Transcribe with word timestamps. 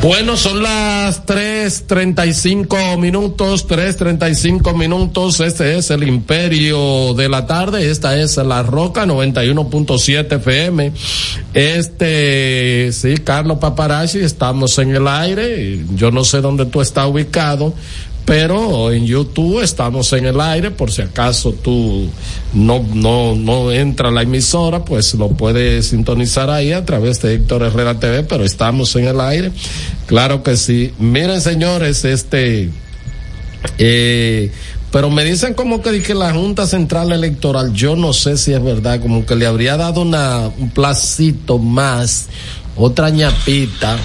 Bueno, 0.00 0.36
son 0.36 0.62
las 0.62 1.26
3.35 1.26 2.98
minutos, 2.98 3.66
3.35 3.66 4.76
minutos. 4.76 5.40
Este 5.40 5.76
es 5.76 5.90
el 5.90 6.04
Imperio 6.04 7.14
de 7.14 7.28
la 7.28 7.48
Tarde. 7.48 7.90
Esta 7.90 8.16
es 8.16 8.36
La 8.36 8.62
Roca 8.62 9.06
91.7 9.06 10.36
FM. 10.36 10.92
Este, 11.52 12.90
sí, 12.92 13.16
Carlos 13.24 13.58
Paparazzi, 13.58 14.20
estamos 14.20 14.78
en 14.78 14.94
el 14.94 15.08
aire. 15.08 15.84
Yo 15.96 16.12
no 16.12 16.22
sé 16.22 16.40
dónde 16.42 16.66
tú 16.66 16.80
estás 16.80 17.08
ubicado, 17.08 17.74
pero 18.28 18.92
en 18.92 19.06
YouTube 19.06 19.62
estamos 19.62 20.12
en 20.12 20.26
el 20.26 20.38
aire, 20.38 20.70
por 20.70 20.92
si 20.92 21.00
acaso 21.00 21.52
tú 21.52 22.10
no, 22.52 22.84
no, 22.92 23.34
no 23.34 23.72
entra 23.72 24.10
la 24.10 24.20
emisora, 24.20 24.84
pues 24.84 25.14
lo 25.14 25.30
puedes 25.30 25.86
sintonizar 25.86 26.50
ahí 26.50 26.72
a 26.72 26.84
través 26.84 27.22
de 27.22 27.32
Héctor 27.32 27.62
Herrera 27.62 27.98
TV, 27.98 28.24
pero 28.24 28.44
estamos 28.44 28.94
en 28.96 29.06
el 29.06 29.18
aire. 29.22 29.50
Claro 30.04 30.42
que 30.42 30.58
sí. 30.58 30.92
Miren, 30.98 31.40
señores, 31.40 32.04
este, 32.04 32.68
eh, 33.78 34.52
pero 34.92 35.08
me 35.08 35.24
dicen 35.24 35.54
como 35.54 35.80
que, 35.80 36.02
que 36.02 36.12
la 36.12 36.34
Junta 36.34 36.66
Central 36.66 37.12
Electoral, 37.12 37.72
yo 37.72 37.96
no 37.96 38.12
sé 38.12 38.36
si 38.36 38.52
es 38.52 38.62
verdad, 38.62 39.00
como 39.00 39.24
que 39.24 39.36
le 39.36 39.46
habría 39.46 39.78
dado 39.78 40.02
una, 40.02 40.48
un 40.48 40.68
placito 40.68 41.56
más, 41.56 42.26
otra 42.76 43.08
ñapita 43.08 43.96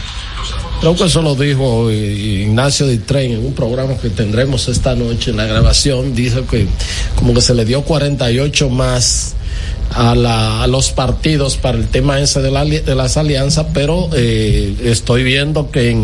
Creo 0.79 0.95
que 0.95 1.05
eso 1.05 1.21
lo 1.21 1.35
dijo 1.35 1.89
Ignacio 1.89 2.87
Ditren 2.87 3.31
en 3.31 3.45
un 3.45 3.53
programa 3.53 3.95
que 3.97 4.09
tendremos 4.09 4.67
esta 4.67 4.95
noche 4.95 5.31
en 5.31 5.37
la 5.37 5.45
grabación. 5.45 6.13
Dice 6.13 6.43
que 6.49 6.67
como 7.15 7.33
que 7.33 7.41
se 7.41 7.53
le 7.53 7.63
dio 7.63 7.83
48 7.83 8.69
más 8.69 9.35
a, 9.91 10.15
la, 10.15 10.63
a 10.63 10.67
los 10.67 10.91
partidos 10.91 11.57
para 11.57 11.77
el 11.77 11.87
tema 11.87 12.19
ese 12.19 12.41
de, 12.41 12.51
la, 12.51 12.65
de 12.65 12.95
las 12.95 13.15
alianzas, 13.17 13.67
pero 13.73 14.09
eh, 14.13 14.75
estoy 14.83 15.23
viendo 15.23 15.71
que 15.71 15.95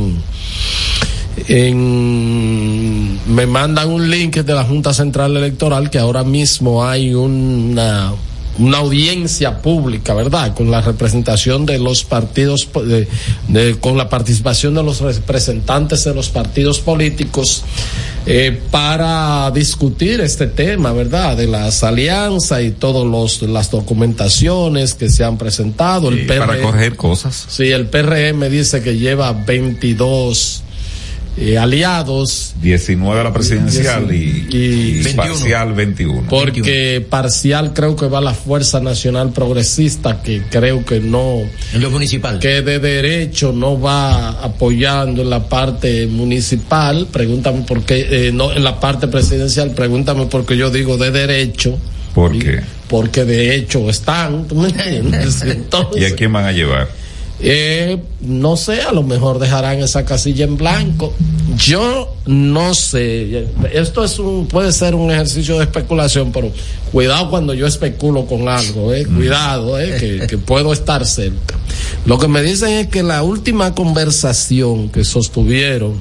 me 3.28 3.48
mandan 3.48 3.90
un 3.90 4.10
link 4.10 4.38
de 4.38 4.54
la 4.54 4.64
Junta 4.64 4.94
Central 4.94 5.36
Electoral 5.38 5.90
que 5.90 6.00
ahora 6.00 6.24
mismo 6.24 6.86
hay 6.86 7.14
una 7.14 8.14
una 8.60 8.80
audiencia 8.80 9.62
pública, 9.62 10.14
¿verdad? 10.14 10.54
Con 10.54 10.70
la 10.70 10.82
representación 10.82 11.66
de 11.66 11.80
los 11.80 12.04
partidos, 12.04 12.68
de, 13.48 13.78
con 13.80 13.98
la 13.98 14.10
participación 14.10 14.76
de 14.76 14.84
los 14.84 15.02
representantes 15.02 16.04
de 16.04 16.14
los 16.14 16.30
partidos 16.30 16.80
políticos 16.80 17.64
eh, 18.26 18.60
para 18.70 19.50
discutir 19.52 20.22
este 20.22 20.48
tema, 20.48 20.92
¿verdad? 20.92 21.38
De 21.38 21.48
las 21.48 21.84
alianzas 21.84 22.62
y 22.62 22.72
todas 22.72 23.08
las 23.42 23.72
documentaciones 23.72 24.94
que 24.94 25.10
se 25.10 25.24
han 25.24 25.38
presentado. 25.38 26.10
El 26.10 26.26
para 26.26 26.62
corregir 26.62 26.96
cosas. 26.96 27.46
Sí, 27.48 27.72
el 27.72 27.88
PRM 27.88 28.50
dice 28.50 28.82
que 28.82 28.98
lleva 28.98 29.32
22 29.32 30.64
eh, 31.40 31.58
aliados. 31.58 32.54
19 32.62 33.20
a 33.20 33.24
la 33.24 33.34
presidencial 33.34 34.14
y, 34.14 35.04
parcial 35.16 35.74
21. 35.74 36.28
Porque 36.30 37.06
parcial 37.10 37.74
creo 37.74 37.96
que 37.96 38.08
va 38.08 38.20
la 38.20 38.34
Fuerza 38.34 38.80
Nacional 38.80 39.32
Progresista, 39.32 40.22
que 40.22 40.44
creo 40.50 40.84
que 40.84 41.00
no. 41.00 41.42
En 41.74 41.82
lo 41.82 41.90
municipal. 41.92 42.40
Que 42.40 42.62
de 42.62 42.80
derecho 42.80 43.54
no 43.54 43.80
va 43.80 44.30
apoyando 44.44 45.22
en 45.22 45.30
la 45.30 45.48
parte 45.48 46.08
municipal. 46.08 47.08
Pregúntame 47.12 47.62
por 47.62 47.84
qué, 47.84 48.28
eh, 48.28 48.32
no 48.34 48.52
en 48.52 48.64
la 48.64 48.80
parte 48.80 49.08
presidencial, 49.08 49.72
pregúntame 49.72 50.26
por 50.26 50.46
qué 50.46 50.58
yo 50.58 50.70
digo 50.70 50.98
de 50.98 51.12
derecho. 51.12 51.80
¿Por 52.14 52.38
qué? 52.38 52.60
Porque 52.90 53.24
de 53.24 53.56
hecho 53.56 53.90
están. 53.90 54.46
¿Y 55.96 56.06
a 56.06 56.16
quién 56.16 56.34
van 56.34 56.46
a 56.46 56.52
llevar? 56.52 56.99
Eh, 57.42 57.98
no 58.20 58.58
sé, 58.58 58.82
a 58.82 58.92
lo 58.92 59.02
mejor 59.04 59.40
dejarán 59.40 59.80
esa 59.80 60.04
casilla 60.04 60.44
en 60.44 60.58
blanco. 60.58 61.14
Yo 61.56 62.14
no 62.26 62.74
sé. 62.74 63.48
Esto 63.72 64.04
es 64.04 64.20
un, 64.20 64.48
puede 64.48 64.74
ser 64.74 64.94
un 64.94 65.12
ejercicio 65.12 65.58
de 65.58 65.64
especulación, 65.64 66.32
pero 66.32 66.52
cuidado 66.92 67.30
cuando 67.30 67.54
yo 67.54 67.66
especulo 67.66 68.26
con 68.26 68.50
algo, 68.50 68.94
eh. 68.94 69.06
Cuidado, 69.06 69.80
eh, 69.80 69.96
que, 70.00 70.28
que 70.28 70.38
puedo 70.38 70.74
estar 70.74 71.06
cerca. 71.06 71.56
Lo 72.06 72.18
que 72.18 72.28
me 72.28 72.42
dicen 72.42 72.72
es 72.72 72.88
que 72.88 73.04
la 73.04 73.24
última 73.24 73.74
conversación 73.74 74.90
que 74.90 75.06
sostuvieron 75.06 75.96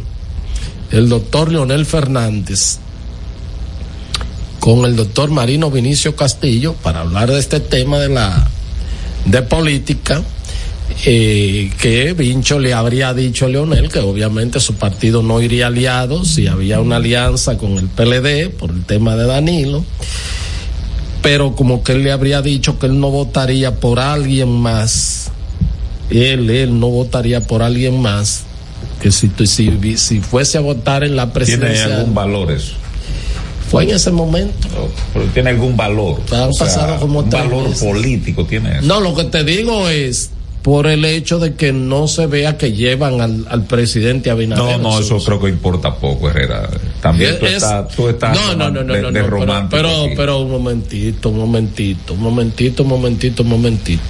el 0.90 1.08
doctor 1.08 1.52
Leonel 1.52 1.86
Fernández 1.86 2.78
con 4.58 4.84
el 4.84 4.96
doctor 4.96 5.30
Marino 5.30 5.70
Vinicio 5.70 6.16
Castillo 6.16 6.74
para 6.74 7.00
hablar 7.00 7.30
de 7.30 7.38
este 7.38 7.60
tema 7.60 7.98
de 7.98 8.08
la 8.08 8.48
de 9.24 9.42
política 9.42 10.22
eh, 11.04 11.70
que 11.80 12.12
Vincho 12.12 12.58
le 12.58 12.74
habría 12.74 13.14
dicho 13.14 13.46
a 13.46 13.48
Leonel 13.48 13.88
que 13.88 14.00
obviamente 14.00 14.58
su 14.58 14.74
partido 14.74 15.22
no 15.22 15.40
iría 15.40 15.68
aliado 15.68 16.24
si 16.24 16.48
había 16.48 16.80
una 16.80 16.96
alianza 16.96 17.56
con 17.56 17.78
el 17.78 17.86
PLD 17.86 18.50
por 18.50 18.70
el 18.70 18.84
tema 18.84 19.14
de 19.14 19.26
Danilo, 19.26 19.84
pero 21.22 21.54
como 21.54 21.84
que 21.84 21.92
él 21.92 22.02
le 22.02 22.10
habría 22.10 22.42
dicho 22.42 22.80
que 22.80 22.86
él 22.86 22.98
no 22.98 23.10
votaría 23.10 23.76
por 23.76 24.00
alguien 24.00 24.50
más, 24.50 25.30
él, 26.10 26.50
él 26.50 26.80
no 26.80 26.88
votaría 26.88 27.46
por 27.46 27.62
alguien 27.62 28.00
más, 28.00 28.42
que 29.00 29.12
si, 29.12 29.30
si, 29.46 29.96
si 29.96 30.20
fuese 30.20 30.58
a 30.58 30.62
votar 30.62 31.04
en 31.04 31.14
la 31.14 31.32
presidencia. 31.32 31.84
¿Tiene 31.84 31.94
algún 31.94 32.14
valor 32.14 32.50
eso? 32.50 32.72
Fue 33.70 33.84
en 33.84 33.90
ese 33.90 34.10
momento. 34.10 34.66
pero 35.12 35.26
tiene 35.26 35.50
algún 35.50 35.76
valor. 35.76 36.20
Han 36.32 36.52
pasado 36.54 36.98
como 36.98 37.20
un 37.20 37.30
valor 37.30 37.72
político 37.78 38.46
tiene 38.46 38.78
eso. 38.78 38.86
No, 38.86 39.00
lo 39.00 39.14
que 39.14 39.24
te 39.24 39.44
digo 39.44 39.88
es 39.88 40.30
por 40.62 40.86
el 40.86 41.04
hecho 41.04 41.38
de 41.38 41.54
que 41.54 41.72
no 41.72 42.08
se 42.08 42.26
vea 42.26 42.58
que 42.58 42.72
llevan 42.72 43.20
al, 43.20 43.46
al 43.48 43.64
presidente 43.64 44.30
Abinader. 44.30 44.78
No, 44.80 44.90
no, 44.90 44.98
eso 45.00 45.18
creo 45.18 45.40
que 45.40 45.48
importa 45.48 45.94
poco, 45.94 46.28
Herrera. 46.28 46.68
También 47.00 47.38
tú, 47.38 47.46
estás, 47.46 47.88
tú 47.94 48.08
estás 48.08 48.36
no, 48.36 48.54
no, 48.54 48.70
no, 48.70 48.82
no, 48.82 48.94
de, 48.94 49.20
no, 49.20 49.26
romántico 49.26 49.70
pero, 49.70 50.06
pero, 50.16 50.40
un 50.40 50.50
momentito, 50.50 51.28
un 51.28 51.38
momentito, 51.38 52.14
un 52.14 52.20
momentito, 52.20 52.82
un 52.82 52.88
momentito, 52.88 53.42
un 53.42 53.48
momentito. 53.48 54.02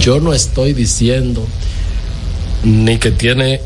Yo 0.00 0.20
no 0.20 0.32
estoy 0.32 0.74
diciendo 0.74 1.46
ni 2.62 2.98
que 2.98 3.10
tiene 3.10 3.60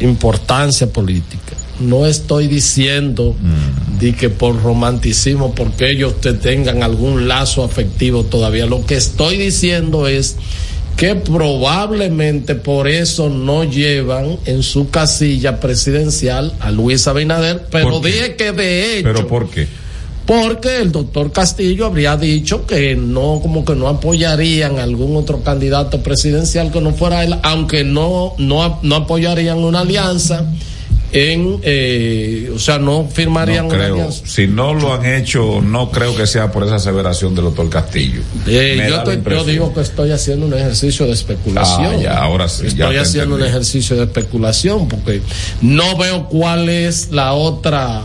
importancia 0.00 0.86
política. 0.88 1.54
No 1.80 2.06
estoy 2.06 2.46
diciendo 2.46 3.34
mm. 3.38 3.98
de 3.98 4.14
que 4.14 4.30
por 4.30 4.62
romanticismo, 4.62 5.54
porque 5.54 5.90
ellos 5.90 6.20
te 6.20 6.32
tengan 6.32 6.82
algún 6.82 7.28
lazo 7.28 7.64
afectivo 7.64 8.24
todavía. 8.24 8.64
Lo 8.66 8.86
que 8.86 8.94
estoy 8.94 9.36
diciendo 9.36 10.06
es 10.06 10.36
que 10.96 11.14
probablemente 11.16 12.54
por 12.54 12.88
eso 12.88 13.28
no 13.28 13.64
llevan 13.64 14.38
en 14.46 14.62
su 14.62 14.90
casilla 14.90 15.60
presidencial 15.60 16.52
a 16.60 16.70
Luis 16.70 17.06
Abinader, 17.08 17.66
pero 17.70 18.00
dije 18.00 18.36
que 18.36 18.52
de 18.52 18.98
hecho. 18.98 19.12
¿Pero 19.12 19.26
por 19.26 19.50
qué? 19.50 19.66
Porque 20.26 20.78
el 20.78 20.90
doctor 20.90 21.32
Castillo 21.32 21.84
habría 21.84 22.16
dicho 22.16 22.66
que 22.66 22.96
no, 22.96 23.40
como 23.42 23.64
que 23.64 23.74
no 23.74 23.88
apoyarían 23.88 24.78
algún 24.78 25.16
otro 25.16 25.42
candidato 25.42 26.02
presidencial 26.02 26.72
que 26.72 26.80
no 26.80 26.92
fuera 26.94 27.24
él, 27.24 27.36
aunque 27.42 27.84
no, 27.84 28.34
no, 28.38 28.78
no 28.82 28.94
apoyarían 28.94 29.58
una 29.58 29.80
alianza 29.80 30.46
en, 31.14 31.60
eh, 31.62 32.50
o 32.52 32.58
sea, 32.58 32.80
no 32.80 33.08
firmarían 33.08 33.68
no 33.68 33.74
creo. 33.74 34.10
Si 34.10 34.48
no 34.48 34.74
lo 34.74 34.92
han 34.92 35.06
hecho, 35.06 35.62
no 35.62 35.88
creo 35.92 36.16
que 36.16 36.26
sea 36.26 36.50
por 36.50 36.64
esa 36.64 36.74
aseveración 36.74 37.36
del 37.36 37.44
doctor 37.44 37.70
Castillo. 37.70 38.20
Eh, 38.48 38.92
yo, 39.24 39.44
digo 39.44 39.72
que 39.72 39.80
estoy 39.80 40.10
haciendo 40.10 40.46
un 40.46 40.54
ejercicio 40.54 41.06
de 41.06 41.12
especulación. 41.12 41.94
Ah, 41.98 42.02
ya, 42.02 42.18
ahora 42.18 42.48
sí. 42.48 42.66
Estoy 42.66 42.96
haciendo 42.96 43.36
un 43.36 43.44
ejercicio 43.44 43.94
de 43.94 44.02
especulación 44.02 44.88
porque 44.88 45.22
no 45.62 45.96
veo 45.96 46.28
cuál 46.28 46.68
es 46.68 47.12
la 47.12 47.32
otra 47.32 48.02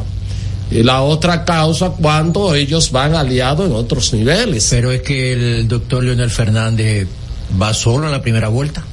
la 0.70 1.02
otra 1.02 1.46
causa 1.46 1.90
cuando 2.00 2.54
ellos 2.54 2.92
van 2.92 3.16
aliados 3.16 3.66
en 3.66 3.74
otros 3.74 4.14
niveles. 4.14 4.68
Pero 4.70 4.92
es 4.92 5.02
que 5.02 5.34
el 5.34 5.68
doctor 5.68 6.04
Leonel 6.04 6.30
Fernández 6.30 7.08
va 7.60 7.74
solo 7.74 8.06
en 8.06 8.12
la 8.12 8.22
primera 8.22 8.50
vuelta. 8.50 8.84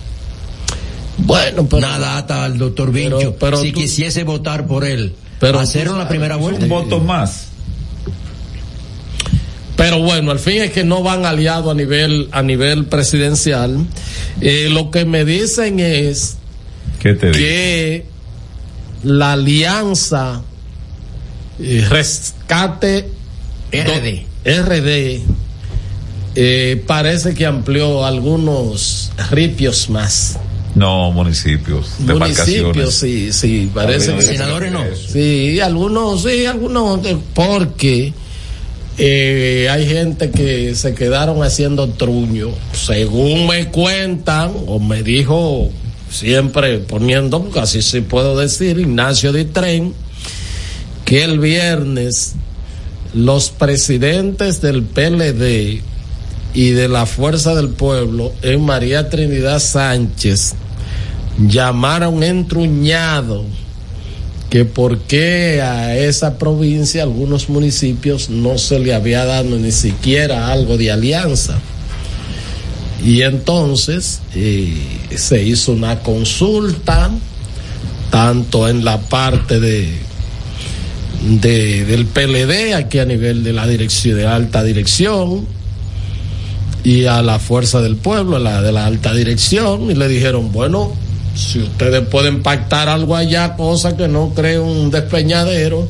Bueno, 1.19 1.67
pero. 1.69 1.87
Nada 1.87 2.19
ata 2.19 2.45
al 2.45 2.59
doctor 2.59 2.93
Vincho. 2.93 3.37
Pero, 3.39 3.61
si 3.61 3.73
quisiese 3.73 4.25
votar 4.25 4.67
por 4.67 4.85
él, 4.85 5.15
pero 5.41 5.59
hacer 5.59 5.91
la 5.91 6.09
primera 6.09 6.37
vuelta. 6.37 6.65
Un 6.65 6.69
voto 6.69 7.01
más. 7.01 7.49
Pero 9.77 9.99
bueno, 10.01 10.31
al 10.31 10.39
fin 10.39 10.63
es 10.63 10.73
que 10.73 10.85
no 10.85 11.03
van 11.03 11.27
aliados 11.27 11.71
a 11.71 11.75
nivel, 11.75 12.29
a 12.33 12.43
nivel 12.43 12.87
presidencial. 12.87 13.87
Eh, 14.41 14.69
lo 14.71 14.91
que 14.91 15.05
me 15.05 15.25
dicen 15.25 15.81
es 15.81 16.39
que 16.99 18.07
la 19.03 19.33
alianza 19.33 20.43
eh, 21.61 21.87
rescate 21.89 23.11
RD, 23.71 24.25
RD 24.45 25.21
eh, 26.35 26.83
parece 26.87 27.35
que 27.35 27.47
amplió 27.47 28.05
algunos 28.05 29.13
ripios 29.31 29.89
más 29.91 30.39
No, 30.77 31.11
municipios. 31.11 31.99
Municipios, 32.01 32.95
sí, 32.95 33.33
sí, 33.33 33.71
parece 33.73 34.15
que. 34.15 34.21
Senadores 34.21 34.71
no. 34.71 34.85
Sí, 34.95 35.59
algunos, 35.59 36.23
sí, 36.23 36.45
algunos, 36.45 37.01
porque 37.33 38.13
eh, 38.99 39.69
hay 39.71 39.87
gente 39.87 40.31
que 40.31 40.75
se 40.75 40.95
quedaron 40.95 41.43
haciendo 41.43 41.89
truño. 41.89 42.51
Según 42.75 43.47
me 43.47 43.69
cuentan, 43.69 44.53
o 44.67 44.79
me 44.79 45.03
dijo 45.03 45.71
siempre 46.11 46.77
poniendo, 46.81 47.51
así 47.59 47.81
se 47.81 48.03
puedo 48.03 48.39
decir, 48.39 48.79
Ignacio 48.79 49.33
de 49.33 49.47
Tren, 49.47 49.95
que 51.07 51.25
el 51.25 51.39
viernes 51.39 52.35
los 53.15 53.49
presidentes 53.49 54.61
del 54.61 54.83
PLD 54.83 55.81
y 56.53 56.71
de 56.71 56.89
la 56.89 57.07
Fuerza 57.07 57.55
del 57.55 57.71
Pueblo 57.71 58.35
en 58.43 58.63
María 58.63 59.09
Trinidad 59.09 59.59
Sánchez 59.59 60.55
llamaron 61.39 62.23
entruñado 62.23 63.45
que 64.51 64.65
por 64.65 64.99
qué 65.01 65.61
a 65.61 65.97
esa 65.97 66.39
provincia, 66.39 67.03
algunos 67.03 67.49
municipios, 67.49 68.31
no 68.31 68.59
se 68.59 68.79
le 68.79 68.95
había 68.95 69.25
dado 69.25 69.57
ni 69.59 69.73
siquiera 69.73 70.53
algo 70.53 70.77
de 70.77 70.93
alianza. 70.93 71.59
Y 73.05 73.23
entonces 73.23 74.21
eh, 74.35 74.73
se 75.17 75.43
hizo 75.43 75.73
una 75.73 76.01
consulta, 76.01 77.11
tanto 78.11 78.69
en 78.69 78.85
la 78.85 79.01
parte 79.01 79.61
de, 79.61 79.93
de, 81.29 81.85
del 81.85 82.07
PLD, 82.07 82.75
aquí 82.75 82.99
a 83.01 83.05
nivel 83.05 83.43
de 83.43 83.53
la 83.53 83.67
dirección, 83.67 84.17
de 84.17 84.27
alta 84.27 84.63
dirección, 84.63 85.47
y 86.85 87.07
a 87.07 87.21
la 87.21 87.41
fuerza 87.41 87.83
del 87.83 87.97
pueblo, 87.97 88.39
la 88.39 88.63
de 88.63 88.71
la 88.71 88.87
alta 88.87 89.13
dirección, 89.13 89.91
y 89.91 89.95
le 89.95 90.09
dijeron, 90.09 90.53
bueno, 90.53 90.95
si 91.37 91.61
ustedes 91.61 92.07
pueden 92.09 92.43
pactar 92.43 92.89
algo 92.89 93.15
allá, 93.15 93.55
cosa 93.57 93.97
que 93.97 94.09
no 94.09 94.33
cree 94.35 94.59
un 94.59 94.91
despeñadero, 94.91 95.89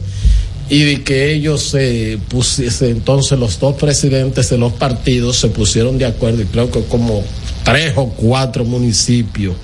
y 0.68 0.82
de 0.82 1.04
que 1.04 1.32
ellos 1.32 1.62
se 1.62 2.18
pusiesen, 2.28 2.88
entonces 2.88 3.38
los 3.38 3.60
dos 3.60 3.76
presidentes 3.76 4.50
de 4.50 4.58
los 4.58 4.72
partidos 4.72 5.36
se 5.38 5.48
pusieron 5.48 5.96
de 5.96 6.06
acuerdo, 6.06 6.42
y 6.42 6.46
creo 6.46 6.70
que 6.70 6.82
como 6.84 7.22
tres 7.64 7.92
o 7.96 8.08
cuatro 8.08 8.64
municipios 8.64 9.54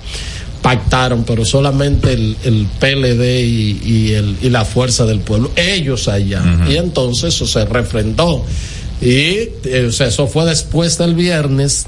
pactaron, 0.61 1.25
pero 1.25 1.43
solamente 1.43 2.13
el, 2.13 2.37
el 2.45 2.67
PLD 2.79 3.41
y, 3.41 4.13
el, 4.13 4.37
y 4.41 4.49
la 4.49 4.63
fuerza 4.63 5.05
del 5.05 5.19
pueblo, 5.19 5.51
ellos 5.57 6.07
allá. 6.07 6.41
Y 6.69 6.77
entonces 6.77 7.35
eso 7.35 7.45
se 7.45 7.65
refrendó. 7.65 8.45
Y 9.01 9.49
eh, 9.65 9.89
eso 9.99 10.27
fue 10.27 10.45
después 10.45 10.97
del 10.97 11.15
viernes 11.15 11.85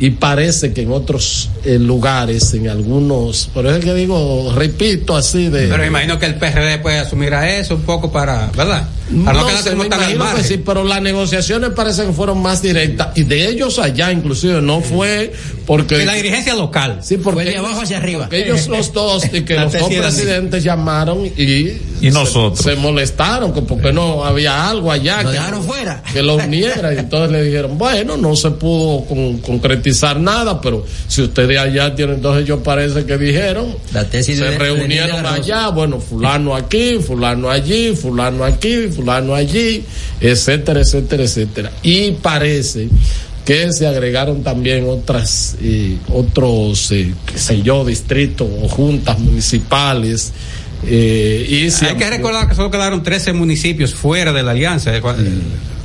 y 0.00 0.10
parece 0.10 0.72
que 0.72 0.82
en 0.82 0.92
otros 0.92 1.50
eh, 1.64 1.78
lugares, 1.78 2.54
en 2.54 2.68
algunos, 2.68 3.50
por 3.52 3.66
eso 3.66 3.76
es 3.76 3.84
que 3.84 3.94
digo, 3.94 4.52
repito 4.54 5.16
así 5.16 5.48
de... 5.48 5.66
Pero 5.66 5.84
imagino 5.84 6.18
que 6.18 6.26
el 6.26 6.36
PRD 6.36 6.78
puede 6.78 6.98
asumir 6.98 7.34
a 7.34 7.58
eso 7.58 7.74
un 7.74 7.82
poco 7.82 8.12
para, 8.12 8.46
¿verdad? 8.56 8.88
No, 9.10 9.32
no 9.32 9.46
que 9.46 10.44
sí, 10.44 10.58
pero 10.64 10.84
las 10.84 11.00
negociaciones 11.02 11.70
parece 11.70 12.04
que 12.06 12.12
fueron 12.12 12.42
más 12.42 12.62
directas 12.62 13.16
y 13.16 13.24
de 13.24 13.48
ellos 13.48 13.78
allá 13.78 14.12
inclusive 14.12 14.60
no 14.60 14.80
fue 14.80 15.32
porque... 15.66 15.98
De 15.98 16.06
la 16.06 16.14
dirigencia 16.14 16.54
local. 16.54 16.98
Sí, 17.02 17.18
porque... 17.18 17.44
de 17.44 17.56
abajo 17.56 17.82
hacia 17.82 17.98
arriba. 17.98 18.28
Ellos 18.30 18.68
los 18.68 18.92
dos, 18.92 19.24
y 19.32 19.42
que 19.42 19.54
los 19.60 19.72
dos 19.72 19.88
presidentes 19.88 20.64
llamaron 20.64 21.26
y... 21.26 21.72
Y 22.00 22.10
nosotros. 22.10 22.60
Se, 22.60 22.76
molestaron 22.76 23.52
que 23.52 23.62
porque 23.62 23.92
no 23.92 24.24
había 24.24 24.68
algo 24.68 24.92
allá. 24.92 25.24
que, 25.24 25.32
dejaron 25.32 25.64
fuera. 25.64 26.02
Que 26.12 26.22
lo 26.22 26.36
uniera 26.36 26.94
y 26.94 26.98
entonces 26.98 27.32
le 27.32 27.42
dijeron, 27.42 27.76
bueno, 27.76 28.16
no 28.16 28.36
se 28.36 28.52
pudo 28.52 29.04
concretizar 29.42 30.20
nada, 30.20 30.60
pero 30.60 30.86
si 31.08 31.22
ustedes 31.22 31.58
allá 31.58 31.94
tienen, 31.94 32.16
entonces 32.16 32.44
ellos 32.44 32.60
parece 32.62 33.04
que 33.04 33.18
dijeron, 33.18 33.74
se 34.10 34.58
reunieron 34.58 35.26
allá, 35.26 35.68
bueno, 35.68 36.00
fulano 36.00 36.54
aquí, 36.54 36.98
fulano 37.04 37.50
allí, 37.50 37.94
fulano 37.96 38.44
aquí, 38.44 38.88
fulano 38.98 39.34
allí, 39.34 39.84
etcétera, 40.20 40.80
etcétera, 40.80 41.22
etcétera. 41.22 41.72
Y 41.82 42.12
parece 42.12 42.88
que 43.44 43.72
se 43.72 43.86
agregaron 43.86 44.42
también 44.42 44.86
otras, 44.88 45.56
eh, 45.62 45.96
otros, 46.12 46.90
eh, 46.90 47.14
qué 47.24 47.38
sé 47.38 47.62
yo, 47.62 47.84
distritos 47.84 48.48
o 48.62 48.68
juntas 48.68 49.18
municipales. 49.20 50.32
Eh, 50.84 51.46
y 51.48 51.84
Hay 51.84 51.96
que 51.96 52.10
recordar 52.10 52.48
que 52.48 52.54
solo 52.54 52.70
quedaron 52.70 53.02
13 53.02 53.32
municipios 53.32 53.94
fuera 53.94 54.32
de 54.32 54.42
la 54.42 54.50
alianza. 54.50 54.92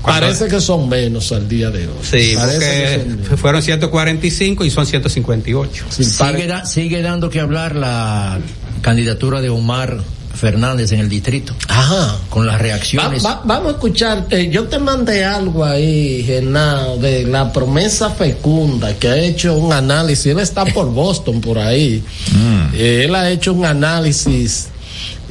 Parece 0.01 0.47
que 0.47 0.59
son 0.59 0.89
menos 0.89 1.31
al 1.31 1.47
día 1.47 1.69
de 1.69 1.87
hoy. 1.87 1.93
Sí, 2.01 2.35
porque 2.35 3.37
fueron 3.37 3.61
145 3.61 4.65
y 4.65 4.69
son 4.69 4.85
158. 4.85 5.85
sigue, 5.89 6.53
sigue 6.65 7.01
dando 7.01 7.29
que 7.29 7.39
hablar 7.39 7.75
la 7.75 8.39
candidatura 8.81 9.39
de 9.39 9.49
Omar 9.49 10.03
Fernández 10.33 10.91
en 10.91 10.99
el 10.99 11.09
distrito. 11.09 11.53
Ajá. 11.67 12.17
Con 12.29 12.45
las 12.45 12.59
reacciones. 12.59 13.23
vamos 13.23 13.67
a 13.67 13.71
escucharte. 13.71 14.49
Yo 14.49 14.65
te 14.65 14.79
mandé 14.79 15.23
algo 15.23 15.63
ahí, 15.63 16.23
Genao, 16.23 16.97
de 16.97 17.23
la 17.25 17.51
promesa 17.51 18.09
fecunda, 18.09 18.93
que 18.97 19.07
ha 19.09 19.17
hecho 19.17 19.55
un 19.55 19.71
análisis. 19.71 20.25
Él 20.27 20.39
está 20.39 20.65
por 20.65 20.91
Boston, 20.91 21.41
por 21.41 21.59
ahí. 21.59 22.03
Mm. 22.33 22.73
Eh, 22.73 23.03
él 23.05 23.15
ha 23.15 23.29
hecho 23.29 23.53
un 23.53 23.65
análisis. 23.65 24.69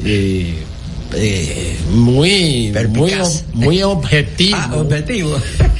Eh, 0.04 0.62
eh, 1.14 1.77
muy, 1.90 2.72
muy, 2.88 3.12
muy 3.55 3.83
objetivo. 3.83 4.57
Ah, 4.59 4.77
objetivo. 4.77 5.37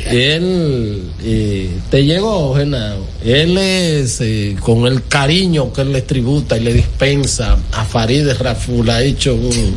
él 0.07 1.03
eh, 1.25 1.71
te 1.91 2.05
llegó, 2.05 2.55
Genao. 2.55 3.07
Él 3.25 3.57
es 3.59 4.21
eh, 4.21 4.57
con 4.61 4.87
el 4.87 5.05
cariño 5.07 5.73
que 5.73 5.83
él 5.83 5.93
le 5.93 6.03
tributa 6.03 6.57
y 6.57 6.61
le 6.61 6.75
dispensa 6.75 7.59
a 7.73 7.85
Farideh 7.85 8.35
Raful 8.35 8.91
ha 8.91 9.03
hecho 9.03 9.35
un, 9.35 9.77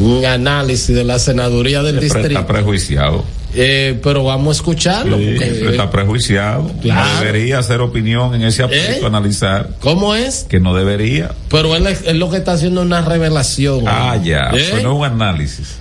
un 0.00 0.24
análisis 0.24 0.94
de 0.94 1.04
la 1.04 1.18
senaduría 1.18 1.82
del 1.82 2.00
distrito. 2.00 2.28
Está 2.28 2.46
prejuiciado. 2.46 3.24
Eh, 3.54 3.98
pero 4.02 4.24
vamos 4.24 4.56
a 4.56 4.60
escucharlo. 4.60 5.16
está 5.18 5.90
prejuiciado. 5.90 6.70
No 6.82 7.18
debería 7.18 7.58
hacer 7.58 7.80
opinión 7.80 8.34
en 8.34 8.42
ese 8.42 8.62
aspecto, 8.62 9.04
¿Eh? 9.04 9.08
analizar. 9.08 9.70
¿Cómo 9.80 10.14
es? 10.14 10.46
Que 10.48 10.60
no 10.60 10.74
debería. 10.74 11.32
Pero 11.48 11.74
él 11.74 11.86
es, 11.86 12.14
lo 12.14 12.30
que 12.30 12.38
está 12.38 12.52
haciendo 12.52 12.82
una 12.82 13.02
revelación. 13.02 13.84
Ah, 13.86 14.16
ya. 14.22 14.50
¿Eh? 14.52 14.68
Pues 14.70 14.82
no 14.82 14.96
un 14.96 15.04
análisis. 15.04 15.76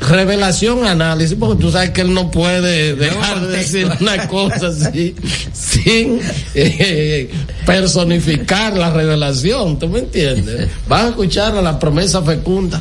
Revelación, 0.00 0.86
análisis, 0.86 1.36
porque 1.38 1.60
tú 1.60 1.70
sabes 1.70 1.90
que 1.90 2.00
él 2.00 2.14
no 2.14 2.30
puede 2.30 2.94
dejar 2.94 3.40
de 3.46 3.58
decir 3.58 3.86
una 4.00 4.28
cosa 4.28 4.68
así 4.68 5.14
sin 5.52 6.20
personificar 7.66 8.78
la 8.78 8.90
revelación. 8.90 9.78
¿Tú 9.78 9.88
me 9.88 9.98
entiendes? 9.98 10.70
Vas 10.88 11.04
a 11.04 11.08
escuchar 11.08 11.54
a 11.54 11.60
la 11.60 11.78
promesa 11.78 12.22
fecunda 12.22 12.80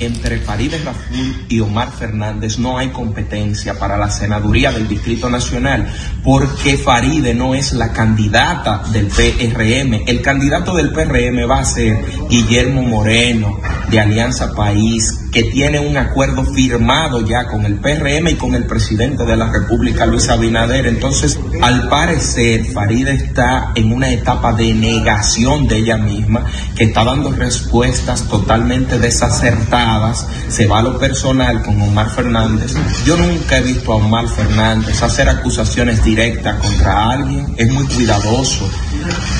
entre 0.00 0.38
Farideh 0.38 0.82
Raful 0.84 1.46
y 1.48 1.60
Omar 1.60 1.90
Fernández 1.92 2.58
no 2.58 2.78
hay 2.78 2.88
competencia 2.88 3.78
para 3.78 3.96
la 3.96 4.10
senaduría 4.10 4.72
del 4.72 4.88
Distrito 4.88 5.28
Nacional 5.28 5.92
porque 6.22 6.76
Faride 6.76 7.34
no 7.34 7.54
es 7.54 7.72
la 7.72 7.92
candidata 7.92 8.82
del 8.92 9.06
PRM. 9.06 10.04
El 10.06 10.22
candidato 10.22 10.74
del 10.74 10.92
PRM 10.92 11.50
va 11.50 11.60
a 11.60 11.64
ser 11.64 11.98
Guillermo 12.28 12.82
Moreno 12.82 13.60
de 13.90 14.00
Alianza 14.00 14.54
País, 14.54 15.27
que 15.38 15.44
tiene 15.44 15.78
un 15.78 15.96
acuerdo 15.96 16.44
firmado 16.44 17.24
ya 17.24 17.46
con 17.46 17.64
el 17.64 17.76
PRM 17.76 18.26
y 18.26 18.34
con 18.34 18.56
el 18.56 18.64
presidente 18.64 19.24
de 19.24 19.36
la 19.36 19.48
República, 19.52 20.04
Luis 20.04 20.28
Abinader. 20.28 20.88
Entonces, 20.88 21.38
al 21.62 21.88
parecer, 21.88 22.64
Faride 22.64 23.14
está 23.14 23.70
en 23.76 23.92
una 23.92 24.10
etapa 24.10 24.52
de 24.52 24.74
negación 24.74 25.68
de 25.68 25.76
ella 25.76 25.96
misma, 25.96 26.44
que 26.74 26.82
está 26.82 27.04
dando 27.04 27.30
respuestas 27.30 28.24
totalmente 28.24 28.98
desacertadas. 28.98 30.26
Se 30.48 30.66
va 30.66 30.80
a 30.80 30.82
lo 30.82 30.98
personal 30.98 31.62
con 31.62 31.80
Omar 31.82 32.10
Fernández. 32.10 32.74
Yo 33.06 33.16
nunca 33.16 33.58
he 33.58 33.62
visto 33.62 33.92
a 33.92 33.96
Omar 33.96 34.26
Fernández 34.26 35.00
hacer 35.04 35.28
acusaciones 35.28 36.02
directas 36.02 36.58
contra 36.58 37.12
alguien. 37.12 37.54
Es 37.56 37.72
muy 37.72 37.86
cuidadoso. 37.86 38.68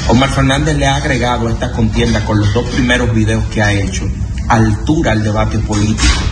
Omar 0.07 0.31
Fernández 0.31 0.77
le 0.77 0.87
ha 0.87 0.95
agregado 0.95 1.49
esta 1.49 1.73
contienda 1.73 2.25
con 2.25 2.39
los 2.39 2.55
dos 2.55 2.67
primeros 2.67 3.13
videos 3.13 3.45
que 3.47 3.63
ha 3.63 3.73
hecho 3.73 4.09
altura 4.49 5.13
al 5.13 5.23
debate 5.23 5.59
político. 5.59 6.23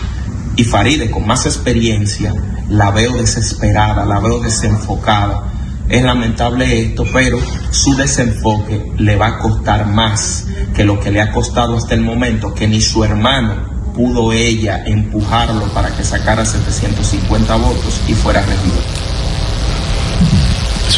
Y 0.56 0.64
Faride, 0.64 1.10
con 1.10 1.26
más 1.26 1.46
experiencia, 1.46 2.34
la 2.68 2.90
veo 2.90 3.12
desesperada, 3.12 4.04
la 4.04 4.18
veo 4.20 4.40
desenfocada. 4.40 5.52
Es 5.88 6.02
lamentable 6.02 6.82
esto, 6.82 7.04
pero 7.12 7.38
su 7.70 7.94
desenfoque 7.94 8.92
le 8.96 9.16
va 9.16 9.26
a 9.26 9.38
costar 9.38 9.86
más 9.86 10.46
que 10.74 10.84
lo 10.84 10.98
que 10.98 11.10
le 11.10 11.20
ha 11.20 11.30
costado 11.30 11.76
hasta 11.76 11.94
el 11.94 12.00
momento, 12.00 12.54
que 12.54 12.66
ni 12.66 12.80
su 12.80 13.04
hermano 13.04 13.92
pudo 13.94 14.32
ella 14.32 14.82
empujarlo 14.84 15.64
para 15.72 15.94
que 15.96 16.04
sacara 16.04 16.44
750 16.44 17.56
votos 17.56 18.00
y 18.08 18.14
fuera 18.14 18.40
regidor. 18.42 19.05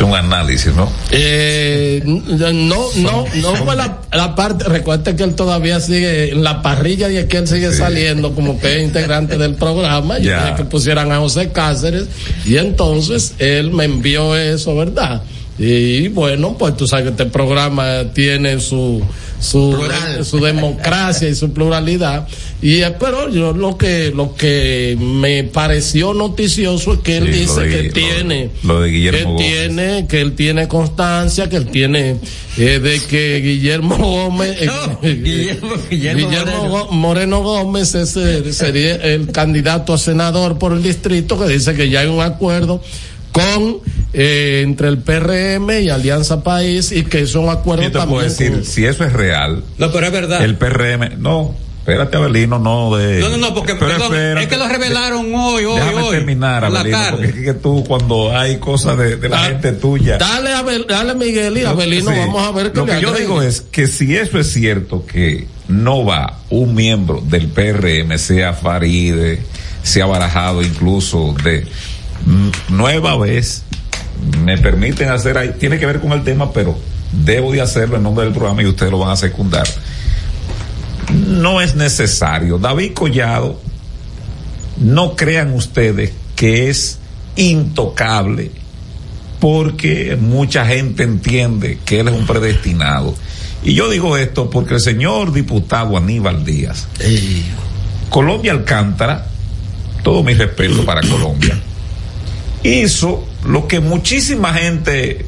Un 0.00 0.14
análisis, 0.14 0.74
¿no? 0.74 0.90
Eh, 1.10 2.02
no, 2.04 2.86
no, 2.96 3.24
no 3.34 3.54
fue 3.56 3.74
la, 3.74 3.98
la, 4.12 4.34
parte, 4.34 4.64
recuerda 4.64 5.16
que 5.16 5.24
él 5.24 5.34
todavía 5.34 5.80
sigue 5.80 6.32
en 6.32 6.44
la 6.44 6.62
parrilla 6.62 7.10
y 7.10 7.26
que 7.26 7.38
él 7.38 7.48
sigue 7.48 7.72
saliendo 7.72 8.32
como 8.34 8.60
que 8.60 8.76
es 8.76 8.84
integrante 8.84 9.38
del 9.38 9.54
programa. 9.54 10.18
Yo 10.18 10.32
que 10.56 10.64
pusieran 10.64 11.10
a 11.10 11.18
José 11.18 11.50
Cáceres 11.50 12.06
y 12.46 12.56
entonces 12.56 13.34
él 13.38 13.72
me 13.72 13.84
envió 13.84 14.36
eso, 14.36 14.76
¿verdad? 14.76 15.22
Y 15.58 16.08
bueno, 16.08 16.56
pues 16.56 16.76
tú 16.76 16.86
sabes 16.86 17.06
que 17.06 17.10
este 17.10 17.26
programa 17.26 18.04
tiene 18.14 18.60
su 18.60 19.02
su, 19.40 19.76
su 20.24 20.40
democracia 20.40 21.28
y 21.28 21.34
su 21.34 21.52
pluralidad. 21.52 22.26
Y 22.60 22.80
pero 22.98 23.28
yo 23.30 23.52
lo 23.52 23.78
que 23.78 24.10
lo 24.14 24.34
que 24.34 24.96
me 25.00 25.44
pareció 25.44 26.12
noticioso 26.12 26.94
es 26.94 26.98
que 27.00 27.18
él 27.18 27.26
Sí, 27.32 27.40
dice 27.40 27.54
lo 27.54 27.60
de- 27.60 27.68
que 27.70 27.82
lo- 27.84 27.92
tiene 27.92 28.50
lo 28.64 28.80
de 28.80 28.90
Guillermo 28.90 29.18
que 29.18 29.24
Gómez. 29.44 29.46
tiene 29.48 30.06
que 30.08 30.20
él 30.20 30.32
tiene 30.34 30.66
constancia, 30.66 31.48
que 31.48 31.56
él 31.56 31.66
tiene 31.68 32.16
eh, 32.56 32.80
de 32.80 33.00
que 33.08 33.40
Guillermo 33.40 33.96
Gómez 33.96 34.56
eh, 34.60 34.66
No, 34.66 35.00
Guillermo- 35.02 35.76
Guillermo 35.88 36.28
Moreno. 36.30 36.68
Go- 36.68 36.90
Moreno 36.90 37.42
Gómez 37.42 37.94
ese 37.94 38.52
sería 38.52 38.96
el 38.96 39.30
candidato 39.30 39.92
a 39.94 39.98
senador 39.98 40.58
por 40.58 40.72
el 40.72 40.82
distrito 40.82 41.38
que 41.38 41.46
dice 41.52 41.74
que 41.74 41.88
ya 41.88 42.00
hay 42.00 42.08
un 42.08 42.20
acuerdo 42.22 42.82
con 43.32 43.78
eh, 44.12 44.62
entre 44.64 44.88
el 44.88 44.98
PRM 44.98 45.70
y 45.82 45.88
Alianza 45.90 46.42
País 46.42 46.92
y 46.92 47.04
que 47.04 47.20
es 47.20 47.34
un 47.34 47.48
acuerdo 47.48 47.82
Yo 47.84 47.92
te 47.92 48.06
puedo 48.06 48.22
decir, 48.22 48.52
con- 48.52 48.64
si 48.64 48.84
eso 48.86 49.04
es 49.04 49.12
real, 49.12 49.62
No, 49.78 49.92
pero 49.92 50.06
es 50.06 50.12
verdad. 50.12 50.42
el 50.42 50.56
PRM, 50.56 51.20
no, 51.20 51.54
espérate 51.80 52.16
Abelino, 52.16 52.58
no 52.58 52.96
de... 52.96 53.20
No, 53.20 53.28
no, 53.28 53.36
no, 53.36 53.54
porque 53.54 53.74
Pero 53.74 53.86
perdón, 53.92 54.14
espérate. 54.14 54.42
es 54.42 54.48
que 54.48 54.56
lo 54.56 54.68
revelaron 54.68 55.34
hoy, 55.34 55.64
hoy, 55.64 55.74
Déjame 55.78 56.02
hoy. 56.02 56.10
terminar, 56.16 56.64
Abelino, 56.64 56.98
porque 57.10 57.26
es 57.26 57.34
que 57.34 57.54
tú 57.54 57.84
cuando 57.86 58.36
hay 58.36 58.58
cosas 58.58 58.96
de, 58.98 59.16
de 59.16 59.28
la 59.28 59.36
Da- 59.36 59.44
gente 59.48 59.72
tuya... 59.72 60.18
Dale 60.18 60.52
a 60.52 60.58
Abel- 60.60 60.86
dale 60.88 61.14
Miguel 61.14 61.58
y 61.58 61.64
Abelino, 61.64 62.10
sí. 62.10 62.16
vamos 62.18 62.42
a 62.46 62.50
ver 62.52 62.72
qué 62.72 62.78
Lo 62.78 62.86
le 62.86 62.94
que 62.96 63.00
yo 63.02 63.12
digo 63.12 63.42
es 63.42 63.60
que 63.60 63.86
si 63.86 64.16
eso 64.16 64.38
es 64.38 64.50
cierto 64.52 65.04
que 65.06 65.46
no 65.68 66.04
va 66.04 66.38
un 66.50 66.74
miembro 66.74 67.20
del 67.22 67.48
PRM, 67.48 68.18
sea 68.18 68.54
Faride, 68.54 69.38
sea 69.82 70.06
barajado 70.06 70.62
incluso 70.62 71.34
de 71.44 71.66
nueva 72.68 73.16
vez, 73.16 73.62
me 74.44 74.58
permiten 74.58 75.10
hacer 75.10 75.38
ahí, 75.38 75.54
tiene 75.58 75.78
que 75.78 75.86
ver 75.86 76.00
con 76.00 76.12
el 76.12 76.24
tema, 76.24 76.52
pero 76.52 76.78
debo 77.12 77.52
de 77.52 77.60
hacerlo 77.60 77.96
en 77.96 78.02
nombre 78.02 78.24
del 78.24 78.34
programa 78.34 78.62
y 78.62 78.66
ustedes 78.66 78.92
lo 78.92 78.98
van 78.98 79.10
a 79.10 79.16
secundar. 79.16 79.66
No 81.12 81.60
es 81.60 81.74
necesario. 81.74 82.58
David 82.58 82.92
Collado, 82.92 83.60
no 84.78 85.16
crean 85.16 85.54
ustedes 85.54 86.12
que 86.36 86.68
es 86.68 86.98
intocable 87.36 88.50
porque 89.40 90.16
mucha 90.20 90.66
gente 90.66 91.04
entiende 91.04 91.78
que 91.84 92.00
él 92.00 92.08
es 92.08 92.14
un 92.14 92.26
predestinado. 92.26 93.14
Y 93.62 93.74
yo 93.74 93.88
digo 93.88 94.16
esto 94.16 94.50
porque 94.50 94.74
el 94.74 94.80
señor 94.80 95.32
diputado 95.32 95.96
Aníbal 95.96 96.44
Díaz, 96.44 96.86
Colombia 98.10 98.52
Alcántara, 98.52 99.26
todo 100.02 100.22
mi 100.22 100.34
respeto 100.34 100.84
para 100.84 101.00
Colombia, 101.02 101.60
hizo 102.62 103.26
lo 103.46 103.66
que 103.68 103.80
muchísima 103.80 104.52
gente 104.54 105.24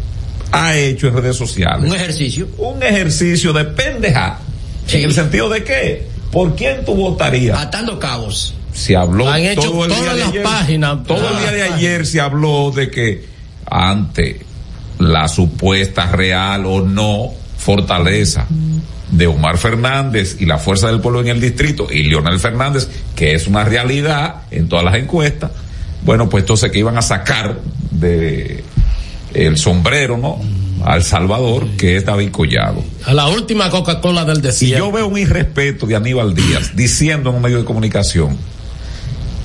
ha 0.53 0.77
hecho 0.77 1.09
en 1.09 1.15
redes 1.17 1.37
sociales 1.37 1.89
Un 1.91 1.97
ejercicio. 1.97 2.49
un 2.59 2.83
ejercicio 2.83 3.53
de 3.53 3.65
pendeja. 3.65 4.39
Sí. 4.87 4.99
En 4.99 5.05
el 5.05 5.15
sentido 5.15 5.49
de 5.49 5.63
que, 5.63 6.09
¿por 6.33 6.57
quién 6.57 6.85
tú 6.85 6.95
votarías? 6.95 7.59
Atando 7.59 7.99
cabos. 7.99 8.55
Se 8.73 8.97
habló 8.97 9.29
Han 9.29 9.45
hecho 9.45 9.63
todo 9.71 9.85
el 9.85 9.91
día 9.91 9.99
todas 10.01 10.15
de 10.15 10.21
las 10.21 10.29
ayer. 10.31 10.43
páginas, 10.43 11.05
Todo 11.07 11.29
el 11.31 11.39
día 11.39 11.53
de 11.53 11.63
ayer 11.63 12.07
se 12.07 12.21
habló 12.21 12.73
de 12.75 12.91
que 12.91 13.25
ante 13.67 14.41
la 14.99 15.29
supuesta 15.29 16.07
real 16.11 16.67
o 16.67 16.81
no 16.83 17.31
fortaleza 17.57 18.47
de 19.11 19.27
Omar 19.27 19.59
Fernández 19.59 20.37
y 20.41 20.47
la 20.47 20.59
fuerza 20.59 20.87
del 20.89 21.01
pueblo 21.01 21.21
en 21.21 21.29
el 21.29 21.41
distrito 21.41 21.87
y 21.91 22.05
Leonel 22.05 22.39
Fernández, 22.41 22.89
que 23.15 23.35
es 23.35 23.47
una 23.47 23.65
realidad 23.65 24.43
en 24.51 24.69
todas 24.69 24.85
las 24.85 24.95
encuestas, 24.97 25.51
bueno, 26.05 26.29
pues 26.29 26.43
entonces 26.43 26.71
que 26.71 26.79
iban 26.79 26.97
a 26.99 27.03
sacar 27.03 27.59
de 27.91 28.65
el 29.35 29.57
sombrero, 29.57 30.17
¿no? 30.19 30.41
Al 30.85 31.05
Salvador, 31.05 31.67
que 31.77 31.97
es 31.97 32.05
David 32.07 32.31
Collado. 32.31 32.83
a 33.05 33.13
la 33.13 33.29
última 33.29 33.69
Coca-Cola 33.71 34.25
del 34.25 34.39
Y 34.39 34.41
desierto. 34.43 34.87
yo 34.87 34.93
veo 34.93 35.07
un 35.09 35.19
irrespeto 35.19 35.87
de 35.87 35.95
Aníbal 35.97 36.35
Díaz 36.35 36.75
diciendo 36.75 37.31
en 37.31 37.37
un 37.37 37.43
medio 37.43 37.59
de 37.59 37.65
comunicación. 37.65 38.37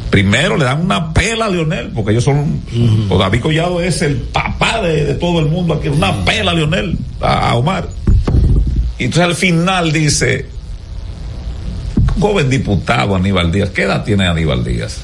Primero 0.09 0.55
le 0.55 0.63
dan 0.63 0.81
una 0.81 1.13
pela 1.13 1.45
a 1.47 1.49
Leonel, 1.49 1.89
porque 1.93 2.11
ellos 2.11 2.23
son. 2.23 2.61
o 3.09 3.17
David 3.17 3.41
Collado 3.41 3.81
es 3.81 4.01
el 4.01 4.15
papá 4.15 4.81
de, 4.81 5.03
de 5.05 5.13
todo 5.15 5.39
el 5.41 5.47
mundo 5.47 5.73
aquí. 5.73 5.89
Una 5.89 6.23
pela 6.23 6.51
a 6.51 6.53
Leonel, 6.53 6.97
a, 7.19 7.49
a 7.49 7.55
Omar. 7.55 7.89
Y 8.97 9.03
entonces 9.05 9.25
al 9.25 9.35
final 9.35 9.91
dice. 9.91 10.45
Joven 12.17 12.49
diputado 12.49 13.13
Aníbal 13.15 13.51
Díaz. 13.51 13.71
¿Qué 13.71 13.81
edad 13.83 14.05
tiene 14.05 14.25
Aníbal 14.25 14.63
Díaz? 14.63 15.01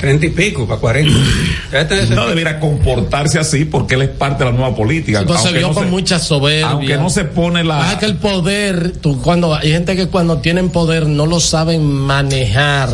Treinta 0.00 0.26
y 0.26 0.30
pico, 0.30 0.66
para 0.66 0.80
cuarenta. 0.80 1.12
Ya 1.72 1.82
está 1.82 2.00
ese- 2.00 2.14
No 2.14 2.26
debería 2.26 2.58
comportarse 2.58 3.38
así 3.38 3.64
porque 3.64 3.94
él 3.94 4.02
es 4.02 4.08
parte 4.08 4.42
de 4.44 4.50
la 4.50 4.56
nueva 4.56 4.74
política. 4.74 5.20
Entonces 5.20 5.44
aunque 5.46 5.58
vio 5.58 5.68
no 5.68 5.74
con 5.74 5.84
se- 5.84 5.90
mucha 5.90 6.18
soberbia. 6.18 6.70
Aunque 6.70 6.96
no 6.96 7.10
se 7.10 7.24
pone 7.24 7.62
la. 7.62 7.78
Pasa 7.78 7.98
que 7.98 8.06
el 8.06 8.16
poder, 8.16 8.92
tú, 8.96 9.20
cuando 9.20 9.54
hay 9.54 9.70
gente 9.70 9.94
que 9.96 10.08
cuando 10.08 10.38
tienen 10.38 10.70
poder 10.70 11.06
no 11.06 11.26
lo 11.26 11.38
saben 11.38 11.84
manejar. 11.84 12.90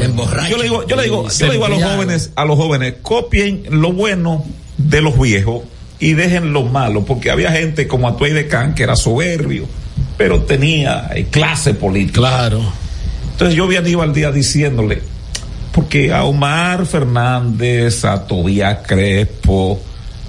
Yo 0.51 0.57
le 0.59 0.63
digo, 0.65 0.87
yo 0.87 0.97
le 0.97 1.03
digo, 1.05 1.29
yo 1.29 1.47
le 1.47 1.53
digo 1.53 1.65
a 1.67 1.69
los 1.69 1.83
jóvenes, 1.83 2.31
a 2.35 2.45
los 2.45 2.57
jóvenes, 2.57 2.95
copien 3.03 3.63
lo 3.71 3.93
bueno 3.93 4.45
de 4.77 5.01
los 5.01 5.19
viejos 5.19 5.63
y 5.99 6.13
dejen 6.13 6.53
lo 6.53 6.65
malo, 6.65 7.05
porque 7.07 7.31
había 7.31 7.51
gente 7.53 7.87
como 7.87 8.09
Atuey 8.09 8.33
de 8.33 8.47
Can 8.49 8.75
que 8.75 8.83
era 8.83 8.97
soberbio, 8.97 9.67
pero 10.19 10.43
tenía 10.43 11.09
eh, 11.15 11.27
clase 11.31 11.73
política. 11.73 12.19
Claro. 12.21 12.61
Entonces 13.33 13.57
yo 13.57 13.67
vi 13.67 13.77
a 13.77 13.79
Aníbal 13.79 14.13
Díaz 14.13 14.35
diciéndole, 14.35 15.01
porque 15.77 16.11
a 16.11 16.25
Omar 16.25 16.87
Fernández, 16.87 18.03
a 18.07 18.27
Tobías 18.27 18.79
Crespo, 18.87 19.79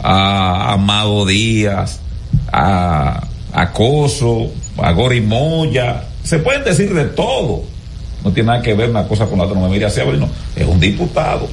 a 0.03 0.73
Amado 0.73 1.25
Díaz, 1.25 2.01
a 2.51 3.25
Acoso, 3.53 4.51
a 4.77 4.91
Gori 4.91 5.21
Moya, 5.21 6.03
se 6.21 6.39
pueden 6.39 6.65
decir 6.65 6.93
de 6.93 7.05
todo. 7.05 7.63
No 8.25 8.33
tiene 8.33 8.47
nada 8.47 8.61
que 8.61 8.73
ver 8.73 8.89
una 8.89 9.07
cosa 9.07 9.25
con 9.27 9.37
la 9.37 9.45
otra, 9.45 9.57
no 9.57 9.67
me 9.67 9.73
mire 9.73 9.85
así, 9.85 10.01
no, 10.19 10.27
es 10.53 10.67
un 10.67 10.81
diputado. 10.81 11.47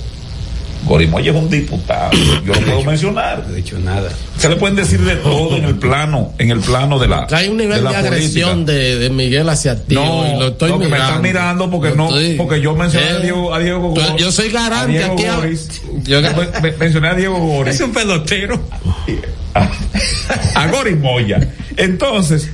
Gori 0.87 1.07
Moya 1.07 1.31
es 1.33 1.37
un 1.37 1.49
diputado, 1.49 2.11
yo 2.45 2.53
lo 2.55 2.61
puedo 2.61 2.85
mencionar. 2.85 3.45
No 3.47 3.53
he 3.55 3.57
dicho 3.57 3.79
nada. 3.79 4.11
Se 4.39 4.49
le 4.49 4.57
pueden 4.57 4.77
decir 4.77 5.01
de 5.01 5.17
todo 5.17 5.57
en 5.57 5.65
el 5.65 5.77
plano, 5.77 6.33
en 6.39 6.51
el 6.51 6.61
plano 6.61 6.99
de 6.99 7.09
la. 7.09 7.27
Hay 7.31 7.49
un 7.49 7.57
nivel 7.57 7.79
de, 7.79 7.83
la 7.91 7.99
agresión 7.99 8.51
política. 8.67 8.73
de, 8.73 8.97
de 8.99 9.11
Miguel 9.11 9.49
hacia 9.49 9.77
ti. 9.83 9.95
No, 9.95 10.27
y 10.27 10.39
lo 10.39 10.49
estoy 10.49 10.71
no, 10.71 10.79
que 10.79 10.85
me 10.85 10.91
mirando. 10.91 11.07
están 11.09 11.23
mirando 11.23 11.71
porque 11.71 11.91
no, 11.97 12.09
estoy- 12.09 12.35
porque 12.37 12.61
yo 12.61 12.75
mencioné 12.75 13.09
a 13.09 13.19
Diego, 13.21 13.55
a 13.55 13.59
Diego 13.61 13.95
tú- 13.95 14.01
Goris. 14.03 14.21
Yo 14.23 14.31
soy 14.33 14.51
garante 14.51 14.99
a 14.99 15.09
Diego 15.09 15.15
aquí. 15.15 15.25
a- 15.25 15.37
Goris. 15.37 15.69
yo- 16.03 16.21
Me- 16.21 16.61
me- 16.71 16.77
mencioné 16.77 17.09
a 17.09 17.15
Diego 17.15 17.39
Goris. 17.39 17.75
Es 17.75 17.81
un 17.81 17.93
pelotero. 17.93 18.61
a, 19.55 19.69
a 20.55 20.67
Goris 20.69 20.99
Moya. 20.99 21.49
Entonces, 21.77 22.51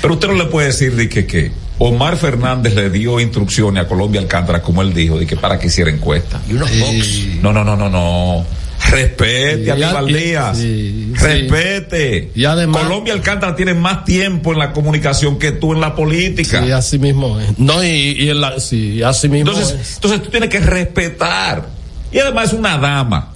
pero 0.00 0.14
usted 0.14 0.28
no 0.28 0.34
le 0.34 0.44
puede 0.44 0.68
decir 0.68 0.94
de 0.94 1.08
que, 1.08 1.26
que 1.26 1.50
Omar 1.78 2.16
Fernández 2.16 2.74
le 2.74 2.88
dio 2.90 3.18
instrucciones 3.20 3.84
a 3.84 3.88
Colombia 3.88 4.20
Alcántara, 4.20 4.62
como 4.62 4.80
él 4.82 4.94
dijo, 4.94 5.18
de 5.18 5.26
que 5.26 5.36
para 5.36 5.58
que 5.58 5.66
hiciera 5.66 5.90
encuesta. 5.90 6.40
Y 6.48 6.52
unos 6.54 6.70
box. 6.78 7.08
No, 7.42 7.52
no, 7.52 7.64
no, 7.64 7.76
no, 7.76 7.88
no. 7.90 8.44
Respete 8.90 9.64
Sí, 9.64 9.70
a 9.70 10.02
y- 10.02 10.12
Díaz. 10.12 10.56
sí, 10.58 11.12
sí. 11.16 11.24
Respete. 11.24 12.30
Y 12.34 12.44
además- 12.44 12.82
Colombia 12.82 13.12
Alcántara 13.14 13.56
tiene 13.56 13.72
más 13.74 14.04
tiempo 14.04 14.52
en 14.52 14.58
la 14.58 14.72
comunicación 14.72 15.38
que 15.38 15.52
tú 15.52 15.72
en 15.72 15.80
la 15.80 15.94
política. 15.96 16.62
Sí, 16.64 16.70
así 16.70 16.98
mismo 16.98 17.40
es. 17.40 17.58
No, 17.58 17.82
y, 17.82 17.88
y 18.18 18.28
en 18.30 18.40
la- 18.40 18.60
sí, 18.60 19.02
así 19.02 19.28
mismo 19.28 19.50
Entonces, 19.52 19.80
es. 19.80 19.94
entonces 19.96 20.22
tú 20.22 20.30
tienes 20.30 20.50
que 20.50 20.60
respetar. 20.60 21.66
Y 22.12 22.18
además 22.18 22.48
es 22.48 22.52
una 22.58 22.78
dama. 22.78 23.32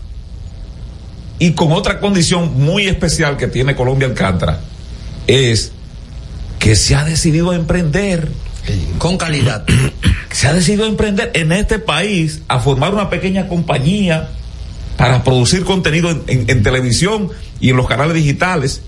Y 1.41 1.53
con 1.53 1.73
otra 1.73 1.99
condición 1.99 2.63
muy 2.63 2.87
especial 2.87 3.37
que 3.37 3.47
tiene 3.49 3.75
Colombia 3.75 4.07
Alcántara 4.09 4.61
es 5.27 5.73
que 6.59 6.77
se 6.77 6.95
ha 6.95 7.05
decidido 7.05 7.51
a 7.51 7.57
emprender, 7.57 8.29
Con 8.99 9.17
calidad. 9.17 9.65
se 10.31 10.49
ha 10.49 10.53
decidido 10.53 10.85
a 10.85 10.89
emprender 10.89 11.31
en 11.35 11.53
este 11.53 11.79
país 11.79 12.43
a 12.49 12.61
formar 12.61 12.93
una 12.93 13.09
pequeña 13.09 13.49
compañía 13.49 14.31
para 14.97 15.23
producir 15.23 15.65
contenido 15.65 16.11
en, 16.27 16.63
televisión 16.63 17.31
y 17.61 17.71
en 17.71 17.77
los 17.77 17.87
canales 17.87 18.15
digitales. 18.15 18.83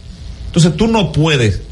Entonces 0.47 0.77
tú 0.77 0.89
no 0.89 1.13
puedes. 1.13 1.63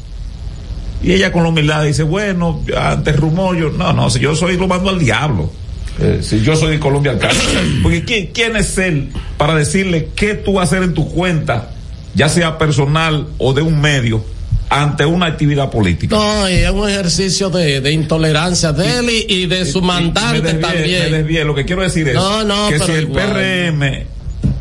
Y 1.03 1.11
ella 1.11 1.31
con 1.31 1.43
la 1.43 1.49
humildad 1.49 1.83
dice, 1.83 2.03
bueno, 2.03 2.61
ante 2.77 3.11
rumor, 3.11 3.57
yo, 3.57 3.69
no, 3.69 3.93
no, 3.93 4.09
si 4.09 4.19
yo 4.19 4.35
soy 4.35 4.57
lo 4.57 4.67
mando 4.67 4.89
al 4.89 4.99
diablo. 4.99 5.51
Eh, 5.99 6.19
si 6.21 6.41
yo 6.41 6.55
soy 6.55 6.71
de 6.71 6.79
Colombia 6.79 7.11
Alcántara. 7.11 7.61
Porque 7.83 8.05
¿quién, 8.05 8.27
quién 8.27 8.55
es 8.55 8.77
él 8.77 9.09
para 9.37 9.53
decirle 9.55 10.09
qué 10.15 10.33
tú 10.33 10.53
vas 10.53 10.71
a 10.71 10.75
hacer 10.75 10.83
en 10.83 10.93
tu 10.93 11.09
cuenta, 11.09 11.71
ya 12.15 12.29
sea 12.29 12.57
personal 12.57 13.27
o 13.37 13.53
de 13.53 13.61
un 13.61 13.81
medio, 13.81 14.23
ante 14.69 15.05
una 15.05 15.25
actividad 15.25 15.69
política? 15.69 16.15
No, 16.15 16.49
y 16.49 16.53
es 16.53 16.69
un 16.69 16.87
ejercicio 16.89 17.49
de, 17.49 17.81
de 17.81 17.91
intolerancia 17.91 18.71
de 18.71 18.99
él 18.99 19.09
y, 19.09 19.33
y 19.33 19.45
de 19.47 19.65
su 19.65 19.81
mandante 19.81 20.41
me 20.41 20.53
desvié, 20.53 20.61
también. 20.61 21.11
me 21.11 21.17
desvié. 21.17 21.43
Lo 21.45 21.55
que 21.55 21.65
quiero 21.65 21.81
decir 21.81 22.07
es 22.07 22.15
No, 22.15 22.43
no, 22.43 22.69
que 22.69 22.79
si 22.79 22.91
el 22.91 23.03
igual. 23.03 23.33
PRM 23.33 24.05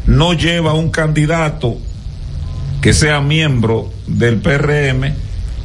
no 0.07 0.33
lleva 0.33 0.73
un 0.73 0.91
candidato 0.91 1.77
que 2.81 2.93
sea 2.93 3.21
miembro 3.21 3.91
del 4.07 4.37
PRM, 4.39 5.13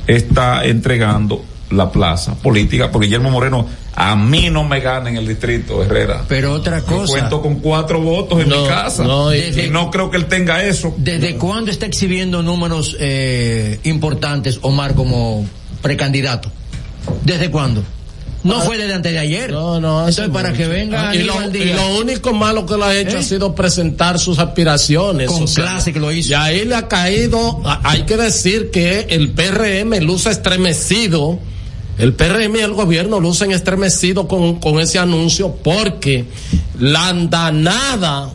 está 0.08 0.66
entregando 0.66 1.44
la 1.72 1.92
plaza 1.92 2.36
política, 2.36 2.92
porque 2.92 3.06
Guillermo 3.08 3.30
Moreno 3.30 3.66
a 3.96 4.16
mí 4.16 4.50
no 4.50 4.64
me 4.64 4.80
gana 4.80 5.10
en 5.10 5.18
el 5.18 5.28
distrito 5.28 5.84
Herrera. 5.84 6.26
Pero 6.28 6.54
otra 6.54 6.80
Yo 6.80 6.86
cosa. 6.86 7.14
cuento 7.14 7.42
con 7.42 7.56
cuatro 7.60 8.02
votos 8.02 8.42
en 8.42 8.50
No, 8.50 8.64
mi 8.64 8.68
casa. 8.68 9.04
no, 9.04 9.34
y, 9.34 9.38
y- 9.40 9.70
no 9.70 9.92
creo 9.92 10.10
que 10.10 10.18
él 10.18 10.26
tenga 10.26 10.64
eso. 10.64 10.94
¿Desde 10.98 11.36
cuándo 11.36 11.70
está 11.72 11.86
exhibiendo 11.86 12.42
números 12.42 12.98
eh, 13.00 13.80
importantes 13.84 14.60
Omar 14.62 14.96
como 14.96 15.46
precandidato? 15.82 16.50
¿Desde 17.24 17.52
cuándo? 17.52 17.84
No 18.44 18.60
fue 18.60 18.78
desde 18.78 18.94
antes 18.94 19.14
de 19.14 19.20
ayer. 19.20 19.52
Ah, 19.52 19.54
No, 19.54 19.80
no, 19.80 20.00
Entonces, 20.00 20.20
hace 20.26 20.34
para 20.34 20.50
mucho. 20.50 20.62
que 20.64 20.68
venga 20.68 21.16
y 21.16 21.24
lo, 21.24 21.34
Aníbal 21.40 21.56
y 21.56 21.74
lo 21.74 21.98
único 22.00 22.34
malo 22.34 22.66
que 22.66 22.76
lo 22.76 22.84
ha 22.84 22.94
hecho 22.94 23.16
¿Eh? 23.16 23.20
ha 23.20 23.24
sido 23.24 23.56
presentar 23.56 24.20
sus 24.20 24.38
aspiraciones. 24.40 25.28
Con 25.30 25.46
clase 25.46 25.94
que 25.94 26.00
lo 26.02 26.12
hizo. 26.12 26.32
Y 26.32 26.34
ahí 26.34 26.66
le 26.66 26.76
ha 26.76 26.90
caído, 26.90 27.62
hay 27.84 28.04
que 28.04 28.18
decir 28.18 28.70
que 28.70 29.08
el 29.12 29.30
PRM 29.32 29.98
luce 30.02 30.30
estremecido. 30.32 31.40
El 31.98 32.14
PRM 32.14 32.56
y 32.56 32.60
el 32.60 32.74
gobierno 32.74 33.20
lucen 33.20 33.52
estremecido 33.52 34.28
con, 34.28 34.60
con 34.60 34.80
ese 34.80 35.00
anuncio 35.00 35.56
porque 35.64 36.26
la 36.80 37.10
andanada 37.10 38.34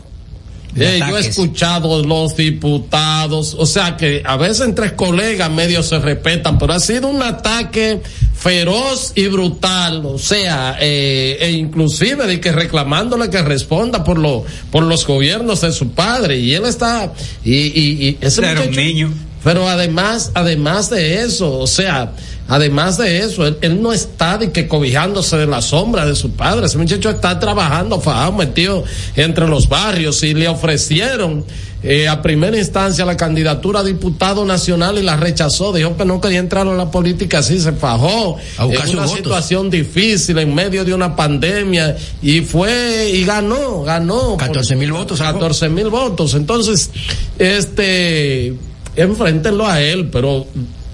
eh, 0.75 0.99
yo 1.07 1.17
he 1.17 1.21
escuchado 1.21 2.03
los 2.03 2.35
diputados, 2.35 3.55
o 3.57 3.65
sea 3.65 3.97
que 3.97 4.21
a 4.23 4.37
veces 4.37 4.61
entre 4.61 4.95
colegas 4.95 5.49
medios 5.49 5.87
se 5.87 5.97
respetan, 5.99 6.59
pero 6.59 6.73
ha 6.73 6.79
sido 6.79 7.07
un 7.07 7.23
ataque 7.23 8.01
feroz 8.35 9.13
y 9.15 9.27
brutal, 9.27 10.05
o 10.05 10.19
sea, 10.19 10.77
eh, 10.79 11.37
e 11.41 11.51
inclusive 11.51 12.27
de 12.27 12.39
que 12.39 12.51
reclamándole 12.51 13.29
que 13.29 13.41
responda 13.41 14.03
por 14.03 14.19
lo, 14.19 14.45
por 14.71 14.83
los 14.83 15.05
gobiernos 15.07 15.61
de 15.61 15.71
su 15.71 15.89
padre, 15.91 16.37
y 16.37 16.53
él 16.53 16.65
está, 16.65 17.13
y, 17.43 17.55
y, 17.55 18.07
y 18.07 18.17
ese 18.21 18.45
Era 18.45 18.61
un 18.61 18.71
niño. 18.71 19.11
pero 19.43 19.67
además, 19.67 20.31
además 20.35 20.89
de 20.91 21.23
eso, 21.23 21.57
o 21.57 21.67
sea, 21.67 22.13
además 22.49 22.97
de 22.97 23.19
eso, 23.19 23.47
él, 23.47 23.57
él 23.61 23.81
no 23.81 23.93
está 23.93 24.37
de 24.37 24.51
que 24.51 24.67
cobijándose 24.67 25.37
de 25.37 25.47
la 25.47 25.61
sombra 25.61 26.05
de 26.05 26.15
su 26.15 26.31
padre. 26.31 26.65
Ese 26.65 26.77
muchacho 26.77 27.09
está 27.09 27.39
trabajando, 27.39 28.01
fajado, 28.01 28.33
metido 28.33 28.83
entre 29.15 29.47
los 29.47 29.69
barrios 29.69 30.21
y 30.23 30.33
le 30.33 30.47
ofrecieron 30.49 31.45
eh, 31.81 32.09
a 32.09 32.21
primera 32.21 32.57
instancia 32.57 33.05
la 33.05 33.15
candidatura 33.15 33.79
a 33.79 33.83
diputado 33.83 34.43
nacional 34.43 34.97
y 34.97 35.01
la 35.01 35.15
rechazó. 35.15 35.71
Dijo 35.71 35.95
que 35.95 36.03
no 36.03 36.19
quería 36.19 36.39
entrar 36.39 36.67
en 36.67 36.77
la 36.77 36.91
política 36.91 37.39
así, 37.39 37.59
se 37.59 37.71
fajó. 37.71 38.37
A 38.57 38.65
en 38.65 38.89
una 38.89 39.03
votos. 39.03 39.11
situación 39.11 39.69
difícil 39.69 40.37
en 40.39 40.53
medio 40.53 40.83
de 40.83 40.93
una 40.93 41.15
pandemia 41.15 41.95
y 42.21 42.41
fue 42.41 43.11
y 43.13 43.23
ganó, 43.23 43.83
ganó. 43.83 44.35
14 44.35 44.75
mil 44.75 44.91
votos 44.91 45.19
sacó. 45.19 45.39
14 45.39 45.69
mil 45.69 45.87
votos. 45.87 46.33
Entonces, 46.33 46.91
este, 47.37 48.53
enfréntenlo 48.97 49.65
a 49.65 49.79
él, 49.79 50.09
pero 50.11 50.47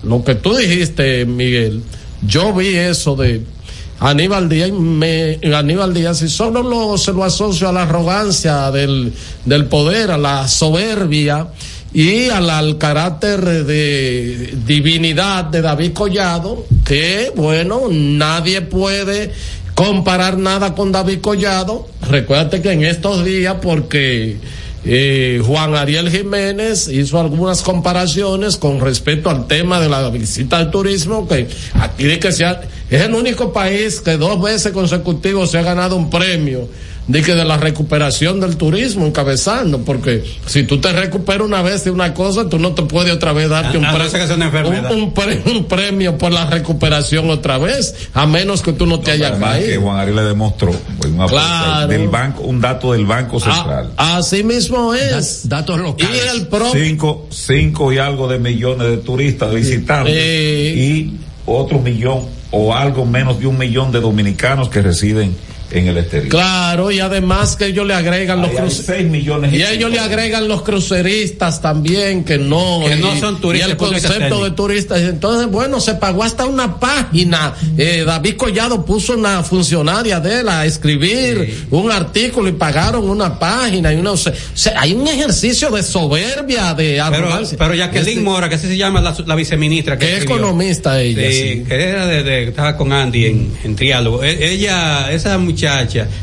lo 0.05 0.23
que 0.23 0.35
tú 0.35 0.55
dijiste, 0.55 1.25
Miguel, 1.25 1.83
yo 2.25 2.53
vi 2.53 2.75
eso 2.75 3.15
de 3.15 3.43
Aníbal 3.99 4.49
Díaz, 4.49 4.71
me, 4.71 5.39
Aníbal 5.55 5.93
Díaz, 5.93 6.21
y 6.21 6.29
solo 6.29 6.61
lo, 6.61 6.97
se 6.97 7.13
lo 7.13 7.23
asocio 7.23 7.69
a 7.69 7.71
la 7.71 7.83
arrogancia 7.83 8.71
del, 8.71 9.13
del 9.45 9.65
poder, 9.65 10.11
a 10.11 10.17
la 10.17 10.47
soberbia 10.47 11.47
y 11.93 12.29
al, 12.29 12.49
al 12.49 12.77
carácter 12.77 13.65
de 13.65 14.53
divinidad 14.65 15.45
de 15.45 15.61
David 15.61 15.93
Collado, 15.93 16.65
que 16.83 17.31
bueno, 17.35 17.83
nadie 17.89 18.61
puede 18.61 19.31
comparar 19.75 20.37
nada 20.37 20.75
con 20.75 20.91
David 20.91 21.21
Collado. 21.21 21.87
Recuérdate 22.09 22.61
que 22.61 22.71
en 22.73 22.83
estos 22.83 23.23
días, 23.23 23.55
porque 23.61 24.37
eh, 24.85 25.41
Juan 25.43 25.75
Ariel 25.75 26.11
Jiménez 26.11 26.87
hizo 26.87 27.19
algunas 27.19 27.63
comparaciones 27.63 28.57
con 28.57 28.79
respecto 28.79 29.29
al 29.29 29.47
tema 29.47 29.79
de 29.79 29.89
la 29.89 30.09
visita 30.09 30.57
al 30.57 30.69
turismo, 30.69 31.27
que 31.27 31.47
aquí 31.73 32.19
que 32.19 32.31
sea, 32.31 32.61
es 32.89 33.01
el 33.01 33.15
único 33.15 33.51
país 33.51 33.99
que 33.99 34.17
dos 34.17 34.41
veces 34.41 34.71
consecutivos 34.71 35.51
se 35.51 35.57
ha 35.57 35.63
ganado 35.63 35.95
un 35.95 36.09
premio 36.09 36.69
de 37.07 37.21
que 37.21 37.35
de 37.35 37.45
la 37.45 37.57
recuperación 37.57 38.39
del 38.39 38.57
turismo 38.57 39.05
encabezando, 39.05 39.79
porque 39.85 40.23
si 40.47 40.63
tú 40.63 40.81
te 40.81 40.91
recuperas 40.91 41.43
una 41.45 41.61
vez 41.61 41.83
de 41.83 41.91
una 41.91 42.13
cosa, 42.15 42.49
tú 42.49 42.57
no 42.57 42.73
te 42.73 42.81
puedes 42.83 43.13
otra 43.13 43.31
vez 43.31 43.47
darte 43.49 43.77
A- 43.77 43.79
un, 43.79 43.85
a 43.85 43.91
no 43.91 43.97
pre- 43.99 44.09
ser 44.09 44.21
que 44.21 44.27
sea 44.27 44.35
una 44.35 44.45
enfermedad. 44.45 44.91
un- 44.91 45.01
un 45.03 45.13
pre- 45.13 45.41
un 45.45 45.65
premio 45.65 46.17
por 46.17 46.31
la 46.31 46.45
recuperación 46.49 47.29
otra 47.29 47.57
vez, 47.59 47.93
a 48.13 48.25
menos 48.25 48.61
que 48.63 48.73
tú 48.73 48.85
no 48.87 48.99
te 48.99 49.11
hayas 49.11 49.31
Además 49.33 49.57
que 49.59 49.65
caído. 49.65 49.81
Juan 49.81 49.99
Ariel 49.99 50.15
le 50.15 50.23
demostró 50.23 50.71
pues, 50.97 51.11
una 51.13 51.27
Claro. 51.27 51.87
del 51.87 52.07
banco, 52.07 52.41
un 52.43 52.59
dato 52.59 52.91
del 52.93 53.05
Banco 53.05 53.39
Central. 53.39 53.91
Ah, 53.97 54.17
así 54.17 54.43
mismo 54.43 54.93
es. 54.95 55.47
Da- 55.47 55.57
datos 55.57 55.77
y 55.77 55.81
locales. 55.83 56.31
el 56.33 56.47
propio 56.47 56.83
cinco, 56.83 57.27
cinco 57.29 57.93
y 57.93 57.97
algo 57.99 58.27
de 58.27 58.39
millones 58.39 58.87
de 58.87 58.97
turistas 58.97 59.53
visitantes 59.53 60.13
Eh. 60.17 60.73
y 60.75 61.13
otro 61.45 61.79
millón 61.79 62.21
o 62.51 62.73
algo 62.73 63.05
menos 63.05 63.39
de 63.39 63.45
un 63.47 63.57
millón 63.57 63.91
de 63.91 63.99
dominicanos 64.01 64.69
que 64.69 64.81
residen 64.81 65.35
en 65.79 65.87
el 65.87 65.97
exterior. 65.97 66.29
Claro, 66.29 66.91
y 66.91 66.99
además 66.99 67.55
que 67.55 67.67
ellos 67.67 67.85
le 67.85 67.93
agregan 67.93 68.41
los 68.41 68.49
Ahí 68.51 68.57
hay 68.57 68.63
cruce- 68.63 68.83
seis 68.85 69.07
millones 69.09 69.53
y 69.53 69.61
ellos 69.63 69.91
le 69.91 69.99
agregan 69.99 70.47
los 70.47 70.61
cruceristas 70.61 71.61
también 71.61 72.23
que 72.23 72.37
no 72.37 72.81
Que 72.87 72.95
y, 72.95 72.99
no 73.01 73.15
son 73.19 73.41
turistas, 73.41 73.69
y 73.69 73.71
el 73.71 73.77
vista 73.77 74.09
concepto 74.09 74.43
de 74.43 74.51
turistas 74.51 75.01
entonces 75.01 75.47
bueno 75.47 75.79
se 75.79 75.95
pagó 75.95 76.23
hasta 76.23 76.45
una 76.45 76.79
página 76.79 77.53
eh, 77.77 78.03
David 78.05 78.35
Collado 78.35 78.85
puso 78.85 79.13
una 79.13 79.43
funcionaria 79.43 80.19
de 80.19 80.39
él 80.41 80.49
a 80.49 80.65
escribir 80.65 81.65
un 81.71 81.91
artículo 81.91 82.49
y 82.49 82.53
pagaron 82.53 83.09
una 83.09 83.37
página 83.37 83.91
y 83.93 83.97
una 83.97 84.11
o 84.11 84.17
sea, 84.17 84.33
hay 84.77 84.93
un 84.93 85.07
ejercicio 85.07 85.69
de 85.71 85.83
soberbia 85.83 86.73
de 86.73 86.93
Pero, 86.93 87.03
arrogancia. 87.03 87.57
pero 87.57 87.73
Jacqueline 87.73 88.09
Este, 88.09 88.21
Mora, 88.21 88.49
que 88.49 88.55
así 88.55 88.67
se 88.67 88.77
llama 88.77 89.01
la, 89.01 89.15
la 89.25 89.35
viceministra. 89.35 89.97
que 89.97 90.17
es 90.17 90.23
economista 90.23 91.01
ella 91.01 91.21
Sí, 91.29 91.53
sí. 91.59 91.63
que 91.67 91.83
era 91.83 92.05
de, 92.07 92.23
de- 92.23 92.43
estaba 92.49 92.77
con 92.77 92.93
Andy 92.93 93.25
en, 93.25 93.51
en 93.63 93.75
triálogo. 93.75 94.23
E- 94.23 94.51
ella, 94.53 95.11
esa 95.11 95.37
muchacha, 95.37 95.64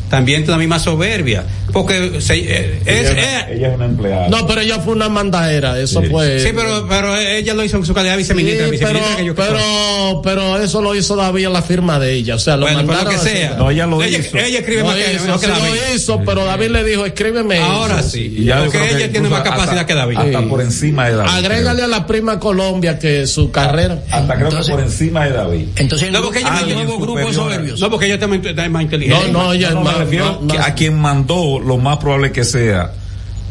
también 0.08 0.40
tiene 0.42 0.52
la 0.52 0.58
misma 0.58 0.78
soberbia. 0.78 1.44
Porque 1.72 2.20
se, 2.20 2.34
eh, 2.38 2.80
es, 2.84 3.10
ella, 3.10 3.40
eh, 3.48 3.54
ella 3.56 3.68
es 3.70 3.74
una 3.76 3.86
empleada. 3.86 4.28
no 4.28 4.46
pero 4.46 4.60
ella 4.60 4.78
fue 4.80 4.92
una 4.92 5.08
mandaera 5.08 5.78
eso 5.80 6.02
Sí. 6.02 6.08
fue 6.08 6.38
sí, 6.40 6.50
pero, 6.54 6.86
pero 6.86 7.16
ella 7.16 7.54
lo 7.54 7.64
hizo 7.64 7.78
en 7.78 7.86
su 7.86 7.94
calidad 7.94 8.18
de 8.18 8.24
Sí, 8.24 8.34
viceministra. 8.34 8.66
pero, 8.66 8.70
viceministra 9.00 9.16
que 9.16 9.24
yo 9.24 9.34
pero, 9.34 10.20
pero 10.22 10.62
eso 10.62 10.82
lo 10.82 10.94
hizo 10.94 11.16
David 11.16 11.46
en 11.46 11.52
la 11.54 11.62
firma 11.62 11.98
de 11.98 12.12
ella, 12.12 12.34
o 12.34 12.38
sea, 12.38 12.56
lo 12.58 12.66
bueno, 12.66 12.80
pero 12.80 12.88
lo 12.92 12.94
mandaron 13.04 13.12
que 13.22 13.30
a 13.30 13.32
sea. 13.32 13.54
No, 13.56 13.70
ella 13.70 13.86
lo 13.86 14.02
ella, 14.02 14.18
hizo. 14.18 14.36
ella 14.36 14.58
escribe 14.58 14.84
más 14.84 14.96
que, 14.96 15.14
hizo, 15.14 15.24
mejor 15.24 15.40
que 15.40 15.46
David. 15.46 15.64
lo 15.88 15.94
hizo, 15.94 16.20
pero 16.26 16.44
David 16.44 16.68
le 16.68 16.84
dijo, 16.84 17.06
escríbeme 17.06 17.58
Ahora 17.58 18.00
eso. 18.00 18.10
sí. 18.10 18.34
Y 18.36 18.44
ya 18.44 18.58
yo 18.58 18.64
Porque 18.64 18.78
que 18.88 18.96
ella 18.96 19.10
tiene 19.12 19.28
más 19.30 19.40
capacidad 19.42 19.70
hasta- 19.70 19.86
que 19.86 19.94
David. 19.94 20.16
Hasta 20.18 20.42
por 20.42 20.60
encima 20.60 21.08
de 21.08 21.16
David. 21.16 21.30
Agrégale 21.32 21.72
creo. 21.82 21.84
a 21.86 21.88
la 21.88 22.06
prima 22.06 22.38
Colombia 22.38 22.98
que 22.98 23.26
su 23.26 23.50
carrera. 23.50 24.02
Hasta 24.10 24.34
creo 24.34 24.48
Entonces- 24.48 24.66
que 24.66 24.72
por 24.72 24.82
encima 24.82 25.24
de 25.24 25.32
David. 25.32 25.64
Entonces, 25.76 26.08
el 26.08 26.12
No, 26.12 26.22
porque 26.22 26.40
ella 26.40 26.48
el 26.48 26.52
me 26.54 26.58
Alguien 26.60 26.76
nuevo 26.86 26.98
grupo 27.00 27.32
soberbios. 27.32 27.80
No, 27.80 27.88
porque 27.90 28.06
ella 28.06 28.14
está 28.16 28.26
más 28.68 28.82
inteligente. 28.82 29.21
No, 29.30 29.54
no, 29.54 29.54
No, 29.54 29.74
no, 29.74 30.40
más, 30.40 30.66
a 30.66 30.74
quien 30.74 30.98
mandó 30.98 31.60
lo 31.60 31.78
más 31.78 31.98
probable 31.98 32.32
que 32.32 32.44
sea 32.44 32.92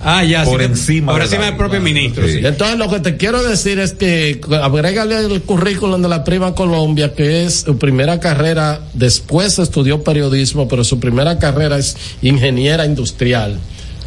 Ah, 0.03 0.23
ya. 0.23 0.43
por 0.43 0.59
sí, 0.59 0.65
encima 0.65 1.11
Por 1.11 1.21
de 1.21 1.25
encima 1.25 1.45
del 1.45 1.55
propio 1.57 1.79
ministro. 1.79 2.25
Sí. 2.27 2.39
sí. 2.39 2.45
Entonces 2.45 2.77
lo 2.77 2.89
que 2.89 2.99
te 2.99 3.17
quiero 3.17 3.43
decir 3.43 3.79
es 3.79 3.93
que 3.93 4.41
agrégale 4.61 5.17
el 5.17 5.41
currículum 5.43 6.01
de 6.01 6.09
la 6.09 6.23
prima 6.23 6.55
Colombia, 6.55 7.13
que 7.13 7.45
es 7.45 7.61
su 7.61 7.77
primera 7.77 8.19
carrera, 8.19 8.81
después 8.93 9.59
estudió 9.59 10.03
periodismo, 10.03 10.67
pero 10.67 10.83
su 10.83 10.99
primera 10.99 11.37
carrera 11.37 11.77
es 11.77 11.95
ingeniera 12.21 12.85
industrial. 12.85 13.59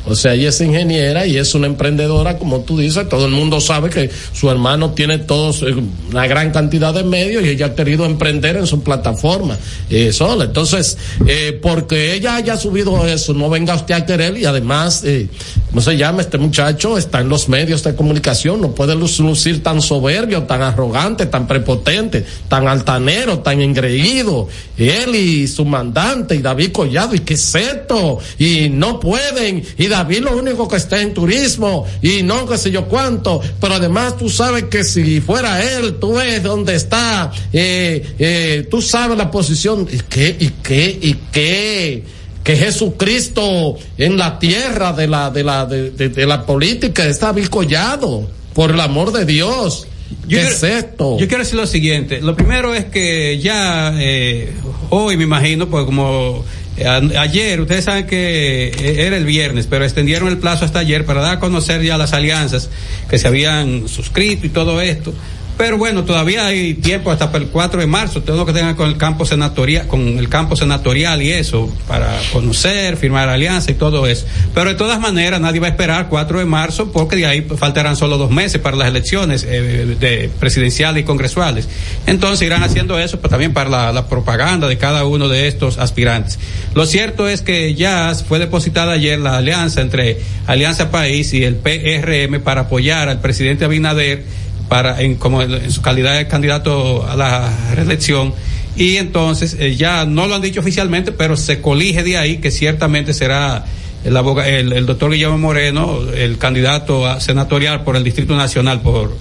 O 0.06 0.14
sea, 0.14 0.34
ella 0.34 0.50
es 0.50 0.60
ingeniera 0.60 1.26
y 1.26 1.38
es 1.38 1.54
una 1.54 1.66
emprendedora, 1.66 2.36
como 2.38 2.60
tú 2.60 2.78
dices, 2.78 3.08
todo 3.08 3.24
el 3.24 3.32
mundo 3.32 3.60
sabe 3.60 3.88
que 3.88 4.10
su 4.32 4.50
hermano 4.50 4.90
tiene 4.90 5.18
todos 5.18 5.62
eh, 5.62 5.74
una 6.10 6.26
gran 6.26 6.50
cantidad 6.50 6.92
de 6.92 7.04
medios 7.04 7.42
y 7.44 7.48
ella 7.48 7.66
ha 7.66 7.74
querido 7.74 8.04
emprender 8.04 8.56
en 8.56 8.66
su 8.66 8.82
plataforma 8.82 9.56
eh, 9.88 10.12
sola. 10.12 10.44
Entonces, 10.44 10.98
eh, 11.26 11.58
porque 11.62 12.14
ella 12.14 12.36
haya 12.36 12.56
subido 12.56 13.06
eso, 13.06 13.32
no 13.32 13.48
venga 13.48 13.74
usted 13.74 13.94
a 13.94 14.04
querer 14.04 14.36
y 14.36 14.44
además, 14.44 15.02
eh, 15.04 15.28
¿cómo 15.70 15.80
se 15.80 15.96
llama? 15.96 16.20
Este 16.20 16.36
muchacho 16.36 16.98
está 16.98 17.20
en 17.20 17.28
los 17.30 17.48
medios 17.48 17.82
de 17.82 17.94
comunicación, 17.94 18.60
no 18.60 18.72
puede 18.74 18.94
lu- 18.94 19.08
lucir 19.20 19.62
tan 19.62 19.80
soberbio, 19.80 20.42
tan 20.42 20.60
arrogante, 20.62 21.26
tan 21.26 21.46
prepotente, 21.46 22.24
tan 22.48 22.68
altanero, 22.68 23.38
tan 23.38 23.62
engreído. 23.62 24.48
Él 24.76 25.14
y 25.14 25.48
su 25.48 25.64
mandante 25.64 26.34
y 26.34 26.42
David 26.42 26.72
Collado, 26.72 27.14
¿y 27.14 27.20
qué 27.20 27.34
es 27.34 27.54
esto? 27.54 28.18
Y 28.38 28.68
no 28.68 29.00
pueden, 29.00 29.62
y 29.78 29.86
David 29.96 30.20
lo 30.24 30.36
único 30.36 30.66
que 30.68 30.76
está 30.76 31.00
en 31.00 31.14
turismo, 31.14 31.86
y 32.02 32.22
no 32.22 32.46
qué 32.46 32.58
sé 32.58 32.70
yo 32.70 32.86
cuánto, 32.86 33.40
pero 33.60 33.74
además 33.74 34.16
tú 34.16 34.28
sabes 34.28 34.64
que 34.64 34.82
si 34.84 35.20
fuera 35.20 35.62
él, 35.62 35.96
tú 36.00 36.14
ves 36.14 36.42
dónde 36.42 36.74
está, 36.74 37.30
eh, 37.52 38.14
eh, 38.18 38.66
tú 38.70 38.82
sabes 38.82 39.16
la 39.16 39.30
posición, 39.30 39.86
¿y 39.90 39.98
qué, 40.08 40.36
y 40.38 40.48
qué, 40.62 40.98
y 41.00 41.14
qué? 41.32 42.04
que 42.44 42.56
Jesucristo 42.56 43.76
en 43.96 44.18
la 44.18 44.38
tierra 44.38 44.92
de 44.92 45.06
la 45.06 45.30
de 45.30 45.42
la 45.42 45.64
de, 45.64 45.90
de- 45.92 46.10
de 46.10 46.26
la 46.26 46.44
política 46.44 47.06
está 47.06 47.32
bicollado 47.32 48.28
por 48.52 48.70
el 48.70 48.80
amor 48.80 49.12
de 49.12 49.24
Dios 49.24 49.86
Yo 50.28 50.28
¿Qué 50.28 50.44
quiero- 50.44 50.50
es 50.50 50.62
esto? 50.62 51.18
Yo 51.18 51.26
quiero 51.26 51.42
decir 51.42 51.56
lo 51.58 51.66
siguiente. 51.66 52.20
Lo 52.20 52.36
primero 52.36 52.74
es 52.74 52.84
que 52.84 53.38
ya 53.38 53.94
eh, 53.98 54.52
hoy 54.90 55.16
me 55.16 55.24
imagino, 55.24 55.68
pues 55.70 55.86
como 55.86 56.44
ayer, 56.82 57.60
ustedes 57.60 57.84
saben 57.84 58.06
que 58.06 58.68
eh, 58.68 59.06
era 59.06 59.16
el 59.16 59.24
viernes, 59.24 59.66
pero 59.68 59.84
extendieron 59.84 60.28
el 60.28 60.38
plazo 60.38 60.64
hasta 60.64 60.80
ayer 60.80 61.04
para 61.04 61.20
dar 61.20 61.36
a 61.36 61.40
conocer 61.40 61.82
ya 61.82 61.96
las 61.96 62.12
alianzas 62.12 62.68
que 63.08 63.18
se 63.18 63.28
habían 63.28 63.88
suscrito 63.88 64.46
y 64.46 64.50
todo 64.50 64.80
esto. 64.80 65.14
Pero 65.56 65.78
bueno, 65.78 66.04
todavía 66.04 66.46
hay 66.46 66.74
tiempo 66.74 67.12
hasta 67.12 67.30
el 67.36 67.46
4 67.46 67.80
de 67.80 67.86
marzo, 67.86 68.22
todo 68.22 68.36
lo 68.36 68.46
que 68.46 68.52
tenga 68.52 68.74
con 68.74 68.88
el 68.88 68.96
campo 68.96 69.24
senatorial, 69.24 69.86
con 69.86 70.00
el 70.18 70.28
campo 70.28 70.56
senatorial 70.56 71.22
y 71.22 71.30
eso, 71.30 71.72
para 71.86 72.18
conocer, 72.32 72.96
firmar 72.96 73.28
alianza 73.28 73.70
y 73.70 73.74
todo 73.74 74.06
eso. 74.06 74.26
Pero 74.52 74.70
de 74.70 74.74
todas 74.74 74.98
maneras, 74.98 75.40
nadie 75.40 75.60
va 75.60 75.68
a 75.68 75.70
esperar 75.70 76.08
4 76.08 76.40
de 76.40 76.44
marzo 76.44 76.90
porque 76.90 77.16
de 77.16 77.26
ahí 77.26 77.42
faltarán 77.42 77.96
solo 77.96 78.18
dos 78.18 78.30
meses 78.30 78.60
para 78.60 78.76
las 78.76 78.88
elecciones 78.88 79.46
eh, 79.48 79.96
de 80.00 80.30
presidenciales 80.40 81.02
y 81.02 81.04
congresuales. 81.04 81.68
Entonces 82.06 82.46
irán 82.46 82.62
haciendo 82.64 82.98
eso 82.98 83.20
pues, 83.20 83.30
también 83.30 83.52
para 83.52 83.92
la 83.92 84.08
propaganda 84.08 84.66
de 84.66 84.76
cada 84.76 85.04
uno 85.04 85.28
de 85.28 85.46
estos 85.46 85.78
aspirantes. 85.78 86.38
Lo 86.74 86.86
cierto 86.86 87.28
es 87.28 87.42
que 87.42 87.74
ya 87.74 88.12
fue 88.14 88.38
depositada 88.38 88.92
ayer 88.92 89.18
la 89.18 89.36
alianza 89.36 89.80
entre 89.80 90.18
Alianza 90.46 90.90
País 90.90 91.32
y 91.32 91.44
el 91.44 91.56
PRM 91.56 92.40
para 92.40 92.62
apoyar 92.62 93.08
al 93.08 93.20
presidente 93.20 93.64
Abinader 93.64 94.24
para 94.68 95.00
en, 95.00 95.16
como 95.16 95.42
en 95.42 95.70
su 95.70 95.82
calidad 95.82 96.16
de 96.16 96.26
candidato 96.26 97.06
a 97.06 97.16
la 97.16 97.52
reelección 97.74 98.34
y 98.76 98.96
entonces 98.96 99.56
eh, 99.58 99.76
ya 99.76 100.04
no 100.04 100.26
lo 100.26 100.34
han 100.34 100.42
dicho 100.42 100.60
oficialmente 100.60 101.12
pero 101.12 101.36
se 101.36 101.60
colige 101.60 102.02
de 102.02 102.18
ahí 102.18 102.38
que 102.38 102.50
ciertamente 102.50 103.12
será 103.14 103.64
el, 104.04 104.16
el, 104.16 104.72
el 104.72 104.86
doctor 104.86 105.12
Guillermo 105.12 105.38
Moreno 105.38 106.00
el 106.16 106.38
candidato 106.38 107.06
a 107.06 107.20
senatorial 107.20 107.84
por 107.84 107.96
el 107.96 108.04
Distrito 108.04 108.36
Nacional 108.36 108.80
por 108.80 109.16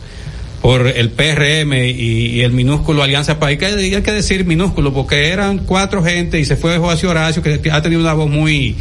por 0.63 0.87
el 0.87 1.09
PRM 1.09 1.73
y, 1.73 2.37
y, 2.37 2.41
el 2.41 2.53
minúsculo 2.53 3.03
Alianza 3.03 3.37
País, 3.37 3.59
que 3.59 3.65
hay 3.65 4.01
que 4.01 4.11
decir 4.13 4.45
minúsculo, 4.45 4.93
porque 4.93 5.27
eran 5.27 5.57
cuatro 5.57 6.01
gente 6.01 6.39
y 6.39 6.45
se 6.45 6.55
fue 6.55 6.77
José 6.77 7.05
Horacio, 7.05 7.43
que 7.43 7.59
ha 7.69 7.81
tenido 7.81 7.99
una 7.99 8.13
voz 8.13 8.29
muy, 8.29 8.77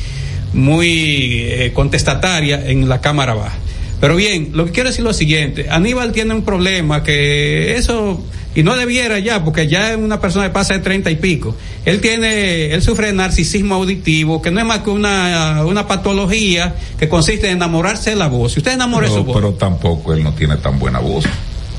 muy 0.53 1.40
eh, 1.40 1.72
contestataria 1.75 2.70
en 2.70 2.88
la 2.88 3.01
Cámara 3.01 3.35
Baja. 3.35 3.57
Pero 4.02 4.16
bien, 4.16 4.50
lo 4.53 4.64
que 4.64 4.72
quiero 4.72 4.88
decir 4.88 5.03
es 5.03 5.07
lo 5.07 5.14
siguiente, 5.14 5.70
Aníbal 5.70 6.11
tiene 6.11 6.34
un 6.34 6.42
problema 6.42 7.05
que 7.05 7.76
eso, 7.76 8.20
y 8.53 8.64
no 8.64 8.74
debiera 8.74 9.20
ya, 9.20 9.44
porque 9.44 9.68
ya 9.68 9.92
es 9.92 9.96
una 9.96 10.20
persona 10.20 10.46
que 10.46 10.50
pasa 10.50 10.74
de 10.74 10.80
treinta 10.80 11.09
y 11.12 11.14
pico. 11.14 11.55
Él 11.84 12.00
tiene, 12.00 12.74
él 12.74 12.82
sufre 12.82 13.07
de 13.07 13.12
narcisismo 13.12 13.76
auditivo, 13.76 14.42
que 14.42 14.50
no 14.50 14.59
es 14.59 14.66
más 14.66 14.80
que 14.80 14.90
una, 14.90 15.64
una 15.64 15.86
patología 15.86 16.74
que 16.98 17.09
consiste 17.09 17.46
en 17.46 17.59
enamorarse 17.59 18.11
de 18.11 18.16
la 18.16 18.26
voz. 18.26 18.55
Si 18.55 18.59
usted 18.59 18.72
enamora 18.72 19.07
de 19.07 19.14
su 19.14 19.22
voz. 19.22 19.36
Pero 19.36 19.53
tampoco 19.53 20.14
él 20.14 20.24
no 20.24 20.32
tiene 20.34 20.57
tan 20.57 20.80
buena 20.80 20.98
voz. 20.98 21.24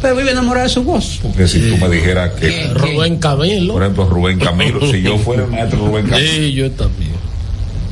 Pero 0.01 0.15
vive 0.15 0.31
enamorado 0.31 0.65
de 0.65 0.73
su 0.73 0.81
voz. 0.81 1.19
Porque 1.21 1.45
si 1.45 1.59
tú 1.59 1.75
me 1.75 1.89
dijeras 1.93 2.31
que. 2.39 2.69
Rubén 2.73 3.17
Camilo. 3.17 3.73
Por 3.73 3.83
ejemplo, 3.83 4.05
Rubén 4.05 4.39
Camilo, 4.39 4.79
si 4.89 5.01
yo 5.01 5.17
fuera 5.17 5.43
el 5.43 5.51
maestro 5.51 5.87
Rubén 5.87 6.07
Camilo. 6.07 6.31
Sí, 6.31 6.53
yo 6.53 6.71
también. 6.71 7.11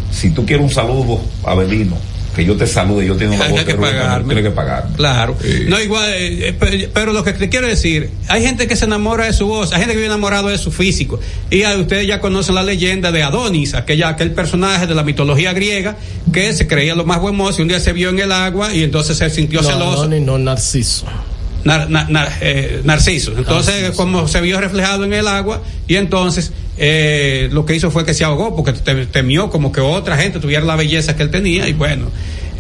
Si 0.10 0.30
tú 0.30 0.46
quieres 0.46 0.64
un 0.64 0.72
saludo, 0.72 1.20
Abelino, 1.44 1.98
que 2.42 2.48
yo 2.48 2.58
te 2.58 2.68
salude, 2.68 3.06
yo 3.06 3.16
tengo 3.16 3.34
una 3.36 3.48
voz 3.48 3.64
que 3.64 3.74
tienes 3.74 4.44
que 4.44 4.52
pagar. 4.52 4.88
Claro. 4.96 5.38
Sí. 5.42 5.66
No, 5.68 5.80
igual, 5.80 6.10
eh, 6.14 6.56
pero, 6.60 6.90
pero, 6.94 7.14
lo 7.14 7.24
que 7.24 7.34
te 7.34 7.50
quiero 7.50 7.68
decir, 7.68 8.10
hay 8.28 8.42
gente 8.42 8.68
que 8.68 8.76
se 8.76 8.86
enamora 8.86 9.26
de 9.26 9.34
su 9.34 9.48
voz, 9.48 9.72
hay 9.72 9.80
gente 9.80 9.94
que 9.94 9.98
vive 9.98 10.08
enamorado 10.08 10.50
de 10.50 10.58
su 10.58 10.72
físico. 10.72 11.20
Y 11.50 11.64
a, 11.64 11.76
ustedes 11.78 12.08
ya 12.08 12.20
conocen 12.20 12.56
la 12.56 12.64
leyenda 12.64 13.12
de 13.12 13.24
Adonis, 13.24 13.74
aquella, 13.74 14.10
aquel 14.10 14.32
personaje 14.32 14.88
de 14.88 14.96
la 14.96 15.04
mitología 15.04 15.54
griega 15.54 15.98
que 16.34 16.54
se 16.54 16.68
creía 16.68 16.96
lo 16.96 17.06
más 17.06 17.20
buen 17.20 17.36
mozo 17.36 17.60
y 17.60 17.62
un 17.64 17.68
día 17.68 17.80
se 17.80 17.94
vio 17.94 18.10
en 18.10 18.20
el 18.20 18.32
agua 18.32 18.74
y 18.74 18.84
entonces 18.84 19.18
se 19.18 19.30
sintió 19.30 19.62
no, 19.62 19.68
celoso. 19.70 20.02
Adonis, 20.04 20.22
no 20.22 20.38
Narciso. 20.38 21.06
Nar, 21.64 21.90
nar, 21.92 22.10
nar, 22.10 22.32
eh, 22.42 22.82
Narciso. 22.84 23.34
Entonces, 23.38 23.76
Narciso. 23.76 23.98
como 23.98 24.28
se 24.28 24.42
vio 24.42 24.60
reflejado 24.60 25.06
en 25.06 25.14
el 25.14 25.28
agua, 25.28 25.62
y 25.88 25.96
entonces 25.96 26.52
eh, 26.84 27.48
lo 27.52 27.64
que 27.64 27.76
hizo 27.76 27.92
fue 27.92 28.04
que 28.04 28.16
se 28.16 28.24
ahogó 28.24 28.56
porque 28.56 28.74
temió 29.06 29.52
como 29.52 29.72
que 29.72 29.82
otra 29.82 30.18
gente 30.18 30.40
tuviera 30.40 30.66
la 30.66 30.76
belleza 30.76 31.16
que 31.16 31.22
él 31.22 31.30
tenía, 31.30 31.68
y 31.68 31.74
bueno, 31.74 32.08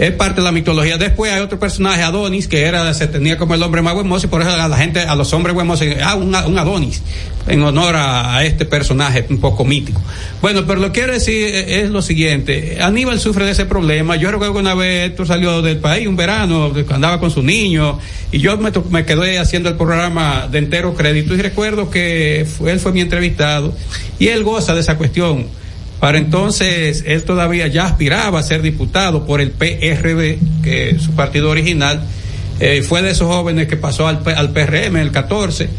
es 0.02 0.12
parte 0.14 0.42
de 0.42 0.46
la 0.46 0.52
mitología. 0.52 0.98
Después 0.98 1.32
hay 1.32 1.42
otro 1.42 1.60
personaje, 1.60 2.02
Adonis, 2.02 2.48
que 2.48 2.64
era, 2.64 2.92
se 2.96 3.06
tenía 3.06 3.38
como 3.38 3.54
el 3.54 3.62
hombre 3.62 3.84
más 3.84 3.96
hermoso, 3.96 4.26
y 4.26 4.30
por 4.30 4.42
eso 4.42 4.50
a 4.50 4.68
la 4.68 4.78
gente, 4.78 5.02
a 5.02 5.16
los 5.16 5.32
hombres 5.32 5.56
hermosos, 5.56 5.88
ah, 6.04 6.16
un, 6.16 6.34
Adonis, 6.34 7.04
en 7.48 7.62
honor 7.62 7.96
a, 7.96 8.44
este 8.44 8.66
personaje 8.66 9.24
un 9.30 9.40
poco 9.40 9.64
mítico. 9.64 10.02
Bueno, 10.42 10.66
pero 10.66 10.80
lo 10.80 10.88
que 10.88 11.02
quiero 11.02 11.14
decir 11.14 11.54
es 11.54 11.92
lo 11.92 12.02
siguiente, 12.02 12.80
Aníbal 12.82 13.20
sufre 13.20 13.46
de 13.46 13.52
ese 13.52 13.66
problema, 13.66 14.16
yo 14.16 14.32
recuerdo 14.32 14.56
que 14.56 14.60
una 14.60 14.74
vez 14.74 15.12
Héctor 15.12 15.28
salió 15.28 15.62
del 15.62 15.78
país, 15.78 16.08
un 16.08 16.16
verano, 16.16 16.74
andaba 16.90 17.20
con 17.20 17.30
su 17.30 17.44
niño, 17.44 18.00
y 18.32 18.40
yo 18.40 18.58
me, 18.58 18.72
me 18.90 19.06
quedé 19.06 19.38
haciendo 19.38 19.70
el 19.70 19.76
programa 19.76 20.48
de 20.52 20.58
entero 20.58 20.96
crédito, 20.96 21.36
y 21.36 21.44
recuerdo 21.44 21.92
que 21.92 22.48
él 22.66 22.80
fue 22.80 22.92
mi 22.92 23.02
entrevistado, 23.02 23.72
y 24.18 24.30
él 24.30 24.44
goza 24.44 24.74
de 24.74 24.80
esa 24.80 24.98
cuestión. 24.98 25.61
Para 26.02 26.18
entonces, 26.18 27.04
él 27.06 27.24
todavía 27.24 27.68
ya 27.68 27.86
aspiraba 27.86 28.40
a 28.40 28.44
ser 28.44 28.64
diputado 28.64 29.28
por 29.28 29.40
el 29.40 29.52
PRD, 29.52 30.40
que 30.64 30.90
es 30.90 31.04
su 31.04 31.12
partido 31.12 31.52
original. 31.52 32.02
Eh, 32.60 32.82
fue 32.82 33.04
de 33.04 33.12
esos 33.12 33.28
jóvenes 33.28 33.68
que 33.68 33.78
pasó 33.78 34.08
al, 34.08 34.22
al 34.36 34.52
PRM 34.52 34.96
en 34.96 34.98
el 34.98 35.12
14. 35.12 35.70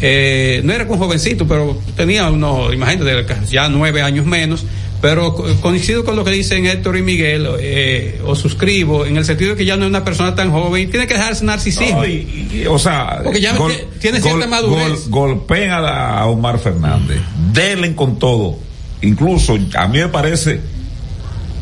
Eh, 0.00 0.62
no 0.64 0.72
era 0.72 0.84
un 0.84 0.98
jovencito, 0.98 1.46
pero 1.46 1.80
tenía 1.96 2.28
unos, 2.28 2.74
imagínate, 2.74 3.24
ya 3.48 3.68
nueve 3.68 4.02
años 4.02 4.26
menos. 4.26 4.66
Pero 5.00 5.36
coincido 5.60 6.04
con 6.04 6.16
lo 6.16 6.24
que 6.24 6.32
dicen 6.32 6.66
Héctor 6.66 6.96
y 6.96 7.02
Miguel, 7.02 7.46
eh, 7.60 8.20
o 8.26 8.34
suscribo, 8.34 9.06
en 9.06 9.16
el 9.16 9.24
sentido 9.24 9.52
de 9.52 9.56
que 9.56 9.64
ya 9.64 9.76
no 9.76 9.84
es 9.84 9.90
una 9.90 10.04
persona 10.04 10.34
tan 10.34 10.50
joven, 10.50 10.90
tiene 10.90 11.06
que 11.06 11.14
dejarse 11.14 11.44
narcisismo. 11.44 11.98
No, 11.98 12.04
y, 12.04 12.48
y, 12.52 12.66
o 12.66 12.80
sea, 12.80 13.20
porque 13.22 13.40
ya 13.40 13.56
gol, 13.56 13.72
tiene 14.00 14.20
cierta 14.20 14.40
gol, 14.40 14.48
madurez. 14.48 15.08
Gol, 15.08 15.34
golpeen 15.36 15.70
a, 15.70 16.18
a, 16.18 16.26
Omar 16.26 16.58
Fernández, 16.58 17.20
denle 17.52 17.94
con 17.94 18.18
todo. 18.18 18.58
Incluso 19.02 19.56
a 19.76 19.88
mí 19.88 19.98
me 19.98 20.08
parece 20.08 20.60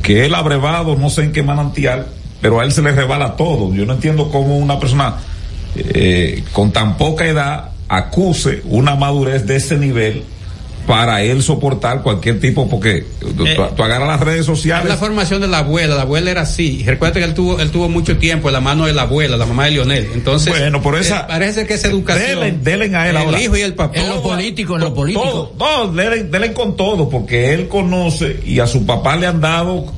que 0.03 0.25
él 0.25 0.35
abrevado, 0.35 0.97
no 0.97 1.11
sé 1.11 1.25
en 1.25 1.33
qué 1.33 1.43
manantial, 1.43 2.07
pero 2.41 2.61
a 2.61 2.65
él 2.65 2.73
se 2.73 2.83
le 2.83 2.93
rebala 2.93 3.37
todo. 3.37 3.75
Yo 3.75 3.85
no 3.87 3.95
entiendo 3.95 4.31
cómo 4.31 4.57
una 4.57 4.79
persona 4.79 5.17
eh, 5.75 6.45
con 6.53 6.73
tan 6.73 6.97
poca 6.97 7.27
edad 7.27 7.71
acuse 7.89 8.63
una 8.65 8.95
madurez 8.95 9.47
de 9.47 9.57
ese 9.57 9.77
nivel 9.77 10.25
para 10.87 11.23
él 11.23 11.43
soportar 11.43 12.03
cualquier 12.03 12.39
tipo, 12.39 12.69
porque 12.69 12.99
eh, 12.99 13.07
tú, 13.21 13.45
tú, 13.77 13.83
agarras 13.83 14.09
las 14.09 14.21
redes 14.21 14.47
sociales. 14.47 14.85
Es 14.85 14.91
la 14.91 14.97
formación 14.97 15.41
de 15.41 15.49
la 15.49 15.59
abuela, 15.59 15.97
la 15.97 16.03
abuela 16.03 16.31
era 16.31 16.43
así. 16.43 16.85
Recuerda 16.87 17.19
que 17.19 17.25
él 17.25 17.35
tuvo, 17.35 17.61
él 17.61 17.71
tuvo 17.71 17.89
mucho 17.89 18.17
tiempo 18.19 18.49
en 18.49 18.55
la 18.55 18.61
mano 18.61 18.87
de 18.87 18.95
la 18.95 19.03
abuela, 19.03 19.37
la 19.37 19.47
mamá 19.47 19.65
de 19.65 19.73
Lionel. 19.73 20.09
Entonces, 20.15 20.49
bueno, 20.57 20.81
por 20.81 20.97
esa. 20.97 21.21
Eh, 21.21 21.25
parece 21.29 21.67
que 21.67 21.75
esa 21.75 21.89
educación. 21.89 22.41
Delen, 22.41 22.63
delen 22.63 22.95
a 22.95 23.09
él 23.09 23.17
el 23.17 23.23
ahora. 23.23 23.41
hijo 23.41 23.57
y 23.57 23.63
el 23.63 23.75
papá. 23.75 23.99
En 23.99 24.09
lo 24.09 24.23
político, 24.23 24.77
en 24.77 24.81
lo 24.83 24.95
político. 24.95 25.53
Todo, 25.59 25.87
no, 25.87 25.93
delen, 25.93 26.31
delen 26.31 26.55
con 26.55 26.77
todo, 26.77 27.09
porque 27.09 27.53
él 27.53 27.67
conoce 27.67 28.41
y 28.47 28.61
a 28.61 28.67
su 28.67 28.87
papá 28.87 29.17
le 29.17 29.27
han 29.27 29.41
dado 29.41 29.93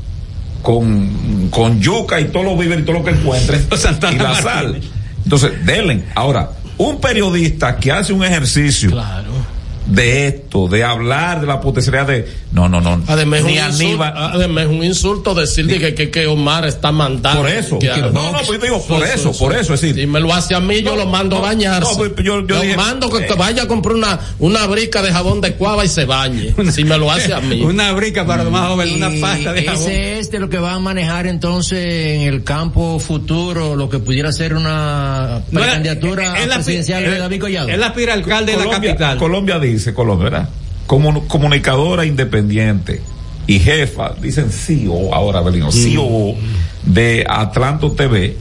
con, 0.63 1.49
con 1.51 1.81
yuca 1.81 2.19
y 2.19 2.27
todos 2.27 2.47
los 2.47 2.59
víveres 2.59 2.83
y 2.83 2.87
todo 2.87 2.99
lo 2.99 3.05
que 3.05 3.11
encuentren 3.11 3.61
y 4.13 4.19
la 4.19 4.35
sal. 4.41 4.81
Entonces, 5.23 5.67
delen. 5.67 6.07
Ahora, 6.15 6.51
un 6.79 6.99
periodista 6.99 7.77
que 7.77 7.93
hace 7.93 8.15
un 8.15 8.25
ejercicio. 8.25 8.91
Claro 8.91 9.58
de 9.89 10.29
esto, 10.29 10.69
de 10.69 10.85
hablar 10.85 11.41
de 11.41 11.47
la 11.47 11.61
potencialidad 11.61 12.07
de. 12.07 12.29
No, 12.53 12.69
no, 12.69 12.81
no. 12.81 13.03
Además, 13.07 13.43
ni 13.45 13.55
un 13.55 13.59
Aníbal. 13.59 14.09
Insulto, 14.11 14.37
además, 14.37 14.65
es 14.65 14.71
un 14.71 14.85
insulto 14.85 15.35
decirle 15.35 15.79
que, 15.79 15.95
que, 15.95 16.11
que, 16.11 16.27
Omar 16.27 16.67
está 16.67 16.93
mandando. 16.93 17.43
Por 17.43 17.51
eso. 17.51 17.79
Que, 17.79 17.89
no, 17.89 18.11
no, 18.11 18.33
pues 18.47 18.49
yo 18.49 18.59
digo, 18.59 18.87
por 18.87 19.03
eso, 19.03 19.31
eso, 19.31 19.39
por 19.39 19.55
eso. 19.55 19.75
Es 19.75 19.81
decir, 19.81 19.97
si 19.97 20.07
me 20.07 20.21
lo 20.21 20.33
hace 20.33 20.55
a 20.55 20.61
mí, 20.61 20.83
yo 20.83 20.95
lo 20.95 21.07
mando 21.07 21.39
a 21.39 21.41
bañarse. 21.41 21.91
No, 21.91 21.97
pues 21.97 22.13
yo, 22.17 22.47
yo 22.47 22.57
lo 22.57 22.61
dije, 22.61 22.77
mando 22.77 23.11
que, 23.11 23.25
eh, 23.25 23.29
vaya 23.37 23.63
a 23.63 23.69
comprar 23.69 23.97
una, 23.97 24.19
una 24.39 24.67
brica 24.67 25.03
de 25.03 25.13
jabón 25.13 25.41
de 25.41 25.55
cuava 25.55 25.85
y 25.85 25.89
se 25.89 26.05
bañe. 26.05 26.55
si 26.73 26.85
me 26.85 26.99
lo 26.99 27.11
hace 27.11 27.33
a 27.33 27.41
mí. 27.41 27.63
una 27.65 27.93
brica 27.93 28.27
para 28.27 28.45
los 28.45 28.53
más 28.53 28.69
jóvenes, 28.69 28.95
una 28.95 29.11
pasta 29.21 29.53
de 29.53 29.65
jabón. 29.65 29.83
Ese 29.91 30.19
es 30.19 30.31
de 30.31 30.39
lo 30.39 30.51
que 30.51 30.59
va 30.59 30.75
a 30.75 30.79
manejar 30.79 31.27
entonces 31.27 31.79
en 31.79 32.21
el 32.23 32.45
campo 32.45 32.99
futuro, 32.99 33.75
lo 33.75 33.89
que 33.89 33.99
pudiera 33.99 34.33
ser 34.33 34.55
una 34.55 35.43
no, 35.51 35.61
candidatura 35.61 36.35
presidencial 36.55 37.05
el, 37.05 37.11
de 37.13 37.19
David 37.19 37.41
Collado. 37.41 37.69
Él 37.69 37.83
aspira 37.83 38.15
alcalde 38.15 38.53
Colombia, 38.53 38.79
de 38.79 38.87
la 38.87 38.91
capital. 38.91 39.19
Colombia 39.19 39.59
dice, 39.59 39.78
Colombia, 39.95 40.31
¿verdad? 40.31 40.49
como 40.89 41.29
comunicadora 41.29 42.07
independiente 42.07 43.03
y 43.47 43.61
jefa, 43.61 44.15
dicen 44.21 44.51
CEO 44.51 45.15
ahora, 45.15 45.43
Belino, 45.43 45.71
CEO 45.71 46.35
de 46.83 47.25
Atlanto 47.29 47.93
TV, 47.93 48.37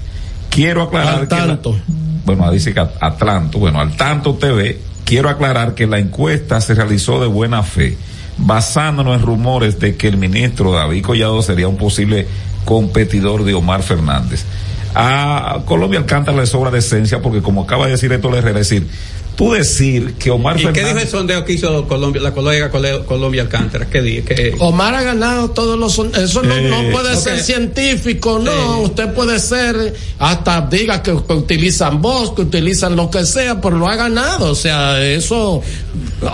quiero 0.49 0.81
aclarar 0.81 1.19
al 1.19 1.27
tanto. 1.27 1.73
que 1.73 1.77
la, 1.77 1.83
bueno, 2.25 2.51
dice 2.51 2.73
que 2.73 2.79
Atlanto, 2.79 3.59
bueno, 3.59 3.81
al 3.81 3.95
tanto 3.97 4.35
TV, 4.35 4.79
quiero 5.03 5.29
aclarar 5.29 5.75
que 5.75 5.87
la 5.87 5.99
encuesta 5.99 6.59
se 6.61 6.73
realizó 6.73 7.19
de 7.21 7.27
buena 7.27 7.63
fe, 7.63 7.97
basándonos 8.37 9.15
en 9.15 9.25
rumores 9.25 9.77
de 9.79 9.97
que 9.97 10.07
el 10.07 10.17
ministro 10.17 10.71
David 10.71 11.03
Collado 11.03 11.41
sería 11.41 11.67
un 11.67 11.77
posible 11.77 12.27
competidor 12.63 13.43
de 13.43 13.53
Omar 13.53 13.83
Fernández. 13.83 14.45
A 14.95 15.59
Colombia 15.65 15.99
Alcántara 15.99 16.37
le 16.37 16.45
sobra 16.45 16.71
decencia 16.71 17.21
porque 17.21 17.41
como 17.41 17.63
acaba 17.63 17.85
de 17.85 17.91
decir 17.91 18.11
esto 18.11 18.31
le 18.31 18.39
Herrera, 18.39 18.59
decir, 18.59 18.87
tú 19.37 19.53
decir 19.53 20.15
que 20.15 20.31
Omar 20.31 20.57
¿Y 20.57 20.63
Fernández. 20.63 20.83
qué 20.83 20.89
dijo 20.89 20.99
el 20.99 21.07
sondeo 21.07 21.45
que 21.45 21.53
hizo 21.53 21.87
Colombia, 21.87 22.21
la 22.21 22.33
colega 22.33 22.69
Colombia 22.71 23.43
Alcántara? 23.43 23.87
¿Qué 23.87 24.01
dijo? 24.01 24.25
¿Qué... 24.25 24.55
Omar 24.57 24.95
ha 24.95 25.03
ganado 25.03 25.51
todos 25.51 25.77
los 25.79 25.97
Eso 26.17 26.41
no, 26.41 26.55
eh, 26.55 26.63
no 26.63 26.91
puede 26.91 27.11
okay. 27.11 27.21
ser 27.21 27.39
científico, 27.39 28.39
no. 28.39 28.51
Eh. 28.51 28.85
Usted 28.85 29.13
puede 29.13 29.39
ser, 29.39 29.93
hasta 30.17 30.61
diga 30.61 31.03
que, 31.03 31.15
que, 31.25 31.33
utilizan 31.33 32.01
voz, 32.01 32.33
que 32.33 32.41
utilizan 32.41 32.95
lo 32.95 33.11
que 33.11 33.25
sea, 33.25 33.61
pero 33.61 33.77
lo 33.77 33.87
ha 33.87 33.95
ganado. 33.95 34.51
O 34.51 34.55
sea, 34.55 35.01
eso, 35.05 35.61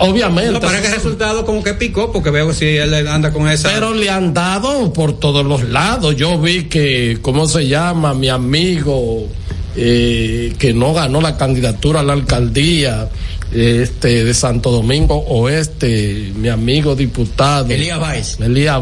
obviamente. 0.00 0.52
No, 0.52 0.60
para 0.60 0.80
que 0.80 0.86
el 0.86 0.94
resultado 0.94 1.44
como 1.44 1.62
que 1.62 1.74
picó, 1.74 2.10
porque 2.10 2.30
veo 2.30 2.54
si 2.54 2.64
él 2.64 2.94
anda 3.06 3.32
con 3.32 3.48
esa. 3.50 3.68
Pero 3.68 3.92
le 3.92 4.08
han 4.08 4.32
dado 4.32 4.92
por 4.94 5.18
todos 5.18 5.44
los 5.44 5.62
lados. 5.64 6.16
Yo 6.16 6.40
vi 6.40 6.64
que, 6.64 7.18
¿cómo 7.20 7.46
se 7.46 7.68
llama? 7.68 8.14
Mi 8.14 8.30
amigo 8.30 9.28
eh, 9.76 10.54
que 10.58 10.72
no 10.72 10.92
ganó 10.94 11.20
la 11.20 11.36
candidatura 11.36 12.00
a 12.00 12.02
la 12.02 12.12
alcaldía 12.12 13.08
este 13.52 14.24
de 14.24 14.34
Santo 14.34 14.72
Domingo 14.72 15.14
Oeste, 15.28 16.32
mi 16.34 16.48
amigo 16.48 16.96
diputado 16.96 17.70
Elías 17.72 18.00
Báez. 18.00 18.40
Elías 18.40 18.80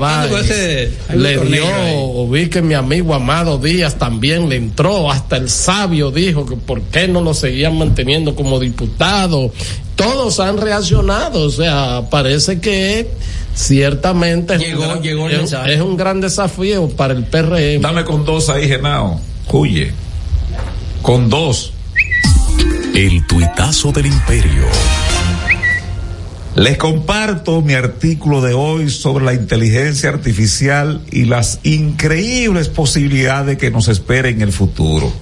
le 1.15 1.39
dio, 1.57 2.29
vi 2.29 2.49
que 2.49 2.63
mi 2.63 2.73
amigo 2.73 3.15
Amado 3.15 3.59
Díaz 3.59 3.97
también 3.99 4.49
le 4.49 4.57
entró, 4.57 5.11
hasta 5.11 5.37
el 5.37 5.51
sabio 5.51 6.11
dijo 6.11 6.47
que 6.47 6.57
por 6.57 6.81
qué 6.85 7.07
no 7.07 7.21
lo 7.21 7.35
seguían 7.35 7.77
manteniendo 7.77 8.35
como 8.35 8.59
diputado. 8.61 9.53
Todos 9.95 10.41
han 10.41 10.57
reaccionado, 10.57 11.43
o 11.43 11.51
sea, 11.51 12.05
parece 12.11 12.59
que 12.61 13.09
ciertamente 13.55 14.55
es 14.55 14.75
un 14.75 14.81
gran- 14.81 15.03
llegó 15.03 15.27
el 15.27 15.33
es- 15.33 15.39
mensaje. 15.39 15.75
es 15.75 15.81
un 15.81 15.97
gran 15.97 16.21
desafío 16.21 16.89
para 16.89 17.13
el 17.13 17.25
PRM. 17.25 17.81
Dame 17.83 18.05
con 18.05 18.25
dos 18.25 18.49
ahí, 18.49 18.67
Genao. 18.69 19.21
Huye. 19.51 19.93
Con 21.03 21.29
dos. 21.29 21.73
El 22.95 23.27
tuitazo 23.27 23.91
del 23.91 24.07
imperio. 24.07 24.67
Les 26.55 26.79
comparto 26.79 27.61
mi 27.61 27.75
artículo 27.75 28.41
de 28.41 28.55
hoy 28.55 28.89
sobre 28.89 29.25
la 29.25 29.35
inteligencia 29.35 30.11
artificial 30.11 31.01
y 31.11 31.25
las 31.25 31.59
increíbles 31.65 32.69
posibilidades 32.69 33.59
que 33.59 33.73
nos 33.73 33.89
esperan 33.89 34.35
en 34.35 34.43
el 34.43 34.53
futuro. 34.53 35.13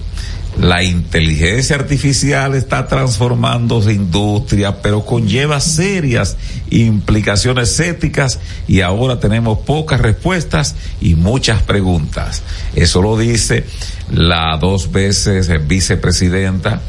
La 0.59 0.83
inteligencia 0.83 1.77
artificial 1.77 2.55
está 2.55 2.85
transformando 2.87 3.81
su 3.81 3.89
industria, 3.89 4.81
pero 4.81 5.05
conlleva 5.05 5.59
serias 5.61 6.35
implicaciones 6.69 7.79
éticas 7.79 8.39
y 8.67 8.81
ahora 8.81 9.19
tenemos 9.19 9.59
pocas 9.59 10.01
respuestas 10.01 10.75
y 10.99 11.15
muchas 11.15 11.61
preguntas. 11.63 12.43
Eso 12.75 13.01
lo 13.01 13.17
dice 13.17 13.63
la 14.11 14.57
dos 14.57 14.91
veces 14.91 15.49
vicepresidenta, 15.67 16.81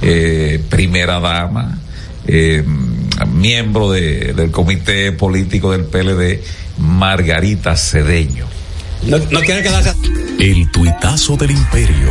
eh, 0.00 0.62
primera 0.70 1.20
dama, 1.20 1.78
eh, 2.26 2.64
miembro 3.30 3.90
de- 3.92 4.32
del 4.32 4.50
comité 4.50 5.12
político 5.12 5.72
del 5.72 5.84
PLD, 5.84 6.42
Margarita 6.78 7.76
Cedeño. 7.76 8.46
No, 9.06 9.18
no 9.18 9.40
quiere 9.40 9.62
quedarse. 9.62 9.92
El 10.38 10.70
tuitazo 10.70 11.36
del 11.36 11.50
imperio. 11.52 12.10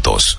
Santos. 0.00 0.38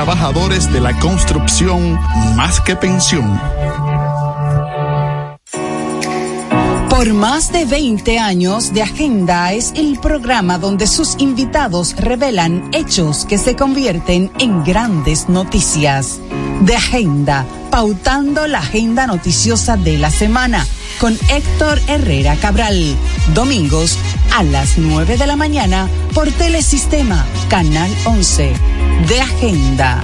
de 0.01 0.79
la 0.81 0.97
construcción 0.97 1.93
más 2.35 2.59
que 2.59 2.75
pensión. 2.75 3.39
Por 6.89 7.13
más 7.13 7.51
de 7.51 7.65
20 7.65 8.17
años 8.17 8.73
de 8.73 8.81
Agenda 8.81 9.53
es 9.53 9.71
el 9.75 9.99
programa 9.99 10.57
donde 10.57 10.87
sus 10.87 11.19
invitados 11.19 11.95
revelan 11.97 12.71
hechos 12.73 13.25
que 13.25 13.37
se 13.37 13.55
convierten 13.55 14.31
en 14.39 14.63
grandes 14.63 15.29
noticias. 15.29 16.19
De 16.61 16.75
Agenda, 16.75 17.45
pautando 17.71 18.45
la 18.45 18.59
agenda 18.59 19.07
noticiosa 19.07 19.77
de 19.77 19.97
la 19.97 20.11
semana 20.11 20.65
con 20.99 21.17
Héctor 21.29 21.81
Herrera 21.87 22.35
Cabral. 22.35 22.95
Domingos 23.33 23.97
a 24.35 24.43
las 24.43 24.77
9 24.77 25.17
de 25.17 25.25
la 25.25 25.35
mañana 25.35 25.89
por 26.13 26.31
Telesistema, 26.31 27.25
Canal 27.49 27.89
11. 28.05 28.53
De 29.07 29.21
Agenda. 29.21 30.03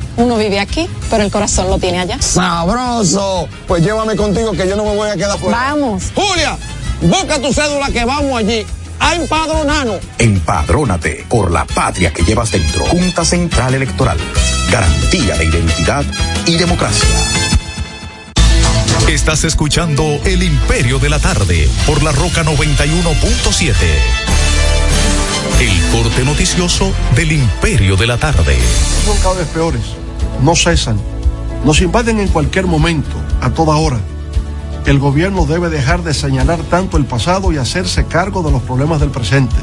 uno 0.17 0.37
vive 0.37 0.59
aquí, 0.59 0.89
pero 1.09 1.23
el 1.23 1.31
corazón 1.31 1.69
lo 1.69 1.77
tiene 1.77 1.99
allá. 1.99 2.21
¡Sabroso! 2.21 3.47
Pues 3.67 3.83
llévame 3.83 4.15
contigo 4.15 4.51
que 4.51 4.67
yo 4.67 4.75
no 4.75 4.83
me 4.83 4.95
voy 4.95 5.09
a 5.09 5.15
quedar 5.15 5.37
fuera. 5.39 5.57
Vamos. 5.57 6.11
Julia, 6.13 6.57
busca 7.01 7.39
tu 7.39 7.53
cédula 7.53 7.89
que 7.91 8.05
vamos 8.05 8.37
allí. 8.37 8.65
A 8.99 9.15
empadronarnos. 9.15 9.99
Empadrónate 10.19 11.25
por 11.27 11.49
la 11.49 11.65
patria 11.65 12.13
que 12.13 12.23
llevas 12.23 12.51
dentro. 12.51 12.85
Junta 12.85 13.25
Central 13.25 13.73
Electoral. 13.73 14.17
Garantía 14.69 15.35
de 15.37 15.45
identidad 15.45 16.05
y 16.45 16.55
democracia. 16.57 17.09
Estás 19.07 19.43
escuchando 19.43 20.03
El 20.23 20.43
Imperio 20.43 20.99
de 20.99 21.09
la 21.09 21.17
Tarde 21.19 21.67
por 21.87 22.03
la 22.03 22.11
Roca 22.11 22.43
91.7. 22.43 23.73
El 25.59 25.81
corte 25.91 26.23
noticioso 26.23 26.93
del 27.15 27.31
Imperio 27.33 27.97
de 27.97 28.07
la 28.07 28.17
Tarde. 28.17 28.57
Son 29.05 29.17
cada 29.17 29.33
vez 29.35 29.47
peores. 29.47 29.81
No 30.41 30.55
cesan. 30.55 30.97
Nos 31.63 31.81
invaden 31.81 32.19
en 32.19 32.27
cualquier 32.27 32.65
momento, 32.65 33.15
a 33.41 33.51
toda 33.51 33.75
hora. 33.75 33.99
El 34.87 34.97
gobierno 34.97 35.45
debe 35.45 35.69
dejar 35.69 36.01
de 36.01 36.15
señalar 36.15 36.59
tanto 36.63 36.97
el 36.97 37.05
pasado 37.05 37.51
y 37.51 37.57
hacerse 37.57 38.05
cargo 38.05 38.41
de 38.41 38.51
los 38.51 38.63
problemas 38.63 38.99
del 38.99 39.11
presente. 39.11 39.55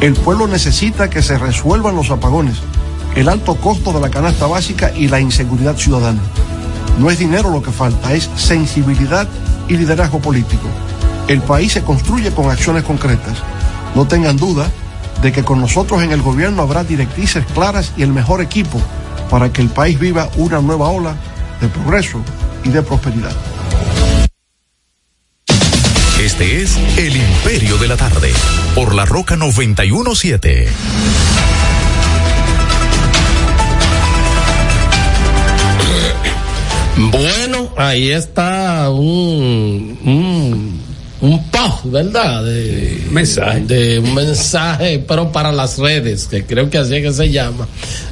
El 0.00 0.14
pueblo 0.14 0.48
necesita 0.48 1.08
que 1.08 1.22
se 1.22 1.38
resuelvan 1.38 1.94
los 1.94 2.10
apagones, 2.10 2.56
el 3.14 3.28
alto 3.28 3.54
costo 3.54 3.92
de 3.92 4.00
la 4.00 4.10
canasta 4.10 4.48
básica 4.48 4.90
y 4.92 5.06
la 5.06 5.20
inseguridad 5.20 5.76
ciudadana. 5.76 6.20
No 6.98 7.08
es 7.08 7.20
dinero 7.20 7.50
lo 7.50 7.62
que 7.62 7.70
falta, 7.70 8.12
es 8.12 8.28
sensibilidad 8.34 9.28
y 9.68 9.76
liderazgo 9.76 10.18
político. 10.18 10.66
El 11.28 11.40
país 11.42 11.74
se 11.74 11.82
construye 11.82 12.32
con 12.32 12.50
acciones 12.50 12.82
concretas. 12.82 13.38
No 13.94 14.08
tengan 14.08 14.36
duda 14.36 14.68
de 15.22 15.30
que 15.30 15.44
con 15.44 15.60
nosotros 15.60 16.02
en 16.02 16.10
el 16.10 16.22
gobierno 16.22 16.62
habrá 16.62 16.82
directrices 16.82 17.46
claras 17.54 17.92
y 17.96 18.02
el 18.02 18.12
mejor 18.12 18.42
equipo 18.42 18.80
para 19.32 19.50
que 19.50 19.62
el 19.62 19.70
país 19.70 19.98
viva 19.98 20.28
una 20.36 20.60
nueva 20.60 20.90
ola 20.90 21.16
de 21.58 21.66
progreso 21.68 22.22
y 22.64 22.68
de 22.68 22.82
prosperidad. 22.82 23.32
Este 26.20 26.60
es 26.60 26.76
El 26.98 27.16
Imperio 27.16 27.78
de 27.78 27.88
la 27.88 27.96
Tarde 27.96 28.30
por 28.74 28.94
la 28.94 29.06
Roca 29.06 29.36
917. 29.36 30.68
Bueno, 37.10 37.70
ahí 37.78 38.10
está 38.10 38.90
un, 38.90 39.98
un, 40.04 40.81
un 41.22 41.42
post, 41.50 41.84
¿verdad? 41.84 42.44
De 42.44 43.00
mensaje. 43.10 43.60
De 43.60 44.00
un 44.00 44.12
mensaje, 44.12 45.02
pero 45.06 45.30
para 45.30 45.52
las 45.52 45.78
redes, 45.78 46.26
que 46.26 46.44
creo 46.44 46.68
que 46.68 46.78
así 46.78 46.96
es 46.96 47.02
que 47.02 47.12
se 47.12 47.30
llama, 47.30 47.68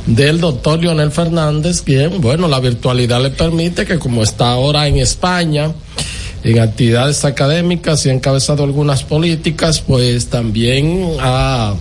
del 0.07 0.41
doctor 0.41 0.79
Leonel 0.81 1.11
Fernández, 1.11 1.83
quien, 1.83 2.21
bueno, 2.21 2.47
la 2.47 2.61
virtualidad 2.61 3.21
le 3.21 3.31
permite 3.31 3.85
que 3.85 3.99
como 3.99 4.23
está 4.23 4.53
ahora 4.53 4.87
en 4.87 4.99
España, 4.99 5.73
en 6.45 6.61
actividades 6.61 7.25
académicas 7.25 8.07
y 8.07 8.11
ha 8.11 8.13
encabezado 8.13 8.63
algunas 8.63 9.03
políticas, 9.03 9.81
pues 9.81 10.29
también 10.29 11.17
ha 11.21 11.75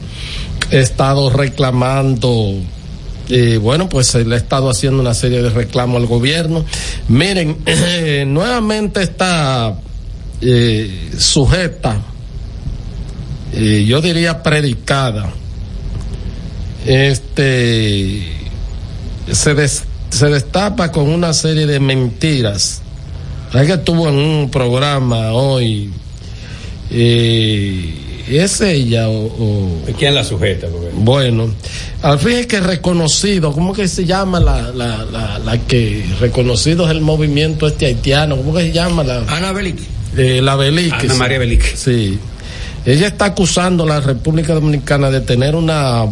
estado 0.71 1.29
reclamando 1.29 2.55
eh, 3.29 3.59
bueno, 3.61 3.87
pues 3.87 4.15
le 4.15 4.33
ha 4.33 4.37
estado 4.39 4.71
haciendo 4.71 4.99
una 4.99 5.13
serie 5.13 5.43
de 5.43 5.51
reclamos 5.51 5.97
al 5.97 6.07
gobierno. 6.07 6.65
Miren, 7.07 7.57
eh, 7.67 8.25
nuevamente 8.27 9.03
está 9.03 9.77
eh, 10.41 11.11
sujeta, 11.17 12.01
yo 13.53 13.99
diría 14.01 14.43
predicada, 14.43 15.33
este, 16.85 18.23
se, 19.31 19.53
des, 19.53 19.83
se 20.09 20.27
destapa 20.27 20.91
con 20.91 21.09
una 21.09 21.33
serie 21.33 21.65
de 21.65 21.79
mentiras. 21.79 22.81
Es 23.53 23.65
que 23.65 23.73
estuvo 23.73 24.07
en 24.07 24.15
un 24.15 24.51
programa 24.51 25.33
hoy. 25.33 25.91
¿Es 28.29 28.61
ella 28.61 29.09
o, 29.09 29.25
o, 29.25 29.81
¿Quién 29.97 30.13
la 30.13 30.23
sujeta? 30.23 30.67
Porque... 30.67 30.89
Bueno, 30.93 31.49
al 32.03 32.19
fin 32.19 32.33
es 32.33 32.47
que 32.47 32.59
reconocido, 32.59 33.51
¿cómo 33.51 33.73
que 33.73 33.87
se 33.87 34.05
llama 34.05 34.39
la, 34.39 34.71
la, 34.71 35.03
la, 35.05 35.39
la 35.39 35.57
que 35.57 36.05
reconocido 36.19 36.85
es 36.85 36.91
el 36.91 37.01
movimiento 37.01 37.65
este 37.65 37.87
haitiano? 37.87 38.37
¿Cómo 38.37 38.53
que 38.53 38.61
se 38.61 38.71
llama 38.71 39.03
la? 39.03 39.23
Ana 39.27 39.51
Belique. 39.51 39.83
Eh, 40.17 40.41
la 40.41 40.55
Belique. 40.55 41.05
Ana 41.05 41.15
María 41.15 41.39
Belique. 41.39 41.75
Sí. 41.75 42.19
Ella 42.85 43.07
está 43.07 43.25
acusando 43.25 43.83
a 43.83 43.87
la 43.87 43.99
República 43.99 44.53
Dominicana 44.53 45.11
de 45.11 45.21
tener 45.21 45.55
una 45.55 46.05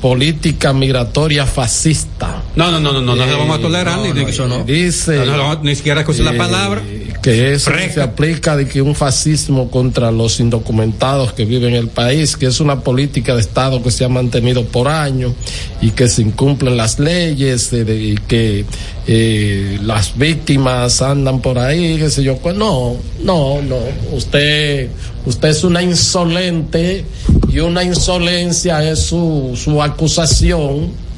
política 0.00 0.72
migratoria 0.72 1.46
fascista. 1.46 2.42
No, 2.54 2.70
no, 2.70 2.78
no, 2.78 2.92
no, 2.92 3.02
no, 3.02 3.16
no, 3.16 3.26
no 3.26 3.38
vamos 3.38 3.58
a 3.58 3.60
tolerar 3.60 3.96
no, 3.96 4.14
ni 4.14 4.22
no, 4.22 4.28
eso 4.28 4.46
no. 4.46 4.64
Dice. 4.64 5.26
No, 5.26 5.36
no, 5.36 5.62
ni 5.62 5.74
siquiera 5.74 6.00
escuché 6.00 6.22
la 6.22 6.36
palabra. 6.36 6.80
Que 7.20 7.52
eso 7.52 7.70
se 7.92 8.02
aplica 8.02 8.56
de 8.56 8.66
que 8.66 8.82
un 8.82 8.94
fascismo 8.94 9.70
contra 9.70 10.10
los 10.10 10.40
indocumentados 10.40 11.32
que 11.32 11.44
viven 11.44 11.74
en 11.74 11.80
el 11.80 11.88
país, 11.88 12.36
que 12.36 12.46
es 12.46 12.60
una 12.60 12.80
política 12.80 13.34
de 13.34 13.40
Estado 13.40 13.82
que 13.82 13.90
se 13.90 14.04
ha 14.04 14.08
mantenido 14.08 14.64
por 14.64 14.88
años 14.88 15.32
y 15.80 15.90
que 15.90 16.08
se 16.08 16.22
incumplen 16.22 16.76
las 16.76 16.98
leyes 16.98 17.72
eh, 17.72 17.84
de, 17.84 18.02
y 18.02 18.14
que 18.16 18.64
eh, 19.06 19.78
las 19.82 20.16
víctimas 20.16 21.02
andan 21.02 21.40
por 21.40 21.58
ahí, 21.58 21.96
qué 21.98 22.10
sé 22.10 22.22
yo. 22.22 22.36
Pues 22.38 22.56
no, 22.56 22.96
no, 23.22 23.62
no. 23.62 23.78
Usted, 24.12 24.88
usted 25.26 25.48
es 25.48 25.64
una 25.64 25.82
insolente 25.82 27.04
y 27.52 27.58
una 27.60 27.84
insolencia 27.84 28.88
es 28.88 29.00
su, 29.00 29.52
su 29.56 29.82
acusación 29.82 31.11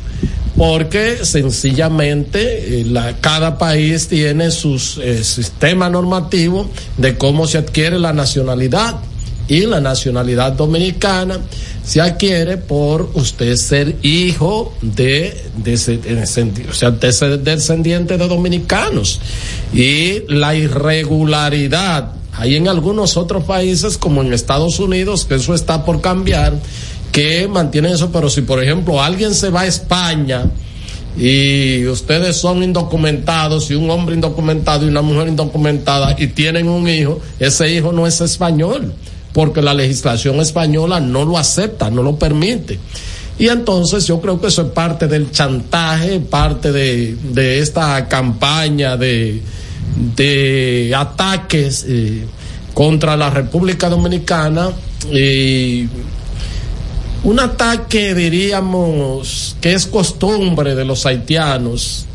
porque 0.56 1.24
sencillamente 1.24 2.80
eh, 2.80 3.14
cada 3.20 3.58
país 3.58 4.08
tiene 4.08 4.50
su 4.50 4.74
eh, 5.02 5.24
sistema 5.24 5.88
normativo 5.88 6.70
de 6.96 7.16
cómo 7.16 7.46
se 7.46 7.58
adquiere 7.58 7.98
la 7.98 8.12
nacionalidad 8.12 9.00
y 9.48 9.66
la 9.66 9.80
nacionalidad 9.80 10.52
dominicana 10.52 11.38
se 11.84 12.00
adquiere 12.00 12.56
por 12.56 13.10
usted 13.14 13.56
ser 13.56 13.96
hijo 14.02 14.74
de, 14.80 15.44
de, 15.58 15.76
de, 15.76 16.66
o 16.70 16.72
sea, 16.72 16.90
de 16.92 17.38
descendiente 17.38 18.16
de 18.16 18.26
dominicanos. 18.26 19.20
Y 19.74 20.22
la 20.28 20.54
irregularidad 20.54 22.12
hay 22.36 22.56
en 22.56 22.68
algunos 22.68 23.16
otros 23.16 23.44
países 23.44 23.96
como 23.96 24.22
en 24.22 24.32
Estados 24.32 24.80
Unidos 24.80 25.24
que 25.24 25.36
eso 25.36 25.54
está 25.54 25.84
por 25.84 26.00
cambiar 26.00 26.54
que 27.14 27.46
mantienen 27.46 27.92
eso, 27.92 28.10
pero 28.10 28.28
si 28.28 28.42
por 28.42 28.60
ejemplo 28.60 29.00
alguien 29.00 29.36
se 29.36 29.48
va 29.48 29.60
a 29.60 29.66
España 29.66 30.46
y 31.16 31.86
ustedes 31.86 32.36
son 32.36 32.64
indocumentados 32.64 33.70
y 33.70 33.76
un 33.76 33.88
hombre 33.88 34.16
indocumentado 34.16 34.84
y 34.84 34.88
una 34.88 35.00
mujer 35.00 35.28
indocumentada 35.28 36.16
y 36.18 36.26
tienen 36.26 36.68
un 36.68 36.88
hijo, 36.88 37.20
ese 37.38 37.72
hijo 37.72 37.92
no 37.92 38.08
es 38.08 38.20
español, 38.20 38.92
porque 39.32 39.62
la 39.62 39.74
legislación 39.74 40.40
española 40.40 40.98
no 40.98 41.24
lo 41.24 41.38
acepta, 41.38 41.88
no 41.88 42.02
lo 42.02 42.16
permite. 42.18 42.80
Y 43.38 43.46
entonces 43.46 44.08
yo 44.08 44.20
creo 44.20 44.40
que 44.40 44.48
eso 44.48 44.62
es 44.62 44.68
parte 44.72 45.06
del 45.06 45.30
chantaje, 45.30 46.18
parte 46.18 46.72
de, 46.72 47.14
de 47.14 47.60
esta 47.60 48.08
campaña 48.08 48.96
de, 48.96 49.40
de 50.16 50.92
ataques 50.96 51.84
eh, 51.86 52.26
contra 52.74 53.16
la 53.16 53.30
República 53.30 53.88
Dominicana 53.88 54.70
y 55.12 55.86
un 57.24 57.40
ataque, 57.40 58.14
diríamos, 58.14 59.56
que 59.60 59.72
es 59.72 59.86
costumbre 59.86 60.74
de 60.74 60.84
los 60.84 61.06
haitianos 61.06 62.06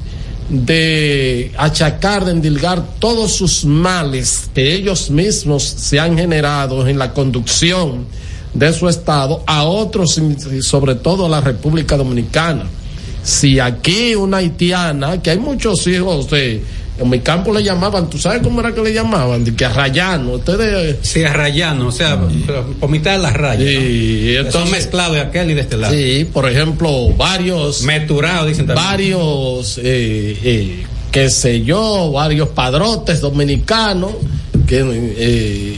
de 0.49 1.51
achacar, 1.57 2.25
de 2.25 2.31
endilgar 2.31 2.83
todos 2.99 3.33
sus 3.33 3.65
males 3.65 4.49
que 4.53 4.73
ellos 4.73 5.11
mismos 5.11 5.63
se 5.63 5.99
han 5.99 6.17
generado 6.17 6.87
en 6.87 6.97
la 6.97 7.13
conducción 7.13 8.05
de 8.53 8.73
su 8.73 8.89
Estado 8.89 9.43
a 9.45 9.63
otros, 9.63 10.19
sobre 10.61 10.95
todo 10.95 11.27
a 11.27 11.29
la 11.29 11.41
República 11.41 11.95
Dominicana. 11.95 12.65
Si 13.23 13.59
aquí 13.59 14.15
una 14.15 14.37
haitiana, 14.37 15.21
que 15.21 15.29
hay 15.31 15.37
muchos 15.37 15.85
hijos 15.85 16.29
de 16.31 16.63
en 16.99 17.09
mi 17.09 17.19
campo 17.19 17.53
le 17.53 17.63
llamaban, 17.63 18.09
¿tú 18.09 18.17
sabes 18.17 18.41
cómo 18.41 18.59
era 18.59 18.73
que 18.73 18.81
le 18.81 18.93
llamaban? 18.93 19.43
De 19.43 19.55
que 19.55 19.65
arrayano, 19.65 20.33
ustedes. 20.33 20.97
Sí, 21.01 21.23
arrayano, 21.23 21.87
o 21.87 21.91
sea, 21.91 22.19
por 22.79 22.89
mitad 22.89 23.11
de 23.13 23.19
las 23.19 23.33
rayas. 23.33 23.67
Sí, 23.69 24.31
¿no? 24.33 24.39
entonces. 24.39 24.61
Son 24.61 24.71
mezclados 24.71 25.15
de 25.15 25.21
aquel 25.21 25.51
y 25.51 25.53
de 25.53 25.61
este 25.61 25.77
lado. 25.77 25.93
Sí, 25.93 26.27
por 26.31 26.49
ejemplo, 26.49 27.09
varios. 27.15 27.83
Meturado, 27.83 28.47
dicen 28.47 28.67
también. 28.67 28.85
Varios, 28.85 29.77
eh, 29.77 30.37
eh, 30.43 30.83
qué 31.11 31.29
sé 31.29 31.63
yo, 31.63 32.11
varios 32.11 32.49
padrotes 32.49 33.21
dominicanos 33.21 34.11
que. 34.67 34.83
Eh, 35.17 35.77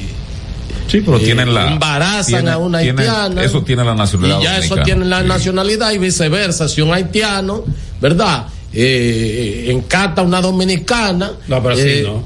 Sí, 0.88 1.01
pero 1.05 1.19
tienen 1.19 1.53
la. 1.53 1.72
Embarazan 1.72 2.26
tiene, 2.26 2.51
a 2.51 2.57
una 2.57 2.80
tiene, 2.80 3.01
haitiana. 3.01 3.43
Eso 3.43 3.63
tiene 3.63 3.86
la 3.86 3.95
nacionalidad. 3.95 4.41
Y 4.41 4.43
ya 4.43 4.57
eso 4.57 4.76
tiene 4.84 5.05
la 5.05 5.22
sí. 5.22 5.28
nacionalidad 5.28 5.91
y 5.93 5.99
viceversa. 5.99 6.67
Si 6.67 6.82
un 6.82 6.91
haitiano, 6.91 7.63
¿verdad? 8.01 8.47
Eh, 8.74 9.67
encata 9.69 10.22
una 10.22 10.41
dominicana. 10.41 11.32
No, 11.47 11.61
pero 11.61 11.76
eh, 11.76 11.97
sí, 11.97 12.03
no. 12.03 12.24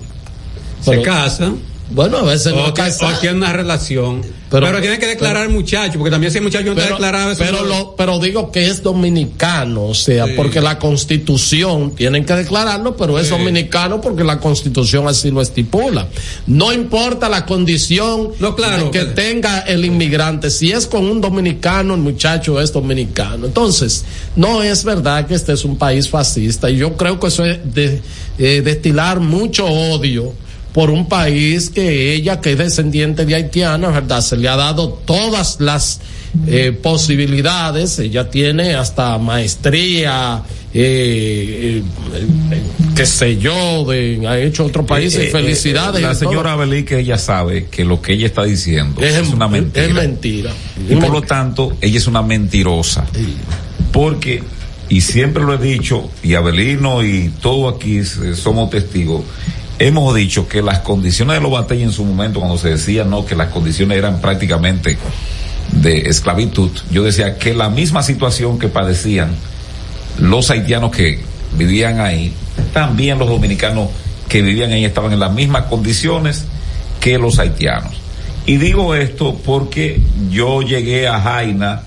Se 0.82 0.92
pero, 0.92 1.04
casa. 1.04 1.52
Bueno, 1.90 2.18
a 2.18 2.24
veces 2.24 2.54
o, 2.54 2.56
no 2.56 2.74
que, 2.74 2.82
casado. 2.82 3.16
o 3.16 3.20
tiene 3.20 3.38
una 3.38 3.54
relación. 3.54 4.22
Pero- 4.50 4.68
Pero, 4.68 4.80
tiene 4.82 5.00
que 5.00 5.08
declarar 5.08 5.48
pero- 5.48 5.60
muchacho, 5.60 5.98
porque 5.98 6.12
también 6.12 6.32
si 6.32 6.38
el 6.38 6.44
muchacho 6.44 6.66
no 6.66 6.72
está 6.74 6.90
declarado, 6.92 7.32
eso 7.32 7.44
pero, 7.44 7.62
no- 7.62 7.66
lo- 7.66 7.96
pero 7.96 8.20
digo 8.20 8.52
que 8.52 8.68
es 8.68 8.84
dominicano, 8.84 9.86
o 9.86 9.94
sea, 9.96 10.26
Sí. 10.28 10.34
porque 10.36 10.62
la 10.62 10.78
constitución, 10.80 11.96
tienen 11.96 12.26
que 12.26 12.34
declararlo, 12.34 12.96
pero 12.96 13.18
es 13.20 13.26
Sí. 13.28 13.32
dominicano 13.32 14.02
porque 14.02 14.24
la 14.24 14.40
constitución 14.40 15.08
así 15.08 15.32
lo 15.32 15.42
estipula. 15.42 16.08
No 16.48 16.72
importa 16.74 17.28
la 17.30 17.46
condición 17.46 18.30
No, 18.40 18.56
claro. 18.56 18.92
que 18.92 19.06
tenga 19.06 19.60
el 19.62 19.84
inmigrante, 19.86 20.50
si 20.52 20.72
es 20.72 20.86
con 20.88 21.06
un 21.06 21.22
dominicano, 21.22 21.96
el 21.96 22.02
muchacho 22.02 22.62
es 22.62 22.72
dominicano. 22.72 23.48
Entonces, 23.48 24.06
no 24.36 24.62
es 24.64 24.84
verdad 24.84 25.26
que 25.28 25.34
este 25.36 25.54
es 25.54 25.66
un 25.66 25.78
país 25.78 26.08
fascista 26.10 26.70
y 26.70 26.78
yo 26.78 26.96
creo 26.98 27.20
que 27.20 27.28
eso 27.28 27.44
es 27.46 27.60
de, 27.74 28.02
eh, 28.38 28.62
destilar 28.64 29.20
mucho 29.20 29.66
odio 29.66 30.34
por 30.76 30.90
un 30.92 31.08
país 31.08 31.70
que 31.70 32.14
ella, 32.14 32.42
que 32.42 32.52
es 32.52 32.58
descendiente 32.58 33.26
de 33.26 33.34
haitianos, 33.34 33.94
¿verdad? 33.94 34.20
Se 34.20 34.36
le 34.36 34.50
ha 34.50 34.58
dado 34.58 34.90
todas 34.90 35.56
las 35.62 36.02
eh, 36.48 36.74
posibilidades, 36.74 37.98
ella 37.98 38.30
tiene 38.30 38.76
hasta 38.76 39.18
maestría, 39.18 40.44
eh, 40.74 41.82
eh, 41.82 41.84
eh, 42.52 42.62
qué 42.94 43.06
sé 43.06 43.38
yo, 43.38 43.86
de, 43.86 44.22
ha 44.28 44.38
hecho 44.38 44.66
otro 44.66 44.86
país, 44.86 45.16
Eh, 45.16 45.28
y 45.28 45.32
felicidades. 45.32 46.02
la 46.02 46.14
señora 46.14 46.52
Abelí 46.52 46.84
que 46.84 47.00
ella 47.00 47.18
sabe 47.18 47.68
que 47.72 47.86
lo 47.86 48.02
que 48.02 48.12
ella 48.12 48.26
está 48.26 48.44
diciendo 48.44 49.00
es, 49.02 49.16
Es- 49.16 49.30
una 49.30 49.48
mentira. 49.48 49.86
es 49.86 49.94
mentira. 49.94 50.52
Y 50.90 50.96
por 50.98 51.10
lo 51.10 51.22
tanto, 51.22 51.78
ella 51.80 51.98
es 51.98 52.08
una 52.08 52.22
mentirosa. 52.22 53.06
Porque, 53.94 54.44
y 54.90 55.00
siempre 55.00 55.42
lo 55.42 55.54
he 55.54 55.58
dicho, 55.58 56.10
y 56.22 56.34
Abelino 56.34 57.02
y 57.02 57.32
todo 57.42 57.70
aquí 57.70 58.02
somos 58.04 58.70
testigos, 58.70 59.24
hemos 59.80 60.16
dicho 60.16 60.48
que 60.48 60.62
las 60.62 60.80
condiciones 60.80 61.36
de 61.36 61.42
los 61.42 61.52
batallas 61.52 61.84
en 61.84 61.92
su 61.92 62.06
momento, 62.06 62.40
cuando 62.40 62.58
se 62.58 62.70
decía 62.70 63.04
no, 63.04 63.26
que 63.26 63.36
las 63.36 63.50
condiciones 63.50 63.98
eran 63.98 64.22
prácticamente 64.22 64.98
de 65.72 66.10
esclavitud, 66.10 66.72
yo 66.92 67.04
decía 67.04 67.38
que 67.38 67.54
la 67.54 67.70
misma 67.70 68.04
situación 68.04 68.60
que 68.60 68.68
padecían 68.68 69.36
los 70.20 70.50
haitianos 70.50 70.92
que 70.92 71.20
vivían 71.58 72.00
ahí, 72.00 72.34
también 72.74 73.20
los 73.20 73.28
dominicanos 73.28 73.90
que 74.30 74.42
vivían 74.42 74.72
ahí 74.72 74.86
estaban 74.86 75.14
en 75.14 75.20
las 75.20 75.34
mismas 75.34 75.64
condiciones 75.64 76.46
que 77.00 77.18
los 77.18 77.40
haitianos. 77.40 77.94
Y 78.46 78.58
digo 78.58 78.96
esto 78.96 79.40
porque 79.44 80.00
yo 80.30 80.62
llegué 80.62 81.08
a 81.08 81.20
Jaina 81.20 81.84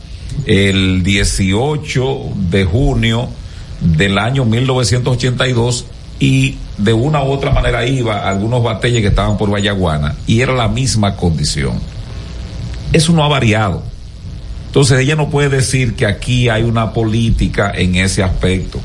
el 0.46 1.02
18 1.02 2.32
de 2.50 2.64
junio 2.64 3.28
del 3.80 4.18
año 4.18 4.44
1982 4.44 5.86
y 6.20 6.56
de 6.78 6.92
una 6.92 7.22
u 7.22 7.30
otra 7.30 7.50
manera 7.50 7.86
iba 7.86 8.18
a 8.18 8.30
algunos 8.30 8.62
batalles 8.62 9.02
que 9.02 9.08
estaban 9.08 9.36
por 9.36 9.50
Vallaguana 9.50 10.16
y 10.26 10.40
era 10.40 10.52
la 10.52 10.68
misma 10.68 11.16
condición. 11.16 11.80
Eso 12.92 13.12
no 13.12 13.24
ha 13.24 13.28
variado. 13.28 13.82
Entonces 14.66 15.00
ella 15.00 15.16
no 15.16 15.30
puede 15.30 15.48
decir 15.48 15.94
que 15.94 16.06
aquí 16.06 16.48
hay 16.48 16.62
una 16.62 16.92
política 16.92 17.72
en 17.74 17.96
ese 17.96 18.22
aspecto. 18.22 18.80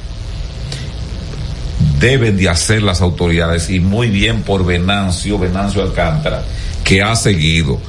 Deben 2.00 2.38
de 2.38 2.50
hacer 2.50 2.84
las 2.84 3.02
autoridades 3.02 3.70
y 3.70 3.80
muy 3.80 4.10
bien 4.10 4.42
por 4.42 4.66
Venancio, 4.66 5.38
Venancio 5.38 5.82
Alcántara, 5.82 6.44
que 6.84 7.02
ha 7.02 7.16
seguido. 7.16 7.80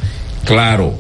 Claro, 0.45 0.95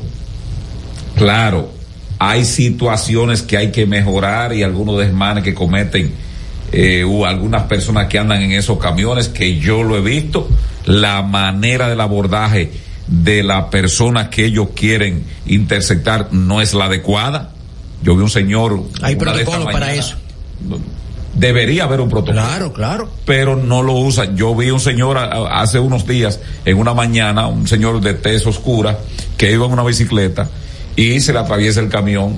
claro, 1.16 1.70
hay 2.18 2.44
situaciones 2.44 3.42
que 3.42 3.56
hay 3.56 3.70
que 3.70 3.86
mejorar 3.86 4.54
y 4.54 4.62
algunos 4.62 4.98
desmanes 4.98 5.44
que 5.44 5.54
cometen 5.54 6.23
eh, 6.72 7.04
u 7.04 7.24
algunas 7.24 7.64
personas 7.64 8.08
que 8.08 8.18
andan 8.18 8.42
en 8.42 8.52
esos 8.52 8.78
camiones 8.78 9.28
que 9.28 9.58
yo 9.58 9.82
lo 9.82 9.96
he 9.96 10.00
visto, 10.00 10.48
la 10.84 11.22
manera 11.22 11.88
del 11.88 12.00
abordaje 12.00 12.70
de 13.06 13.42
la 13.42 13.70
persona 13.70 14.30
que 14.30 14.46
ellos 14.46 14.68
quieren 14.74 15.24
interceptar 15.46 16.32
no 16.32 16.60
es 16.60 16.74
la 16.74 16.86
adecuada. 16.86 17.50
Yo 18.02 18.16
vi 18.16 18.22
un 18.22 18.30
señor. 18.30 18.82
Hay 19.02 19.16
protocolo 19.16 19.66
para 19.66 19.94
eso. 19.94 20.16
Debería 21.34 21.84
haber 21.84 22.00
un 22.00 22.08
protocolo. 22.08 22.40
Claro, 22.40 22.72
claro. 22.72 23.10
Pero 23.24 23.56
no 23.56 23.82
lo 23.82 23.94
usan. 23.94 24.36
Yo 24.36 24.54
vi 24.54 24.70
un 24.70 24.80
señor 24.80 25.18
hace 25.18 25.78
unos 25.78 26.06
días, 26.06 26.40
en 26.64 26.78
una 26.78 26.94
mañana, 26.94 27.48
un 27.48 27.66
señor 27.66 28.00
de 28.00 28.14
tez 28.14 28.46
oscura, 28.46 28.98
que 29.36 29.52
iba 29.52 29.66
en 29.66 29.72
una 29.72 29.82
bicicleta 29.82 30.48
y 30.96 31.20
se 31.20 31.32
le 31.32 31.40
atraviesa 31.40 31.80
el 31.80 31.88
camión, 31.88 32.36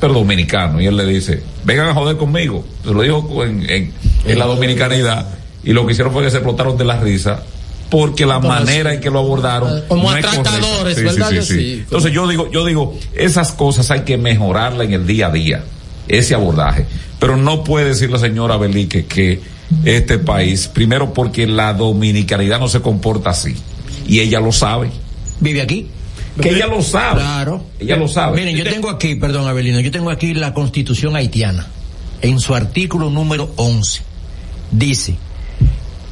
pero 0.00 0.12
dominicano. 0.14 0.80
Y 0.80 0.86
él 0.86 0.96
le 0.96 1.06
dice, 1.06 1.42
vengan 1.64 1.88
a 1.88 1.94
joder 1.94 2.16
conmigo. 2.16 2.64
Se 2.84 2.92
lo 2.92 3.02
dijo 3.02 3.44
en, 3.44 3.68
en- 3.70 3.92
en 4.24 4.38
la 4.38 4.44
dominicanidad. 4.46 5.26
Y 5.64 5.72
lo 5.72 5.86
que 5.86 5.92
hicieron 5.92 6.12
fue 6.12 6.22
que 6.22 6.30
se 6.30 6.36
explotaron 6.38 6.76
de 6.76 6.84
la 6.84 7.00
risa. 7.00 7.42
Porque 7.90 8.26
la 8.26 8.40
manera 8.40 8.92
en 8.94 9.00
que 9.00 9.10
lo 9.10 9.20
abordaron. 9.20 9.82
Como 9.88 10.10
no 10.10 10.16
correcta. 10.32 10.50
¿verdad 11.02 11.30
que 11.30 11.42
sí? 11.42 11.72
Entonces 11.84 12.12
yo 12.12 12.26
digo, 12.28 12.50
yo 12.50 12.64
digo, 12.66 12.98
esas 13.14 13.52
cosas 13.52 13.90
hay 13.92 14.00
que 14.00 14.16
mejorarla 14.18 14.84
en 14.84 14.92
el 14.92 15.06
día 15.06 15.28
a 15.28 15.30
día, 15.30 15.62
ese 16.08 16.34
abordaje. 16.34 16.84
Pero 17.20 17.36
no 17.36 17.62
puede 17.64 17.86
decir 17.86 18.10
la 18.10 18.18
señora 18.18 18.56
Belique 18.56 19.06
que 19.06 19.40
este 19.84 20.18
país, 20.18 20.66
primero 20.68 21.12
porque 21.14 21.46
la 21.46 21.72
dominicanidad 21.74 22.58
no 22.60 22.68
se 22.68 22.80
comporta 22.80 23.30
así. 23.30 23.54
Y 24.08 24.18
ella 24.20 24.40
lo 24.40 24.50
sabe. 24.52 24.90
¿Vive 25.40 25.62
aquí? 25.62 25.86
Que 26.40 26.50
ella 26.50 26.66
lo 26.66 26.82
sabe. 26.82 27.20
Claro. 27.20 27.64
Ella 27.78 27.96
lo 27.96 28.08
sabe. 28.08 28.38
Miren, 28.38 28.56
yo 28.56 28.64
tengo 28.64 28.90
aquí, 28.90 29.14
perdón, 29.14 29.48
Abelino, 29.48 29.80
yo 29.80 29.90
tengo 29.90 30.10
aquí 30.10 30.34
la 30.34 30.52
constitución 30.52 31.16
haitiana. 31.16 31.66
En 32.22 32.40
su 32.40 32.54
artículo 32.54 33.10
número 33.10 33.52
11. 33.56 34.02
Dice, 34.70 35.16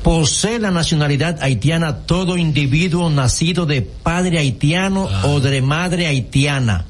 posee 0.03 0.59
la 0.59 0.71
nacionalidad 0.71 1.43
haitiana 1.43 1.99
todo 2.07 2.37
individuo 2.37 3.11
nacido 3.11 3.67
de 3.67 3.83
padre 3.83 4.39
haitiano 4.39 5.09
o 5.25 5.41
de 5.41 5.61
madre 5.61 6.07
haitiana, 6.07 6.85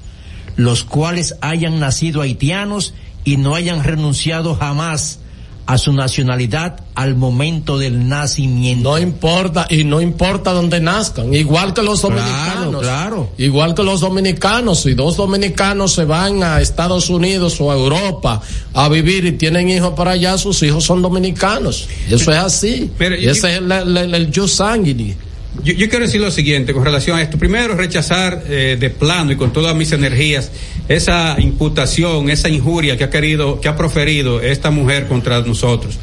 los 0.56 0.84
cuales 0.84 1.36
hayan 1.40 1.80
nacido 1.80 2.20
haitianos 2.20 2.94
y 3.24 3.36
no 3.36 3.54
hayan 3.54 3.82
renunciado 3.82 4.54
jamás 4.54 5.20
a 5.66 5.78
su 5.78 5.92
nacionalidad 5.94 6.80
al 6.94 7.14
momento 7.16 7.78
del 7.78 8.06
nacimiento. 8.08 8.90
No 8.90 8.98
importa, 8.98 9.66
y 9.70 9.84
no 9.84 10.00
importa 10.00 10.52
dónde 10.52 10.78
nazcan, 10.80 11.32
igual 11.32 11.72
que 11.72 11.82
los 11.82 12.00
Claro, 12.02 12.16
dominicanos. 12.16 12.82
claro. 12.82 13.30
Igual 13.38 13.74
que 13.74 13.82
los 13.82 14.00
dominicanos, 14.00 14.82
si 14.82 14.94
dos 14.94 15.16
dominicanos 15.16 15.92
se 15.92 16.04
van 16.04 16.42
a 16.42 16.60
Estados 16.60 17.08
Unidos 17.08 17.60
o 17.60 17.70
a 17.70 17.74
Europa 17.74 18.42
a 18.74 18.88
vivir 18.88 19.24
y 19.24 19.32
tienen 19.32 19.70
hijos 19.70 19.94
para 19.94 20.12
allá, 20.12 20.36
sus 20.36 20.62
hijos 20.62 20.84
son 20.84 21.00
dominicanos. 21.00 21.88
Eso 22.10 22.30
es 22.30 22.38
así. 22.38 22.90
Pero- 22.98 23.16
Y 23.16 23.26
ese 23.26 23.52
es 23.52 23.58
el, 23.58 23.72
el, 23.72 23.96
el, 23.96 24.14
el 24.14 24.30
jus 24.34 24.52
sanguini. 24.52 25.14
Yo, 25.62 25.74
quiero 25.76 26.00
decir 26.00 26.20
lo 26.20 26.30
siguiente 26.30 26.72
con 26.72 26.84
relación 26.84 27.16
a 27.16 27.22
esto. 27.22 27.38
Primero, 27.38 27.76
rechazar 27.76 28.42
eh, 28.48 28.76
de 28.78 28.90
plano 28.90 29.32
y 29.32 29.36
con 29.36 29.52
todas 29.52 29.74
mis 29.76 29.92
energías 29.92 30.50
esa 30.88 31.36
imputación, 31.38 32.28
esa 32.28 32.48
injuria 32.48 32.96
que 32.96 33.04
ha 33.04 33.10
querido, 33.10 33.60
que 33.60 33.68
ha 33.68 33.76
proferido 33.76 34.40
esta 34.40 34.70
mujer 34.70 35.06
contra 35.06 35.40
nosotros. 35.40 35.98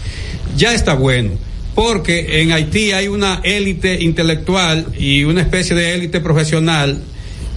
Ya 0.55 0.73
está 0.73 0.93
bueno. 0.93 1.31
Porque 1.75 2.41
en 2.41 2.51
Haití 2.51 2.91
hay 2.91 3.07
una 3.07 3.39
élite 3.43 4.01
intelectual 4.01 4.87
y 4.97 5.23
una 5.23 5.41
especie 5.41 5.75
de 5.75 5.93
élite 5.93 6.19
profesional 6.19 7.01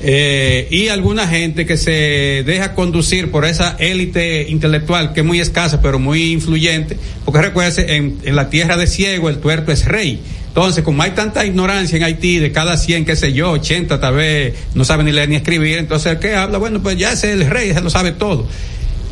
eh, 0.06 0.68
y 0.70 0.88
alguna 0.88 1.26
gente 1.26 1.64
que 1.64 1.76
se 1.76 2.42
deja 2.44 2.74
conducir 2.74 3.30
por 3.30 3.44
esa 3.44 3.74
élite 3.78 4.46
intelectual 4.50 5.14
que 5.14 5.20
es 5.20 5.26
muy 5.26 5.40
escasa 5.40 5.80
pero 5.80 5.98
muy 5.98 6.32
influyente, 6.32 6.98
porque 7.24 7.40
recuerde, 7.40 7.96
en, 7.96 8.18
en 8.22 8.36
la 8.36 8.50
tierra 8.50 8.76
de 8.76 8.86
ciego 8.86 9.30
el 9.30 9.38
tuerto 9.38 9.72
es 9.72 9.86
rey. 9.86 10.20
Entonces, 10.54 10.84
como 10.84 11.02
hay 11.02 11.10
tanta 11.10 11.44
ignorancia 11.44 11.96
en 11.96 12.04
Haití, 12.04 12.38
de 12.38 12.52
cada 12.52 12.76
100, 12.76 13.04
qué 13.04 13.16
sé 13.16 13.32
yo, 13.32 13.50
80 13.50 13.98
tal 13.98 14.14
vez 14.14 14.54
no 14.76 14.84
sabe 14.84 15.02
ni 15.02 15.10
leer 15.10 15.28
ni 15.28 15.34
escribir, 15.34 15.78
entonces 15.78 16.16
el 16.22 16.34
habla, 16.36 16.58
bueno, 16.58 16.80
pues 16.80 16.96
ya 16.96 17.10
es 17.10 17.24
el 17.24 17.44
rey, 17.50 17.74
se 17.74 17.80
lo 17.80 17.90
sabe 17.90 18.12
todo. 18.12 18.46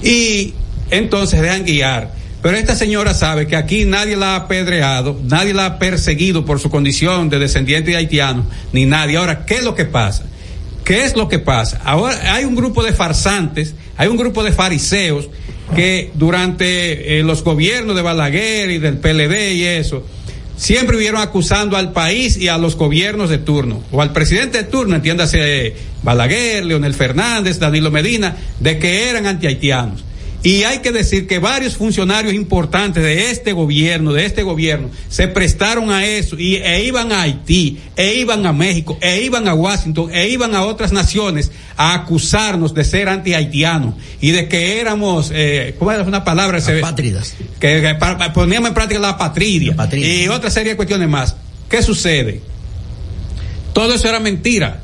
Y 0.04 0.54
entonces 0.92 1.42
dejan 1.42 1.64
guiar. 1.64 2.14
Pero 2.42 2.56
esta 2.56 2.76
señora 2.76 3.12
sabe 3.12 3.48
que 3.48 3.56
aquí 3.56 3.84
nadie 3.84 4.16
la 4.16 4.34
ha 4.34 4.36
apedreado, 4.36 5.20
nadie 5.24 5.52
la 5.52 5.66
ha 5.66 5.78
perseguido 5.80 6.44
por 6.44 6.60
su 6.60 6.70
condición 6.70 7.28
de 7.28 7.40
descendiente 7.40 7.90
de 7.90 7.96
haitiano, 7.96 8.46
ni 8.72 8.86
nadie. 8.86 9.16
Ahora, 9.16 9.44
¿qué 9.44 9.56
es 9.56 9.64
lo 9.64 9.74
que 9.74 9.84
pasa? 9.84 10.22
¿Qué 10.84 11.02
es 11.02 11.16
lo 11.16 11.26
que 11.28 11.40
pasa? 11.40 11.80
Ahora 11.84 12.34
hay 12.34 12.44
un 12.44 12.54
grupo 12.54 12.84
de 12.84 12.92
farsantes, 12.92 13.74
hay 13.96 14.06
un 14.06 14.16
grupo 14.16 14.44
de 14.44 14.52
fariseos 14.52 15.28
que 15.74 16.12
durante 16.14 17.18
eh, 17.18 17.24
los 17.24 17.42
gobiernos 17.42 17.96
de 17.96 18.02
Balaguer 18.02 18.70
y 18.70 18.78
del 18.78 18.98
PLD 18.98 19.54
y 19.54 19.64
eso, 19.64 20.06
siempre 20.62 20.96
vivieron 20.96 21.20
acusando 21.20 21.76
al 21.76 21.90
país 21.90 22.36
y 22.36 22.46
a 22.46 22.56
los 22.56 22.76
gobiernos 22.76 23.28
de 23.28 23.38
turno, 23.38 23.82
o 23.90 24.00
al 24.00 24.12
presidente 24.12 24.58
de 24.58 24.64
turno, 24.64 24.94
entiéndase 24.94 25.74
Balaguer, 26.04 26.64
Leonel 26.64 26.94
Fernández, 26.94 27.58
Danilo 27.58 27.90
Medina, 27.90 28.36
de 28.60 28.78
que 28.78 29.10
eran 29.10 29.26
antihaitianos. 29.26 30.04
Y 30.44 30.64
hay 30.64 30.78
que 30.78 30.90
decir 30.90 31.28
que 31.28 31.38
varios 31.38 31.76
funcionarios 31.76 32.34
importantes 32.34 33.00
de 33.02 33.30
este 33.30 33.52
gobierno, 33.52 34.12
de 34.12 34.24
este 34.26 34.42
gobierno, 34.42 34.90
se 35.08 35.28
prestaron 35.28 35.90
a 35.92 36.04
eso 36.04 36.36
y 36.36 36.56
e 36.56 36.84
iban 36.84 37.12
a 37.12 37.22
Haití, 37.22 37.78
e 37.94 38.14
iban 38.14 38.44
a 38.44 38.52
México, 38.52 38.98
e 39.00 39.22
iban 39.22 39.46
a 39.46 39.54
Washington, 39.54 40.10
e 40.12 40.28
iban 40.30 40.56
a 40.56 40.64
otras 40.64 40.92
naciones 40.92 41.52
a 41.76 41.94
acusarnos 41.94 42.74
de 42.74 42.82
ser 42.84 43.08
anti-haitianos 43.08 43.94
y 44.20 44.32
de 44.32 44.48
que 44.48 44.80
éramos, 44.80 45.30
eh, 45.32 45.76
¿cómo 45.78 45.92
es 45.92 46.04
una 46.06 46.24
palabra? 46.24 46.58
Apátridas. 46.78 47.34
Que, 47.60 47.80
que 47.80 47.94
pa- 47.94 48.32
poníamos 48.32 48.68
en 48.68 48.74
práctica 48.74 49.00
la 49.00 49.16
patria 49.16 49.72
y 50.04 50.28
otra 50.28 50.50
serie 50.50 50.72
de 50.72 50.76
cuestiones 50.76 51.08
más. 51.08 51.36
¿Qué 51.70 51.82
sucede? 51.84 52.40
Todo 53.72 53.94
eso 53.94 54.08
era 54.08 54.18
mentira. 54.20 54.80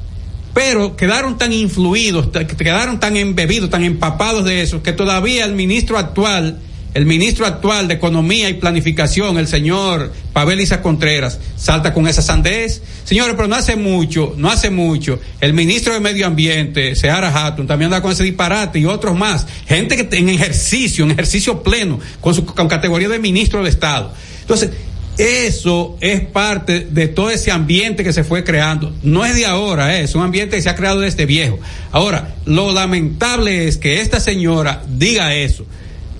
Pero 0.55 0.96
quedaron 0.96 1.38
tan 1.38 1.53
influidos, 1.53 2.28
quedaron 2.57 3.01
tan 3.01 3.16
embebidos, 3.16 3.70
tan 3.70 3.84
empapados 3.84 4.44
de 4.44 4.62
eso, 4.62 4.82
que 4.82 4.92
todavía 4.92 5.44
el 5.44 5.55
ministro 5.55 5.99
actual, 5.99 6.59
el 6.94 7.07
ministro 7.07 7.46
actual 7.46 7.86
de 7.86 7.94
Economía 7.94 8.49
y 8.49 8.55
Planificación, 8.55 9.38
el 9.38 9.46
señor 9.46 10.12
Pavel 10.32 10.61
Isa 10.61 10.82
Contreras, 10.82 11.38
salta 11.57 11.92
con 11.92 12.09
esa 12.09 12.22
sandez. 12.22 12.82
Señores, 13.05 13.34
pero 13.36 13.46
no 13.46 13.57
hace 13.57 13.76
mucho, 13.76 14.34
no 14.36 14.51
hace 14.51 14.70
mucho, 14.70 15.20
el 15.40 15.53
ministro 15.53 15.94
de 15.94 16.01
Medio 16.01 16.26
Ambiente, 16.26 16.96
Seara 16.96 17.30
Hatton, 17.30 17.66
también 17.66 17.92
anda 17.92 18.03
con 18.03 18.12
ese 18.12 18.24
disparate 18.24 18.78
y 18.78 18.86
otros 18.86 19.16
más. 19.16 19.46
Gente 19.66 19.96
que 19.96 20.16
en 20.16 20.28
ejercicio, 20.28 21.05
en 21.05 21.12
ejercicio 21.12 21.62
pleno, 21.62 22.01
con 22.20 22.34
su 22.34 22.44
con 22.44 22.68
categoría 22.68 23.09
de 23.09 23.18
ministro 23.18 23.62
de 23.62 23.70
Estado. 23.70 24.12
Entonces, 24.40 24.70
eso 25.18 25.98
es 26.00 26.20
parte 26.20 26.86
de 26.88 27.08
todo 27.08 27.30
ese 27.30 27.50
ambiente 27.50 28.04
que 28.04 28.12
se 28.12 28.22
fue 28.22 28.44
creando. 28.44 28.94
No 29.02 29.26
es 29.26 29.34
de 29.34 29.46
ahora, 29.46 29.98
eh, 29.98 30.04
es 30.04 30.14
un 30.14 30.22
ambiente 30.22 30.56
que 30.56 30.62
se 30.62 30.70
ha 30.70 30.76
creado 30.76 31.00
desde 31.00 31.26
viejo. 31.26 31.58
Ahora, 31.90 32.36
lo 32.44 32.72
lamentable 32.72 33.66
es 33.66 33.76
que 33.76 34.00
esta 34.00 34.20
señora 34.20 34.84
diga 34.88 35.34
eso. 35.34 35.66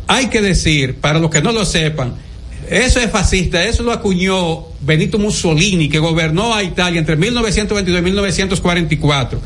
Hay 0.09 0.27
que 0.27 0.43
decir, 0.43 0.97
para 0.97 1.21
los 1.21 1.31
que 1.31 1.41
no 1.41 1.53
lo 1.53 1.65
sepan, 1.65 2.15
eso 2.69 2.99
es 2.99 3.09
fascista, 3.11 3.65
eso 3.65 3.85
lo 3.85 3.93
acuñó 3.93 4.65
Benito 4.81 5.19
Mussolini, 5.19 5.89
que 5.89 6.01
gobernó 6.01 6.55
a 6.55 6.65
Italia 6.65 6.99
entre 6.99 7.15
1922 7.15 8.01
y 8.01 8.05
1944. 8.05 9.41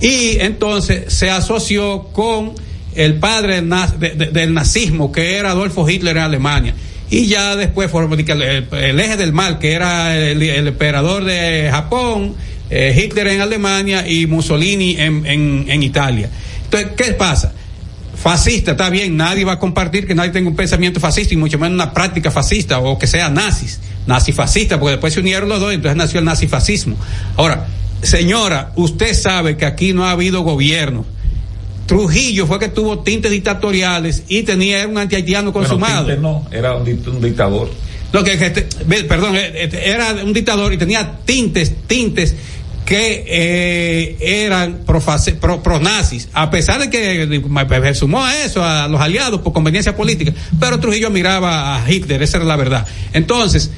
Y 0.00 0.38
entonces 0.40 1.12
se 1.12 1.30
asoció 1.30 2.08
con 2.12 2.54
el 2.96 3.14
padre 3.14 3.62
del, 3.62 4.32
del 4.32 4.52
nazismo, 4.52 5.12
que 5.12 5.36
era 5.36 5.52
Adolfo 5.52 5.88
Hitler 5.88 6.16
en 6.16 6.22
Alemania. 6.24 6.74
Y 7.10 7.26
ya 7.26 7.54
después 7.56 7.90
el, 8.32 8.42
el- 8.72 9.00
eje 9.00 9.16
del 9.16 9.32
mal, 9.32 9.58
que 9.58 9.72
era 9.72 10.16
el, 10.16 10.42
emperador 10.66 11.24
de 11.24 11.68
Japón, 11.70 12.34
eh, 12.70 12.94
Hitler 13.00 13.28
en 13.28 13.40
Alemania 13.40 14.08
y 14.08 14.26
Mussolini 14.26 14.96
en, 14.98 15.24
en- 15.26 15.66
Italia. 15.82 16.28
Entonces, 16.64 16.90
¿qué 16.96 17.12
pasa? 17.12 17.52
Fascista, 18.16 18.72
está 18.72 18.90
bien, 18.90 19.16
nadie 19.16 19.44
va 19.44 19.52
a 19.52 19.58
compartir 19.58 20.06
que 20.06 20.14
nadie 20.14 20.30
tenga 20.30 20.48
un 20.48 20.56
pensamiento 20.56 20.98
fascista 20.98 21.34
y 21.34 21.36
mucho 21.36 21.58
menos 21.58 21.74
una 21.74 21.92
práctica 21.92 22.30
fascista 22.30 22.78
o 22.80 22.98
que 22.98 23.06
sea 23.06 23.28
nazis, 23.28 23.78
nazifascista, 24.06 24.80
porque 24.80 24.92
después 24.92 25.12
se 25.14 25.20
unieron 25.20 25.48
los 25.48 25.60
dos 25.60 25.72
entonces 25.74 25.96
nació 25.96 26.18
el 26.20 26.24
nazifascismo. 26.24 26.96
Ahora, 27.36 27.66
señora, 28.02 28.72
usted 28.74 29.14
sabe 29.14 29.56
que 29.56 29.66
aquí 29.66 29.92
no 29.92 30.06
ha 30.06 30.10
habido 30.12 30.40
gobierno. 30.40 31.04
Trujillo 31.86 32.46
fue 32.46 32.58
que 32.58 32.68
tuvo 32.68 32.98
tintes 33.00 33.30
dictatoriales 33.30 34.24
y 34.28 34.42
tenía 34.42 34.86
un 34.86 34.98
antihaitiano 34.98 35.52
consumado. 35.52 36.16
No, 36.16 36.46
era 36.50 36.74
un, 36.76 36.82
un 36.88 37.20
dictador. 37.20 37.70
Lo 38.12 38.24
que, 38.24 38.32
este- 38.34 38.62
perdón, 39.04 39.36
eh, 39.36 39.50
eh, 39.54 39.82
era 39.84 40.12
un 40.24 40.32
dictador 40.32 40.72
y 40.72 40.78
tenía 40.78 41.18
tintes, 41.24 41.72
tintes 41.86 42.34
que 42.84 43.24
eh, 43.26 44.44
eran 44.44 44.84
profase- 44.86 45.34
pro, 45.34 45.60
pronazis, 45.62 46.28
a 46.32 46.50
pesar 46.50 46.80
de 46.80 46.88
que 46.88 47.26
se 47.92 47.94
sumó 47.94 48.24
a 48.24 48.44
eso, 48.44 48.64
a 48.64 48.86
los 48.86 49.00
aliados 49.00 49.40
por 49.40 49.52
conveniencia 49.52 49.96
política, 49.96 50.32
pero 50.60 50.78
Trujillo 50.78 51.10
miraba 51.10 51.76
a 51.82 51.90
Hitler, 51.92 52.22
esa 52.22 52.36
era 52.38 52.46
la 52.46 52.54
verdad. 52.56 52.86
Entonces, 53.12 53.70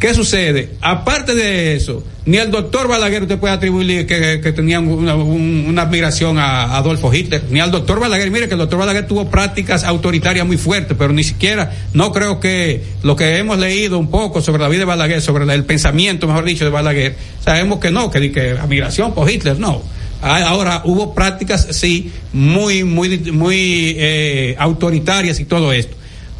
¿qué 0.00 0.14
sucede? 0.14 0.70
Aparte 0.80 1.34
de 1.34 1.74
eso, 1.76 2.02
ni 2.24 2.36
el 2.38 2.50
doctor 2.50 2.88
Balaguer 2.88 3.22
usted 3.22 3.38
puede 3.38 3.54
atribuirle 3.54 4.04
que, 4.06 4.40
que 4.42 4.52
tenía 4.52 4.80
una, 4.80 5.14
un- 5.14 5.66
una 5.68 5.82
admiración 5.82 6.38
a 6.38 6.76
Adolfo 6.76 7.12
Hitler, 7.14 7.44
ni 7.50 7.60
al 7.60 7.70
doctor 7.70 8.00
Balaguer. 8.00 8.30
Mire 8.30 8.48
que 8.48 8.54
el 8.54 8.58
doctor 8.58 8.78
Balaguer 8.78 9.06
tuvo 9.06 9.30
prácticas 9.30 9.84
autoritarias 9.84 10.46
muy 10.46 10.56
fuertes, 10.56 10.96
pero 10.98 11.12
ni 11.12 11.24
siquiera, 11.24 11.72
no 11.92 12.12
creo 12.12 12.40
que 12.40 12.82
lo 13.02 13.16
que 13.16 13.36
hemos 13.38 13.58
leído 13.58 13.98
un 13.98 14.10
poco 14.10 14.40
sobre 14.42 14.62
la 14.62 14.68
vida 14.68 14.80
de 14.80 14.84
Balaguer, 14.86 15.20
sobre 15.22 15.46
la- 15.46 15.54
el 15.54 15.64
pensamiento, 15.64 16.26
mejor 16.26 16.44
dicho, 16.44 16.64
de 16.64 16.70
Balaguer, 16.70 17.14
sabemos 17.44 17.78
que 17.78 17.90
no, 17.90 18.10
que, 18.10 18.32
que 18.32 18.50
admiración 18.50 19.14
por 19.14 19.30
Hitler, 19.30 19.58
no. 19.58 19.82
Ah, 20.22 20.42
Ahora, 20.48 20.82
hubo 20.84 21.14
prácticas, 21.14 21.68
sí, 21.72 22.10
muy, 22.32 22.84
muy, 22.84 23.18
muy 23.32 23.94
eh, 23.98 24.56
autoritarias 24.58 25.38
y 25.40 25.44
todo 25.44 25.72
esto. 25.72 25.94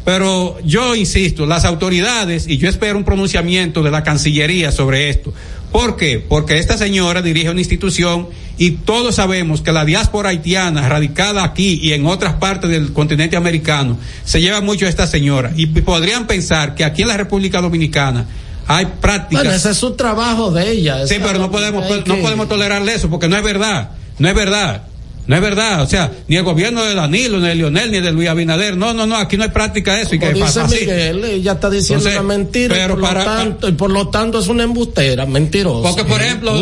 Pero 0.07 0.57
yo 0.63 0.95
insisto, 0.95 1.45
las 1.45 1.65
autoridades, 1.65 2.47
y 2.47 2.57
yo 2.57 2.69
espero 2.69 2.97
un 2.97 3.03
pronunciamiento 3.03 3.83
de 3.83 3.91
la 3.91 4.03
Cancillería 4.03 4.71
sobre 4.71 5.09
esto. 5.09 5.33
¿Por 5.69 5.97
qué? 5.97 6.23
Porque 6.25 6.59
esta 6.59 6.77
señora 6.77 7.21
dirige 7.21 7.49
una 7.49 7.59
institución 7.59 8.29
y 8.57 8.71
todos 8.71 9.15
sabemos 9.15 9.59
que 9.61 9.73
la 9.73 9.83
diáspora 9.83 10.29
haitiana 10.29 10.87
radicada 10.87 11.43
aquí 11.43 11.77
y 11.83 11.91
en 11.91 12.05
otras 12.05 12.35
partes 12.35 12.69
del 12.69 12.93
continente 12.93 13.35
americano 13.35 13.97
se 14.23 14.39
lleva 14.39 14.61
mucho 14.61 14.85
a 14.85 14.89
esta 14.89 15.07
señora. 15.07 15.51
Y 15.57 15.65
podrían 15.65 16.25
pensar 16.25 16.73
que 16.73 16.85
aquí 16.85 17.01
en 17.01 17.09
la 17.09 17.17
República 17.17 17.59
Dominicana 17.59 18.27
hay 18.65 18.85
prácticas. 19.01 19.43
Bueno, 19.43 19.57
ese 19.57 19.71
es 19.71 19.77
su 19.77 19.91
trabajo 19.91 20.51
de 20.51 20.71
ella. 20.71 21.05
Sí, 21.05 21.15
pero 21.21 21.37
no 21.37 21.51
podemos, 21.51 21.83
no 22.05 22.15
que- 22.15 22.21
podemos 22.21 22.47
tolerarle 22.47 22.93
eso 22.95 23.09
porque 23.09 23.27
no 23.27 23.35
es 23.35 23.43
verdad. 23.43 23.89
No 24.19 24.29
es 24.29 24.33
verdad. 24.35 24.83
No 25.27 25.35
es 25.35 25.41
verdad. 25.41 25.81
O 25.81 25.87
sea, 25.87 26.11
ni 26.27 26.37
el 26.37 26.43
gobierno 26.43 26.83
de 26.83 26.95
Danilo, 26.95 27.39
ni 27.39 27.47
de 27.49 27.55
Lionel, 27.55 27.91
ni 27.91 27.99
de 27.99 28.11
Luis 28.11 28.29
Abinader. 28.29 28.77
No, 28.77 28.93
no, 28.93 29.05
no. 29.05 29.17
Aquí 29.17 29.35
no 29.37 29.43
hay 29.43 29.49
práctica 29.49 29.95
de 29.95 30.03
eso. 30.03 30.15
Y 30.15 30.19
que 30.19 30.31
Como 30.31 30.45
dice 30.45 30.59
así. 30.61 30.79
Miguel, 30.79 31.23
ella 31.25 31.51
está 31.53 31.69
diciendo 31.69 32.05
Entonces, 32.07 32.19
una 32.21 32.27
mentira 32.37 32.75
pero 32.75 32.93
y, 32.93 32.97
por 32.97 33.01
para- 33.01 33.19
lo 33.19 33.25
tanto, 33.25 33.67
y 33.69 33.71
por 33.73 33.91
lo 33.91 34.07
tanto 34.07 34.39
es 34.39 34.47
una 34.47 34.63
embustera, 34.63 35.25
mentirosa. 35.25 35.89
Porque, 35.89 36.05
por 36.05 36.21
ejemplo, 36.21 36.53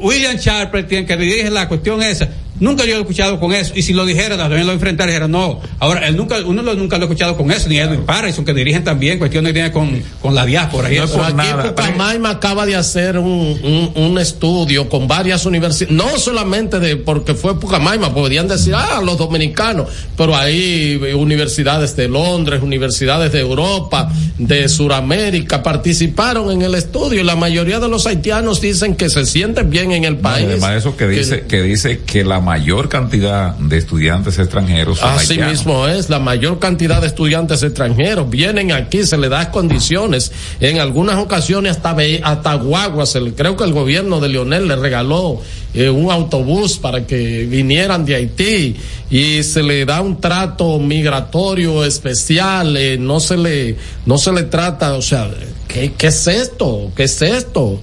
William 0.00 0.36
Sharper, 0.36 0.86
tiene 0.88 1.06
que 1.06 1.16
dirige 1.16 1.50
la 1.50 1.68
cuestión 1.68 2.02
esa, 2.02 2.28
nunca 2.60 2.84
yo 2.84 2.92
lo 2.92 2.98
he 2.98 3.00
escuchado 3.00 3.40
con 3.40 3.52
eso. 3.52 3.72
Y 3.74 3.82
si 3.82 3.92
lo 3.92 4.06
dijera, 4.06 4.36
también 4.36 4.66
lo 4.66 4.72
enfrentara, 4.72 5.08
dijera, 5.10 5.26
no. 5.28 5.60
Ahora, 5.78 6.06
él 6.06 6.16
nunca, 6.16 6.36
uno 6.44 6.62
lo, 6.62 6.74
nunca 6.74 6.96
lo 6.98 7.04
ha 7.04 7.06
escuchado 7.06 7.36
con 7.36 7.50
eso, 7.50 7.68
ni 7.68 7.78
Edwin 7.78 8.02
Patterson, 8.02 8.44
que 8.44 8.54
dirigen 8.54 8.84
también 8.84 9.18
cuestiones 9.18 9.50
que 9.50 9.54
tienen 9.54 9.72
con, 9.72 10.02
con 10.22 10.34
la 10.34 10.46
diáspora. 10.46 10.92
Y 10.92 10.96
No, 10.98 11.04
eso. 11.04 11.14
pero 11.14 11.24
aquí 11.26 11.48
en 11.48 11.74
Pucamaima 11.74 12.30
acaba 12.30 12.66
de 12.66 12.76
hacer 12.76 13.18
un, 13.18 13.58
un, 13.62 13.92
un 14.02 14.18
estudio 14.18 14.88
con 14.88 15.08
varias 15.08 15.44
universidades, 15.46 15.92
no 15.94 16.16
solamente 16.18 16.78
de 16.78 16.96
porque 16.96 17.34
fue 17.34 17.58
Pucamaima, 17.58 18.12
podrían 18.14 18.46
decir, 18.46 18.74
ah, 18.76 19.00
los 19.04 19.18
dominicanos, 19.18 19.88
pero 20.16 20.36
hay 20.36 21.00
eh, 21.02 21.14
universidades 21.14 21.96
de 21.96 22.08
Londres, 22.08 22.60
universidades 22.62 23.32
de 23.32 23.40
Europa, 23.40 24.12
de 24.38 24.68
Sudamérica, 24.68 25.62
participaron 25.62 26.50
en 26.50 26.62
el 26.62 26.74
estudio 26.74 27.20
y 27.20 27.24
la 27.24 27.36
mayoría 27.36 27.80
de 27.80 27.88
los 27.88 28.06
haitianos 28.06 28.60
dicen 28.60 28.96
que 28.96 29.08
se 29.08 29.24
sienten 29.26 29.70
bien 29.70 29.92
en 29.92 30.04
el 30.04 30.14
No, 30.16 30.20
país. 30.22 30.46
además 30.46 30.70
de 30.72 30.78
eso 30.78 30.96
que 30.96 31.06
dice, 31.08 31.42
que 31.48 31.62
dice 31.62 32.00
que 32.06 32.24
la 32.24 32.40
mayor 32.50 32.88
cantidad 32.88 33.54
de 33.54 33.78
estudiantes 33.78 34.36
extranjeros 34.40 35.00
Así 35.02 35.34
haitianos. 35.34 35.52
mismo 35.52 35.86
es, 35.86 36.10
la 36.10 36.18
mayor 36.18 36.58
cantidad 36.58 37.00
de 37.00 37.06
estudiantes 37.06 37.62
extranjeros 37.62 38.28
vienen 38.28 38.72
aquí, 38.72 39.04
se 39.06 39.16
les 39.16 39.30
da 39.30 39.52
condiciones, 39.52 40.32
en 40.58 40.80
algunas 40.80 41.16
ocasiones 41.18 41.76
hasta, 41.76 41.94
hasta 42.24 42.54
guaguas, 42.54 43.14
el- 43.14 43.34
creo 43.34 43.56
que 43.56 43.62
el 43.62 43.72
gobierno 43.72 44.18
de 44.18 44.30
Leonel 44.30 44.66
le 44.66 44.74
regaló 44.74 45.40
eh, 45.74 45.88
un 45.88 46.10
autobús 46.10 46.76
para 46.78 47.06
que 47.06 47.44
vinieran 47.46 48.04
de 48.04 48.16
Haití 48.16 48.74
y 49.10 49.44
se 49.44 49.62
le 49.62 49.84
da 49.84 50.00
un 50.00 50.20
trato 50.20 50.80
migratorio 50.80 51.84
especial, 51.84 52.76
eh, 52.76 52.98
no 52.98 53.20
se 53.20 53.36
le, 53.36 53.76
no 54.06 54.18
se 54.18 54.32
le 54.32 54.42
trata, 54.42 54.94
o 54.94 55.02
sea, 55.02 55.30
¿qué, 55.68 55.92
qué 55.96 56.08
es 56.08 56.26
esto? 56.26 56.90
¿Qué 56.96 57.04
es 57.04 57.22
esto? 57.22 57.80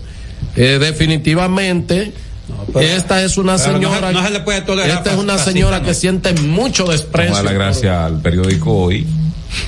Eh, 0.57 0.77
definitivamente, 0.81 2.11
esta 2.79 3.21
es 3.23 3.37
una 3.37 3.53
no 3.53 3.59
señora, 3.59 4.07
se- 4.07 4.13
no 4.13 4.23
se 4.23 4.29
le 4.31 4.39
puede 4.41 4.61
tolerar 4.61 4.97
esta 4.97 5.11
es 5.13 5.17
una 5.17 5.37
señora 5.37 5.79
¿no? 5.79 5.85
que 5.85 5.93
siente 5.93 6.33
mucho 6.33 6.85
desprecio. 6.85 7.33
Vamos 7.33 7.39
a 7.49 7.51
la 7.51 7.53
gracia 7.53 8.05
al 8.05 8.21
periódico 8.21 8.73
hoy, 8.73 9.05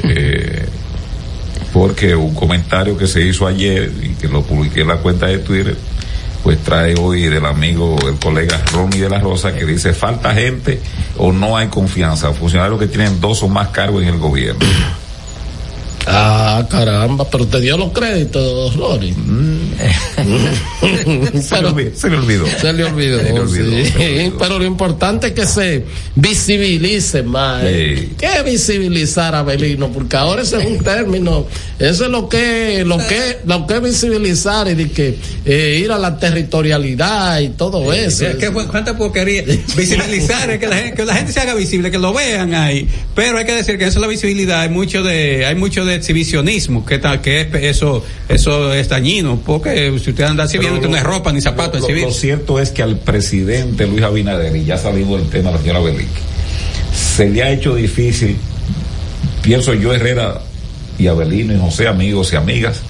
eh, 0.03 0.65
porque 1.73 2.15
un 2.15 2.33
comentario 2.33 2.97
que 2.97 3.07
se 3.07 3.21
hizo 3.21 3.45
ayer 3.47 3.91
y 4.01 4.09
que 4.09 4.27
lo 4.27 4.41
publiqué 4.43 4.81
en 4.81 4.87
la 4.87 4.97
cuenta 4.97 5.27
de 5.27 5.39
Twitter, 5.39 5.75
pues 6.43 6.57
trae 6.63 6.95
hoy 6.95 7.23
del 7.23 7.45
amigo, 7.45 7.97
el 8.07 8.15
colega 8.15 8.61
Ronnie 8.71 9.01
de 9.01 9.09
la 9.09 9.19
Rosa, 9.19 9.53
que 9.53 9.65
dice, 9.65 9.93
falta 9.93 10.33
gente 10.33 10.79
o 11.17 11.31
no 11.31 11.57
hay 11.57 11.67
confianza, 11.67 12.31
funcionarios 12.33 12.79
que 12.79 12.87
tienen 12.87 13.19
dos 13.19 13.43
o 13.43 13.49
más 13.49 13.67
cargos 13.69 14.01
en 14.03 14.09
el 14.09 14.17
gobierno. 14.19 14.59
Ah, 16.11 16.65
caramba, 16.69 17.29
pero 17.29 17.45
te 17.47 17.59
dio 17.61 17.77
los 17.77 17.91
créditos, 17.91 18.75
Rory. 18.77 19.13
se, 21.41 21.61
le 21.61 21.67
olvidó, 21.67 21.95
se 21.95 22.09
le 22.09 22.17
olvidó. 22.17 22.45
Se 22.47 22.73
le 22.73 22.83
olvidó, 22.83 23.19
Se 23.19 23.23
le 23.33 23.39
olvidó, 23.39 23.85
sí. 23.85 23.91
se 23.91 23.97
le 23.99 24.19
olvidó. 24.25 24.37
Pero 24.39 24.59
lo 24.59 24.65
importante 24.65 25.27
es 25.27 25.33
que 25.33 25.45
se 25.45 25.85
visibilice 26.15 27.23
más. 27.23 27.63
¿eh? 27.65 27.97
Sí. 28.09 28.15
¿Qué 28.17 28.43
visibilizar 28.43 29.35
a 29.35 29.43
Belino? 29.43 29.91
Porque 29.91 30.17
ahora 30.17 30.41
ese 30.41 30.57
es 30.57 30.65
un 30.65 30.79
término. 30.79 31.45
Eso 31.79 32.03
es 32.05 32.11
lo 32.11 32.27
que, 32.27 32.83
lo 32.85 32.97
que, 32.97 33.37
lo 33.45 33.65
que 33.65 33.75
es 33.77 33.81
visibilizar 33.81 34.67
y 34.67 34.73
de 34.73 34.91
que 34.91 35.17
eh, 35.45 35.79
ir 35.81 35.91
a 35.93 35.97
la 35.97 36.19
territorialidad 36.19 37.39
y 37.39 37.49
todo 37.49 37.93
eso. 37.93 38.25
¿qué 38.37 38.51
fue- 38.51 38.67
¿Cuánta 38.67 38.97
porquería? 38.97 39.43
Visibilizar, 39.77 40.49
es 40.49 40.59
que 40.59 40.67
la, 40.67 40.75
gente, 40.75 40.95
que 40.97 41.05
la 41.05 41.15
gente 41.15 41.31
se 41.31 41.39
haga 41.39 41.53
visible, 41.53 41.89
que 41.89 41.97
lo 41.97 42.11
vean 42.13 42.53
ahí. 42.53 42.85
Pero 43.15 43.37
hay 43.37 43.45
que 43.45 43.53
decir 43.55 43.77
que 43.77 43.85
eso 43.85 43.99
es 43.99 44.01
la 44.01 44.07
visibilidad, 44.07 44.59
hay 44.61 44.69
mucho 44.69 45.03
de, 45.03 45.45
hay 45.45 45.55
mucho 45.55 45.85
de 45.85 45.95
exhibicionismo, 45.95 46.85
que, 46.85 46.99
ta- 46.99 47.21
que 47.21 47.41
es- 47.41 47.53
eso, 47.55 48.03
eso 48.27 48.73
es 48.73 48.89
dañino, 48.89 49.41
porque 49.45 49.93
si 50.03 50.09
usted 50.09 50.25
anda 50.25 50.43
exhibiendo, 50.43 50.75
usted 50.79 50.89
no 50.89 50.97
es 50.97 51.03
ropa 51.03 51.31
ni 51.31 51.39
zapatos 51.39 51.79
Lo, 51.79 51.87
exhibir. 51.87 52.03
lo 52.03 52.11
cierto 52.11 52.59
es 52.59 52.71
que 52.71 52.83
al 52.83 52.99
presidente 52.99 53.87
Luis 53.87 54.03
Abinader, 54.03 54.53
y 54.53 54.65
ya 54.65 54.77
salido 54.77 55.17
el 55.17 55.29
tema 55.29 55.51
de 55.51 55.55
la 55.55 55.61
señora 55.61 55.79
Belique, 55.79 56.19
se 57.15 57.29
le 57.29 57.41
ha 57.41 57.51
hecho 57.51 57.73
difícil, 57.75 58.35
pienso 59.41 59.73
yo, 59.73 59.93
Herrera 59.93 60.41
y 60.99 61.07
Abelino 61.07 61.53
y 61.53 61.59
José, 61.59 61.87
amigos 61.87 62.33
y 62.33 62.35
amigas, 62.35 62.81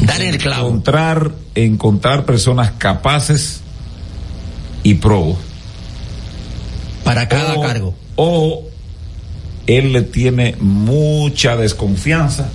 Dale 0.00 0.28
el 0.28 0.38
clavo. 0.38 0.66
Encontrar, 0.66 1.30
encontrar 1.54 2.24
personas 2.26 2.72
capaces 2.76 3.60
y 4.82 4.94
probos. 4.94 5.38
Para 7.04 7.28
cada 7.28 7.54
O- 7.54 7.62
cargo. 7.62 7.94
O 8.16 8.64
él 9.66 9.92
le 9.92 10.02
tiene 10.02 10.56
mucha 10.60 11.56
desconfianza 11.56 12.48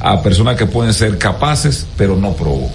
a 0.00 0.22
personas 0.22 0.56
que 0.56 0.66
pueden 0.66 0.92
ser 0.92 1.16
capaces, 1.18 1.86
pero 1.96 2.16
no 2.16 2.34
probos. 2.34 2.70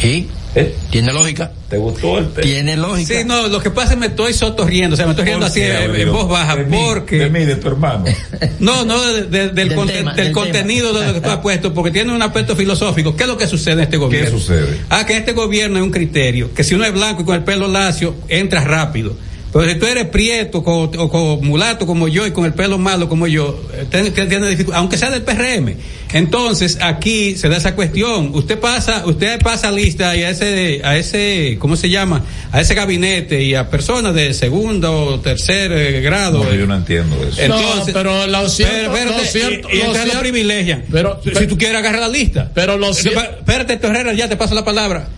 ¿Sí? 0.00 0.28
¿Eh? 0.54 0.76
¿Tiene 0.90 1.12
lógica? 1.12 1.52
¿Te 1.68 1.76
gustó 1.76 2.16
el 2.18 2.28
tema? 2.28 2.40
Tiene 2.46 2.76
lógica. 2.78 3.14
Sí, 3.18 3.24
no, 3.26 3.46
lo 3.46 3.60
que 3.60 3.70
pasa 3.70 3.88
es 3.88 3.94
que 3.94 4.00
me 4.00 4.06
estoy 4.06 4.32
sotorriendo, 4.32 4.94
o 4.94 4.96
sea, 4.96 5.04
me 5.04 5.10
estoy 5.12 5.26
riendo 5.26 5.40
¿Por 5.46 5.50
así 5.50 5.60
qué, 5.60 6.02
en, 6.02 6.12
voz 6.12 6.26
baja, 6.28 6.56
De 6.56 6.64
mí, 6.64 6.78
porque... 6.82 7.16
De 7.18 7.28
mí, 7.30 7.44
de 7.44 7.56
tu 7.56 7.68
hermano. 7.68 8.04
No, 8.58 8.84
no, 8.86 9.00
de- 9.02 9.24
de- 9.24 9.48
del, 9.50 9.54
Del 9.68 9.74
conte- 9.74 9.92
tema, 9.92 10.14
del 10.14 10.24
del 10.26 10.32
contenido 10.32 10.88
tema. 10.88 11.00
de 11.00 11.06
lo 11.08 11.14
que 11.14 11.20
tú 11.20 11.28
has 11.30 11.38
puesto, 11.42 11.74
porque 11.74 11.90
tiene 11.90 12.14
un 12.14 12.22
aspecto 12.22 12.56
filosófico. 12.56 13.14
¿Qué 13.16 13.24
es 13.24 13.28
lo 13.28 13.36
que 13.36 13.46
sucede 13.46 13.74
en 13.74 13.80
este 13.80 13.96
gobierno? 13.98 14.30
sucede? 14.38 14.78
Ah, 14.88 15.04
que 15.04 15.16
este 15.18 15.32
gobierno 15.32 15.76
es 15.78 15.82
un 15.84 15.90
criterio, 15.90 16.52
que 16.54 16.64
si 16.64 16.74
uno 16.74 16.84
es 16.86 16.92
blanco 16.94 17.20
y 17.22 17.24
con 17.26 17.34
el 17.36 17.44
pelo 17.44 17.68
lacio, 17.68 18.14
entras 18.28 18.64
rápido. 18.64 19.14
Pero 19.52 19.66
si 19.68 19.76
tú 19.76 19.86
eres 19.86 20.06
prieto 20.08 20.62
co- 20.62 20.84
o 20.96 21.08
con 21.08 21.46
mulato 21.46 21.86
como 21.86 22.06
yo 22.06 22.26
y 22.26 22.32
con 22.32 22.44
el 22.44 22.52
pelo 22.52 22.76
malo 22.78 23.08
como 23.08 23.26
yo, 23.26 23.58
eh, 23.72 23.86
ten- 23.90 24.12
ten- 24.12 24.28
tiene 24.28 24.48
dificultad, 24.48 24.80
aunque 24.80 24.98
sea 24.98 25.10
del 25.10 25.22
PRM. 25.22 25.74
Entonces, 26.12 26.78
aquí 26.82 27.36
se 27.36 27.48
da 27.48 27.56
esa 27.56 27.74
cuestión. 27.74 28.30
Usted 28.34 28.58
pasa, 28.58 29.04
usted 29.06 29.38
pasa 29.40 29.70
lista 29.70 30.14
y 30.16 30.22
a 30.22 30.30
ese, 30.30 30.80
a 30.84 30.96
ese, 30.96 31.56
¿cómo 31.58 31.76
se 31.76 31.88
llama? 31.90 32.24
A 32.52 32.60
ese 32.60 32.74
gabinete 32.74 33.42
y 33.42 33.54
a 33.54 33.70
personas 33.70 34.14
de 34.14 34.34
segundo 34.34 34.92
o 35.06 35.20
tercer 35.20 35.72
eh, 35.72 36.00
grado. 36.00 36.44
No, 36.44 36.54
yo 36.54 36.66
no 36.66 36.76
entiendo 36.76 37.16
eso. 37.26 37.40
Entonces, 37.40 37.88
no, 37.88 37.92
pero 37.94 38.26
lo 38.26 38.48
cierto, 38.48 38.74
pero, 38.92 39.10
espérate, 39.10 39.18
lo 39.18 39.24
cierto, 39.28 39.68
y, 39.68 39.72
y 39.72 39.78
lo 39.78 39.80
entonces 39.80 40.04
lo 40.04 40.10
cierto- 40.12 40.20
privilegian. 40.20 40.84
Pero- 40.90 41.20
si, 41.38 41.46
tú 41.46 41.56
quieres 41.58 41.76
agarrar 41.78 42.00
la 42.00 42.08
lista. 42.08 42.50
Pero 42.54 42.76
lo 42.76 42.92
cierto- 42.94 43.20
Espérate, 43.20 43.72
Héctor 43.74 43.90
Herrera, 43.96 44.12
ya 44.14 44.28
te 44.28 44.36
paso 44.36 44.54
la 44.54 44.64
palabra. 44.64 45.08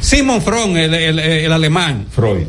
Simon 0.00 0.42
Fron, 0.42 0.76
el, 0.76 0.92
el, 0.94 1.18
el 1.18 1.52
alemán. 1.52 2.06
Freud. 2.10 2.46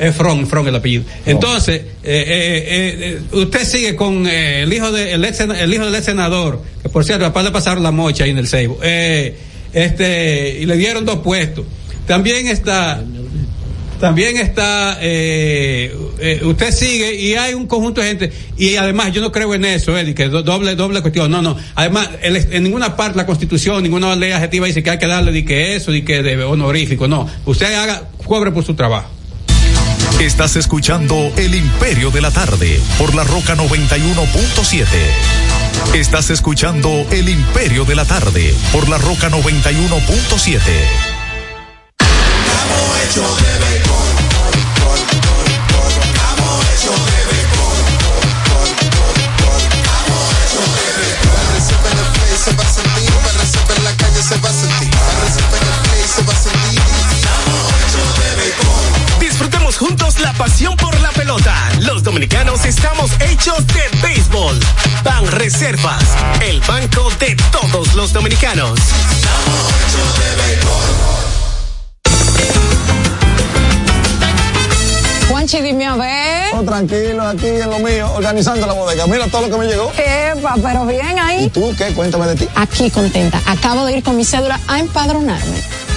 Es 0.00 0.16
Fron, 0.16 0.46
Fron 0.46 0.66
el 0.66 0.74
apellido. 0.74 1.04
Entonces, 1.26 1.76
eh, 1.80 1.84
eh, 2.04 2.64
eh, 2.68 3.18
eh, 3.32 3.36
usted 3.38 3.64
sigue 3.64 3.94
con 3.94 4.26
eh, 4.26 4.62
el 4.62 4.72
hijo 4.72 4.90
de 4.90 5.12
el, 5.12 5.24
ex, 5.24 5.40
el 5.40 5.74
hijo 5.74 5.84
del 5.84 5.94
ex 5.94 6.06
senador, 6.06 6.62
que 6.82 6.88
por 6.88 7.04
cierto, 7.04 7.24
capaz 7.26 7.42
de 7.42 7.50
pasar 7.50 7.78
la 7.80 7.90
mocha 7.90 8.24
ahí 8.24 8.30
en 8.30 8.38
el 8.38 8.48
Seibo. 8.48 8.78
Eh, 8.82 9.36
este, 9.74 10.58
y 10.60 10.66
le 10.66 10.76
dieron 10.76 11.04
dos 11.04 11.18
puestos. 11.18 11.64
También 12.06 12.48
está, 12.48 13.04
también 14.00 14.38
está, 14.38 14.96
eh, 15.02 15.94
eh, 16.18 16.40
usted 16.44 16.72
sigue 16.72 17.14
y 17.14 17.34
hay 17.34 17.52
un 17.52 17.66
conjunto 17.66 18.00
de 18.00 18.06
gente, 18.08 18.32
y 18.56 18.76
además 18.76 19.12
yo 19.12 19.20
no 19.20 19.30
creo 19.30 19.54
en 19.54 19.66
eso, 19.66 19.96
Eddie, 19.98 20.14
que 20.14 20.28
do- 20.28 20.42
doble, 20.42 20.74
doble 20.74 21.02
cuestión, 21.02 21.30
no, 21.30 21.42
no. 21.42 21.56
Además, 21.74 22.08
el- 22.22 22.36
en 22.36 22.62
ninguna 22.62 22.96
parte 22.96 23.18
la 23.18 23.26
constitución, 23.26 23.82
ninguna 23.82 24.16
ley 24.16 24.32
adjetiva 24.32 24.66
dice 24.66 24.82
que 24.82 24.90
hay 24.90 24.98
que 24.98 25.06
darle 25.06 25.30
de 25.30 25.44
que 25.44 25.76
eso, 25.76 25.92
de 25.92 26.02
que 26.02 26.22
de 26.22 26.42
honorífico, 26.42 27.06
no. 27.06 27.28
Usted 27.44 27.74
haga, 27.74 28.08
cobre 28.26 28.50
por 28.50 28.64
su 28.64 28.72
trabajo. 28.74 29.10
Estás 30.20 30.56
escuchando 30.56 31.32
El 31.36 31.54
Imperio 31.54 32.10
de 32.10 32.20
la 32.20 32.30
Tarde 32.30 32.78
por 32.98 33.14
la 33.14 33.24
Roca 33.24 33.56
91.7. 33.56 34.86
Estás 35.94 36.28
escuchando 36.28 37.06
El 37.10 37.30
Imperio 37.30 37.86
de 37.86 37.94
la 37.94 38.04
Tarde 38.04 38.54
por 38.70 38.90
la 38.90 38.98
Roca 38.98 39.30
91.7. 39.30 40.60
pasión 60.40 60.74
por 60.78 60.98
la 61.00 61.10
pelota. 61.10 61.54
Los 61.80 62.02
dominicanos 62.02 62.64
estamos 62.64 63.10
hechos 63.20 63.58
de 63.66 63.82
béisbol. 64.00 64.58
Ban 65.04 65.26
Reservas, 65.32 66.02
el 66.40 66.60
banco 66.62 67.10
de 67.20 67.36
todos 67.52 67.94
los 67.94 68.14
dominicanos. 68.14 68.80
Juanchi, 75.28 75.60
dime 75.60 75.86
a 75.86 75.96
ver. 75.96 76.54
Oh, 76.54 76.62
tranquilo, 76.62 77.22
aquí 77.22 77.46
en 77.46 77.68
lo 77.68 77.78
mío, 77.80 78.10
organizando 78.14 78.66
la 78.66 78.72
bodega. 78.72 79.06
Mira 79.06 79.26
todo 79.26 79.42
lo 79.42 79.50
que 79.50 79.58
me 79.58 79.66
llegó. 79.66 79.92
Epa, 79.92 80.54
pero 80.62 80.86
bien 80.86 81.18
ahí. 81.18 81.44
¿Y 81.44 81.48
tú 81.50 81.74
qué? 81.76 81.92
Cuéntame 81.92 82.26
de 82.28 82.36
ti. 82.36 82.48
Aquí 82.54 82.90
contenta. 82.90 83.42
Acabo 83.44 83.84
de 83.84 83.98
ir 83.98 84.02
con 84.02 84.16
mi 84.16 84.24
cédula 84.24 84.58
a 84.68 84.78
empadronarme. 84.78 85.89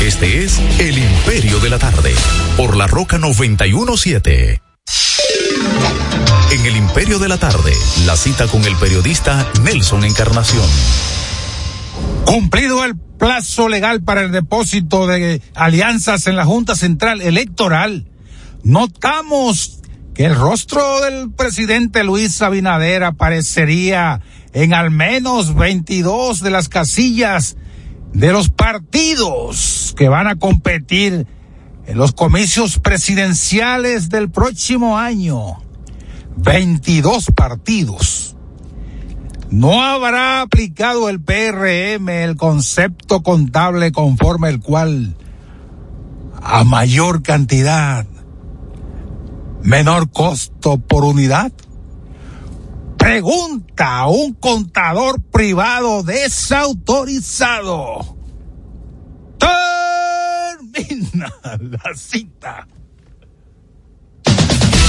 Este 0.00 0.44
es 0.44 0.60
El 0.78 0.96
Imperio 0.96 1.58
de 1.58 1.70
la 1.70 1.78
Tarde, 1.78 2.14
por 2.56 2.76
la 2.76 2.86
Roca 2.86 3.18
917. 3.18 4.62
En 6.52 6.64
El 6.64 6.76
Imperio 6.76 7.18
de 7.18 7.28
la 7.28 7.36
Tarde, 7.36 7.72
la 8.06 8.16
cita 8.16 8.46
con 8.46 8.64
el 8.64 8.76
periodista 8.76 9.44
Nelson 9.64 10.04
Encarnación. 10.04 10.64
Cumplido 12.26 12.84
el 12.84 12.96
plazo 12.96 13.68
legal 13.68 14.04
para 14.04 14.20
el 14.20 14.30
depósito 14.30 15.08
de 15.08 15.42
alianzas 15.56 16.28
en 16.28 16.36
la 16.36 16.44
Junta 16.44 16.76
Central 16.76 17.22
Electoral, 17.22 18.06
notamos 18.62 19.80
que 20.14 20.26
el 20.26 20.36
rostro 20.36 21.00
del 21.00 21.32
presidente 21.32 22.04
Luis 22.04 22.40
Abinader 22.40 23.02
aparecería 23.02 24.20
en 24.52 24.74
al 24.74 24.92
menos 24.92 25.56
22 25.56 26.40
de 26.40 26.50
las 26.50 26.68
casillas 26.68 27.56
de 28.14 28.32
los 28.32 28.48
partidos 28.48 29.94
que 29.96 30.08
van 30.08 30.28
a 30.28 30.36
competir 30.36 31.26
en 31.86 31.98
los 31.98 32.12
comicios 32.12 32.78
presidenciales 32.78 34.08
del 34.08 34.30
próximo 34.30 34.96
año. 34.96 35.58
22 36.36 37.26
partidos. 37.34 38.36
No 39.50 39.82
habrá 39.82 40.40
aplicado 40.40 41.08
el 41.08 41.20
PRM 41.20 42.08
el 42.08 42.36
concepto 42.36 43.22
contable 43.22 43.92
conforme 43.92 44.48
el 44.48 44.60
cual 44.60 45.16
a 46.42 46.64
mayor 46.64 47.22
cantidad, 47.22 48.06
menor 49.62 50.10
costo 50.10 50.78
por 50.78 51.04
unidad. 51.04 51.52
Pregunta 53.04 53.98
a 53.98 54.08
un 54.08 54.32
contador 54.32 55.20
privado 55.30 56.02
desautorizado. 56.02 58.16
Termina 59.38 61.30
la 61.60 61.94
cita. 61.94 62.66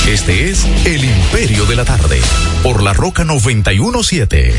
Este 0.07 0.49
es 0.49 0.63
El 0.85 1.03
Imperio 1.03 1.65
de 1.65 1.75
la 1.75 1.83
Tarde, 1.83 2.21
por 2.63 2.81
la 2.81 2.93
Roca 2.93 3.25
917. 3.25 4.53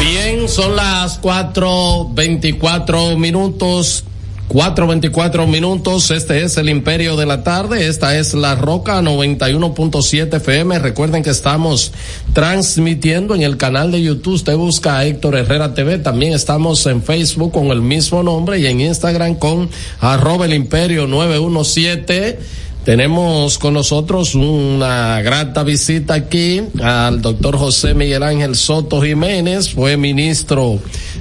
Bien, 0.00 0.48
son 0.48 0.76
las 0.76 1.18
cuatro 1.18 2.08
veinticuatro 2.14 3.18
minutos. 3.18 4.06
4.24 4.50 5.46
minutos, 5.46 6.10
este 6.10 6.42
es 6.42 6.56
el 6.56 6.68
Imperio 6.68 7.16
de 7.16 7.24
la 7.24 7.44
Tarde, 7.44 7.86
esta 7.86 8.18
es 8.18 8.34
La 8.34 8.56
Roca 8.56 9.00
91.7 9.00 10.38
FM. 10.38 10.80
Recuerden 10.80 11.22
que 11.22 11.30
estamos 11.30 11.92
transmitiendo 12.32 13.36
en 13.36 13.42
el 13.42 13.56
canal 13.56 13.92
de 13.92 14.02
YouTube, 14.02 14.34
usted 14.34 14.56
busca 14.56 14.98
a 14.98 15.06
Héctor 15.06 15.36
Herrera 15.36 15.72
TV, 15.72 15.98
también 15.98 16.32
estamos 16.32 16.84
en 16.86 17.00
Facebook 17.00 17.52
con 17.52 17.68
el 17.68 17.80
mismo 17.80 18.24
nombre 18.24 18.58
y 18.58 18.66
en 18.66 18.80
Instagram 18.80 19.36
con 19.36 19.70
arroba 20.00 20.46
el 20.46 20.54
Imperio 20.54 21.06
917. 21.06 22.40
Tenemos 22.84 23.58
con 23.58 23.74
nosotros 23.74 24.34
una 24.34 25.20
grata 25.22 25.62
visita 25.62 26.14
aquí 26.14 26.62
al 26.82 27.20
doctor 27.20 27.56
José 27.56 27.94
Miguel 27.94 28.24
Ángel 28.24 28.56
Soto 28.56 29.00
Jiménez, 29.00 29.74
fue 29.74 29.96
ministro 29.96 30.80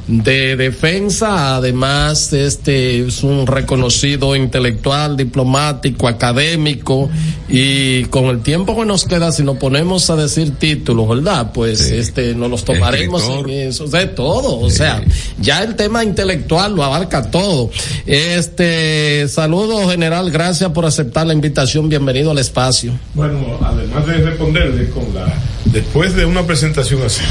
de 0.09 0.55
Defensa, 0.55 1.57
además 1.57 2.33
este 2.33 3.05
es 3.05 3.23
un 3.23 3.45
reconocido 3.45 4.35
intelectual, 4.35 5.15
diplomático, 5.15 6.07
académico 6.07 7.09
y 7.47 8.05
con 8.05 8.25
el 8.25 8.41
tiempo 8.41 8.75
que 8.75 8.85
nos 8.85 9.05
queda 9.05 9.31
si 9.31 9.43
nos 9.43 9.57
ponemos 9.57 10.09
a 10.09 10.15
decir 10.15 10.57
títulos, 10.57 11.07
¿verdad? 11.09 11.51
Pues 11.53 11.79
sí. 11.79 11.95
este 11.95 12.33
nos 12.33 12.49
los 12.49 12.65
tomaremos 12.65 13.21
Escritor. 13.21 13.49
en 13.49 13.67
eso, 13.67 13.87
de 13.87 14.05
todo, 14.07 14.59
o 14.59 14.69
sí. 14.69 14.77
sea, 14.77 15.03
ya 15.39 15.63
el 15.63 15.75
tema 15.75 16.03
intelectual 16.03 16.75
lo 16.75 16.83
abarca 16.83 17.29
todo. 17.29 17.69
Este, 18.05 19.27
saludo 19.27 19.89
general, 19.89 20.31
gracias 20.31 20.71
por 20.71 20.85
aceptar 20.85 21.27
la 21.27 21.33
invitación 21.33 21.49
invitación, 21.49 21.89
bienvenido 21.89 22.31
al 22.31 22.37
espacio. 22.37 22.93
Bueno, 23.15 23.57
además 23.61 24.05
de 24.05 24.13
responderle 24.13 24.89
con 24.89 25.03
la, 25.13 25.33
después 25.71 26.15
de 26.15 26.25
una 26.25 26.45
presentación 26.45 27.03
así, 27.03 27.21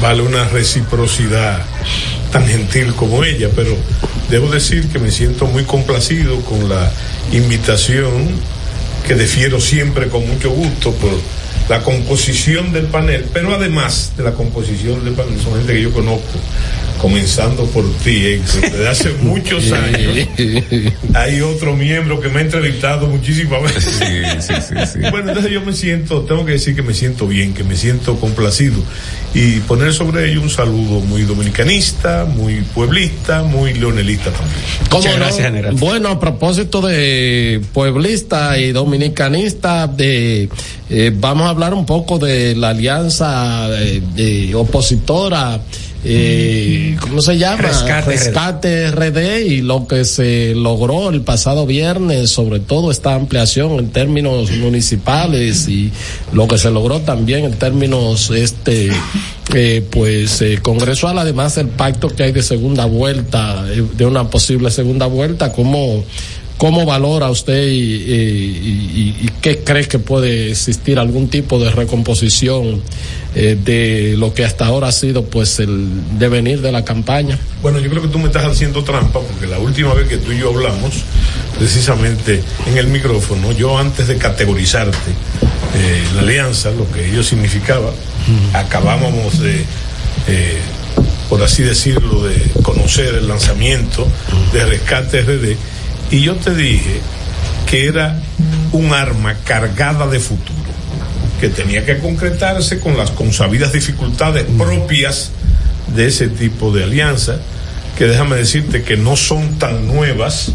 vale 0.00 0.22
una 0.22 0.44
reciprocidad 0.44 1.64
tan 2.32 2.46
gentil 2.46 2.94
como 2.94 3.24
ella, 3.24 3.48
pero 3.54 3.76
debo 4.30 4.50
decir 4.50 4.88
que 4.88 4.98
me 4.98 5.10
siento 5.10 5.46
muy 5.46 5.64
complacido 5.64 6.40
con 6.42 6.68
la 6.68 6.90
invitación 7.32 8.28
que 9.06 9.14
defiero 9.14 9.60
siempre 9.60 10.08
con 10.08 10.26
mucho 10.26 10.50
gusto 10.50 10.92
por 10.92 11.12
la 11.68 11.82
composición 11.82 12.72
del 12.72 12.86
panel, 12.86 13.26
pero 13.32 13.54
además 13.54 14.12
de 14.16 14.24
la 14.24 14.32
composición 14.32 15.04
del 15.04 15.14
panel, 15.14 15.38
son 15.40 15.54
gente 15.56 15.74
que 15.74 15.82
yo 15.82 15.92
conozco, 15.92 16.38
comenzando 16.98 17.66
por 17.66 17.84
ti, 17.98 18.24
Héctor, 18.24 18.60
desde 18.62 18.88
hace 18.88 19.10
muchos 19.22 19.70
años. 19.72 20.28
Hay 21.14 21.40
otro 21.42 21.76
miembro 21.76 22.20
que 22.20 22.28
me 22.28 22.38
ha 22.38 22.42
entrevistado 22.42 23.06
muchísimas 23.06 23.62
veces. 23.62 23.84
Sí, 24.40 24.54
sí, 24.60 24.74
sí, 24.92 24.98
bueno, 25.10 25.28
entonces 25.28 25.52
yo 25.52 25.60
me 25.60 25.74
siento, 25.74 26.22
tengo 26.22 26.44
que 26.44 26.52
decir 26.52 26.74
que 26.74 26.82
me 26.82 26.94
siento 26.94 27.26
bien, 27.26 27.52
que 27.52 27.64
me 27.64 27.76
siento 27.76 28.16
complacido 28.18 28.82
y 29.34 29.60
poner 29.60 29.92
sobre 29.92 30.30
ello 30.30 30.40
un 30.40 30.50
saludo 30.50 31.00
muy 31.00 31.22
dominicanista, 31.22 32.24
muy 32.24 32.62
pueblista, 32.62 33.42
muy 33.42 33.74
leonelista 33.74 34.30
también. 34.30 34.60
Muchas 34.90 35.12
no? 35.12 35.18
gracias, 35.18 35.46
general. 35.46 35.74
Bueno, 35.74 36.08
a 36.08 36.18
propósito 36.18 36.80
de 36.80 37.60
pueblista 37.74 38.58
y 38.58 38.72
dominicanista, 38.72 39.86
de 39.86 40.48
eh, 40.90 41.12
vamos 41.14 41.46
a 41.46 41.50
hablar 41.50 41.74
un 41.74 41.86
poco 41.86 42.18
de 42.18 42.54
la 42.54 42.70
alianza 42.70 43.68
de, 43.68 44.00
de 44.14 44.54
opositora 44.54 45.60
eh, 46.04 46.96
¿cómo 47.00 47.20
se 47.20 47.36
llama? 47.38 47.62
Rescate, 47.62 48.10
Rescate 48.10 48.90
RD. 48.92 49.08
RD 49.08 49.46
y 49.46 49.62
lo 49.62 49.88
que 49.88 50.04
se 50.04 50.54
logró 50.54 51.10
el 51.10 51.22
pasado 51.22 51.66
viernes, 51.66 52.30
sobre 52.30 52.60
todo 52.60 52.90
esta 52.90 53.14
ampliación 53.14 53.72
en 53.78 53.90
términos 53.90 54.50
municipales 54.52 55.68
y 55.68 55.90
lo 56.32 56.46
que 56.46 56.56
se 56.56 56.70
logró 56.70 57.00
también 57.00 57.44
en 57.44 57.54
términos 57.58 58.30
este 58.30 58.90
eh, 59.54 59.84
pues 59.90 60.40
eh, 60.40 60.58
congresual, 60.62 61.18
además 61.18 61.56
del 61.56 61.68
pacto 61.68 62.08
que 62.08 62.22
hay 62.22 62.32
de 62.32 62.42
segunda 62.42 62.84
vuelta, 62.84 63.64
eh, 63.68 63.84
de 63.96 64.06
una 64.06 64.30
posible 64.30 64.70
segunda 64.70 65.06
vuelta, 65.06 65.52
¿cómo 65.52 66.04
¿Cómo 66.58 66.84
valora 66.84 67.30
usted 67.30 67.68
y, 67.68 67.78
y, 67.78 69.16
y, 69.20 69.26
y, 69.26 69.30
qué 69.40 69.60
cree 69.60 69.86
que 69.86 70.00
puede 70.00 70.50
existir 70.50 70.98
algún 70.98 71.28
tipo 71.28 71.60
de 71.60 71.70
recomposición 71.70 72.82
eh, 73.36 73.56
de 73.64 74.16
lo 74.18 74.34
que 74.34 74.44
hasta 74.44 74.66
ahora 74.66 74.88
ha 74.88 74.92
sido 74.92 75.24
pues 75.24 75.60
el 75.60 76.18
devenir 76.18 76.60
de 76.60 76.72
la 76.72 76.84
campaña? 76.84 77.38
Bueno, 77.62 77.78
yo 77.78 77.88
creo 77.88 78.02
que 78.02 78.08
tú 78.08 78.18
me 78.18 78.26
estás 78.26 78.44
haciendo 78.44 78.82
trampa 78.82 79.20
porque 79.20 79.46
la 79.46 79.60
última 79.60 79.94
vez 79.94 80.08
que 80.08 80.16
tú 80.16 80.32
y 80.32 80.40
yo 80.40 80.48
hablamos, 80.48 80.94
precisamente 81.56 82.42
en 82.66 82.76
el 82.76 82.88
micrófono, 82.88 83.52
yo 83.52 83.78
antes 83.78 84.08
de 84.08 84.16
categorizarte 84.16 85.10
eh, 85.76 86.02
la 86.16 86.22
alianza, 86.22 86.72
lo 86.72 86.90
que 86.90 87.08
ello 87.08 87.22
significaba, 87.22 87.90
-huh. 87.90 88.56
acabábamos 88.56 89.38
de... 89.38 89.64
Eh, 90.26 90.58
por 91.28 91.42
así 91.42 91.62
decirlo, 91.62 92.24
de 92.24 92.40
conocer 92.62 93.14
el 93.14 93.28
lanzamiento 93.28 94.08
de 94.52 94.64
Rescate 94.64 95.20
RD 95.20 95.56
y 96.10 96.20
yo 96.22 96.34
te 96.36 96.54
dije 96.54 97.00
que 97.70 97.86
era 97.86 98.20
un 98.72 98.92
arma 98.92 99.34
cargada 99.44 100.06
de 100.06 100.20
futuro. 100.20 100.58
que 101.40 101.48
tenía 101.50 101.86
que 101.86 101.98
concretarse 101.98 102.80
con 102.80 102.96
las 102.96 103.12
consabidas 103.12 103.72
dificultades 103.72 104.44
propias 104.58 105.30
de 105.94 106.08
ese 106.08 106.26
tipo 106.26 106.72
de 106.72 106.82
alianza, 106.82 107.36
que 107.96 108.06
déjame 108.06 108.34
decirte 108.34 108.82
que 108.82 108.96
no 108.96 109.14
son 109.14 109.56
tan 109.56 109.86
nuevas 109.86 110.50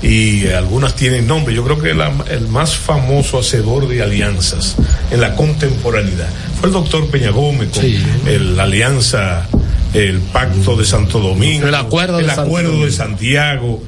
y 0.00 0.46
algunas 0.46 0.94
tienen 0.94 1.26
nombre. 1.26 1.52
Yo 1.56 1.64
creo 1.64 1.80
que 1.80 1.92
la- 1.94 2.12
el 2.30 2.46
más 2.46 2.76
famoso 2.76 3.40
hacedor 3.40 3.88
de 3.88 4.00
alianzas 4.00 4.76
en 5.10 5.20
la 5.20 5.34
contemporaneidad 5.34 6.28
fue 6.60 6.68
el 6.68 6.72
doctor 6.72 7.08
Peña 7.10 7.30
Gómez 7.30 7.70
con 7.70 7.84
el- 7.84 8.56
la 8.56 8.62
alianza, 8.62 9.48
el 9.92 10.20
pacto 10.20 10.76
de 10.76 10.84
Santo 10.84 11.18
Domingo, 11.18 11.66
El 11.66 11.74
acuerdo 11.74 12.20
el 12.20 12.26
de 12.26 12.32
acuerdo 12.32 12.84
de. 12.84 12.92
Santiago 12.92 13.82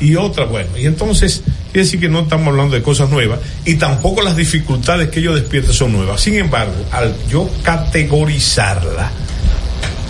y 0.00 0.16
otra, 0.16 0.44
bueno, 0.44 0.76
y 0.76 0.86
entonces 0.86 1.42
quiere 1.72 1.84
decir 1.84 2.00
que 2.00 2.08
no 2.08 2.20
estamos 2.20 2.48
hablando 2.48 2.74
de 2.74 2.82
cosas 2.82 3.10
nuevas 3.10 3.40
y 3.64 3.74
tampoco 3.74 4.22
las 4.22 4.36
dificultades 4.36 5.08
que 5.08 5.20
ellos 5.20 5.34
despiertan 5.34 5.72
son 5.72 5.92
nuevas. 5.92 6.20
Sin 6.20 6.34
embargo, 6.34 6.74
al 6.90 7.14
yo 7.28 7.48
categorizarla 7.62 9.10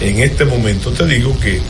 en 0.01 0.21
este 0.21 0.45
momento, 0.45 0.91
te 0.91 1.07
digo 1.07 1.39
que, 1.39 1.61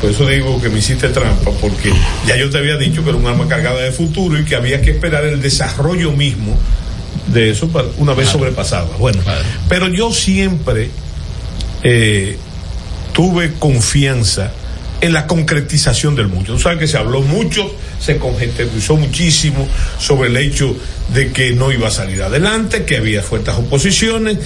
por 0.00 0.10
eso 0.10 0.26
digo 0.26 0.60
que 0.60 0.68
me 0.68 0.78
hiciste 0.78 1.08
trampa, 1.08 1.50
porque 1.60 1.92
ya 2.26 2.36
yo 2.36 2.50
te 2.50 2.58
había 2.58 2.76
dicho 2.76 3.02
que 3.02 3.10
era 3.10 3.18
un 3.18 3.26
arma 3.26 3.48
cargada 3.48 3.80
de 3.80 3.92
futuro 3.92 4.38
y 4.38 4.44
que 4.44 4.56
había 4.56 4.80
que 4.80 4.90
esperar 4.90 5.24
el 5.24 5.40
desarrollo 5.40 6.12
mismo 6.12 6.56
de 7.26 7.50
eso 7.50 7.68
para 7.68 7.88
una 7.98 8.14
vez 8.14 8.28
sobrepasada. 8.28 8.88
Bueno, 8.98 9.20
pero 9.68 9.88
yo 9.88 10.12
siempre 10.12 10.90
eh, 11.82 12.36
tuve 13.12 13.54
confianza 13.54 14.52
en 15.00 15.12
la 15.12 15.26
concretización 15.26 16.14
del 16.14 16.28
mucho. 16.28 16.54
Tú 16.54 16.58
sabes 16.58 16.78
que 16.78 16.86
se 16.86 16.96
habló 16.96 17.20
mucho, 17.22 17.70
se 18.00 18.16
conjeturizó 18.18 18.96
muchísimo 18.96 19.68
sobre 19.98 20.28
el 20.30 20.36
hecho 20.38 20.74
de 21.12 21.32
que 21.32 21.52
no 21.52 21.70
iba 21.70 21.88
a 21.88 21.90
salir 21.90 22.22
adelante, 22.22 22.84
que 22.84 22.96
había 22.96 23.22
fuertes 23.22 23.54
oposiciones, 23.54 24.38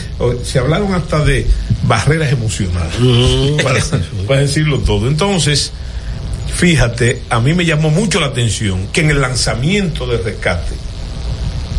se 0.44 0.58
hablaron 0.58 0.92
hasta 0.94 1.24
de 1.24 1.46
barreras 1.84 2.32
emocionales, 2.32 2.96
para, 3.62 3.80
para 4.26 4.40
decirlo 4.40 4.80
todo. 4.80 5.06
Entonces, 5.08 5.70
fíjate, 6.56 7.22
a 7.30 7.40
mí 7.40 7.54
me 7.54 7.64
llamó 7.64 7.90
mucho 7.90 8.20
la 8.20 8.26
atención 8.26 8.88
que 8.92 9.02
en 9.02 9.10
el 9.10 9.20
lanzamiento 9.20 10.06
de 10.06 10.18
rescate, 10.18 10.74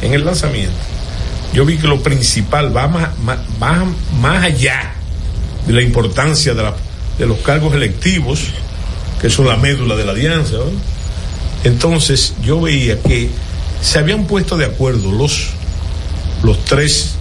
en 0.01 0.13
el 0.13 0.23
lanzamiento, 0.25 0.73
yo 1.53 1.65
vi 1.65 1.77
que 1.77 1.87
lo 1.87 2.01
principal 2.01 2.75
va 2.75 2.87
más, 2.87 3.09
más, 3.19 3.39
más 4.19 4.43
allá 4.45 4.93
de 5.67 5.73
la 5.73 5.81
importancia 5.81 6.53
de, 6.53 6.63
la- 6.63 6.75
de 7.21 7.27
los 7.27 7.37
cargos 7.37 7.75
electivos, 7.75 8.39
que 9.21 9.29
son 9.29 9.47
la 9.47 9.55
médula 9.55 9.95
de 9.95 10.05
la 10.05 10.11
alianza. 10.13 10.53
¿no? 10.53 10.71
Entonces 11.63 12.33
yo 12.43 12.59
veía 12.59 12.99
que 12.99 13.29
se 13.79 13.99
habían 13.99 14.25
puesto 14.25 14.57
de 14.57 14.65
acuerdo 14.65 15.11
los, 15.11 15.49
los 16.41 16.65
tres 16.65 17.11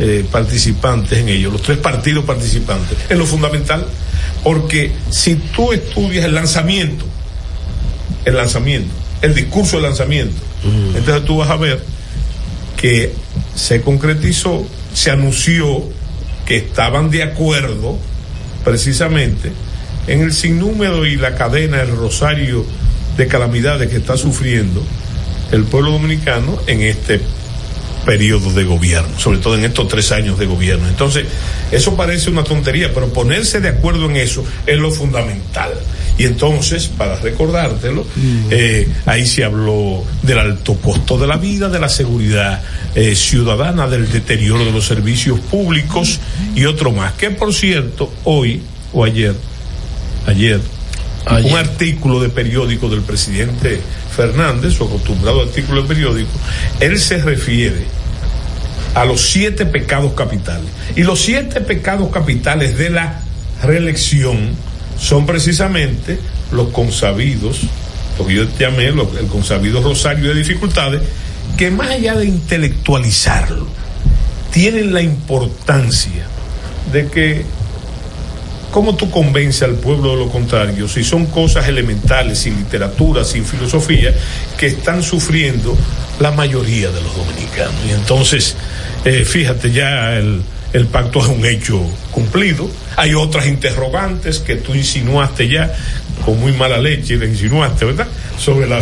eh, 0.00 0.26
participantes 0.28 1.20
en 1.20 1.28
ello, 1.28 1.52
los 1.52 1.62
tres 1.62 1.78
partidos 1.78 2.24
participantes, 2.24 2.98
en 3.08 3.16
lo 3.16 3.26
fundamental, 3.26 3.86
porque 4.42 4.90
si 5.10 5.36
tú 5.36 5.72
estudias 5.72 6.24
el 6.24 6.34
lanzamiento, 6.34 7.04
el 8.24 8.34
lanzamiento, 8.34 8.92
el 9.22 9.36
discurso 9.36 9.76
del 9.76 9.84
lanzamiento, 9.84 10.34
entonces 10.96 11.24
tú 11.26 11.36
vas 11.36 11.50
a 11.50 11.56
ver 11.56 11.80
que 12.76 13.14
se 13.54 13.82
concretizó, 13.82 14.66
se 14.92 15.12
anunció 15.12 15.84
que 16.44 16.56
estaban 16.56 17.10
de 17.10 17.22
acuerdo 17.22 17.98
precisamente 18.64 19.52
en 20.06 20.20
el 20.20 20.32
sinnúmero 20.32 21.06
y 21.06 21.16
la 21.16 21.34
cadena, 21.34 21.82
el 21.82 21.96
rosario 21.96 22.64
de 23.16 23.26
calamidades 23.26 23.88
que 23.88 23.96
está 23.96 24.16
sufriendo 24.16 24.84
el 25.52 25.64
pueblo 25.64 25.92
dominicano 25.92 26.58
en 26.66 26.82
este 26.82 27.20
periodo 28.04 28.52
de 28.52 28.64
gobierno, 28.64 29.18
sobre 29.18 29.38
todo 29.38 29.54
en 29.56 29.64
estos 29.64 29.88
tres 29.88 30.12
años 30.12 30.38
de 30.38 30.46
gobierno. 30.46 30.88
Entonces, 30.88 31.26
eso 31.70 31.96
parece 31.96 32.30
una 32.30 32.44
tontería, 32.44 32.92
pero 32.92 33.12
ponerse 33.12 33.60
de 33.60 33.68
acuerdo 33.68 34.06
en 34.06 34.16
eso 34.16 34.44
es 34.66 34.78
lo 34.78 34.90
fundamental. 34.90 35.72
Y 36.16 36.24
entonces, 36.24 36.86
para 36.86 37.16
recordártelo, 37.16 38.06
eh, 38.50 38.88
ahí 39.04 39.26
se 39.26 39.42
habló 39.42 40.04
del 40.22 40.38
alto 40.38 40.74
costo 40.76 41.18
de 41.18 41.26
la 41.26 41.36
vida, 41.36 41.68
de 41.68 41.80
la 41.80 41.88
seguridad 41.88 42.62
eh, 42.94 43.16
ciudadana, 43.16 43.88
del 43.88 44.10
deterioro 44.10 44.64
de 44.64 44.70
los 44.70 44.86
servicios 44.86 45.40
públicos 45.40 46.20
y 46.54 46.66
otro 46.66 46.92
más. 46.92 47.14
Que 47.14 47.30
por 47.30 47.52
cierto, 47.52 48.12
hoy 48.24 48.62
o 48.92 49.04
ayer, 49.04 49.34
ayer, 50.26 50.60
un 51.44 51.56
artículo 51.56 52.20
de 52.20 52.28
periódico 52.28 52.88
del 52.88 53.00
presidente 53.00 53.80
Fernández, 54.14 54.74
su 54.74 54.84
acostumbrado 54.84 55.42
artículo 55.42 55.82
de 55.82 55.88
periódico, 55.88 56.30
él 56.80 56.98
se 57.00 57.18
refiere 57.18 57.86
a 58.94 59.04
los 59.04 59.20
siete 59.20 59.66
pecados 59.66 60.12
capitales. 60.12 60.70
Y 60.94 61.02
los 61.02 61.20
siete 61.20 61.60
pecados 61.60 62.10
capitales 62.12 62.78
de 62.78 62.90
la 62.90 63.20
reelección 63.62 64.50
son 64.98 65.26
precisamente 65.26 66.18
los 66.52 66.68
consabidos, 66.68 67.60
lo 68.18 68.26
que 68.26 68.34
yo 68.34 68.44
llamé 68.58 68.86
el 68.86 69.26
consabido 69.30 69.82
rosario 69.82 70.28
de 70.28 70.34
dificultades, 70.34 71.02
que 71.56 71.70
más 71.70 71.90
allá 71.90 72.14
de 72.14 72.26
intelectualizarlo, 72.26 73.66
tienen 74.52 74.92
la 74.92 75.02
importancia 75.02 76.26
de 76.92 77.08
que 77.08 77.44
¿Cómo 78.74 78.96
tú 78.96 79.08
convences 79.08 79.62
al 79.62 79.76
pueblo 79.76 80.16
de 80.16 80.24
lo 80.24 80.28
contrario 80.28 80.88
si 80.88 81.04
son 81.04 81.26
cosas 81.26 81.68
elementales, 81.68 82.40
sin 82.40 82.56
literatura, 82.56 83.22
sin 83.22 83.44
filosofía, 83.44 84.12
que 84.58 84.66
están 84.66 85.00
sufriendo 85.04 85.78
la 86.18 86.32
mayoría 86.32 86.90
de 86.90 87.00
los 87.00 87.16
dominicanos? 87.16 87.72
Y 87.88 87.92
entonces, 87.92 88.56
eh, 89.04 89.24
fíjate, 89.24 89.70
ya 89.70 90.16
el, 90.16 90.42
el 90.72 90.86
pacto 90.86 91.20
es 91.20 91.28
un 91.28 91.46
hecho 91.46 91.80
cumplido. 92.10 92.68
Hay 92.96 93.14
otras 93.14 93.46
interrogantes 93.46 94.38
que 94.38 94.56
tú 94.56 94.74
insinuaste 94.74 95.48
ya 95.48 95.72
con 96.24 96.40
muy 96.40 96.52
mala 96.52 96.78
leche, 96.78 97.16
le 97.16 97.26
insinuaste, 97.26 97.84
¿verdad? 97.84 98.06
Sobre 98.38 98.66
la 98.66 98.80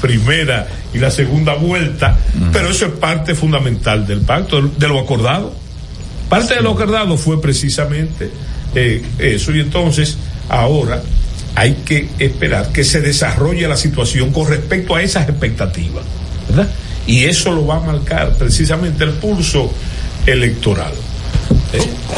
primera 0.00 0.66
y 0.92 0.98
la 0.98 1.10
segunda 1.10 1.54
vuelta, 1.54 2.16
pero 2.52 2.70
eso 2.70 2.86
es 2.86 2.92
parte 2.92 3.34
fundamental 3.34 4.06
del 4.06 4.20
pacto, 4.22 4.62
de 4.62 4.88
lo 4.88 4.98
acordado. 4.98 5.54
Parte 6.28 6.54
de 6.54 6.62
lo 6.62 6.72
acordado 6.72 7.16
fue 7.16 7.40
precisamente 7.40 8.30
eh, 8.74 9.02
eso 9.18 9.52
y 9.52 9.60
entonces 9.60 10.16
ahora 10.48 11.02
hay 11.54 11.74
que 11.84 12.08
esperar 12.18 12.70
que 12.72 12.84
se 12.84 13.00
desarrolle 13.00 13.66
la 13.66 13.76
situación 13.76 14.32
con 14.32 14.48
respecto 14.48 14.94
a 14.94 15.02
esas 15.02 15.28
expectativas, 15.28 16.04
¿verdad? 16.48 16.68
Y 17.06 17.24
eso 17.24 17.52
lo 17.52 17.66
va 17.66 17.76
a 17.76 17.80
marcar 17.80 18.36
precisamente 18.36 19.04
el 19.04 19.10
pulso 19.10 19.72
electoral, 20.26 20.92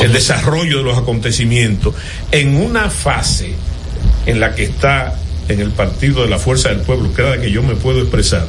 el 0.01 0.13
desarrollo 0.13 0.79
de 0.79 0.85
los 0.85 0.99
acontecimientos 0.99 1.95
en 2.31 2.57
una 2.57 2.91
fase 2.91 3.55
en 4.27 4.41
la 4.41 4.55
que 4.55 4.65
está 4.65 5.19
en 5.49 5.61
el 5.61 5.71
partido 5.71 6.23
de 6.23 6.31
la 6.31 6.39
fuerza 6.39 6.69
del 6.69 6.81
pueblo, 6.81 7.13
que 7.13 7.41
que 7.41 7.51
yo 7.51 7.63
me 7.63 7.75
puedo 7.75 8.01
expresar, 8.01 8.47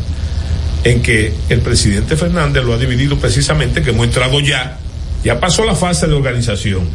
en 0.83 1.01
que 1.01 1.33
el 1.49 1.61
presidente 1.61 2.15
Fernández 2.15 2.63
lo 2.63 2.73
ha 2.73 2.77
dividido 2.77 3.17
precisamente, 3.17 3.81
que 3.81 3.91
hemos 3.91 4.05
entrado 4.05 4.39
ya, 4.39 4.77
ya 5.23 5.39
pasó 5.39 5.65
la 5.65 5.75
fase 5.75 6.07
de 6.07 6.13
organización, 6.13 6.87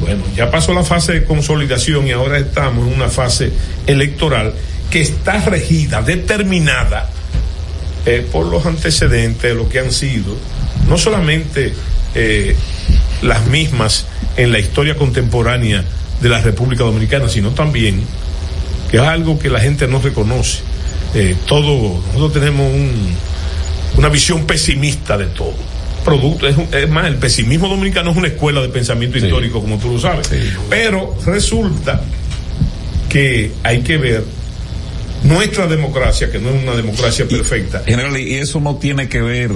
bueno, 0.00 0.22
ya 0.36 0.50
pasó 0.50 0.72
la 0.74 0.84
fase 0.84 1.12
de 1.12 1.24
consolidación 1.24 2.06
y 2.06 2.12
ahora 2.12 2.38
estamos 2.38 2.86
en 2.86 2.94
una 2.94 3.08
fase 3.08 3.52
electoral 3.86 4.52
que 4.90 5.00
está 5.00 5.40
regida, 5.40 6.02
determinada 6.02 7.08
eh, 8.06 8.26
por 8.30 8.46
los 8.46 8.66
antecedentes, 8.66 9.54
lo 9.54 9.68
que 9.68 9.80
han 9.80 9.92
sido, 9.92 10.36
no 10.88 10.98
solamente 10.98 11.72
eh, 12.14 12.56
las 13.22 13.46
mismas 13.46 14.06
en 14.36 14.52
la 14.52 14.58
historia 14.58 14.96
contemporánea 14.96 15.84
de 16.20 16.28
la 16.28 16.40
República 16.40 16.84
Dominicana, 16.84 17.28
sino 17.28 17.50
también, 17.50 18.02
que 18.90 18.98
es 18.98 19.02
algo 19.02 19.38
que 19.38 19.50
la 19.50 19.60
gente 19.60 19.86
no 19.88 20.00
reconoce, 20.00 20.60
eh, 21.14 21.36
todo, 21.46 22.02
nosotros 22.08 22.32
tenemos 22.32 22.72
un, 22.72 22.92
una 23.96 24.08
visión 24.08 24.46
pesimista 24.46 25.16
de 25.16 25.26
todo. 25.26 25.54
Producto, 26.04 26.46
es, 26.46 26.56
es 26.72 26.88
más, 26.90 27.06
el 27.06 27.16
pesimismo 27.16 27.68
dominicano 27.68 28.10
es 28.10 28.16
una 28.16 28.28
escuela 28.28 28.60
de 28.60 28.68
pensamiento 28.68 29.16
histórico, 29.16 29.60
como 29.60 29.78
tú 29.78 29.92
lo 29.92 29.98
sabes. 29.98 30.28
Pero 30.68 31.16
resulta 31.24 32.02
que 33.08 33.52
hay 33.62 33.80
que 33.80 33.96
ver 33.96 34.24
nuestra 35.22 35.66
democracia, 35.66 36.30
que 36.30 36.38
no 36.38 36.50
es 36.50 36.62
una 36.62 36.74
democracia 36.74 37.26
perfecta. 37.26 37.82
General, 37.86 38.16
y 38.18 38.34
eso 38.34 38.60
no 38.60 38.76
tiene 38.76 39.08
que 39.08 39.22
ver 39.22 39.50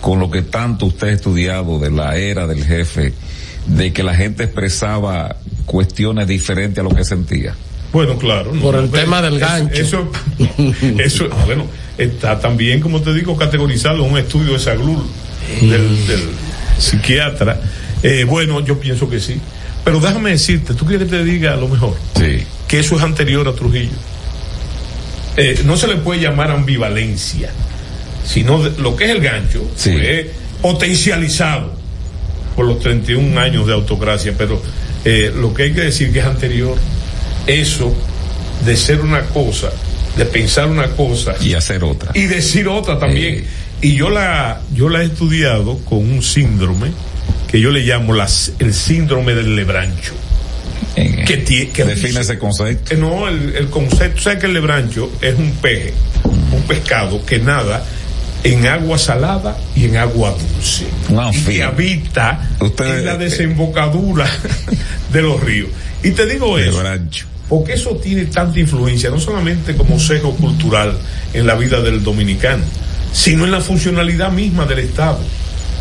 con 0.00 0.20
lo 0.20 0.30
que 0.30 0.42
tanto 0.42 0.86
usted 0.86 1.08
ha 1.08 1.12
estudiado 1.12 1.78
de 1.78 1.90
la 1.90 2.16
era 2.16 2.46
del 2.46 2.64
jefe, 2.64 3.12
de 3.66 3.92
que 3.92 4.02
la 4.02 4.14
gente 4.14 4.44
expresaba 4.44 5.36
cuestiones 5.64 6.26
diferentes 6.28 6.78
a 6.78 6.82
lo 6.82 6.94
que 6.94 7.04
sentía. 7.04 7.54
Bueno, 7.92 8.16
claro. 8.18 8.52
no, 8.52 8.60
Por 8.60 8.74
el 8.76 8.88
pero 8.88 9.04
tema 9.04 9.22
del 9.22 9.36
eso- 9.36 9.46
gancho. 9.46 9.74
Eso, 9.82 10.10
eso, 10.98 11.28
bueno, 11.46 11.66
está 11.96 12.38
también, 12.38 12.80
como 12.80 13.00
te 13.00 13.12
digo, 13.14 13.36
categorizado 13.36 14.04
en 14.04 14.12
un 14.12 14.18
estudio 14.18 14.52
de 14.52 14.58
Saglul, 14.58 15.02
del, 15.62 16.06
del 16.06 16.20
psiquiatra. 16.78 17.60
Eh, 18.02 18.24
bueno, 18.28 18.60
yo 18.64 18.78
pienso 18.78 19.08
que 19.08 19.18
sí. 19.20 19.40
Pero 19.84 20.00
déjame 20.00 20.30
decirte, 20.30 20.74
¿tú 20.74 20.84
quieres 20.84 21.08
que 21.08 21.16
te 21.16 21.24
diga 21.24 21.56
lo 21.56 21.68
mejor? 21.68 21.96
Sí. 22.16 22.44
Que 22.68 22.80
eso 22.80 22.96
es 22.96 23.02
anterior 23.02 23.46
a 23.48 23.52
Trujillo. 23.54 23.96
Eh, 25.36 25.60
no 25.64 25.76
se 25.76 25.86
le 25.86 25.96
puede 25.96 26.20
llamar 26.20 26.50
ambivalencia, 26.50 27.50
sino 28.26 28.62
de- 28.62 28.80
lo 28.82 28.94
que 28.96 29.04
es 29.04 29.10
el 29.12 29.20
gancho. 29.20 29.62
Sí. 29.76 29.92
fue 29.92 30.30
potencializado 30.60 31.74
por 32.54 32.66
los 32.66 32.80
31 32.80 33.38
años 33.40 33.66
de 33.66 33.72
autocracia, 33.74 34.34
pero 34.36 34.60
eh, 35.04 35.32
lo 35.34 35.52
que 35.54 35.64
hay 35.64 35.72
que 35.72 35.82
decir 35.82 36.12
que 36.12 36.20
es 36.20 36.24
anterior, 36.24 36.76
eso 37.46 37.94
de 38.64 38.76
ser 38.76 39.00
una 39.00 39.22
cosa, 39.26 39.70
de 40.16 40.24
pensar 40.24 40.68
una 40.68 40.88
cosa 40.88 41.34
y 41.40 41.54
hacer 41.54 41.84
otra. 41.84 42.10
y 42.14 42.22
decir 42.22 42.66
otra 42.68 42.98
también. 42.98 43.44
Y 43.82 43.94
yo 43.94 44.08
la, 44.08 44.62
yo 44.74 44.88
la 44.88 45.02
he 45.02 45.06
estudiado 45.06 45.78
con 45.84 45.98
un 45.98 46.22
síndrome 46.22 46.90
que 47.46 47.60
yo 47.60 47.70
le 47.70 47.80
llamo 47.80 48.14
las, 48.14 48.52
el 48.58 48.72
síndrome 48.72 49.34
del 49.34 49.54
lebrancho. 49.54 50.14
Que, 50.94 51.44
tie- 51.44 51.70
que 51.72 51.84
Define 51.84 52.20
ese 52.20 52.38
concepto. 52.38 52.94
Eh, 52.94 52.96
No, 52.96 53.28
el, 53.28 53.54
el 53.54 53.68
concepto, 53.68 54.22
¿sabes 54.22 54.38
que 54.40 54.46
el 54.46 54.54
lebrancho 54.54 55.12
es 55.20 55.34
un 55.34 55.50
peje, 55.52 55.92
un 56.24 56.62
pescado 56.62 57.24
que 57.26 57.38
nada 57.38 57.84
en 58.44 58.66
agua 58.66 58.98
salada 58.98 59.56
y 59.74 59.86
en 59.86 59.96
agua 59.96 60.30
dulce. 60.54 60.86
y 61.32 61.36
que 61.56 61.62
habita 61.62 62.48
en 62.98 63.04
la 63.04 63.16
desembocadura 63.18 64.26
de 65.12 65.22
los 65.22 65.40
ríos. 65.40 65.68
Y 66.02 66.10
te 66.12 66.26
digo 66.26 66.58
eso, 66.58 66.78
porque 67.48 67.72
eso 67.74 67.96
tiene 67.96 68.26
tanta 68.26 68.58
influencia, 68.60 69.10
no 69.10 69.18
solamente 69.20 69.74
como 69.76 69.98
sesgo 69.98 70.34
cultural 70.36 70.96
en 71.32 71.46
la 71.46 71.54
vida 71.54 71.80
del 71.80 72.02
dominicano, 72.04 72.62
sino 73.12 73.44
en 73.44 73.50
la 73.50 73.60
funcionalidad 73.60 74.30
misma 74.30 74.66
del 74.66 74.80
Estado. 74.80 75.18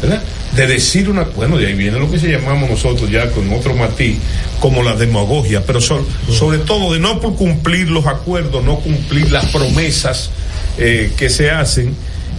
¿verdad? 0.01 0.21
De 0.55 0.67
decir 0.67 1.09
una, 1.09 1.23
bueno, 1.23 1.57
de 1.57 1.67
ahí 1.67 1.73
viene 1.73 1.97
lo 1.99 2.09
que 2.11 2.19
se 2.19 2.27
llamamos 2.29 2.69
nosotros 2.69 3.09
ya 3.09 3.29
con 3.31 3.51
otro 3.53 3.73
matiz, 3.75 4.17
como 4.59 4.83
la 4.83 4.95
demagogia, 4.95 5.63
pero 5.65 5.79
so- 5.81 6.05
sobre 6.31 6.59
todo 6.59 6.93
de 6.93 6.99
no 6.99 7.19
por 7.19 7.35
cumplir 7.35 7.89
los 7.89 8.05
acuerdos, 8.05 8.63
no 8.63 8.77
cumplir 8.79 9.31
las 9.31 9.45
promesas 9.47 10.29
eh, 10.77 11.11
que 11.17 11.29
se 11.29 11.49
hacen. 11.51 11.95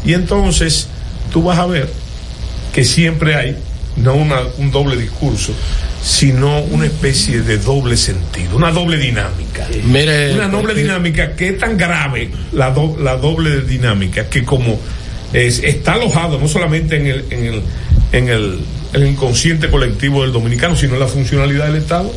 Y 0.06 0.14
entonces 0.14 0.86
tú 1.32 1.42
vas 1.42 1.58
a 1.58 1.66
ver 1.66 1.88
que 2.72 2.84
siempre 2.84 3.34
hay, 3.34 3.56
no 3.96 4.14
una- 4.14 4.40
un 4.58 4.70
doble 4.70 4.96
discurso, 4.96 5.52
sino 6.02 6.60
una 6.60 6.86
especie 6.86 7.42
de 7.42 7.58
doble 7.58 7.96
sentido, 7.96 8.56
una 8.56 8.70
doble 8.70 8.96
dinámica. 8.98 9.66
Mire, 9.84 10.34
una 10.34 10.48
doble 10.48 10.68
porque- 10.68 10.82
dinámica 10.82 11.34
que 11.34 11.48
es 11.50 11.58
tan 11.58 11.76
grave, 11.76 12.30
la, 12.52 12.70
do- 12.70 12.96
la 13.02 13.16
doble 13.16 13.62
dinámica, 13.62 14.28
que 14.28 14.44
como 14.44 14.78
es- 15.32 15.60
está 15.64 15.94
alojado 15.94 16.38
no 16.38 16.46
solamente 16.48 16.96
en 16.96 17.06
el, 17.06 17.24
en 17.30 17.44
el, 17.46 17.62
en 18.12 18.28
el, 18.28 18.60
el 18.92 19.06
inconsciente 19.06 19.68
colectivo 19.70 20.22
del 20.22 20.32
dominicano, 20.32 20.76
sino 20.76 20.94
en 20.94 21.00
la 21.00 21.08
funcionalidad 21.08 21.66
del 21.66 21.76
Estado. 21.76 22.12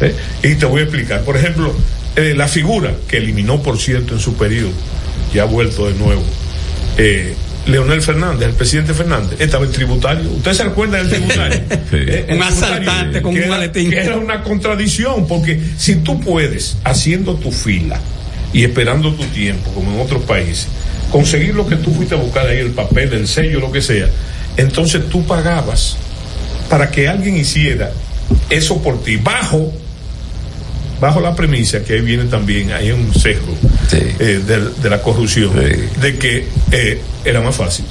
¿eh? 0.00 0.14
Y 0.42 0.54
te 0.56 0.66
voy 0.66 0.80
a 0.80 0.84
explicar. 0.84 1.22
Por 1.22 1.36
ejemplo, 1.36 1.72
eh, 2.16 2.34
la 2.36 2.48
figura 2.48 2.92
que 3.08 3.16
eliminó, 3.18 3.62
por 3.62 3.78
cierto, 3.78 4.12
en 4.14 4.20
su 4.20 4.34
periodo, 4.34 4.70
ya 5.32 5.42
ha 5.42 5.46
vuelto 5.46 5.86
de 5.86 5.94
nuevo, 5.94 6.22
eh, 6.98 7.34
Leonel 7.66 8.00
Fernández, 8.00 8.48
el 8.48 8.54
presidente 8.54 8.94
Fernández, 8.94 9.40
estaba 9.40 9.64
en 9.64 9.72
tributario. 9.72 10.30
¿Usted 10.30 10.52
se 10.52 10.62
acuerda 10.62 10.98
del 10.98 11.08
tributario? 11.10 11.60
Eh, 11.92 12.26
el 12.28 12.36
Un 12.36 12.42
asaltante 12.42 13.22
con 13.22 13.32
que 13.32 13.38
un 13.40 13.44
era- 13.46 13.54
maletín. 13.56 13.90
que 13.90 13.96
era 13.98 14.16
una 14.16 14.42
contradicción, 14.42 15.26
porque 15.26 15.60
si 15.76 15.96
tú 15.96 16.20
puedes, 16.20 16.76
haciendo 16.84 17.34
tu 17.34 17.50
fila 17.50 17.98
y 18.52 18.64
esperando 18.64 19.12
tu 19.14 19.24
tiempo, 19.26 19.70
como 19.72 19.92
en 19.94 20.00
otros 20.00 20.22
países, 20.22 20.68
conseguir 21.10 21.54
lo 21.54 21.66
que 21.66 21.76
tú 21.76 21.92
fuiste 21.94 22.14
a 22.14 22.18
buscar 22.18 22.46
ahí, 22.46 22.58
el 22.58 22.70
papel, 22.72 23.12
el 23.12 23.26
sello, 23.28 23.60
lo 23.60 23.72
que 23.72 23.82
sea, 23.82 24.08
entonces 24.56 25.08
tú 25.08 25.24
pagabas 25.26 25.96
para 26.70 26.90
que 26.90 27.08
alguien 27.08 27.36
hiciera 27.36 27.90
eso 28.50 28.80
por 28.82 29.02
ti, 29.02 29.16
bajo 29.16 29.72
bajo 31.00 31.20
la 31.20 31.34
premisa 31.34 31.82
que 31.84 31.94
ahí 31.94 32.00
viene 32.00 32.24
también, 32.24 32.72
hay 32.72 32.90
un 32.90 33.12
sesgo 33.14 33.54
eh, 33.92 34.42
de, 34.46 34.70
de 34.82 34.90
la 34.90 35.00
corrupción, 35.02 35.52
de 35.54 36.16
que 36.18 36.46
eh, 36.72 37.00
era 37.24 37.40
más 37.40 37.54
fácil, 37.56 37.84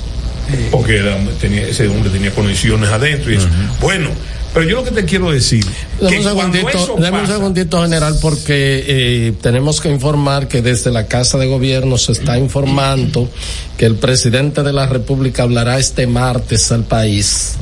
porque 0.72 0.98
era- 0.98 1.18
tenía, 1.40 1.68
ese 1.68 1.88
hombre 1.88 2.10
tenía 2.10 2.32
conexiones 2.32 2.90
adentro 2.90 3.32
y 3.32 3.36
eso. 3.38 3.48
Bueno, 3.80 4.10
pero 4.54 4.68
yo 4.70 4.78
lo 4.78 4.84
que 4.86 4.92
te 4.92 5.04
quiero 5.04 5.32
decir, 5.32 5.66
Dame 6.00 6.12
que 6.12 6.18
un 6.18 6.24
segundito, 6.24 6.68
un 7.22 7.28
segundito 7.28 7.82
general 7.82 8.18
porque 8.22 8.86
eh, 8.88 9.34
tenemos 9.42 9.82
que 9.82 9.90
informar 9.90 10.48
que 10.48 10.62
desde 10.62 10.92
la 10.92 11.08
Casa 11.08 11.38
de 11.38 11.46
Gobierno 11.48 11.98
se 11.98 12.14
está 12.14 12.38
informando 12.38 13.30
que 13.78 13.86
el 13.86 13.96
presidente 13.96 14.64
de 14.64 14.72
la 14.72 14.88
República 14.88 15.44
hablará 15.44 15.78
este 15.78 16.08
martes 16.08 16.72
al 16.72 16.86
país. 16.86 17.56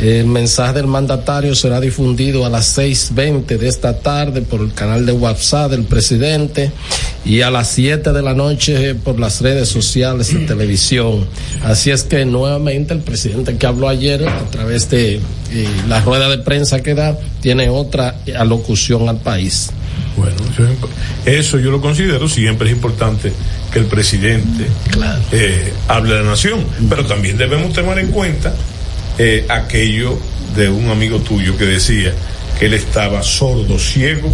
El 0.00 0.26
mensaje 0.26 0.72
del 0.74 0.86
mandatario 0.86 1.54
será 1.54 1.78
difundido 1.78 2.46
a 2.46 2.48
las 2.48 2.78
6.20 2.78 3.58
de 3.58 3.68
esta 3.68 3.98
tarde 3.98 4.40
por 4.40 4.60
el 4.62 4.72
canal 4.72 5.04
de 5.04 5.12
WhatsApp 5.12 5.70
del 5.72 5.84
presidente 5.84 6.72
y 7.24 7.42
a 7.42 7.50
las 7.50 7.68
7 7.72 8.10
de 8.12 8.22
la 8.22 8.32
noche 8.32 8.94
por 8.94 9.20
las 9.20 9.42
redes 9.42 9.68
sociales 9.68 10.32
y 10.32 10.46
televisión. 10.46 11.26
Así 11.64 11.90
es 11.90 12.04
que 12.04 12.24
nuevamente 12.24 12.94
el 12.94 13.00
presidente 13.00 13.56
que 13.58 13.66
habló 13.66 13.88
ayer 13.90 14.26
a 14.26 14.44
través 14.50 14.88
de 14.88 15.16
eh, 15.16 15.20
la 15.86 16.00
rueda 16.00 16.30
de 16.30 16.38
prensa 16.38 16.80
que 16.82 16.94
da 16.94 17.18
tiene 17.42 17.68
otra 17.68 18.16
alocución 18.38 19.06
al 19.10 19.18
país. 19.18 19.68
Bueno, 20.16 20.36
eso, 20.50 20.64
es- 20.64 21.38
eso 21.46 21.58
yo 21.58 21.70
lo 21.70 21.80
considero 21.82 22.26
siempre 22.26 22.68
es 22.70 22.74
importante 22.74 23.32
que 23.70 23.78
el 23.80 23.84
presidente 23.86 24.66
eh, 25.32 25.72
hable 25.88 26.14
de 26.14 26.22
la 26.24 26.30
nación, 26.30 26.64
pero 26.88 27.04
también 27.04 27.36
debemos 27.36 27.72
tener 27.74 27.98
en 27.98 28.08
cuenta 28.10 28.54
eh, 29.22 29.44
aquello 29.50 30.18
de 30.56 30.70
un 30.70 30.88
amigo 30.88 31.18
tuyo 31.18 31.54
que 31.58 31.66
decía 31.66 32.14
que 32.58 32.66
él 32.66 32.72
estaba 32.72 33.22
sordo, 33.22 33.78
ciego 33.78 34.32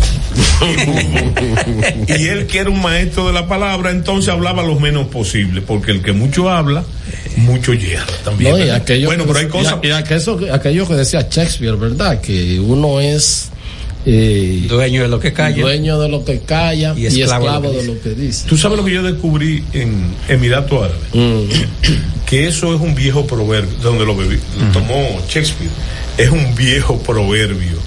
y 2.06 2.26
él 2.28 2.46
que 2.46 2.58
era 2.58 2.70
un 2.70 2.80
maestro 2.80 3.26
de 3.26 3.32
la 3.32 3.48
palabra, 3.48 3.90
entonces 3.90 4.32
hablaba 4.32 4.62
lo 4.62 4.78
menos 4.78 5.08
posible, 5.08 5.60
porque 5.60 5.90
el 5.90 6.02
que 6.02 6.12
mucho 6.12 6.48
habla, 6.50 6.84
mucho 7.36 7.74
yerra 7.74 8.06
también. 8.22 8.52
No, 8.52 8.58
y 8.58 8.60
¿verdad? 8.60 8.76
aquello 8.76 9.08
bueno, 9.08 9.24
pero 9.26 9.40
hay 9.40 9.48
cosas 9.48 9.78
y 9.82 9.90
aquello, 9.90 10.54
aquello 10.54 10.86
que 10.86 10.94
decía 10.94 11.26
Shakespeare, 11.28 11.74
¿verdad? 11.74 12.20
Que 12.20 12.60
uno 12.60 13.00
es 13.00 13.50
eh, 14.06 14.64
dueño 14.68 15.02
de 15.02 15.08
lo 15.08 15.18
que 15.18 15.32
calla. 15.32 15.60
dueño 15.60 15.98
de 15.98 16.08
lo 16.08 16.24
que 16.24 16.38
calla 16.40 16.94
y 16.96 17.06
esclavo, 17.06 17.72
de, 17.72 17.84
lo 17.84 18.00
que 18.00 18.10
dice. 18.10 18.46
Tú 18.48 18.56
sabes 18.56 18.78
lo 18.78 18.84
que 18.84 18.92
yo 18.92 19.02
descubrí 19.02 19.64
en 19.72 20.14
Emirato 20.28 20.84
Árabe, 20.84 21.00
Mm. 21.12 22.24
que 22.26 22.46
eso 22.46 22.72
es 22.74 22.80
un 22.80 22.94
viejo 22.94 23.26
proverbio, 23.26 23.76
de 23.76 23.82
donde 23.82 24.06
lo 24.06 24.16
bebí, 24.16 24.38
lo 24.58 24.72
tomó 24.72 25.20
Shakespeare, 25.28 25.70
es 26.16 26.30
un 26.30 26.54
viejo 26.54 26.98
proverbio 26.98 27.78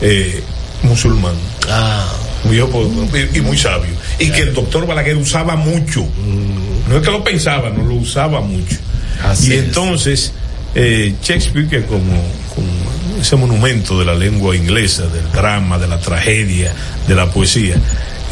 eh, 0.00 0.40
musulmán. 0.82 1.34
Ah. 1.68 2.06
Un 2.44 2.52
viejo 2.52 2.68
proverbio, 2.68 3.28
y, 3.34 3.40
muy 3.40 3.58
sabio. 3.58 3.90
Y 4.20 4.30
que 4.30 4.42
el 4.42 4.54
doctor 4.54 4.86
Balaguer 4.86 5.16
usaba 5.16 5.56
mucho. 5.56 6.02
Mm. 6.02 6.88
No 6.88 6.96
es 6.98 7.02
que 7.02 7.10
lo 7.10 7.24
pensaba, 7.24 7.70
no 7.70 7.82
lo 7.84 7.96
usaba 7.96 8.40
mucho. 8.40 8.76
Así 9.24 9.50
y 9.50 9.54
es. 9.54 9.64
entonces, 9.64 10.32
eh, 10.76 11.14
Shakespeare, 11.20 11.66
que 11.66 11.84
como, 11.84 12.22
como 12.54 12.87
ese 13.20 13.36
monumento 13.36 13.98
de 13.98 14.04
la 14.04 14.14
lengua 14.14 14.56
inglesa, 14.56 15.06
del 15.06 15.30
drama, 15.32 15.78
de 15.78 15.88
la 15.88 15.98
tragedia, 15.98 16.72
de 17.06 17.14
la 17.14 17.30
poesía, 17.30 17.76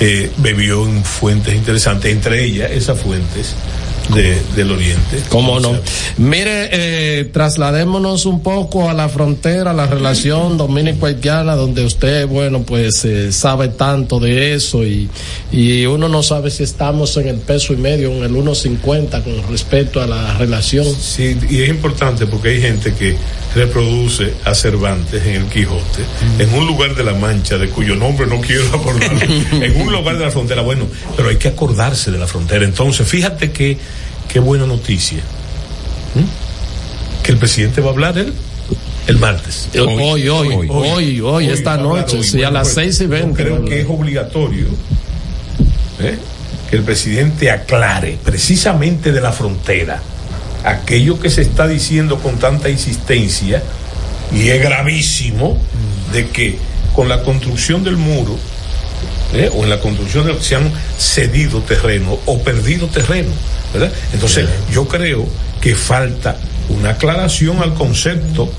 eh, 0.00 0.30
bebió 0.38 0.86
en 0.86 1.04
fuentes 1.04 1.54
interesantes, 1.54 2.12
entre 2.12 2.44
ellas 2.44 2.70
esas 2.70 3.00
fuentes 3.00 3.54
de, 4.14 4.40
del 4.54 4.70
Oriente. 4.70 5.22
¿Cómo 5.28 5.60
no? 5.60 5.72
Mire, 6.18 6.68
eh, 6.72 7.24
trasladémonos 7.26 8.26
un 8.26 8.42
poco 8.42 8.88
a 8.88 8.94
la 8.94 9.08
frontera, 9.08 9.70
a 9.70 9.74
la 9.74 9.86
relación 9.86 10.56
dominico-haitiana, 10.56 11.54
donde 11.56 11.84
usted, 11.84 12.26
bueno, 12.26 12.62
pues 12.62 13.04
eh, 13.04 13.32
sabe 13.32 13.68
tanto 13.68 14.20
de 14.20 14.54
eso 14.54 14.84
y, 14.84 15.08
y 15.52 15.86
uno 15.86 16.08
no 16.08 16.22
sabe 16.22 16.50
si 16.50 16.62
estamos 16.62 17.16
en 17.16 17.28
el 17.28 17.38
peso 17.38 17.72
y 17.72 17.76
medio, 17.76 18.12
en 18.12 18.24
el 18.24 18.32
1.50 18.32 19.22
con 19.22 19.50
respecto 19.50 20.00
a 20.00 20.06
la 20.06 20.36
relación. 20.38 20.86
Sí, 20.86 21.36
y 21.48 21.62
es 21.62 21.68
importante 21.68 22.26
porque 22.26 22.50
hay 22.50 22.60
gente 22.60 22.94
que 22.94 23.16
reproduce 23.54 24.34
a 24.44 24.54
Cervantes 24.54 25.24
en 25.24 25.36
el 25.36 25.44
Quijote, 25.46 26.02
en 26.38 26.52
un 26.54 26.66
lugar 26.66 26.94
de 26.94 27.02
la 27.02 27.14
Mancha, 27.14 27.56
de 27.56 27.68
cuyo 27.68 27.96
nombre 27.96 28.26
no 28.26 28.40
quiero 28.40 28.66
acordar, 28.68 29.10
en 29.52 29.80
un 29.80 29.92
lugar 29.92 30.18
de 30.18 30.24
la 30.24 30.30
frontera. 30.30 30.62
Bueno, 30.62 30.86
pero 31.16 31.30
hay 31.30 31.36
que 31.36 31.48
acordarse 31.48 32.10
de 32.10 32.18
la 32.18 32.26
frontera. 32.26 32.64
Entonces, 32.64 33.08
fíjate 33.08 33.50
que, 33.52 33.78
qué 34.28 34.40
buena 34.40 34.66
noticia. 34.66 35.18
¿Mm? 36.14 37.22
Que 37.22 37.32
el 37.32 37.38
presidente 37.38 37.80
va 37.80 37.88
a 37.88 37.92
hablar 37.92 38.18
él 38.18 38.32
el 39.06 39.18
martes. 39.18 39.68
Hoy, 39.74 40.28
hoy, 40.28 40.28
hoy, 40.28 40.68
hoy, 40.68 41.20
hoy, 41.20 41.46
esta 41.46 41.76
noche, 41.76 42.22
sí, 42.22 42.42
a 42.42 42.50
las 42.50 42.70
pues, 42.74 42.96
6 42.96 43.00
y 43.02 43.06
20. 43.06 43.28
yo 43.28 43.34
Creo 43.44 43.64
que 43.64 43.80
es 43.80 43.86
obligatorio 43.88 44.66
¿eh? 46.00 46.18
que 46.68 46.76
el 46.76 46.82
presidente 46.82 47.50
aclare 47.50 48.18
precisamente 48.24 49.12
de 49.12 49.20
la 49.20 49.32
frontera 49.32 50.02
aquello 50.64 51.20
que 51.20 51.30
se 51.30 51.42
está 51.42 51.68
diciendo 51.68 52.18
con 52.18 52.38
tanta 52.38 52.68
insistencia 52.68 53.62
y 54.32 54.48
es 54.48 54.60
gravísimo 54.60 55.56
de 56.12 56.28
que 56.28 56.58
con 56.92 57.08
la 57.08 57.22
construcción 57.22 57.84
del 57.84 57.96
muro 57.96 58.36
¿eh? 59.34 59.50
o 59.54 59.64
en 59.64 59.70
la 59.70 59.80
construcción 59.80 60.26
de 60.26 60.40
se 60.40 60.56
han 60.56 60.70
cedido 60.98 61.60
terreno 61.62 62.18
o 62.26 62.42
perdido 62.42 62.86
terreno 62.88 63.30
¿verdad? 63.72 63.92
entonces 64.12 64.48
yo 64.72 64.86
creo 64.86 65.26
que 65.60 65.74
falta 65.74 66.36
una 66.68 66.90
aclaración 66.90 67.62
al 67.62 67.74
concepto 67.74 68.50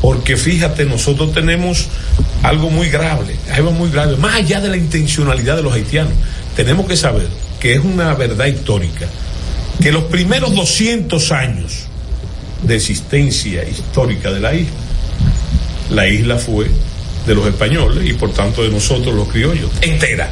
porque 0.00 0.36
fíjate 0.36 0.84
nosotros 0.84 1.32
tenemos 1.32 1.88
algo 2.42 2.70
muy 2.70 2.88
grave 2.88 3.36
algo 3.52 3.72
muy 3.72 3.90
grave 3.90 4.16
más 4.16 4.34
allá 4.36 4.60
de 4.60 4.68
la 4.68 4.76
intencionalidad 4.76 5.56
de 5.56 5.62
los 5.62 5.74
haitianos 5.74 6.12
tenemos 6.54 6.86
que 6.86 6.96
saber 6.96 7.26
que 7.60 7.74
es 7.74 7.80
una 7.80 8.14
verdad 8.14 8.46
histórica 8.46 9.06
que 9.80 9.92
los 9.92 10.04
primeros 10.04 10.54
200 10.54 11.32
años 11.32 11.86
de 12.62 12.76
existencia 12.76 13.64
histórica 13.68 14.30
de 14.32 14.40
la 14.40 14.54
isla. 14.54 14.76
La 15.90 16.08
isla 16.08 16.36
fue 16.36 16.66
de 17.26 17.34
los 17.34 17.46
españoles 17.46 18.08
y 18.08 18.12
por 18.12 18.32
tanto 18.32 18.62
de 18.62 18.70
nosotros 18.70 19.14
los 19.14 19.28
criollos, 19.28 19.70
entera. 19.80 20.30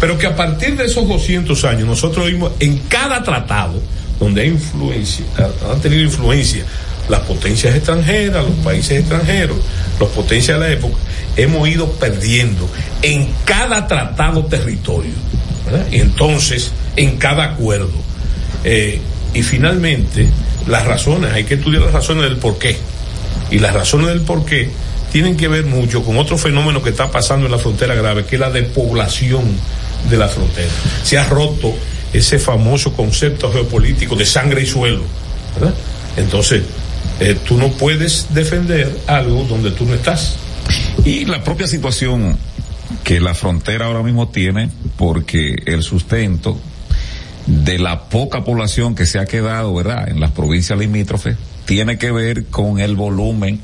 Pero 0.00 0.18
que 0.18 0.26
a 0.26 0.36
partir 0.36 0.76
de 0.76 0.84
esos 0.84 1.08
200 1.08 1.64
años 1.64 1.86
nosotros 1.86 2.26
vimos 2.26 2.52
en 2.60 2.78
cada 2.88 3.22
tratado 3.22 3.80
donde 4.18 4.42
hay 4.42 4.48
influencia, 4.48 5.24
han 5.70 5.80
tenido 5.80 6.02
influencia 6.02 6.64
las 7.08 7.20
potencias 7.20 7.74
extranjeras, 7.74 8.44
los 8.44 8.54
países 8.64 9.00
extranjeros, 9.00 9.56
las 10.00 10.08
potencias 10.10 10.58
de 10.58 10.66
la 10.66 10.72
época, 10.72 10.96
hemos 11.36 11.68
ido 11.68 11.90
perdiendo 11.92 12.68
en 13.02 13.28
cada 13.44 13.86
tratado 13.86 14.44
territorio. 14.46 15.12
Y 15.90 16.00
entonces, 16.00 16.72
en 16.96 17.16
cada 17.16 17.44
acuerdo. 17.44 17.92
Eh, 18.64 19.00
y 19.32 19.42
finalmente, 19.42 20.28
las 20.66 20.84
razones, 20.86 21.32
hay 21.32 21.44
que 21.44 21.54
estudiar 21.54 21.82
las 21.82 21.92
razones 21.92 22.24
del 22.24 22.36
por 22.36 22.58
qué. 22.58 22.76
Y 23.50 23.58
las 23.58 23.74
razones 23.74 24.08
del 24.08 24.22
por 24.22 24.44
qué 24.44 24.70
tienen 25.14 25.36
que 25.36 25.46
ver 25.46 25.64
mucho 25.64 26.02
con 26.02 26.16
otro 26.16 26.36
fenómeno 26.36 26.82
que 26.82 26.90
está 26.90 27.08
pasando 27.08 27.46
en 27.46 27.52
la 27.52 27.58
frontera 27.58 27.94
grave, 27.94 28.24
que 28.24 28.34
es 28.34 28.40
la 28.40 28.50
despoblación 28.50 29.44
de 30.10 30.16
la 30.16 30.26
frontera. 30.26 30.72
Se 31.04 31.16
ha 31.16 31.24
roto 31.28 31.72
ese 32.12 32.40
famoso 32.40 32.94
concepto 32.94 33.52
geopolítico 33.52 34.16
de 34.16 34.26
sangre 34.26 34.62
y 34.62 34.66
suelo. 34.66 35.04
¿verdad? 35.54 35.72
Entonces, 36.16 36.64
eh, 37.20 37.38
tú 37.46 37.56
no 37.56 37.68
puedes 37.68 38.34
defender 38.34 38.92
algo 39.06 39.44
donde 39.44 39.70
tú 39.70 39.84
no 39.86 39.94
estás. 39.94 40.34
Y 41.04 41.26
la 41.26 41.44
propia 41.44 41.68
situación 41.68 42.36
que 43.04 43.20
la 43.20 43.34
frontera 43.34 43.86
ahora 43.86 44.02
mismo 44.02 44.30
tiene, 44.30 44.68
porque 44.96 45.62
el 45.66 45.84
sustento 45.84 46.58
de 47.46 47.78
la 47.78 48.08
poca 48.08 48.42
población 48.42 48.96
que 48.96 49.06
se 49.06 49.20
ha 49.20 49.26
quedado, 49.26 49.72
¿verdad?, 49.72 50.08
en 50.08 50.18
las 50.18 50.32
provincias 50.32 50.76
limítrofes, 50.76 51.36
tiene 51.66 51.98
que 51.98 52.10
ver 52.10 52.46
con 52.46 52.80
el 52.80 52.96
volumen 52.96 53.60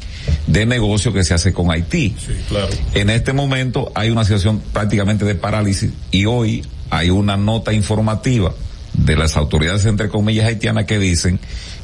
de 0.46 0.66
negocio 0.66 1.12
que 1.12 1.24
se 1.24 1.34
hace 1.34 1.52
con 1.52 1.70
Haití. 1.70 2.14
Sí, 2.18 2.32
claro. 2.48 2.68
En 2.94 3.10
este 3.10 3.32
momento 3.32 3.92
hay 3.94 4.10
una 4.10 4.24
situación 4.24 4.62
prácticamente 4.72 5.24
de 5.24 5.34
parálisis 5.34 5.90
y 6.10 6.26
hoy 6.26 6.64
hay 6.90 7.10
una 7.10 7.36
nota 7.36 7.72
informativa 7.72 8.52
de 8.92 9.16
las 9.16 9.36
autoridades, 9.36 9.84
entre 9.86 10.08
comillas, 10.08 10.46
haitianas 10.46 10.84
que 10.84 10.98
dicen 10.98 11.38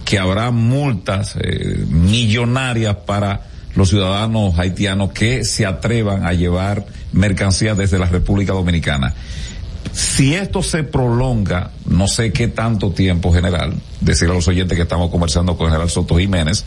que 0.05 0.19
habrá 0.19 0.51
multas 0.51 1.37
eh, 1.41 1.85
millonarias 1.89 2.97
para 3.07 3.43
los 3.75 3.91
ciudadanos 3.91 4.59
haitianos 4.59 5.13
que 5.13 5.45
se 5.45 5.67
atrevan 5.67 6.25
a 6.25 6.33
llevar 6.33 6.87
mercancías 7.13 7.77
desde 7.77 7.99
la 7.99 8.07
República 8.07 8.53
Dominicana. 8.53 9.15
Si 9.93 10.35
esto 10.35 10.63
se 10.63 10.83
prolonga, 10.83 11.71
no 11.87 12.09
sé 12.09 12.33
qué 12.33 12.49
tanto 12.49 12.91
tiempo 12.91 13.33
general, 13.33 13.75
decir 14.01 14.29
a 14.29 14.35
los 14.35 14.49
oyentes 14.49 14.77
que 14.77 14.83
estamos 14.83 15.11
conversando 15.11 15.57
con 15.57 15.69
General 15.69 15.89
Soto 15.89 16.17
Jiménez, 16.17 16.65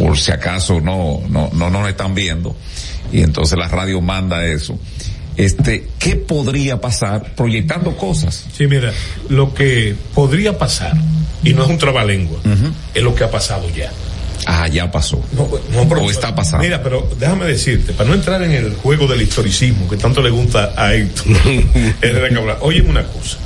por 0.00 0.16
si 0.18 0.32
acaso 0.32 0.80
no, 0.80 1.20
no, 1.28 1.50
no 1.52 1.68
nos 1.68 1.86
están 1.88 2.14
viendo, 2.14 2.56
y 3.12 3.20
entonces 3.20 3.58
la 3.58 3.68
radio 3.68 4.00
manda 4.00 4.46
eso. 4.46 4.78
Este, 5.36 5.88
¿qué 5.98 6.16
podría 6.16 6.80
pasar 6.80 7.34
proyectando 7.34 7.96
cosas? 7.96 8.46
Sí, 8.56 8.66
mira, 8.66 8.92
lo 9.28 9.52
que 9.52 9.94
podría 10.14 10.56
pasar, 10.56 10.94
y 11.44 11.52
no 11.52 11.64
es 11.64 11.70
un 11.70 11.76
trabalengua, 11.78 12.38
es 12.94 13.02
lo 13.02 13.14
que 13.14 13.24
ha 13.24 13.30
pasado 13.30 13.68
ya. 13.76 13.92
Ah, 14.46 14.68
ya 14.68 14.90
pasó. 14.90 15.22
No, 15.32 15.48
no, 15.74 15.86
pero- 15.86 16.02
O 16.02 16.10
está 16.10 16.34
pasando. 16.34 16.64
Mira, 16.64 16.82
pero 16.82 17.06
déjame 17.18 17.44
decirte, 17.44 17.92
para 17.92 18.08
no 18.08 18.14
entrar 18.14 18.42
en 18.42 18.52
el 18.52 18.72
juego 18.74 19.06
del 19.06 19.20
historicismo 19.20 19.86
que 19.86 19.98
tanto 19.98 20.22
le 20.22 20.30
gusta 20.30 20.72
a 20.78 20.94
Héctor 20.94 21.26
oye 22.62 22.80
una 22.80 23.02
cosa, 23.04 23.36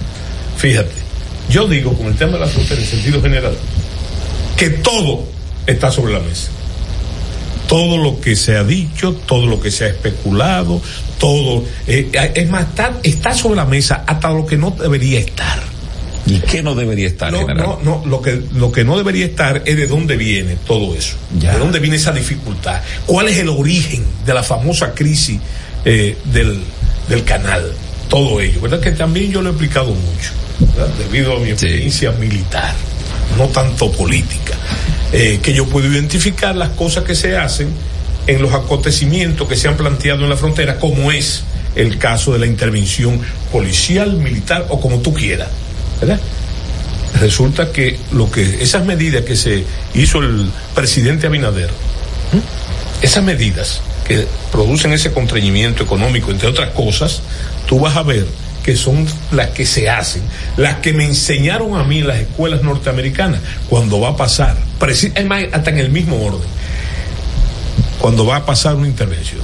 fíjate, 0.57 0.93
yo 1.51 1.67
digo 1.67 1.99
con 1.99 2.07
el 2.07 2.15
tema 2.15 2.35
de 2.35 2.39
la 2.41 2.47
frontera 2.47 2.81
en 2.81 2.87
sentido 2.87 3.21
general, 3.21 3.57
que 4.57 4.71
todo 4.71 5.34
está 5.67 5.91
sobre 5.91 6.13
la 6.13 6.21
mesa. 6.21 6.51
Todo 7.69 7.97
lo 7.97 8.21
que 8.21 8.37
se 8.37 8.57
ha 8.57 8.65
dicho, 8.65 9.15
todo 9.27 9.47
lo 9.47 9.59
que 9.61 9.71
se 9.71 9.85
ha 9.85 9.89
especulado, 9.89 10.81
todo, 11.19 11.65
eh, 11.87 12.11
es 12.35 12.49
más, 12.51 12.69
está, 12.69 12.99
está 13.03 13.35
sobre 13.35 13.57
la 13.57 13.65
mesa 13.65 14.05
hasta 14.07 14.31
lo 14.31 14.45
que 14.45 14.57
no 14.57 14.71
debería 14.71 15.19
estar. 15.19 15.63
¿Y 16.27 16.39
qué 16.39 16.63
no 16.63 16.75
debería 16.75 17.07
estar, 17.07 17.31
No, 17.33 17.41
general? 17.41 17.67
no, 17.67 17.81
no, 17.85 18.07
lo 18.07 18.23
que, 18.23 18.41
lo 18.55 18.73
que 18.73 18.85
no 18.85 18.97
debería 18.97 19.27
estar 19.27 19.63
es 19.67 19.77
de 19.77 19.87
dónde 19.87 20.17
viene 20.17 20.57
todo 20.67 20.95
eso. 20.95 21.17
Ya. 21.39 21.53
De 21.53 21.59
dónde 21.59 21.81
viene 21.81 21.97
esa 21.97 22.13
dificultad. 22.13 22.81
¿Cuál 23.07 23.29
es 23.29 23.39
el 23.39 23.49
origen 23.51 24.05
de 24.25 24.33
la 24.35 24.43
famosa 24.43 24.95
crisis 24.95 25.39
eh, 25.85 26.17
del, 26.33 26.63
del 27.09 27.25
canal? 27.25 27.73
Todo 28.09 28.41
ello, 28.41 28.61
¿verdad? 28.61 28.81
Que 28.81 28.93
también 28.93 29.33
yo 29.33 29.43
lo 29.43 29.49
he 29.51 29.53
explicado 29.53 29.87
mucho, 29.89 30.31
¿verdad? 30.77 30.95
debido 30.99 31.37
a 31.37 31.41
mi 31.41 31.51
experiencia 31.51 32.13
militar, 32.13 32.75
no 33.37 33.47
tanto 33.49 33.91
política. 33.93 34.55
Eh, 35.13 35.39
que 35.43 35.53
yo 35.53 35.67
puedo 35.67 35.87
identificar 35.87 36.57
las 36.57 36.71
cosas 36.71 37.05
que 37.05 37.15
se 37.15 37.37
hacen 37.37 37.69
en 38.27 38.43
los 38.43 38.55
acontecimientos 38.55 39.47
que 39.49 39.57
se 39.57 39.69
han 39.69 39.77
planteado 39.77 40.25
en 40.25 40.31
la 40.31 40.37
frontera, 40.37 40.79
como 40.79 41.13
es 41.13 41.45
el 41.77 41.99
caso 41.99 42.33
de 42.33 42.39
la 42.39 42.47
intervención 42.47 43.21
policial, 43.53 44.15
militar 44.15 44.67
o 44.71 44.81
como 44.81 45.01
tú 45.01 45.13
quieras, 45.13 45.49
¿verdad? 46.01 46.21
Resulta 47.21 47.71
que 47.71 47.99
lo 48.13 48.31
que 48.31 48.63
esas 48.63 48.85
medidas 48.85 49.25
que 49.25 49.37
se 49.37 49.65
hizo 49.95 50.19
el 50.19 50.51
presidente 50.75 51.27
Abinader, 51.27 51.71
esas 53.03 53.23
medidas 53.23 53.81
que 54.07 54.27
producen 54.51 54.93
ese 54.93 55.13
contrañimiento 55.13 55.83
económico, 55.83 56.31
entre 56.31 56.49
otras 56.49 56.71
cosas, 56.71 57.23
tú 57.67 57.79
vas 57.79 57.97
a 57.97 58.03
ver 58.03 58.27
que 58.65 58.77
son 58.77 59.07
las 59.31 59.51
que 59.51 59.67
se 59.67 59.91
hacen, 59.91 60.23
las 60.57 60.77
que 60.77 60.95
me 60.95 61.05
enseñaron 61.05 61.77
a 61.77 61.85
mí 61.85 61.99
en 61.99 62.09
las 62.09 62.19
escuelas 62.19 62.63
norteamericanas, 62.63 63.41
cuando 63.69 64.01
va 64.01 64.11
a 64.11 64.17
pasar, 64.17 64.57
es 64.89 65.27
más, 65.27 65.45
hasta 65.53 65.71
en 65.71 65.79
el 65.79 65.91
mismo 65.91 66.21
orden, 66.25 66.49
cuando 67.99 68.25
va 68.25 68.37
a 68.37 68.47
pasar 68.47 68.75
una 68.75 68.89
intervención. 68.89 69.43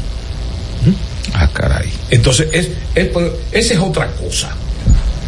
Ah, 1.35 1.49
caray. 1.53 1.91
Entonces, 2.09 2.49
es, 2.51 2.71
es, 2.95 3.11
esa 3.53 3.75
es 3.75 3.81
otra 3.81 4.11
cosa. 4.13 4.51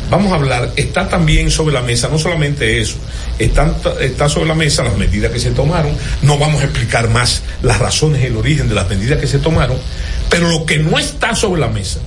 Vamos 0.09 0.33
a 0.33 0.37
hablar, 0.37 0.73
está 0.77 1.09
también 1.09 1.51
sobre 1.51 1.75
la 1.75 1.83
mesa, 1.83 2.09
no 2.09 2.19
solamente 2.19 2.81
eso, 2.81 2.97
están, 3.39 3.75
está 4.01 4.29
sobre 4.29 4.47
la 4.47 4.55
mesa 4.55 4.83
las 4.83 4.97
medidas 4.97 5.33
que 5.33 5.39
se 5.39 5.51
tomaron, 5.51 5.93
no 6.23 6.39
vamos 6.39 6.63
a 6.63 6.65
explicar 6.65 7.09
más 7.09 7.43
las 7.63 7.79
razones 7.79 8.23
el 8.25 8.37
origen 8.37 8.69
de 8.69 8.75
las 8.75 8.89
medidas 8.91 9.19
que 9.21 9.27
se 9.27 9.39
tomaron, 9.39 9.79
pero 10.29 10.49
lo 10.49 10.67
que 10.67 10.79
no 10.79 10.99
está 10.99 11.35
sobre 11.35 11.63
la 11.63 11.69
mesa 11.69 12.01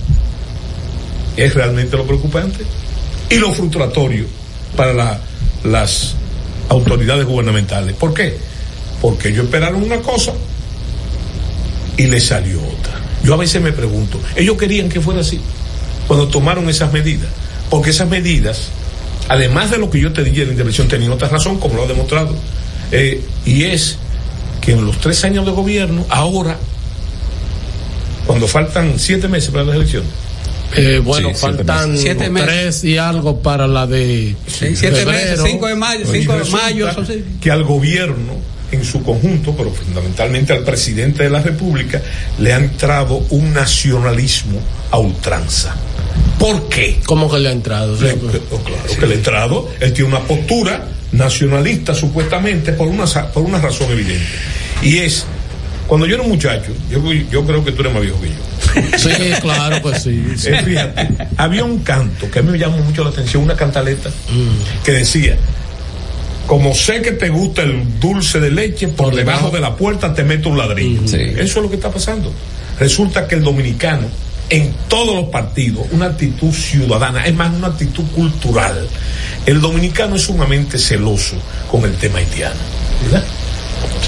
es 1.36 1.54
realmente 1.54 1.96
lo 1.96 2.04
preocupante 2.06 2.64
y 3.30 3.36
lo 3.36 3.52
frustratorio 3.52 4.24
para 4.76 4.92
la- 4.92 5.20
las 5.64 6.14
autoridades 6.68 7.26
gubernamentales. 7.26 7.94
¿Por 7.94 8.14
qué? 8.14 8.36
Porque 9.00 9.28
ellos 9.28 9.44
esperaron 9.44 9.82
una 9.82 10.00
cosa 10.00 10.32
y 11.96 12.06
les 12.06 12.24
salió 12.26 12.58
otra. 12.60 13.00
Yo 13.24 13.34
a 13.34 13.36
veces 13.36 13.60
me 13.62 13.72
pregunto, 13.72 14.20
ellos 14.36 14.56
querían 14.56 14.88
que 14.88 15.00
fuera 15.00 15.20
así 15.20 15.40
cuando 16.06 16.28
tomaron 16.28 16.68
esas 16.68 16.92
medidas, 16.92 17.28
porque 17.70 17.90
esas 17.90 18.08
medidas, 18.08 18.68
además 19.28 19.70
de 19.70 19.78
lo 19.78 19.90
que 19.90 20.00
yo 20.00 20.12
te 20.12 20.22
dije 20.22 20.40
de 20.40 20.46
la 20.46 20.52
intervención, 20.52 20.86
tenían 20.88 21.10
otra 21.12 21.28
razón, 21.28 21.58
como 21.58 21.74
lo 21.74 21.84
ha 21.84 21.86
demostrado, 21.86 22.36
eh, 22.92 23.22
y 23.44 23.64
es 23.64 23.96
que 24.60 24.72
en 24.72 24.84
los 24.86 24.98
tres 25.00 25.24
años 25.24 25.44
de 25.46 25.52
gobierno, 25.52 26.04
ahora, 26.08 26.56
cuando 28.26 28.46
faltan 28.46 28.98
siete 28.98 29.28
meses 29.28 29.50
para 29.50 29.64
las 29.64 29.76
elecciones, 29.76 30.10
Eh, 30.74 31.00
bueno, 31.02 31.28
Sí, 31.30 31.34
faltan 31.36 31.90
meses. 31.92 32.02
Siete 32.02 32.28
meses. 32.30 32.48
tres 32.48 32.84
y 32.84 32.98
algo 32.98 33.40
para 33.40 33.66
la 33.66 33.86
de 33.86 34.34
siete 34.48 34.76
febrero. 34.92 35.42
Oye, 36.08 36.24
resulta 36.86 37.12
Que 37.40 37.50
al 37.50 37.64
gobierno 37.64 38.32
en 38.72 38.84
su 38.84 39.02
conjunto, 39.02 39.54
pero 39.56 39.70
fundamentalmente 39.70 40.52
al 40.52 40.64
presidente 40.64 41.22
de 41.22 41.30
la 41.30 41.40
República, 41.40 42.02
le 42.38 42.52
ha 42.52 42.56
entrado 42.56 43.24
un 43.30 43.52
nacionalismo 43.54 44.58
a 44.90 44.98
ultranza. 44.98 45.74
¿Por 46.38 46.68
qué? 46.68 47.00
¿Cómo 47.06 47.30
que 47.30 47.38
le 47.38 47.48
ha 47.48 47.52
entrado? 47.52 47.96
Le- 48.00 48.12
oh, 48.50 48.58
claro 48.58 48.82
que 48.98 49.06
le 49.06 49.14
ha 49.14 49.16
entrado. 49.18 49.68
Él 49.80 49.92
tiene 49.92 50.08
una 50.10 50.20
postura 50.20 50.88
nacionalista 51.12 51.94
supuestamente 51.94 52.72
por 52.72 52.88
una, 52.88 53.06
sa- 53.06 53.30
por 53.32 53.44
una 53.44 53.60
razón 53.60 53.90
evidente. 53.92 54.24
Y 54.82 54.98
es, 54.98 55.24
cuando 55.86 56.06
yo 56.06 56.14
era 56.16 56.24
un 56.24 56.30
muchacho, 56.30 56.72
yo, 56.90 57.00
yo 57.12 57.46
creo 57.46 57.64
que 57.64 57.70
tú 57.72 57.82
eres 57.82 57.92
más 57.94 58.02
viejo 58.02 58.20
que 58.20 58.28
yo. 58.28 58.34
Sí, 58.96 59.10
claro 59.40 59.82
que 59.82 59.98
sí. 59.98 60.24
sí. 60.36 60.48
Eh, 60.48 60.62
fíjate, 60.64 61.08
había 61.36 61.64
un 61.64 61.80
canto 61.80 62.30
que 62.30 62.40
a 62.40 62.42
mí 62.42 62.50
me 62.50 62.58
llamó 62.58 62.78
mucho 62.78 63.04
la 63.04 63.10
atención, 63.10 63.42
una 63.42 63.56
cantaleta, 63.56 64.10
que 64.84 64.92
decía, 64.92 65.36
como 66.46 66.74
sé 66.74 67.02
que 67.02 67.12
te 67.12 67.28
gusta 67.28 67.62
el 67.62 67.98
dulce 67.98 68.40
de 68.40 68.50
leche, 68.50 68.88
por, 68.88 69.14
debajo 69.14 69.50
de 69.50 69.60
la 69.60 69.76
puerta 69.76 70.14
te 70.14 70.22
meto 70.22 70.48
un 70.48 70.58
ladrillo. 70.58 71.02
Eso 71.04 71.40
es 71.40 71.56
lo 71.56 71.68
que 71.68 71.76
está 71.76 71.90
pasando. 71.90 72.32
Resulta 72.78 73.26
que 73.26 73.34
el 73.36 73.42
dominicano, 73.42 74.06
en 74.50 74.72
todos 74.88 75.14
los 75.14 75.24
partidos, 75.26 75.86
una 75.90 76.06
actitud 76.06 76.52
ciudadana, 76.52 77.26
es 77.26 77.34
más, 77.34 77.52
una 77.54 77.68
actitud 77.68 78.04
cultural. 78.14 78.86
El 79.44 79.60
dominicano 79.60 80.16
es 80.16 80.22
sumamente 80.22 80.78
celoso 80.78 81.36
con 81.70 81.84
el 81.84 81.94
tema 81.94 82.18
haitiano. 82.18 82.60
¿verdad? 83.04 83.24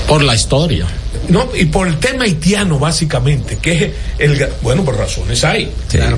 Por 0.06 0.22
la 0.22 0.34
historia. 0.34 0.86
No, 1.28 1.48
y 1.54 1.66
por 1.66 1.86
el 1.88 1.98
tema 1.98 2.24
haitiano, 2.24 2.78
básicamente, 2.78 3.58
que 3.60 3.72
es 3.72 3.90
el. 4.18 4.48
Bueno, 4.62 4.84
por 4.84 4.96
razones 4.96 5.44
hay. 5.44 5.70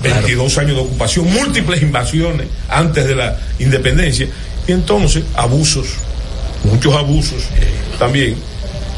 22 0.02 0.58
años 0.58 0.76
de 0.76 0.82
ocupación, 0.82 1.32
múltiples 1.32 1.82
invasiones 1.82 2.46
antes 2.68 3.06
de 3.06 3.16
la 3.16 3.36
independencia, 3.58 4.28
y 4.68 4.72
entonces 4.72 5.24
abusos 5.34 5.86
muchos 6.64 6.94
abusos 6.94 7.42
también, 7.98 8.36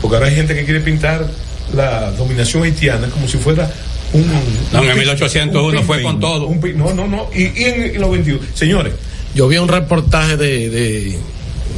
porque 0.01 0.17
ahora 0.17 0.29
hay 0.29 0.35
gente 0.35 0.55
que 0.55 0.65
quiere 0.65 0.81
pintar 0.81 1.27
la 1.75 2.11
dominación 2.11 2.65
haitiana 2.65 3.07
como 3.09 3.27
si 3.29 3.39
fuera 3.39 3.71
un... 4.13 4.27
No, 4.73 4.83
en 4.83 4.91
un- 4.91 4.99
1801 4.99 5.81
un 5.81 5.87
fue 5.87 5.99
pin-pin, 5.99 6.13
con 6.13 6.21
todo. 6.21 6.47
un 6.47 6.61
no, 6.77 6.93
no, 6.93 7.07
no. 7.07 7.31
Y, 7.35 7.43
y 7.45 7.65
en 7.65 8.01
los 8.01 8.11
21. 8.11 8.41
Señores, 8.53 8.93
Yo 9.35 9.47
vi 9.49 9.57
un 9.59 9.69
reportaje 9.69 10.37
de, 10.37 10.69
de, 10.71 11.19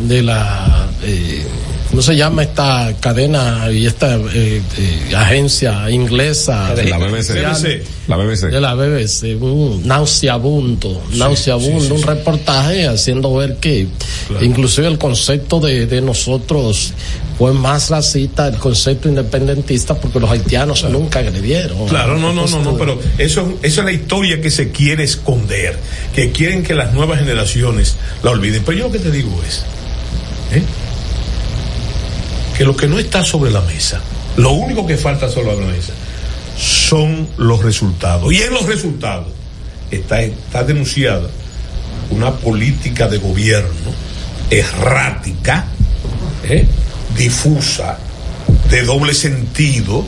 de 0.08 0.22
la, 0.22 0.88
eh, 1.04 1.42
¿cómo 1.94 2.02
se 2.02 2.16
llama 2.16 2.42
esta 2.42 2.92
cadena 2.98 3.70
y 3.70 3.86
esta 3.86 4.16
eh, 4.16 4.60
eh, 4.78 5.14
agencia 5.16 5.88
inglesa? 5.88 6.74
La 6.74 6.98
BBC. 6.98 7.30
La 8.08 8.16
BBC. 8.16 8.46
De 8.50 8.60
la 8.60 8.74
BBC, 8.74 9.40
un 9.40 9.86
nauseabundo, 9.86 11.04
nauseabundo, 11.12 11.94
un 11.94 12.02
reportaje 12.02 12.88
haciendo 12.88 13.32
ver 13.36 13.58
que 13.58 13.86
inclusive 14.40 14.88
el 14.88 14.98
concepto 14.98 15.60
de, 15.60 15.86
de 15.86 16.00
nosotros 16.00 16.94
fue 17.38 17.52
más 17.52 17.90
racista, 17.90 18.48
el 18.48 18.56
concepto 18.56 19.08
independentista, 19.08 19.94
porque 19.94 20.18
los 20.18 20.28
haitianos 20.28 20.82
nunca 20.90 21.20
agredieron. 21.20 21.86
Claro, 21.86 22.18
no, 22.18 22.32
no, 22.32 22.48
no, 22.48 22.60
no, 22.60 22.76
pero 22.76 22.98
eso, 23.18 23.56
eso 23.62 23.80
es 23.82 23.84
la 23.84 23.92
historia 23.92 24.40
que 24.40 24.50
se 24.50 24.72
quiere 24.72 25.04
esconder, 25.04 25.78
que 26.12 26.32
quieren 26.32 26.64
que 26.64 26.74
las 26.74 26.92
nuevas 26.92 27.20
generaciones 27.20 27.94
la 28.24 28.32
olviden. 28.32 28.64
Pero 28.66 28.78
yo 28.78 28.84
lo 28.88 28.92
que 28.92 28.98
te 28.98 29.12
digo 29.12 29.30
es 29.46 29.62
¿eh? 30.56 30.62
Que 32.56 32.64
lo 32.64 32.76
que 32.76 32.86
no 32.86 32.98
está 32.98 33.24
sobre 33.24 33.50
la 33.50 33.60
mesa, 33.62 34.00
lo 34.36 34.52
único 34.52 34.86
que 34.86 34.96
falta 34.96 35.28
sobre 35.28 35.56
la 35.56 35.66
mesa, 35.66 35.92
son 36.56 37.28
los 37.36 37.62
resultados. 37.62 38.32
Y 38.32 38.42
en 38.42 38.54
los 38.54 38.66
resultados 38.66 39.28
está, 39.90 40.22
está 40.22 40.62
denunciada 40.62 41.28
una 42.10 42.32
política 42.32 43.08
de 43.08 43.18
gobierno 43.18 43.90
errática, 44.50 45.66
¿eh? 46.44 46.66
difusa, 47.16 47.98
de 48.70 48.82
doble 48.82 49.14
sentido, 49.14 50.06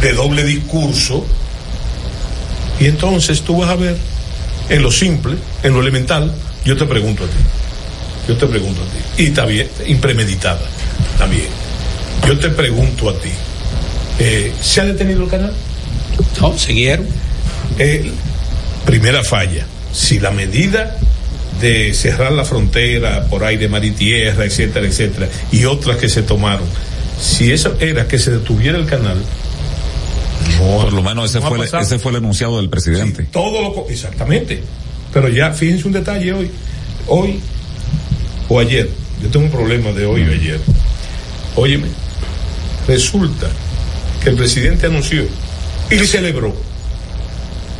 de 0.00 0.12
doble 0.12 0.44
discurso. 0.44 1.24
Y 2.80 2.86
entonces 2.86 3.42
tú 3.42 3.58
vas 3.58 3.70
a 3.70 3.76
ver, 3.76 3.96
en 4.68 4.82
lo 4.82 4.90
simple, 4.90 5.36
en 5.62 5.74
lo 5.74 5.80
elemental, 5.80 6.34
yo 6.64 6.76
te 6.76 6.86
pregunto 6.86 7.24
a 7.24 7.26
ti, 7.26 7.32
yo 8.28 8.36
te 8.36 8.46
pregunto 8.46 8.80
a 8.82 8.84
ti, 8.86 9.22
y 9.22 9.26
está 9.26 9.44
bien, 9.44 9.68
impremeditada 9.86 10.62
también. 11.18 11.63
Yo 12.26 12.38
te 12.38 12.48
pregunto 12.50 13.10
a 13.10 13.14
ti, 13.18 13.28
eh, 14.18 14.52
¿se 14.60 14.80
ha 14.80 14.84
detenido 14.86 15.24
el 15.24 15.30
canal? 15.30 15.52
No, 16.40 16.56
siguieron. 16.56 17.06
Eh, 17.78 18.10
primera 18.86 19.22
falla, 19.22 19.66
si 19.92 20.18
la 20.20 20.30
medida 20.30 20.96
de 21.60 21.92
cerrar 21.94 22.32
la 22.32 22.44
frontera 22.44 23.26
por 23.28 23.44
aire, 23.44 23.68
mar 23.68 23.84
y 23.84 23.90
tierra, 23.92 24.44
etcétera, 24.44 24.86
etcétera, 24.86 25.28
y 25.52 25.64
otras 25.64 25.96
que 25.98 26.08
se 26.08 26.22
tomaron, 26.22 26.66
si 27.20 27.52
eso 27.52 27.76
era 27.80 28.06
que 28.08 28.18
se 28.18 28.30
detuviera 28.30 28.78
el 28.78 28.86
canal, 28.86 29.18
Por 30.58 30.92
lo 30.92 31.02
menos 31.02 31.30
ese 31.30 31.40
no 31.40 31.48
fue, 31.48 31.66
el- 31.66 31.74
ese 31.80 31.98
fue 31.98 32.10
el 32.12 32.18
enunciado 32.18 32.56
del 32.58 32.68
presidente. 32.68 33.24
todo 33.32 33.62
lo 33.62 33.86
exactamente. 33.88 34.62
Pero 35.12 35.28
ya, 35.28 35.52
fíjense 35.52 35.86
un 35.86 35.92
detalle 35.92 36.32
hoy, 36.32 36.50
hoy 37.06 37.40
o 38.48 38.58
ayer, 38.60 38.88
yo 39.22 39.28
tengo 39.30 39.46
un 39.46 39.52
problema 39.52 39.90
de 39.92 40.04
hoy 40.06 40.22
o 40.22 40.32
ayer. 40.32 40.60
Óyeme, 41.56 41.86
resulta 42.86 43.48
que 44.22 44.30
el 44.30 44.36
presidente 44.36 44.86
anunció 44.86 45.24
y 45.90 45.94
le 45.96 46.06
celebró 46.06 46.54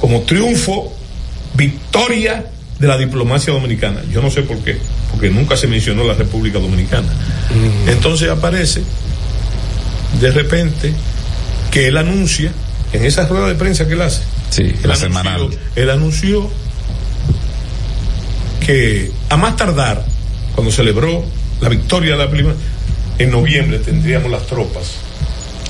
como 0.00 0.22
triunfo, 0.22 0.94
victoria 1.54 2.46
de 2.78 2.86
la 2.86 2.98
diplomacia 2.98 3.52
dominicana. 3.52 4.02
Yo 4.12 4.20
no 4.20 4.30
sé 4.30 4.42
por 4.42 4.58
qué, 4.58 4.76
porque 5.10 5.30
nunca 5.30 5.56
se 5.56 5.66
mencionó 5.66 6.04
la 6.04 6.14
República 6.14 6.58
Dominicana. 6.58 7.08
Entonces 7.86 8.28
aparece 8.28 8.82
de 10.20 10.30
repente 10.30 10.92
que 11.70 11.88
él 11.88 11.96
anuncia 11.96 12.52
en 12.92 13.04
esa 13.04 13.26
rueda 13.26 13.48
de 13.48 13.54
prensa 13.54 13.86
que 13.86 13.94
él 13.94 14.02
hace. 14.02 14.22
Sí, 14.50 14.62
él 14.62 14.74
la 14.84 14.94
anunció- 14.94 15.08
semanal. 15.08 15.48
Él 15.76 15.90
anunció 15.90 16.50
que 18.64 19.10
a 19.28 19.36
más 19.36 19.56
tardar, 19.56 20.04
cuando 20.54 20.72
celebró 20.72 21.24
la 21.60 21.68
victoria 21.68 22.12
de 22.12 22.18
la 22.24 22.30
prima, 22.30 22.52
en 23.18 23.30
noviembre 23.30 23.78
tendríamos 23.78 24.30
las 24.30 24.46
tropas. 24.46 24.92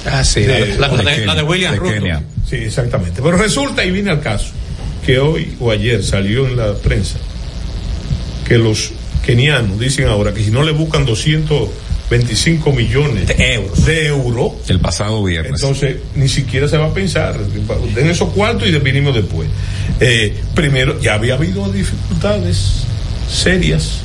Ah, 0.07 0.23
sí, 0.25 0.45
la, 0.47 0.59
la- 0.61 0.89
la 1.03 1.11
de, 1.13 1.27
la 1.27 1.35
de 1.35 1.43
William 1.43 1.73
de 1.73 1.79
Ruto. 1.79 1.93
Kenia. 1.95 2.23
Sí, 2.49 2.57
exactamente. 2.57 3.23
Pero 3.23 3.37
resulta, 3.37 3.85
y 3.85 3.91
viene 3.91 4.11
al 4.11 4.21
caso, 4.21 4.51
que 5.05 5.19
hoy 5.19 5.55
o 5.61 5.71
ayer 5.71 6.03
salió 6.03 6.47
en 6.47 6.57
la 6.57 6.75
prensa 6.75 7.17
que 8.47 8.59
los 8.59 8.93
kenianos 9.25 9.79
dicen 9.81 10.07
ahora 10.09 10.35
que 10.35 10.45
si 10.45 10.51
no 10.51 10.63
le 10.63 10.73
buscan 10.73 11.07
225 11.07 12.73
millones 12.73 13.27
de 13.29 13.55
euros, 13.55 13.87
de 13.87 14.07
euros 14.07 14.53
El 14.69 14.81
pasado 14.81 15.23
viernes. 15.25 15.53
entonces 15.55 15.97
ni 16.15 16.29
siquiera 16.29 16.69
se 16.69 16.77
va 16.77 16.87
a 16.89 16.93
pensar 16.95 17.39
den 17.95 18.11
esos 18.11 18.29
cuartos 18.31 18.69
y 18.69 18.73
venimos 18.73 19.15
después. 19.15 19.49
Eh, 20.01 20.35
primero, 20.55 21.01
ya 21.01 21.15
había 21.15 21.35
habido 21.35 21.71
dificultades 21.73 22.85
serias 23.31 24.01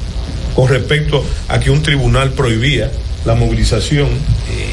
con 0.56 0.70
respecto 0.70 1.26
a 1.50 1.60
que 1.60 1.70
un 1.70 1.82
tribunal 1.84 2.32
prohibía 2.32 2.90
la 3.26 3.36
movilización, 3.36 4.08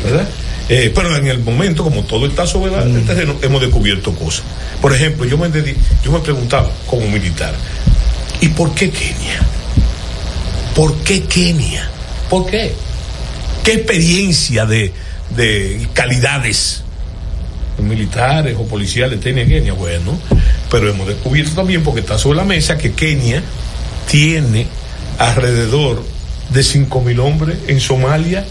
¿verdad? 0.05 0.27
Eh, 0.69 0.91
pero 0.95 1.17
en 1.17 1.27
el 1.29 1.39
momento, 1.41 1.85
como 1.85 2.03
todo 2.05 2.27
está 2.27 2.47
sobre 2.47 2.73
la- 2.73 2.83
el 2.83 3.05
terreno, 3.05 3.37
hemos 3.43 3.61
descubierto 3.61 4.13
cosas. 4.15 4.43
Por 4.81 4.93
ejemplo, 4.95 5.25
yo 5.25 5.39
me, 5.39 5.49
dedi- 5.49 5.77
yo 6.05 6.11
me 6.11 6.19
preguntaba 6.21 6.69
como 6.87 7.07
militar, 7.09 7.55
¿y 8.41 8.49
por 8.49 8.75
qué 8.75 8.91
Kenia? 8.91 9.41
¿Por 10.75 10.95
qué 10.99 11.23
Kenia? 11.23 11.89
¿Por 12.29 12.47
qué? 12.47 12.73
¿Qué 13.65 13.73
experiencia 13.75 14.67
de, 14.67 14.93
de 15.37 15.87
calidades 15.93 16.83
militares 17.79 18.57
o 18.59 18.65
policiales 18.67 19.21
tiene 19.21 19.47
Kenia? 19.47 19.73
Bueno, 19.73 20.19
pero 20.71 20.89
hemos 20.91 21.07
descubierto 21.07 21.53
también, 21.55 21.83
porque 21.85 22.01
está 22.01 22.19
sobre 22.19 22.39
la 22.39 22.45
mesa, 22.45 22.77
que 22.77 22.93
Kenia 22.93 23.43
tiene 24.11 24.67
alrededor 25.19 26.03
de 26.51 26.63
5 26.63 27.01
mil 27.03 27.21
hombres 27.21 27.57
en 27.69 27.81
Somalia. 27.81 28.45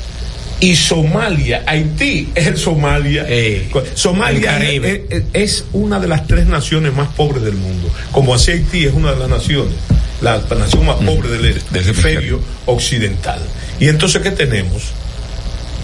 Y 0.61 0.75
Somalia, 0.77 1.63
Haití 1.67 2.29
es 2.33 2.59
Somalia. 2.61 3.25
Somalia 3.93 4.57
el 4.57 4.63
es, 4.63 4.79
Caribe. 4.79 5.05
es- 5.09 5.23
es 5.33 5.65
una 5.73 5.99
de 5.99 6.07
las 6.07 6.27
tres 6.27 6.45
naciones 6.47 6.93
más 6.93 7.09
pobres 7.09 7.43
del 7.43 7.55
mundo. 7.55 7.89
Como 8.13 8.33
así 8.33 8.51
Haití 8.51 8.85
es 8.85 8.93
una 8.93 9.11
de 9.11 9.19
las 9.19 9.27
naciones, 9.29 9.73
la, 10.21 10.37
la 10.49 10.55
nación 10.55 10.85
más 10.85 10.95
pobre 10.95 11.27
del 11.29 11.61
hemisferio 11.73 12.39
occidental. 12.67 13.39
Y 13.81 13.89
entonces, 13.89 14.21
¿qué 14.21 14.31
tenemos? 14.31 14.81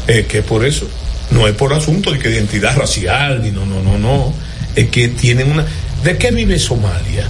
Eh, 0.08 0.26
que 0.28 0.42
por 0.42 0.66
eso, 0.66 0.88
no 1.32 1.48
es 1.48 1.54
por 1.54 1.74
asunto 1.74 2.12
de 2.12 2.20
que 2.20 2.30
identidad 2.30 2.76
racial, 2.78 3.42
ni 3.44 3.52
no, 3.52 3.66
no, 3.66 3.84
no, 3.84 4.00
no. 4.00 4.34
Es 4.76 4.88
que 4.90 5.10
tienen 5.10 5.52
una. 5.52 5.66
¿De 6.04 6.18
qué 6.18 6.32
vive 6.32 6.58
Somalia? 6.58 7.26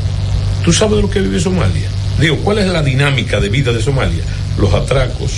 ¿Tú 0.63 0.71
sabes 0.71 0.97
de 0.97 1.01
lo 1.01 1.09
que 1.09 1.19
vive 1.21 1.39
Somalia? 1.39 1.89
Digo, 2.19 2.37
¿cuál 2.37 2.59
es 2.59 2.67
la 2.67 2.83
dinámica 2.83 3.39
de 3.39 3.49
vida 3.49 3.71
de 3.73 3.81
Somalia? 3.81 4.23
Los 4.57 4.73
atracos, 4.73 5.31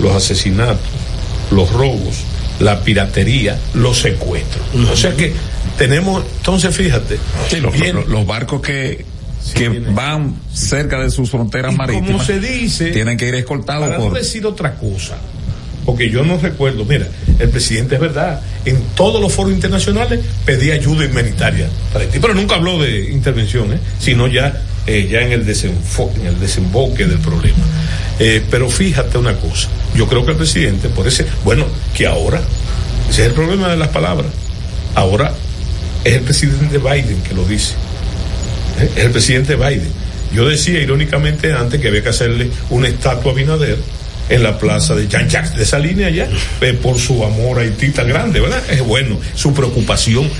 los 0.00 0.12
asesinatos, 0.14 0.78
los 1.50 1.70
robos, 1.72 2.16
la 2.60 2.80
piratería, 2.80 3.58
los 3.74 3.98
secuestros. 4.00 4.64
O 4.90 4.96
sea 4.96 5.14
que 5.14 5.32
tenemos, 5.78 6.24
entonces 6.38 6.74
fíjate, 6.74 7.18
Sí, 7.48 7.60
los, 7.60 7.72
bien- 7.72 7.96
los- 7.96 8.08
los 8.08 8.26
barcos 8.26 8.60
que, 8.62 9.04
que 9.54 9.68
van 9.68 10.36
cerca 10.52 11.00
de 11.00 11.10
sus 11.10 11.30
fronteras 11.30 11.74
y 11.74 11.76
marítimas 11.76 12.10
como 12.10 12.24
se 12.24 12.40
dice, 12.40 12.90
tienen 12.90 13.16
que 13.16 13.28
ir 13.28 13.34
escoltados 13.34 13.86
para 13.88 13.98
por 13.98 14.08
no 14.12 14.14
decir 14.18 14.46
otra 14.46 14.74
cosa, 14.76 15.16
porque 15.84 16.08
yo 16.10 16.24
no 16.24 16.38
recuerdo, 16.38 16.84
mira, 16.84 17.08
el 17.38 17.48
presidente 17.50 17.96
es 17.96 18.00
verdad, 18.00 18.40
en 18.64 18.80
todos 18.94 19.20
los 19.20 19.32
foros 19.32 19.52
internacionales 19.52 20.20
pedía 20.44 20.74
ayuda 20.74 21.06
humanitaria 21.06 21.68
para 21.92 22.04
Haití, 22.04 22.18
pero 22.20 22.34
nunca 22.34 22.54
habló 22.56 22.78
de 22.80 23.10
intervención, 23.10 23.72
¿eh? 23.72 23.78
sino 23.98 24.28
ya, 24.28 24.62
eh, 24.86 25.08
ya 25.10 25.20
en, 25.22 25.32
el 25.32 25.46
desenfo- 25.46 26.10
en 26.20 26.26
el 26.26 26.40
desemboque 26.40 27.06
del 27.06 27.18
problema. 27.18 27.64
Eh, 28.18 28.42
pero 28.50 28.68
fíjate 28.68 29.18
una 29.18 29.34
cosa, 29.34 29.68
yo 29.96 30.06
creo 30.06 30.24
que 30.24 30.32
el 30.32 30.36
presidente, 30.36 30.88
por 30.88 31.06
ese, 31.08 31.26
bueno, 31.44 31.66
que 31.94 32.06
ahora, 32.06 32.40
ese 33.08 33.22
es 33.22 33.28
el 33.28 33.34
problema 33.34 33.68
de 33.68 33.76
las 33.76 33.88
palabras, 33.88 34.30
ahora 34.94 35.32
es 36.04 36.14
el 36.14 36.20
presidente 36.22 36.78
Biden 36.78 37.22
que 37.22 37.34
lo 37.34 37.44
dice. 37.44 37.74
Es 38.96 39.04
el 39.04 39.10
presidente 39.10 39.54
Biden. 39.56 39.90
Yo 40.34 40.48
decía 40.48 40.80
irónicamente 40.80 41.52
antes 41.52 41.80
que 41.80 41.88
había 41.88 42.02
que 42.02 42.08
hacerle 42.08 42.50
una 42.70 42.88
estatua 42.88 43.32
a 43.32 43.34
Binader 43.34 43.78
en 44.28 44.42
la 44.42 44.58
plaza 44.58 44.94
de 44.94 45.06
Jean 45.08 45.28
Jacques 45.28 45.56
de 45.56 45.62
esa 45.64 45.78
línea 45.78 46.06
allá, 46.06 46.28
eh, 46.62 46.72
por 46.72 46.98
su 46.98 47.22
amor 47.24 47.58
a 47.58 47.62
Haití 47.62 47.90
tan 47.90 48.08
grande, 48.08 48.40
¿verdad? 48.40 48.62
Es 48.70 48.80
bueno, 48.82 49.18
su 49.34 49.52
preocupación 49.52 50.30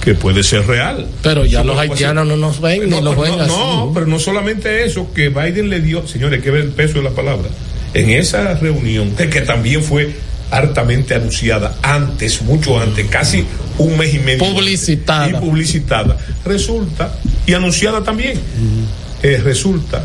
que 0.00 0.14
puede 0.14 0.42
ser 0.42 0.66
real. 0.66 1.06
Pero 1.22 1.44
ya 1.44 1.62
los 1.62 1.78
haitianos 1.78 2.26
no 2.26 2.36
nos 2.36 2.60
ven 2.60 2.84
ni 2.84 2.90
No, 2.90 3.00
los 3.00 3.14
pero 3.14 3.22
ven 3.22 3.36
no, 3.38 3.44
así. 3.44 3.52
no, 3.52 3.90
pero 3.92 4.06
no 4.06 4.18
solamente 4.18 4.84
eso, 4.84 5.12
que 5.12 5.28
Biden 5.28 5.68
le 5.68 5.80
dio, 5.80 6.06
señores, 6.06 6.38
hay 6.38 6.42
que 6.44 6.50
ver 6.50 6.62
el 6.62 6.70
peso 6.70 6.94
de 6.94 7.02
la 7.04 7.10
palabra. 7.10 7.48
En 7.92 8.10
esa 8.10 8.54
reunión, 8.54 9.10
que, 9.14 9.40
también 9.42 9.82
fue 9.82 10.14
hartamente 10.50 11.14
anunciada 11.14 11.76
antes, 11.82 12.42
mucho 12.42 12.80
antes, 12.80 13.06
casi 13.06 13.44
un 13.78 13.98
mes 13.98 14.14
y 14.14 14.18
medio. 14.20 14.38
Publicitada. 14.38 15.28
Y 15.28 15.32
publicitada. 15.34 16.16
Resulta, 16.44 17.12
y 17.46 17.52
anunciada 17.52 18.02
también, 18.02 18.40
eh, 19.22 19.40
resulta 19.42 20.02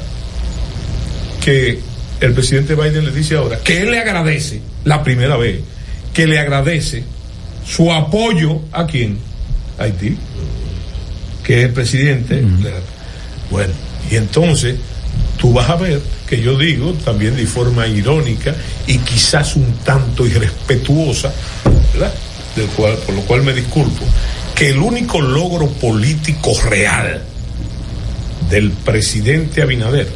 que 1.44 1.80
el 2.22 2.34
presidente 2.34 2.76
Biden 2.76 3.06
le 3.06 3.12
dice 3.12 3.36
ahora 3.36 3.60
que 3.60 3.82
él 3.82 3.92
le 3.92 4.00
agradece, 4.00 4.62
la 4.84 5.04
primera 5.04 5.38
vez, 5.38 5.60
que 6.14 6.28
le 6.28 6.40
agradece 6.40 7.04
su 7.66 7.92
apoyo 7.92 8.62
a 8.72 8.86
quién? 8.88 9.18
Haití, 9.78 10.18
que 11.44 11.60
es 11.60 11.66
el 11.66 11.74
presidente. 11.74 12.44
Bueno, 13.52 13.74
y 14.10 14.16
entonces 14.16 14.76
tú 15.38 15.54
vas 15.54 15.70
a 15.70 15.76
ver 15.76 16.02
que 16.28 16.42
yo 16.42 16.58
digo 16.58 16.94
también 17.06 17.36
de 17.36 17.46
forma 17.46 17.88
irónica 17.88 18.56
y 18.88 18.98
quizás 19.00 19.56
un 19.56 19.78
tanto 19.84 20.26
irrespetuosa, 20.26 21.34
¿verdad? 21.94 22.14
Del 22.56 22.68
cual, 22.68 22.96
por 23.06 23.16
lo 23.16 23.22
cual 23.22 23.44
me 23.44 23.54
disculpo, 23.54 24.04
que 24.56 24.70
el 24.70 24.80
único 24.80 25.22
logro 25.22 25.68
político 25.68 26.54
real 26.70 27.22
del 28.50 28.72
presidente 28.72 29.62
Abinader 29.62 30.08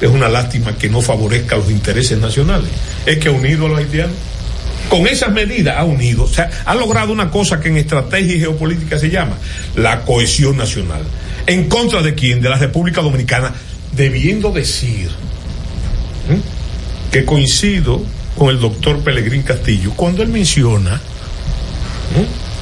es 0.00 0.10
una 0.10 0.28
lástima 0.28 0.76
que 0.76 0.88
no 0.88 1.00
favorezca 1.00 1.56
los 1.56 1.70
intereses 1.70 2.18
nacionales, 2.18 2.70
es 3.06 3.18
que 3.18 3.28
ha 3.28 3.32
unido 3.32 3.66
a 3.66 3.68
los 3.70 3.78
haitianos. 3.78 4.16
Con 4.88 5.06
esas 5.06 5.32
medidas 5.32 5.76
ha 5.78 5.84
unido, 5.84 6.24
o 6.24 6.28
sea, 6.28 6.48
ha 6.64 6.74
logrado 6.74 7.12
una 7.12 7.30
cosa 7.30 7.60
que 7.60 7.68
en 7.68 7.76
estrategia 7.76 8.36
y 8.36 8.40
geopolítica 8.40 8.98
se 8.98 9.10
llama 9.10 9.36
la 9.74 10.02
cohesión 10.02 10.56
nacional. 10.56 11.02
¿En 11.46 11.68
contra 11.68 12.02
de 12.02 12.14
quién? 12.14 12.40
De 12.40 12.48
la 12.48 12.56
República 12.56 13.02
Dominicana, 13.02 13.52
debiendo 13.92 14.52
decir 14.52 15.10
que 17.10 17.24
coincido 17.24 18.02
con 18.36 18.50
el 18.50 18.60
doctor 18.60 19.00
Pelegrín 19.00 19.42
Castillo 19.42 19.92
cuando 19.96 20.22
él 20.22 20.28
menciona 20.28 21.00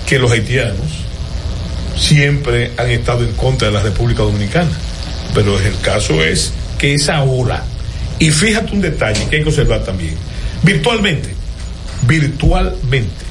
que 0.06 0.18
los 0.18 0.30
haitianos 0.30 1.04
siempre 1.98 2.72
han 2.76 2.90
estado 2.90 3.24
en 3.24 3.32
contra 3.32 3.68
de 3.68 3.74
la 3.74 3.82
República 3.82 4.22
Dominicana. 4.22 4.70
Pero 5.34 5.58
el 5.58 5.78
caso 5.80 6.22
es 6.22 6.52
que 6.78 6.94
es 6.94 7.08
ahora. 7.08 7.64
Y 8.18 8.30
fíjate 8.30 8.72
un 8.72 8.80
detalle 8.80 9.26
que 9.28 9.36
hay 9.36 9.42
que 9.42 9.48
observar 9.48 9.84
también. 9.84 10.14
Virtualmente, 10.62 11.33
virtualmente, 12.06 13.24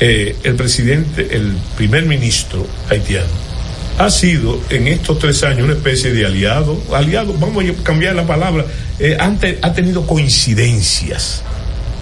eh, 0.00 0.36
el 0.44 0.54
presidente, 0.54 1.28
el 1.34 1.54
primer 1.76 2.04
ministro 2.04 2.66
haitiano, 2.88 3.26
ha 3.98 4.10
sido 4.10 4.60
en 4.70 4.86
estos 4.86 5.18
tres 5.18 5.42
años 5.42 5.64
una 5.64 5.72
especie 5.72 6.12
de 6.12 6.24
aliado, 6.24 6.80
aliado, 6.94 7.34
vamos 7.34 7.64
a 7.64 7.82
cambiar 7.82 8.14
la 8.14 8.26
palabra, 8.26 8.64
eh, 9.00 9.16
ante- 9.18 9.58
ha 9.62 9.72
tenido 9.72 10.06
coincidencias 10.06 11.42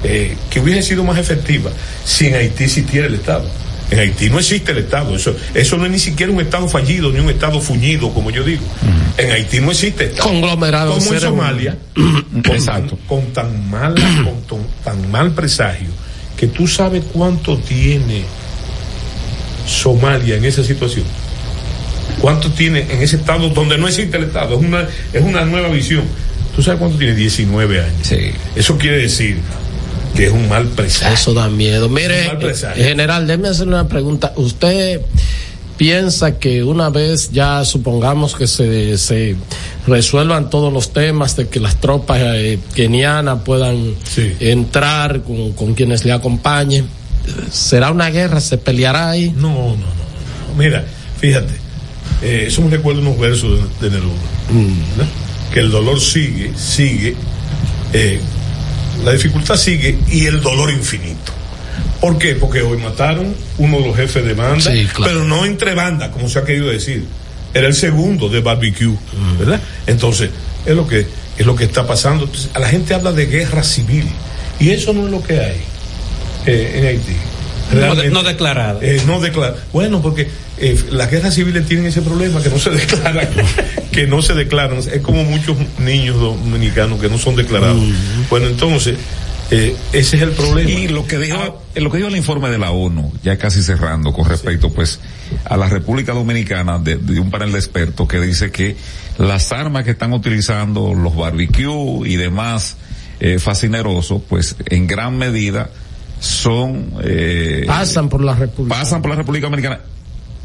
eh, 0.04 0.36
que 0.50 0.60
hubiesen 0.60 0.82
sido 0.82 1.04
más 1.04 1.18
efectivas 1.18 1.72
si 2.04 2.26
en 2.26 2.34
Haití 2.34 2.64
existiera 2.64 3.06
el 3.06 3.14
Estado. 3.14 3.48
En 3.90 4.00
Haití 4.00 4.30
no 4.30 4.38
existe 4.38 4.72
el 4.72 4.78
Estado, 4.78 5.14
eso, 5.14 5.36
eso 5.54 5.76
no 5.76 5.84
es 5.84 5.92
ni 5.92 5.98
siquiera 5.98 6.32
un 6.32 6.40
Estado 6.40 6.68
fallido, 6.68 7.12
ni 7.12 7.20
un 7.20 7.30
Estado 7.30 7.60
fuñido, 7.60 8.12
como 8.12 8.30
yo 8.30 8.42
digo. 8.42 8.62
En 9.16 9.30
Haití 9.30 9.60
no 9.60 9.70
existe 9.70 10.06
Estado. 10.06 10.28
Conglomerado 10.28 10.94
Como 10.98 11.14
en. 11.14 11.20
Somalia, 11.20 11.78
con 11.94 12.64
tan, 12.64 12.88
con 13.06 13.26
tan 13.32 13.70
mala, 13.70 14.24
con 14.24 14.66
tan, 14.82 15.10
mal 15.10 15.32
presagio, 15.32 15.88
que 16.36 16.48
tú 16.48 16.66
sabes 16.66 17.04
cuánto 17.12 17.58
tiene 17.58 18.24
Somalia 19.66 20.36
en 20.36 20.44
esa 20.44 20.64
situación. 20.64 21.04
¿Cuánto 22.20 22.50
tiene 22.50 22.86
en 22.90 23.02
ese 23.02 23.16
estado 23.16 23.50
donde 23.50 23.76
no 23.78 23.86
existe 23.86 24.16
el 24.16 24.24
Estado? 24.24 24.58
Es 24.58 24.64
una, 24.64 24.88
es 25.12 25.22
una 25.22 25.44
nueva 25.44 25.68
visión. 25.68 26.04
¿Tú 26.54 26.62
sabes 26.62 26.80
cuánto 26.80 26.96
tiene? 26.96 27.14
19 27.14 27.80
años. 27.80 28.14
Eso 28.54 28.78
quiere 28.78 28.98
decir 28.98 29.36
que 30.16 30.26
es 30.26 30.32
un 30.32 30.48
mal 30.48 30.66
presagio. 30.68 31.14
Eso 31.14 31.34
da 31.34 31.48
miedo. 31.48 31.88
Mire, 31.88 32.30
general, 32.74 33.26
déjeme 33.26 33.48
hacerle 33.48 33.74
una 33.74 33.88
pregunta. 33.88 34.32
¿Usted 34.36 35.02
piensa 35.76 36.38
que 36.38 36.64
una 36.64 36.88
vez 36.90 37.30
ya 37.32 37.64
supongamos 37.64 38.34
que 38.34 38.46
se, 38.46 38.96
se 38.98 39.36
resuelvan 39.86 40.50
todos 40.50 40.72
los 40.72 40.92
temas 40.92 41.36
de 41.36 41.48
que 41.48 41.60
las 41.60 41.80
tropas 41.80 42.18
eh, 42.22 42.58
kenianas 42.74 43.40
puedan 43.44 43.94
entrar 44.40 45.22
con, 45.22 45.52
con 45.52 45.74
quienes 45.74 46.04
le 46.04 46.12
acompañen, 46.12 46.88
¿será 47.50 47.90
una 47.90 48.10
guerra? 48.10 48.40
¿Se 48.40 48.58
peleará 48.58 49.10
ahí? 49.10 49.32
No, 49.36 49.50
no, 49.50 49.76
no. 49.76 50.56
Mira, 50.56 50.84
fíjate, 51.20 51.54
eh, 52.22 52.44
eso 52.48 52.62
me 52.62 52.70
recuerda 52.70 53.02
unos 53.02 53.18
versos 53.18 53.60
de, 53.80 53.90
de 53.90 53.96
Neruda, 53.96 54.14
¿verdad? 54.96 55.12
que 55.52 55.60
el 55.60 55.70
dolor 55.70 56.00
sigue, 56.00 56.52
sigue, 56.56 57.14
eh, 57.92 58.20
la 59.04 59.12
dificultad 59.12 59.56
sigue 59.56 59.98
y 60.10 60.26
el 60.26 60.40
dolor 60.40 60.70
infinito. 60.70 61.32
¿Por 62.00 62.18
qué? 62.18 62.34
Porque 62.34 62.62
hoy 62.62 62.78
mataron 62.78 63.34
uno 63.58 63.78
de 63.80 63.86
los 63.88 63.96
jefes 63.96 64.24
de 64.24 64.34
banda, 64.34 64.60
Sí, 64.70 64.86
claro. 64.86 65.12
pero 65.12 65.24
no 65.24 65.44
entre 65.44 65.74
bandas, 65.74 66.10
como 66.10 66.28
se 66.28 66.38
ha 66.38 66.44
querido 66.44 66.68
decir. 66.68 67.04
Era 67.54 67.66
el 67.68 67.74
segundo 67.74 68.28
de 68.28 68.40
barbecue, 68.40 68.94
¿verdad? 69.38 69.60
Entonces, 69.86 70.30
es 70.66 70.74
lo 70.76 70.86
que 70.86 71.06
es 71.38 71.46
lo 71.46 71.54
que 71.56 71.64
está 71.64 71.86
pasando. 71.86 72.24
Entonces, 72.24 72.50
a 72.54 72.58
la 72.58 72.68
gente 72.68 72.92
habla 72.94 73.12
de 73.12 73.26
guerra 73.26 73.62
civil 73.62 74.06
y 74.58 74.70
eso 74.70 74.92
no 74.92 75.06
es 75.06 75.10
lo 75.10 75.22
que 75.22 75.38
hay 75.40 75.60
eh, 76.46 76.72
en 76.76 76.86
Haití. 76.86 77.16
No, 77.72 77.94
de- 77.94 78.10
no 78.10 78.22
declarado. 78.22 78.80
Eh, 78.82 79.02
no. 79.06 79.20
Bueno, 79.72 80.00
porque 80.02 80.28
eh, 80.58 80.78
las 80.90 81.10
guerras 81.10 81.34
civiles 81.34 81.66
tienen 81.66 81.86
ese 81.86 82.02
problema 82.02 82.42
que 82.42 82.48
no 82.48 82.58
se 82.58 82.70
declaran, 82.72 83.28
que 83.92 84.06
no 84.06 84.22
se 84.22 84.34
declaran. 84.34 84.78
Es 84.78 85.00
como 85.02 85.24
muchos 85.24 85.56
niños 85.78 86.18
dominicanos 86.20 87.00
que 87.00 87.08
no 87.08 87.18
son 87.18 87.36
declarados. 87.36 87.82
Bueno, 88.30 88.46
entonces, 88.46 88.96
eh, 89.50 89.76
ese 89.92 90.16
es 90.16 90.22
el 90.22 90.30
problema. 90.30 90.70
Y 90.70 90.88
lo 90.88 91.06
que 91.06 91.18
dijo, 91.18 91.62
eh, 91.74 91.80
lo 91.80 91.90
que 91.90 91.98
dijo 91.98 92.08
el 92.08 92.16
informe 92.16 92.50
de 92.50 92.58
la 92.58 92.70
ONU, 92.70 93.12
ya 93.22 93.36
casi 93.36 93.62
cerrando 93.62 94.12
con 94.12 94.28
respecto 94.28 94.70
pues 94.72 95.00
a 95.44 95.56
la 95.56 95.68
República 95.68 96.12
Dominicana 96.12 96.78
de, 96.78 96.96
de 96.96 97.20
un 97.20 97.30
panel 97.30 97.52
de 97.52 97.58
expertos 97.58 98.06
que 98.08 98.20
dice 98.20 98.50
que 98.50 98.76
las 99.18 99.50
armas 99.52 99.84
que 99.84 99.90
están 99.92 100.12
utilizando 100.12 100.94
los 100.94 101.16
barbecue 101.16 102.08
y 102.08 102.16
demás 102.16 102.76
eh, 103.20 103.38
fascinerosos, 103.38 104.20
pues 104.28 104.56
en 104.66 104.86
gran 104.86 105.16
medida 105.16 105.70
son 106.20 106.92
eh, 107.02 107.64
Pasan 107.66 108.08
por 108.08 108.22
la 108.24 108.34
República. 108.34 108.78
pasan 108.78 109.02
por 109.02 109.10
la 109.10 109.16
República 109.16 109.46
Dominicana 109.46 109.80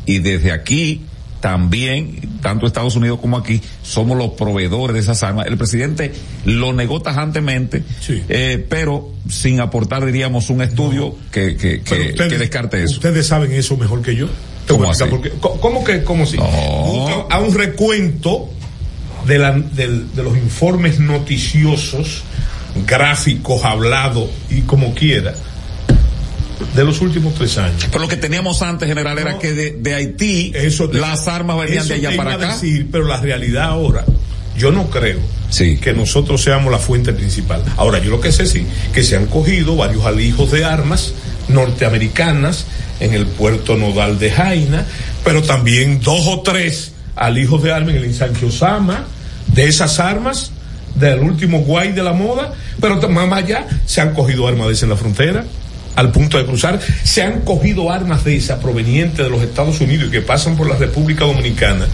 y 0.05 0.19
desde 0.19 0.51
aquí 0.51 1.01
también, 1.39 2.37
tanto 2.43 2.67
Estados 2.67 2.95
Unidos 2.95 3.19
como 3.19 3.35
aquí, 3.35 3.61
somos 3.81 4.15
los 4.15 4.31
proveedores 4.33 4.93
de 4.93 4.99
esas 4.99 5.23
armas. 5.23 5.47
El 5.47 5.57
presidente 5.57 6.13
lo 6.45 6.71
negó 6.71 7.01
tajantemente, 7.01 7.81
eh, 8.29 8.63
pero 8.69 9.09
sin 9.27 9.59
aportar, 9.59 10.05
diríamos, 10.05 10.51
un 10.51 10.61
estudio 10.61 11.15
que, 11.31 11.55
que, 11.57 11.81
que, 11.81 11.95
Pero 11.95 12.09
ustedes- 12.11 12.31
que 12.33 12.37
descarte 12.37 12.83
eso. 12.83 12.93
Ustedes 12.93 13.25
saben 13.25 13.51
eso 13.53 13.75
mejor 13.75 14.03
que 14.03 14.15
yo. 14.15 14.27
Te 14.67 14.73
voy 14.73 14.87
a 14.87 14.91
¿Cómo 15.39 15.83
que, 15.83 16.03
cómo 16.03 16.27
si? 16.27 16.37
A 16.37 17.39
un 17.39 17.55
recuento 17.55 18.51
de, 19.25 19.39
la, 19.39 19.53
del- 19.53 20.13
de 20.13 20.21
los 20.23 20.37
informes 20.37 20.99
noticiosos, 20.99 22.21
gráficos, 22.85 23.63
hablados 23.65 24.29
y 24.51 24.61
como 24.61 24.93
quiera, 24.93 25.33
de 26.75 26.83
los 26.83 27.01
últimos 27.01 27.33
tres 27.35 27.57
años. 27.57 27.87
Pero 27.91 28.03
lo 28.03 28.07
que 28.07 28.17
teníamos 28.17 28.61
antes, 28.61 28.87
general, 28.87 29.17
era 29.17 29.37
que 29.39 29.53
de, 29.53 29.71
de 29.71 29.93
Haití 29.93 30.53
las 30.93 31.27
armas 31.27 31.57
venían 31.57 31.83
Eso 31.83 31.89
de 31.89 32.07
allá 32.07 32.17
para 32.17 32.33
acá. 32.35 32.53
decir, 32.53 32.87
pero 32.91 33.05
la 33.05 33.17
realidad 33.17 33.65
ahora, 33.65 34.05
yo 34.57 34.71
no 34.71 34.89
creo 34.89 35.19
que 35.81 35.93
nosotros 35.93 36.41
seamos 36.41 36.71
la 36.71 36.79
fuente 36.79 37.13
principal. 37.13 37.63
Ahora, 37.77 37.99
yo 37.99 38.09
lo 38.09 38.21
que 38.21 38.31
sé 38.31 38.45
sí, 38.45 38.65
que 38.93 39.03
se 39.03 39.17
han 39.17 39.25
cogido 39.25 39.75
varios 39.75 40.05
alijos 40.05 40.51
de 40.51 40.63
armas 40.63 41.13
norteamericanas 41.49 42.65
en 42.99 43.13
el 43.13 43.25
puerto 43.25 43.75
nodal 43.75 44.17
de 44.17 44.31
Jaina, 44.31 44.85
pero 45.23 45.41
también 45.41 45.99
dos 46.01 46.25
o 46.27 46.41
tres 46.41 46.93
alijos 47.15 47.61
de 47.63 47.71
armas 47.73 47.91
en 47.91 47.97
el 47.97 48.05
ensanche 48.05 48.45
Osama, 48.45 49.05
de 49.47 49.67
esas 49.67 49.99
armas, 49.99 50.51
del 50.95 51.19
último 51.19 51.59
guay 51.59 51.91
de 51.91 52.03
la 52.03 52.13
moda, 52.13 52.53
pero 52.79 52.95
más 53.09 53.31
allá 53.31 53.67
se 53.85 54.01
han 54.01 54.13
cogido 54.13 54.47
armas 54.47 54.67
de 54.67 54.85
en 54.85 54.89
la 54.89 54.97
frontera 54.97 55.45
al 55.95 56.11
punto 56.11 56.37
de 56.37 56.45
cruzar, 56.45 56.79
se 57.03 57.21
han 57.21 57.41
cogido 57.41 57.91
armas 57.91 58.23
de 58.23 58.35
esas 58.35 58.59
provenientes 58.59 59.17
de 59.17 59.29
los 59.29 59.41
Estados 59.41 59.81
Unidos 59.81 60.07
y 60.07 60.11
que 60.11 60.21
pasan 60.21 60.55
por 60.55 60.69
la 60.69 60.77
República 60.77 61.25
Dominicana, 61.25 61.87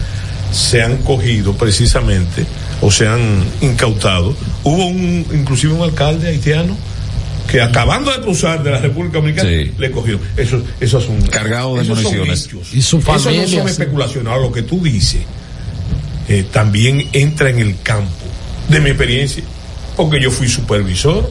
se 0.52 0.82
han 0.82 0.98
cogido 0.98 1.54
precisamente 1.54 2.44
o 2.80 2.90
se 2.90 3.06
han 3.06 3.44
incautado. 3.60 4.34
Hubo 4.64 4.86
un, 4.86 5.26
inclusive 5.32 5.72
un 5.72 5.82
alcalde 5.82 6.28
haitiano 6.28 6.76
que 7.50 7.60
acabando 7.62 8.12
de 8.12 8.20
cruzar 8.20 8.62
de 8.62 8.70
la 8.70 8.78
República 8.78 9.18
Dominicana 9.18 9.50
le 9.50 9.90
cogió. 9.90 10.20
Eso, 10.36 10.62
eso 10.80 10.98
es 10.98 11.08
un 11.08 11.22
Cargado 11.22 11.76
de 11.76 11.84
municiones. 11.84 12.48
Y 12.72 12.82
su 12.82 12.98
Eso 12.98 13.12
no 13.12 13.18
familia, 13.18 13.48
son 13.48 13.64
sí. 13.64 13.70
especulaciones. 13.70 14.30
Ahora, 14.30 14.42
lo 14.42 14.52
que 14.52 14.62
tú 14.62 14.82
dices 14.82 15.22
eh, 16.28 16.44
también 16.52 17.08
entra 17.12 17.48
en 17.50 17.58
el 17.58 17.80
campo 17.82 18.10
de 18.68 18.80
mi 18.80 18.90
experiencia, 18.90 19.42
porque 19.96 20.20
yo 20.20 20.30
fui 20.30 20.46
supervisor 20.46 21.30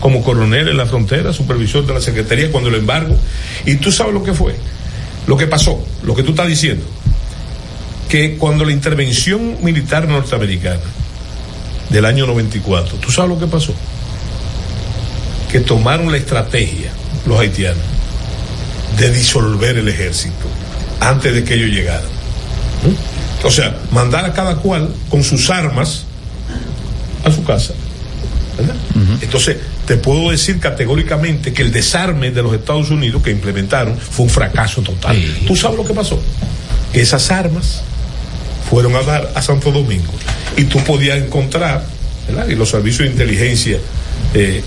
como 0.00 0.22
coronel 0.22 0.68
en 0.68 0.76
la 0.76 0.86
frontera, 0.86 1.32
supervisor 1.32 1.86
de 1.86 1.94
la 1.94 2.00
Secretaría 2.00 2.50
cuando 2.50 2.68
el 2.68 2.76
embargo, 2.76 3.16
y 3.64 3.76
tú 3.76 3.90
sabes 3.90 4.12
lo 4.12 4.22
que 4.22 4.34
fue, 4.34 4.54
lo 5.26 5.36
que 5.36 5.46
pasó, 5.46 5.84
lo 6.02 6.14
que 6.14 6.22
tú 6.22 6.30
estás 6.30 6.48
diciendo, 6.48 6.84
que 8.08 8.36
cuando 8.36 8.64
la 8.64 8.72
intervención 8.72 9.58
militar 9.62 10.06
norteamericana 10.06 10.80
del 11.90 12.04
año 12.04 12.26
94, 12.26 12.98
tú 12.98 13.10
sabes 13.10 13.30
lo 13.30 13.38
que 13.38 13.46
pasó, 13.46 13.74
que 15.50 15.60
tomaron 15.60 16.10
la 16.10 16.18
estrategia 16.18 16.90
los 17.26 17.38
haitianos 17.38 17.82
de 18.98 19.10
disolver 19.10 19.78
el 19.78 19.88
ejército 19.88 20.46
antes 21.00 21.34
de 21.34 21.44
que 21.44 21.54
ellos 21.54 21.70
llegaran. 21.70 22.04
¿Mm? 22.84 23.46
O 23.46 23.50
sea, 23.50 23.76
mandar 23.90 24.24
a 24.24 24.32
cada 24.32 24.56
cual 24.56 24.88
con 25.08 25.22
sus 25.22 25.50
armas 25.50 26.04
a 27.24 27.30
su 27.30 27.44
casa. 27.44 27.74
¿verdad? 28.56 28.74
Entonces, 29.20 29.56
te 29.86 29.96
puedo 29.96 30.30
decir 30.30 30.60
categóricamente 30.60 31.52
que 31.52 31.62
el 31.62 31.72
desarme 31.72 32.30
de 32.30 32.42
los 32.42 32.54
Estados 32.54 32.90
Unidos 32.90 33.22
que 33.22 33.30
implementaron 33.30 33.96
fue 33.98 34.24
un 34.24 34.30
fracaso 34.30 34.82
total. 34.82 35.16
¿Tú 35.46 35.56
sabes 35.56 35.76
lo 35.76 35.84
que 35.84 35.92
pasó? 35.92 36.20
Que 36.92 37.02
esas 37.02 37.30
armas 37.30 37.82
fueron 38.68 38.96
a 38.96 39.02
dar 39.02 39.30
a 39.34 39.42
Santo 39.42 39.70
Domingo 39.70 40.12
y 40.56 40.64
tú 40.64 40.78
podías 40.84 41.18
encontrar, 41.18 41.84
¿verdad? 42.28 42.48
Y 42.48 42.54
los 42.54 42.70
servicios 42.70 43.00
de 43.00 43.12
inteligencia, 43.12 43.78
eh, 44.32 44.62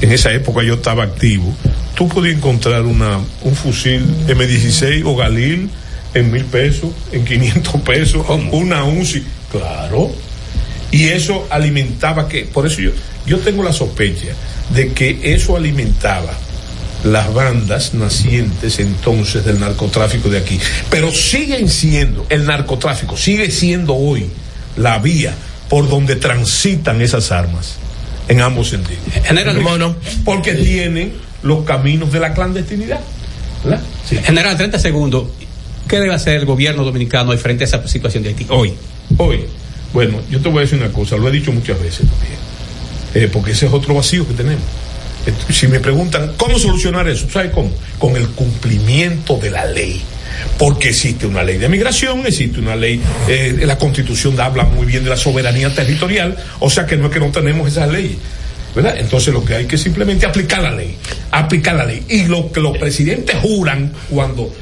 en 0.00 0.12
esa 0.12 0.32
época 0.32 0.62
yo 0.62 0.74
estaba 0.74 1.04
activo, 1.04 1.54
tú 1.94 2.08
podías 2.08 2.36
encontrar 2.36 2.82
una, 2.82 3.18
un 3.42 3.54
fusil 3.54 4.02
M16 4.26 5.02
o 5.04 5.14
Galil 5.14 5.68
en 6.14 6.30
mil 6.32 6.44
pesos, 6.44 6.90
en 7.12 7.24
500 7.24 7.80
pesos, 7.82 8.26
una 8.52 8.84
UCI, 8.84 9.24
claro. 9.50 10.10
Y 10.90 11.08
eso 11.08 11.46
alimentaba 11.50 12.28
que, 12.28 12.44
por 12.44 12.66
eso 12.66 12.80
yo, 12.80 12.92
yo 13.26 13.38
tengo 13.40 13.64
la 13.64 13.72
sospecha 13.72 14.28
de 14.70 14.92
que 14.92 15.34
eso 15.34 15.56
alimentaba 15.56 16.32
las 17.04 17.32
bandas 17.34 17.94
nacientes 17.94 18.78
entonces 18.78 19.44
del 19.44 19.60
narcotráfico 19.60 20.28
de 20.30 20.38
aquí. 20.38 20.58
Pero 20.90 21.12
siguen 21.12 21.68
siendo, 21.68 22.26
el 22.30 22.46
narcotráfico 22.46 23.16
sigue 23.16 23.50
siendo 23.50 23.94
hoy 23.94 24.26
la 24.76 24.98
vía 24.98 25.34
por 25.68 25.88
donde 25.88 26.16
transitan 26.16 27.02
esas 27.02 27.30
armas 27.30 27.76
en 28.28 28.40
ambos 28.40 28.70
sentidos. 28.70 29.02
General, 29.24 29.96
Porque 30.24 30.54
tienen 30.54 31.12
los 31.42 31.64
caminos 31.64 32.12
de 32.12 32.20
la 32.20 32.32
clandestinidad. 32.32 33.00
General, 34.24 34.56
30 34.56 34.78
segundos. 34.78 35.28
¿Qué 35.88 36.00
debe 36.00 36.14
hacer 36.14 36.36
el 36.36 36.46
gobierno 36.46 36.82
dominicano 36.84 37.36
frente 37.36 37.64
a 37.64 37.66
esa 37.66 37.86
situación 37.86 38.22
de 38.22 38.30
Haití 38.30 38.46
hoy? 38.48 38.72
Hoy, 39.18 39.44
bueno, 39.92 40.18
yo 40.30 40.40
te 40.40 40.48
voy 40.48 40.58
a 40.58 40.60
decir 40.62 40.78
una 40.78 40.90
cosa, 40.90 41.16
lo 41.16 41.28
he 41.28 41.30
dicho 41.30 41.52
muchas 41.52 41.80
veces 41.80 42.08
también, 42.08 42.38
eh, 43.14 43.28
porque 43.32 43.52
ese 43.52 43.66
es 43.66 43.72
otro 43.72 43.94
vacío 43.94 44.26
que 44.26 44.34
tenemos. 44.34 44.64
Eh, 45.26 45.32
Si 45.52 45.66
me 45.68 45.80
preguntan 45.80 46.32
cómo 46.36 46.58
solucionar 46.58 47.08
eso, 47.08 47.28
¿sabes 47.30 47.50
cómo? 47.52 47.70
Con 47.98 48.16
el 48.16 48.28
cumplimiento 48.28 49.36
de 49.38 49.50
la 49.50 49.64
ley. 49.66 50.02
Porque 50.58 50.88
existe 50.88 51.26
una 51.26 51.44
ley 51.44 51.58
de 51.58 51.68
migración, 51.68 52.26
existe 52.26 52.58
una 52.58 52.74
ley, 52.74 53.00
eh, 53.28 53.62
la 53.64 53.78
constitución 53.78 54.38
habla 54.40 54.64
muy 54.64 54.84
bien 54.84 55.04
de 55.04 55.10
la 55.10 55.16
soberanía 55.16 55.72
territorial, 55.72 56.36
o 56.58 56.68
sea 56.68 56.86
que 56.86 56.96
no 56.96 57.06
es 57.06 57.12
que 57.12 57.20
no 57.20 57.30
tenemos 57.30 57.68
esas 57.68 57.88
leyes. 57.90 58.16
¿verdad? 58.74 58.96
Entonces 58.98 59.32
lo 59.32 59.44
que 59.44 59.54
hay 59.54 59.66
que 59.66 59.78
simplemente 59.78 60.26
aplicar 60.26 60.60
la 60.60 60.72
ley, 60.72 60.96
aplicar 61.30 61.76
la 61.76 61.84
ley. 61.84 62.02
Y 62.08 62.24
lo 62.24 62.50
que 62.50 62.60
los 62.60 62.76
presidentes 62.76 63.36
juran 63.40 63.92
cuando 64.10 64.52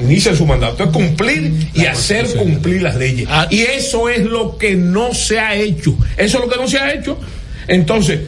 inician 0.00 0.36
su 0.36 0.46
mandato 0.46 0.84
es 0.84 0.90
cumplir 0.90 1.70
y 1.74 1.86
hacer 1.86 2.32
cumplir 2.36 2.82
las 2.82 2.94
leyes. 2.94 3.28
Y 3.50 3.62
eso 3.62 4.08
es 4.08 4.24
lo 4.24 4.56
que 4.56 4.76
no 4.76 5.12
se 5.14 5.40
ha 5.40 5.54
hecho. 5.56 5.96
Eso 6.16 6.38
es 6.38 6.44
lo 6.44 6.48
que 6.48 6.56
no 6.58 6.68
se 6.68 6.78
ha 6.78 6.92
hecho. 6.92 7.18
Entonces, 7.68 8.20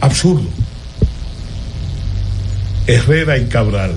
absurdo. 0.00 0.48
Herrera 2.86 3.38
y 3.38 3.44
Cabral. 3.46 3.92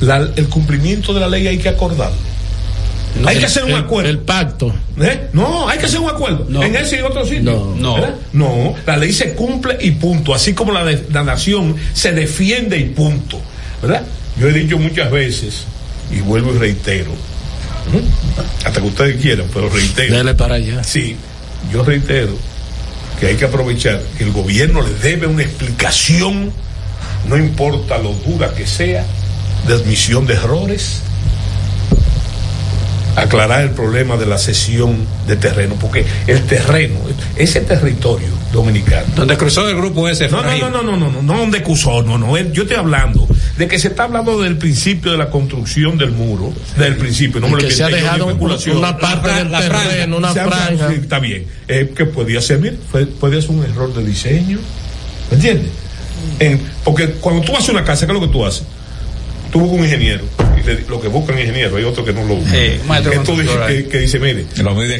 La- 0.00 0.28
el 0.36 0.48
cumplimiento 0.48 1.12
de 1.14 1.20
la 1.20 1.28
ley 1.28 1.46
hay 1.46 1.58
que 1.58 1.68
acordarlo. 1.68 2.16
hay 3.26 3.38
que 3.38 3.44
hacer 3.44 3.64
un 3.64 3.74
acuerdo. 3.74 4.08
El 4.10 4.18
pacto. 4.20 4.74
¿Eh? 4.98 5.28
No, 5.34 5.68
hay 5.68 5.78
que 5.78 5.84
hacer 5.86 6.00
un 6.00 6.08
acuerdo. 6.08 6.62
En 6.62 6.74
ese 6.74 6.98
y 6.98 7.02
otro 7.02 7.24
sitio. 7.24 7.42
No. 7.42 7.98
no. 7.98 7.98
No. 7.98 8.16
No, 8.32 8.74
la 8.86 8.96
ley 8.96 9.12
se 9.12 9.34
cumple 9.34 9.76
y 9.80 9.90
punto. 9.92 10.34
Así 10.34 10.54
como 10.54 10.72
la, 10.72 10.84
de- 10.84 11.06
la 11.12 11.22
nación 11.22 11.76
se 11.92 12.12
defiende 12.12 12.78
y 12.78 12.84
punto. 12.86 13.38
¿Verdad? 13.82 14.02
Yo 14.40 14.48
he 14.48 14.52
dicho 14.52 14.78
muchas 14.78 15.10
veces, 15.10 15.64
y 16.10 16.20
vuelvo 16.20 16.54
y 16.54 16.58
reitero, 16.58 17.10
¿Mm? 17.12 18.64
hasta 18.66 18.80
que 18.80 18.86
ustedes 18.86 19.20
quieran, 19.20 19.46
pero 19.52 19.68
reitero. 19.68 20.16
Dele 20.16 20.34
para 20.34 20.54
allá. 20.54 20.82
Sí, 20.82 21.16
yo 21.70 21.84
reitero 21.84 22.32
que 23.22 23.28
hay 23.28 23.36
que 23.36 23.44
aprovechar 23.44 24.02
que 24.18 24.24
el 24.24 24.32
gobierno 24.32 24.82
le 24.82 24.94
debe 24.94 25.28
una 25.28 25.44
explicación, 25.44 26.50
no 27.28 27.36
importa 27.36 27.98
lo 27.98 28.14
dura 28.14 28.52
que 28.52 28.66
sea, 28.66 29.06
de 29.68 29.74
admisión 29.74 30.26
de 30.26 30.34
errores, 30.34 31.02
aclarar 33.16 33.62
el 33.62 33.70
problema 33.70 34.16
de 34.16 34.26
la 34.26 34.38
cesión 34.38 34.96
de 35.26 35.36
terreno, 35.36 35.74
porque 35.80 36.04
el 36.26 36.42
terreno, 36.42 36.96
ese 37.36 37.60
territorio 37.60 38.28
dominicano. 38.52 39.06
Donde 39.16 39.36
cruzó 39.36 39.68
el 39.68 39.76
grupo 39.76 40.08
ese. 40.08 40.28
No, 40.28 40.42
no, 40.42 40.50
no, 40.58 40.70
no, 40.70 40.82
no, 40.82 40.96
no, 40.96 41.10
no, 41.10 41.22
no 41.22 41.38
donde 41.38 41.62
cruzó, 41.62 42.02
no, 42.02 42.18
no, 42.18 42.36
yo 42.52 42.62
estoy 42.62 42.76
hablando 42.76 43.26
de 43.56 43.68
que 43.68 43.78
se 43.78 43.88
está 43.88 44.04
hablando 44.04 44.40
del 44.40 44.56
principio 44.56 45.12
de 45.12 45.18
la 45.18 45.28
construcción 45.30 45.98
del 45.98 46.12
muro, 46.12 46.52
del 46.78 46.96
principio, 46.96 47.40
no 47.40 47.48
me 47.48 47.54
lo 47.62 47.68
que 47.68 47.70
se 47.70 47.84
ha 47.84 47.88
dejado 47.88 48.26
una 48.26 48.96
parte 48.98 49.28
La 49.28 49.36
del 49.38 49.50
la 49.52 49.60
terreno, 49.60 50.16
una 50.16 50.32
franja. 50.32 50.88
sí, 50.88 50.94
está 51.02 51.18
bien, 51.18 51.46
eh, 51.68 51.92
que 51.94 52.06
podía 52.06 52.40
ser, 52.40 52.58
mira, 52.60 52.74
fue- 52.90 53.06
puede 53.06 53.40
ser 53.42 53.50
un 53.50 53.64
error 53.64 53.92
de 53.94 54.04
diseño, 54.04 54.58
¿me 55.30 55.36
entiendes? 55.36 55.70
En- 56.38 56.60
porque 56.84 57.08
cuando 57.20 57.42
tú 57.42 57.54
haces 57.56 57.68
una 57.70 57.84
casa, 57.84 58.06
¿qué 58.06 58.12
es 58.12 58.20
lo 58.20 58.26
que 58.26 58.32
tú 58.32 58.44
haces? 58.44 58.64
Tú 59.50 59.60
buscas 59.60 59.78
un 59.80 59.84
ingeniero, 59.84 60.24
le- 60.64 60.84
lo 60.88 61.00
que 61.00 61.08
busca 61.08 61.32
un 61.32 61.38
ingeniero, 61.40 61.76
hay 61.76 61.84
otro 61.84 62.04
que 62.04 62.12
no 62.12 62.24
lo 62.24 62.36
busca. 62.36 62.56
Eh, 62.56 62.80
maestro 62.86 63.12
que, 63.90 63.98
dice, 64.00 64.18
mire, 64.18 64.46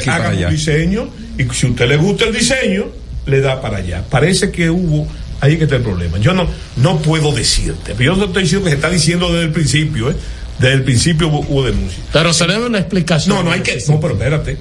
haga 0.06 0.28
allá. 0.30 0.48
un 0.48 0.54
diseño 0.54 1.08
y 1.38 1.44
si 1.54 1.66
a 1.66 1.70
usted 1.70 1.88
le 1.88 1.96
gusta 1.96 2.24
el 2.26 2.32
diseño, 2.34 2.86
le 3.26 3.40
da 3.40 3.60
para 3.60 3.78
allá. 3.78 4.04
Parece 4.10 4.50
que 4.50 4.68
hubo, 4.70 5.06
ahí 5.40 5.56
que 5.56 5.64
está 5.64 5.76
el 5.76 5.82
problema. 5.82 6.18
Yo 6.18 6.32
no, 6.34 6.48
no 6.76 6.98
puedo 6.98 7.32
decirte, 7.32 7.94
pero 7.96 8.14
yo 8.14 8.16
no 8.16 8.26
estoy 8.26 8.42
diciendo 8.42 8.64
que 8.64 8.70
se 8.70 8.76
está 8.76 8.90
diciendo 8.90 9.28
desde 9.32 9.44
el 9.46 9.52
principio, 9.52 10.10
¿eh? 10.10 10.14
Desde 10.58 10.74
el 10.74 10.82
principio 10.84 11.28
hubo, 11.28 11.40
hubo 11.40 11.62
denuncia. 11.64 12.02
Pero 12.12 12.32
se 12.32 12.46
debe 12.46 12.66
una 12.66 12.78
explicación. 12.78 13.36
No, 13.36 13.42
no 13.42 13.52
hay 13.52 13.60
que, 13.60 13.82
no, 13.88 13.98
pero 14.00 14.14
espérate, 14.14 14.56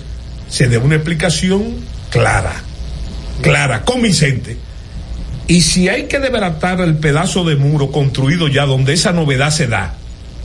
se 0.49 0.67
debe 0.67 0.85
una 0.85 0.95
explicación 0.95 1.75
clara, 2.09 2.53
clara, 3.41 3.83
convincente. 3.83 4.57
Y 5.47 5.61
si 5.61 5.89
hay 5.89 6.03
que 6.05 6.19
desbaratar 6.19 6.79
el 6.81 6.95
pedazo 6.95 7.43
de 7.43 7.55
muro 7.57 7.91
construido 7.91 8.47
ya 8.47 8.65
donde 8.65 8.93
esa 8.93 9.11
novedad 9.11 9.51
se 9.51 9.67
da, 9.67 9.95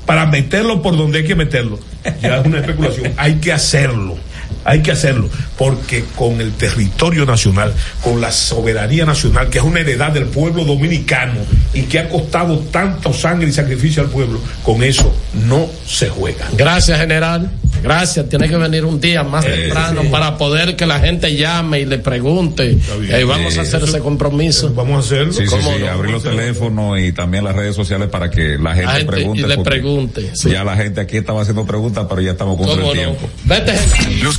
para 0.06 0.26
meterlo 0.26 0.80
por 0.80 0.96
donde 0.96 1.18
hay 1.18 1.24
que 1.24 1.34
meterlo, 1.34 1.78
ya 2.22 2.38
es 2.38 2.46
una 2.46 2.60
especulación, 2.60 3.12
hay 3.16 3.34
que 3.36 3.52
hacerlo. 3.52 4.16
Hay 4.66 4.82
que 4.82 4.90
hacerlo, 4.90 5.30
porque 5.56 6.05
con 6.16 6.40
el 6.40 6.52
territorio 6.52 7.24
nacional, 7.24 7.72
con 8.02 8.20
la 8.20 8.32
soberanía 8.32 9.06
nacional, 9.06 9.48
que 9.48 9.59
es 9.59 9.64
una 9.64 9.80
heredad 9.80 10.10
del 10.10 10.24
pueblo 10.26 10.64
dominicano 10.64 11.40
y 11.72 11.82
que 11.82 12.01
ha 12.01 12.09
costado 12.09 12.59
tanto 12.59 13.12
sangre 13.12 13.48
y 13.48 13.52
sacrificio 13.52 14.02
al 14.02 14.09
pueblo, 14.09 14.40
con 14.64 14.82
eso 14.82 15.14
no 15.47 15.68
se 15.86 16.09
juega. 16.09 16.47
Gracias, 16.56 16.98
general. 16.98 17.51
Gracias. 17.82 18.28
Tiene 18.28 18.48
que 18.48 18.56
venir 18.56 18.84
un 18.84 19.01
día 19.01 19.22
más 19.22 19.44
Eh, 19.44 19.51
temprano 19.51 20.02
sí. 20.02 20.09
para 20.09 20.36
poder 20.38 20.74
que 20.76 20.86
la 20.86 20.98
gente 20.98 21.36
llame 21.36 21.80
y 21.80 21.84
le 21.84 21.98
pregunte. 21.98 22.70
Y 22.72 23.22
vamos 23.24 23.56
a 23.59 23.60
hacer 23.62 23.76
Eso- 23.82 23.86
ese 23.86 23.98
compromiso. 24.01 24.72
Vamos 24.74 24.97
a 24.97 25.06
hacerlo. 25.06 25.32
Sí, 25.32 25.43
sí, 25.44 25.47
¿Cómo 25.51 25.74
sí, 25.74 25.82
no? 25.82 25.90
abrir 25.90 26.10
los 26.10 26.22
teléfonos 26.22 26.98
y 26.98 27.12
también 27.12 27.44
las 27.44 27.55
redes 27.55 27.76
sociales 27.76 28.09
para 28.09 28.30
que 28.30 28.56
la 28.59 28.70
gente, 28.74 28.86
La 28.86 28.93
gente- 28.94 29.12
pregunte. 29.12 29.43
y 29.43 29.47
le 29.47 29.59
pregunte, 29.59 30.30
sí. 30.34 30.51
Ya 30.51 30.64
la 30.64 30.74
gente 30.74 31.01
aquí 31.02 31.18
estaba 31.18 31.43
haciendo 31.43 31.64
preguntas, 31.66 32.06
pero 32.09 32.20
ya 32.22 32.32
estamos 32.32 32.56
con 32.56 32.68
el 32.70 32.93
tiempo. 32.93 33.28
Vete, 33.44 33.74
Los 34.22 34.38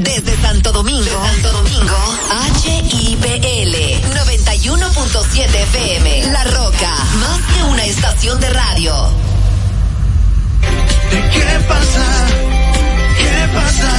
Desde 0.00 0.36
Santo 0.40 0.72
Domingo, 0.72 1.04
Santo 1.04 1.52
Domingo, 1.52 1.96
HIPL 2.64 3.74
91.7 4.14 5.54
FM. 5.54 6.26
La 6.32 6.44
Roca, 6.44 6.94
más 7.20 7.40
que 7.54 7.62
una 7.64 7.84
estación 7.84 8.40
de 8.40 8.50
radio. 8.50 8.92
¿Qué 11.10 11.64
pasa? 11.68 12.26
¿Qué 13.18 13.48
pasa? 13.54 13.90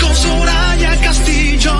Con 0.00 0.16
Soraya 0.16 1.00
Castillo. 1.00 1.72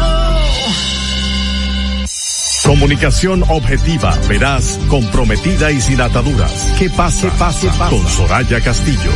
Comunicación 2.65 3.45
objetiva, 3.49 4.19
veraz, 4.29 4.79
comprometida 4.89 5.71
y 5.71 5.81
sin 5.81 6.01
ataduras. 6.01 6.73
¿Qué 6.79 6.89
pasa? 6.91 7.31
pasa? 7.39 7.89
Con 7.91 8.09
Soraya 8.09 8.61
Castillo. 8.61 9.11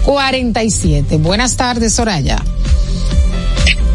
809-219-47. 0.04 1.20
Buenas 1.20 1.56
tardes, 1.56 1.94
Soraya. 1.94 2.40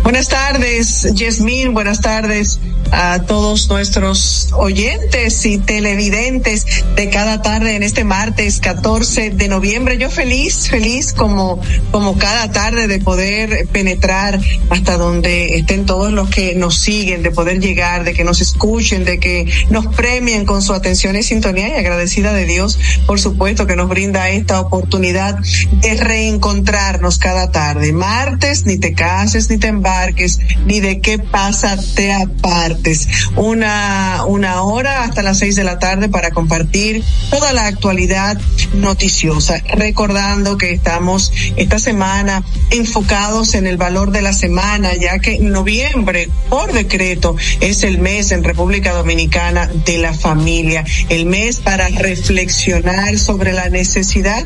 Buenas 0.03 0.29
tardes, 0.29 1.13
Yasmín. 1.13 1.75
Buenas 1.75 2.01
tardes 2.01 2.59
a 2.91 3.21
todos 3.25 3.69
nuestros 3.69 4.49
oyentes 4.53 5.45
y 5.45 5.59
televidentes 5.59 6.65
de 6.95 7.09
cada 7.09 7.41
tarde 7.41 7.75
en 7.75 7.83
este 7.83 8.03
martes 8.03 8.59
14 8.59 9.29
de 9.29 9.47
noviembre. 9.47 9.97
Yo 9.97 10.09
feliz, 10.09 10.69
feliz 10.69 11.13
como, 11.13 11.61
como 11.91 12.17
cada 12.17 12.51
tarde 12.51 12.87
de 12.87 12.99
poder 12.99 13.67
penetrar 13.71 14.39
hasta 14.69 14.97
donde 14.97 15.55
estén 15.55 15.85
todos 15.85 16.11
los 16.11 16.29
que 16.29 16.55
nos 16.55 16.79
siguen, 16.79 17.23
de 17.23 17.31
poder 17.31 17.59
llegar, 17.59 18.03
de 18.03 18.13
que 18.13 18.23
nos 18.23 18.41
escuchen, 18.41 19.05
de 19.05 19.19
que 19.19 19.45
nos 19.69 19.87
premien 19.95 20.45
con 20.45 20.61
su 20.61 20.73
atención 20.73 21.15
y 21.15 21.23
sintonía 21.23 21.69
y 21.69 21.79
agradecida 21.79 22.33
de 22.33 22.45
Dios, 22.45 22.77
por 23.05 23.19
supuesto, 23.19 23.67
que 23.67 23.75
nos 23.75 23.87
brinda 23.87 24.29
esta 24.29 24.59
oportunidad 24.59 25.37
de 25.71 25.95
reencontrarnos 25.95 27.19
cada 27.19 27.51
tarde. 27.51 27.93
Martes, 27.93 28.65
ni 28.65 28.77
te 28.77 28.93
cases, 28.93 29.49
ni 29.49 29.57
te 29.57 29.67
embarques, 29.67 29.90
ni 30.65 30.79
de 30.79 30.99
qué 30.99 31.19
pasa 31.19 31.77
te 31.95 32.13
apartes. 32.13 33.07
Una, 33.35 34.23
una 34.27 34.61
hora 34.63 35.03
hasta 35.03 35.21
las 35.21 35.39
seis 35.39 35.55
de 35.55 35.63
la 35.63 35.79
tarde 35.79 36.09
para 36.09 36.31
compartir 36.31 37.03
toda 37.29 37.53
la 37.53 37.65
actualidad 37.67 38.39
noticiosa. 38.73 39.61
Recordando 39.73 40.57
que 40.57 40.71
estamos 40.71 41.33
esta 41.55 41.79
semana 41.79 42.43
enfocados 42.69 43.53
en 43.53 43.67
el 43.67 43.77
valor 43.77 44.11
de 44.11 44.21
la 44.21 44.33
semana, 44.33 44.95
ya 44.95 45.19
que 45.19 45.39
noviembre, 45.39 46.29
por 46.49 46.71
decreto, 46.71 47.35
es 47.59 47.83
el 47.83 47.99
mes 47.99 48.31
en 48.31 48.43
República 48.43 48.93
Dominicana 48.93 49.69
de 49.85 49.97
la 49.97 50.13
familia, 50.13 50.85
el 51.09 51.25
mes 51.25 51.57
para 51.57 51.87
reflexionar 51.89 53.17
sobre 53.17 53.51
la 53.51 53.69
necesidad 53.69 54.45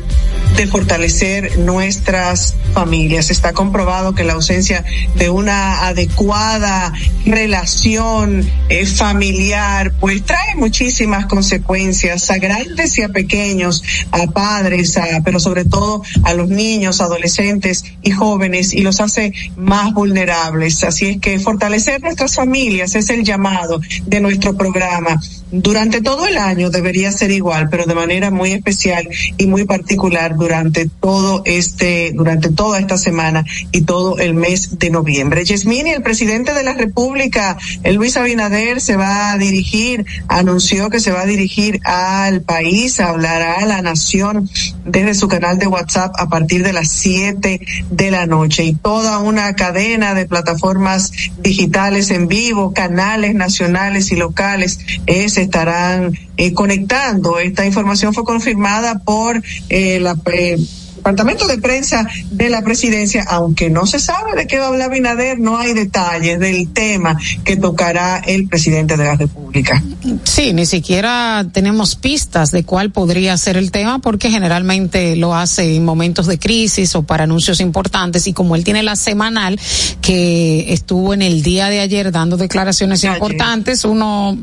de 0.56 0.66
fortalecer 0.66 1.58
nuestras 1.58 2.54
familias. 2.72 3.30
Está 3.30 3.52
comprobado 3.52 4.14
que 4.14 4.24
la 4.24 4.34
ausencia 4.34 4.84
de 5.16 5.28
una 5.36 5.86
adecuada 5.86 6.92
relación 7.26 8.48
eh, 8.68 8.86
familiar, 8.86 9.92
pues 10.00 10.24
trae 10.24 10.54
muchísimas 10.56 11.26
consecuencias 11.26 12.30
a 12.30 12.38
grandes 12.38 12.96
y 12.98 13.02
a 13.02 13.08
pequeños, 13.10 13.82
a 14.12 14.26
padres, 14.28 14.96
a, 14.96 15.22
pero 15.24 15.38
sobre 15.38 15.64
todo 15.64 16.02
a 16.24 16.32
los 16.32 16.48
niños, 16.48 17.00
adolescentes 17.00 17.84
y 18.02 18.12
jóvenes 18.12 18.72
y 18.72 18.80
los 18.80 19.00
hace 19.00 19.32
más 19.56 19.92
vulnerables. 19.92 20.82
Así 20.84 21.06
es 21.06 21.20
que 21.20 21.38
fortalecer 21.38 22.00
nuestras 22.00 22.34
familias 22.34 22.94
es 22.94 23.10
el 23.10 23.22
llamado 23.22 23.80
de 24.06 24.20
nuestro 24.20 24.56
programa. 24.56 25.20
Durante 25.62 26.02
todo 26.02 26.26
el 26.26 26.36
año 26.36 26.70
debería 26.70 27.10
ser 27.12 27.30
igual, 27.30 27.68
pero 27.70 27.84
de 27.86 27.94
manera 27.94 28.30
muy 28.30 28.52
especial 28.52 29.08
y 29.38 29.46
muy 29.46 29.64
particular 29.64 30.36
durante 30.36 30.88
todo 30.88 31.42
este, 31.46 32.12
durante 32.14 32.50
toda 32.50 32.78
esta 32.78 32.98
semana 32.98 33.44
y 33.72 33.82
todo 33.82 34.18
el 34.18 34.34
mes 34.34 34.78
de 34.78 34.90
noviembre. 34.90 35.44
Yasmini, 35.44 35.90
el 35.90 36.02
presidente 36.02 36.52
de 36.52 36.62
la 36.62 36.74
República, 36.74 37.56
Luis 37.90 38.16
Abinader, 38.16 38.80
se 38.80 38.96
va 38.96 39.32
a 39.32 39.38
dirigir, 39.38 40.04
anunció 40.28 40.90
que 40.90 41.00
se 41.00 41.12
va 41.12 41.22
a 41.22 41.26
dirigir 41.26 41.80
al 41.84 42.42
país, 42.42 43.00
hablará 43.00 43.54
a 43.54 43.66
la 43.66 43.80
nación 43.80 44.50
desde 44.84 45.14
su 45.14 45.28
canal 45.28 45.58
de 45.58 45.66
WhatsApp 45.66 46.14
a 46.18 46.28
partir 46.28 46.64
de 46.64 46.72
las 46.72 46.90
7 46.90 47.60
de 47.90 48.10
la 48.10 48.26
noche 48.26 48.64
y 48.64 48.74
toda 48.74 49.18
una 49.20 49.54
cadena 49.54 50.14
de 50.14 50.26
plataformas 50.26 51.12
digitales 51.38 52.10
en 52.10 52.28
vivo, 52.28 52.74
canales 52.74 53.34
nacionales 53.34 54.12
y 54.12 54.16
locales 54.16 54.80
se 55.28 55.45
estarán 55.46 56.12
eh, 56.36 56.52
conectando. 56.52 57.38
Esta 57.38 57.64
información 57.64 58.14
fue 58.14 58.24
confirmada 58.24 58.98
por 58.98 59.42
eh, 59.68 59.98
la 60.00 60.16
eh, 60.32 60.58
departamento 61.06 61.46
de 61.46 61.58
prensa 61.58 62.08
de 62.32 62.50
la 62.50 62.62
presidencia, 62.62 63.24
aunque 63.28 63.70
no 63.70 63.86
se 63.86 64.00
sabe 64.00 64.34
de 64.34 64.48
qué 64.48 64.58
va 64.58 64.64
a 64.64 64.68
hablar 64.68 64.90
Binader, 64.90 65.38
no 65.38 65.56
hay 65.56 65.72
detalles 65.72 66.40
del 66.40 66.72
tema 66.72 67.16
que 67.44 67.56
tocará 67.56 68.18
el 68.18 68.48
presidente 68.48 68.96
de 68.96 69.04
la 69.04 69.14
República. 69.14 69.80
Sí, 70.24 70.52
ni 70.52 70.66
siquiera 70.66 71.46
tenemos 71.52 71.94
pistas 71.94 72.50
de 72.50 72.64
cuál 72.64 72.90
podría 72.90 73.36
ser 73.36 73.56
el 73.56 73.70
tema 73.70 74.00
porque 74.00 74.30
generalmente 74.30 75.14
lo 75.14 75.36
hace 75.36 75.76
en 75.76 75.84
momentos 75.84 76.26
de 76.26 76.40
crisis 76.40 76.96
o 76.96 77.04
para 77.04 77.22
anuncios 77.22 77.60
importantes 77.60 78.26
y 78.26 78.32
como 78.32 78.56
él 78.56 78.64
tiene 78.64 78.82
la 78.82 78.96
semanal 78.96 79.60
que 80.00 80.72
estuvo 80.72 81.14
en 81.14 81.22
el 81.22 81.44
día 81.44 81.68
de 81.68 81.80
ayer 81.80 82.10
dando 82.10 82.36
declaraciones 82.36 83.04
importantes, 83.04 83.84
uno 83.84 84.36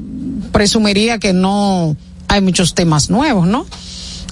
presumiría 0.54 1.20
que 1.20 1.34
no 1.34 1.98
hay 2.30 2.40
muchos 2.40 2.74
temas 2.74 3.10
nuevos, 3.10 3.48
¿no? 3.48 3.66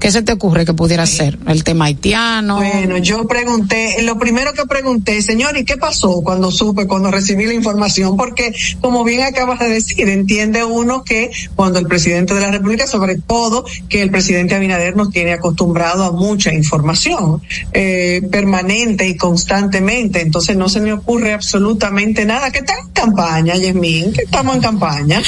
¿Qué 0.02 0.12
se 0.12 0.24
te 0.24 0.34
ocurre 0.34 0.66
que 0.66 0.74
pudiera 0.74 1.06
ser? 1.06 1.38
¿El 1.46 1.64
tema 1.64 1.86
haitiano? 1.86 2.56
Bueno, 2.56 2.98
yo 2.98 3.28
pregunté, 3.28 4.02
lo 4.02 4.18
primero 4.18 4.52
que 4.54 4.66
pregunté, 4.66 5.22
señor, 5.22 5.56
¿y 5.58 5.64
qué 5.64 5.78
pasó 5.78 6.22
cuando 6.24 6.50
supe, 6.50 6.88
cuando 6.88 7.12
recibí 7.12 7.46
la 7.46 7.54
información? 7.54 8.18
Porque, 8.18 8.52
como 8.82 9.04
bien 9.04 9.22
acabas 9.22 9.60
de 9.60 9.70
decir, 9.70 10.10
entiende 10.10 10.64
uno 10.64 11.04
que 11.04 11.30
cuando 11.56 11.78
el 11.78 11.86
presidente 11.86 12.34
de 12.34 12.42
la 12.42 12.50
República, 12.50 12.88
sobre 12.88 13.18
todo 13.18 13.64
que 13.90 14.02
el 14.02 14.10
presidente 14.10 14.56
Abinader 14.56 14.96
nos 14.96 15.12
tiene 15.12 15.34
acostumbrado 15.34 16.04
a 16.04 16.12
mucha 16.12 16.52
información 16.52 17.40
eh, 17.72 18.24
permanente 18.32 19.08
y 19.08 19.16
constantemente, 19.16 20.22
entonces 20.22 20.58
no 20.58 20.68
se 20.68 20.80
me 20.80 20.94
ocurre 20.94 21.34
absolutamente 21.34 22.26
nada. 22.26 22.50
¿Qué 22.50 22.60
está 22.60 22.74
en 22.74 22.90
campaña, 22.90 23.56
Yasmín? 23.56 24.14
¿Qué 24.14 24.24
estamos 24.24 24.56
en 24.56 24.62
campaña? 24.62 25.22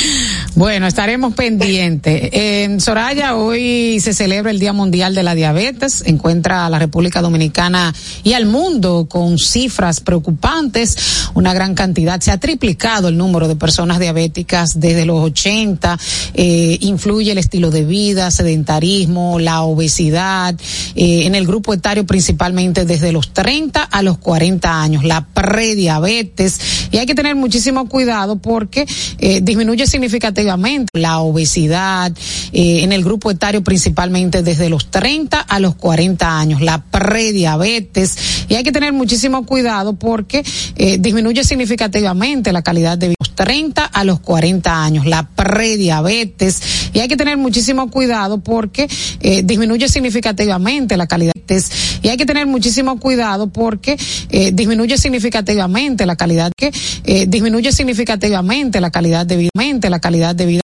Bueno, 0.56 0.88
estaremos 0.88 1.36
pendientes. 1.36 2.30
En 2.32 2.82
Soraya 2.82 3.36
hoy 3.36 4.00
se 4.00 4.16
celebra 4.16 4.50
el 4.50 4.62
Día 4.64 4.72
Mundial 4.72 5.14
de 5.14 5.23
la 5.23 5.35
Diabetes. 5.35 6.03
Encuentra 6.06 6.65
a 6.65 6.69
la 6.69 6.80
República 6.80 7.22
Dominicana 7.22 7.94
y 8.23 8.31
al 8.31 8.45
mundo 8.45 9.07
con 9.10 9.38
cifras 9.38 9.99
preocupantes. 9.99 11.27
Una 11.34 11.53
gran 11.53 11.76
cantidad. 11.76 12.22
Se 12.22 12.31
ha 12.31 12.38
triplicado 12.38 13.10
el 13.10 13.18
número 13.18 13.49
de 13.49 13.57
personas 13.57 13.99
diabéticas 13.99 14.80
desde 14.80 15.06
los 15.06 15.22
80. 15.22 15.99
Eh, 16.35 16.77
influye 16.80 17.34
el 17.34 17.40
estilo 17.40 17.72
de 17.72 17.84
vida, 17.84 18.31
sedentarismo, 18.31 19.38
la 19.38 19.64
obesidad. 19.64 20.56
Eh, 20.95 21.26
en 21.26 21.35
el 21.35 21.45
grupo 21.45 21.73
etario 21.73 22.06
principalmente 22.06 22.85
desde 22.85 23.11
los 23.11 23.34
30 23.34 23.84
a 23.84 24.02
los 24.02 24.18
40 24.18 24.81
años. 24.81 25.03
La 25.03 25.26
prediabetes. 25.26 26.88
Y 26.90 26.99
hay 26.99 27.06
que 27.06 27.15
tener 27.15 27.35
muchísimo 27.35 27.90
cuidado 27.90 28.38
porque 28.38 28.88
eh, 29.18 29.41
disminuye 29.41 29.88
significativamente 29.88 30.98
la 30.98 31.19
obesidad 31.19 32.14
en 32.53 32.94
el 32.94 33.03
grupo 33.03 33.30
etario 33.30 33.61
principalmente 33.64 34.41
desde 34.53 34.69
los 34.69 34.91
30 34.91 35.39
a 35.39 35.59
los 35.59 35.73
40 35.73 36.39
años, 36.39 36.61
la 36.61 36.84
prediabetes, 36.84 38.45
y 38.47 38.53
hay 38.53 38.63
que 38.63 38.71
tener 38.71 38.93
muchísimo 38.93 39.47
cuidado 39.47 39.95
porque 39.95 40.43
eh, 40.75 40.97
disminuye 40.99 41.43
significativamente 41.43 42.53
la 42.53 42.61
calidad 42.61 42.99
de 42.99 43.07
vida. 43.07 43.15
30 43.34 43.84
a 43.84 44.03
los 44.03 44.19
40 44.19 44.84
años, 44.84 45.07
la 45.07 45.27
prediabetes, 45.27 46.91
y 46.93 46.99
hay 46.99 47.07
que 47.07 47.17
tener 47.17 47.35
muchísimo 47.35 47.89
cuidado 47.89 48.41
porque 48.41 48.88
eh, 49.21 49.41
disminuye 49.43 49.89
significativamente 49.89 50.97
la 50.97 51.07
calidad 51.07 51.34
y 52.01 52.07
hay 52.09 52.17
que 52.17 52.25
tener 52.25 52.47
muchísimo 52.47 52.99
cuidado 52.99 53.47
porque 53.47 53.97
eh, 54.30 54.51
disminuye 54.53 54.97
significativamente 54.97 56.05
la 56.05 56.15
calidad 56.15 56.51
que 56.55 56.71
eh, 57.03 57.25
disminuye 57.27 57.71
significativamente 57.71 58.80
la 58.80 58.91
calidad 58.91 59.25
de 59.25 59.38
vida, 59.38 59.89
la 59.89 59.99
calidad 59.99 60.35
de 60.35 60.45
vida 60.45 60.62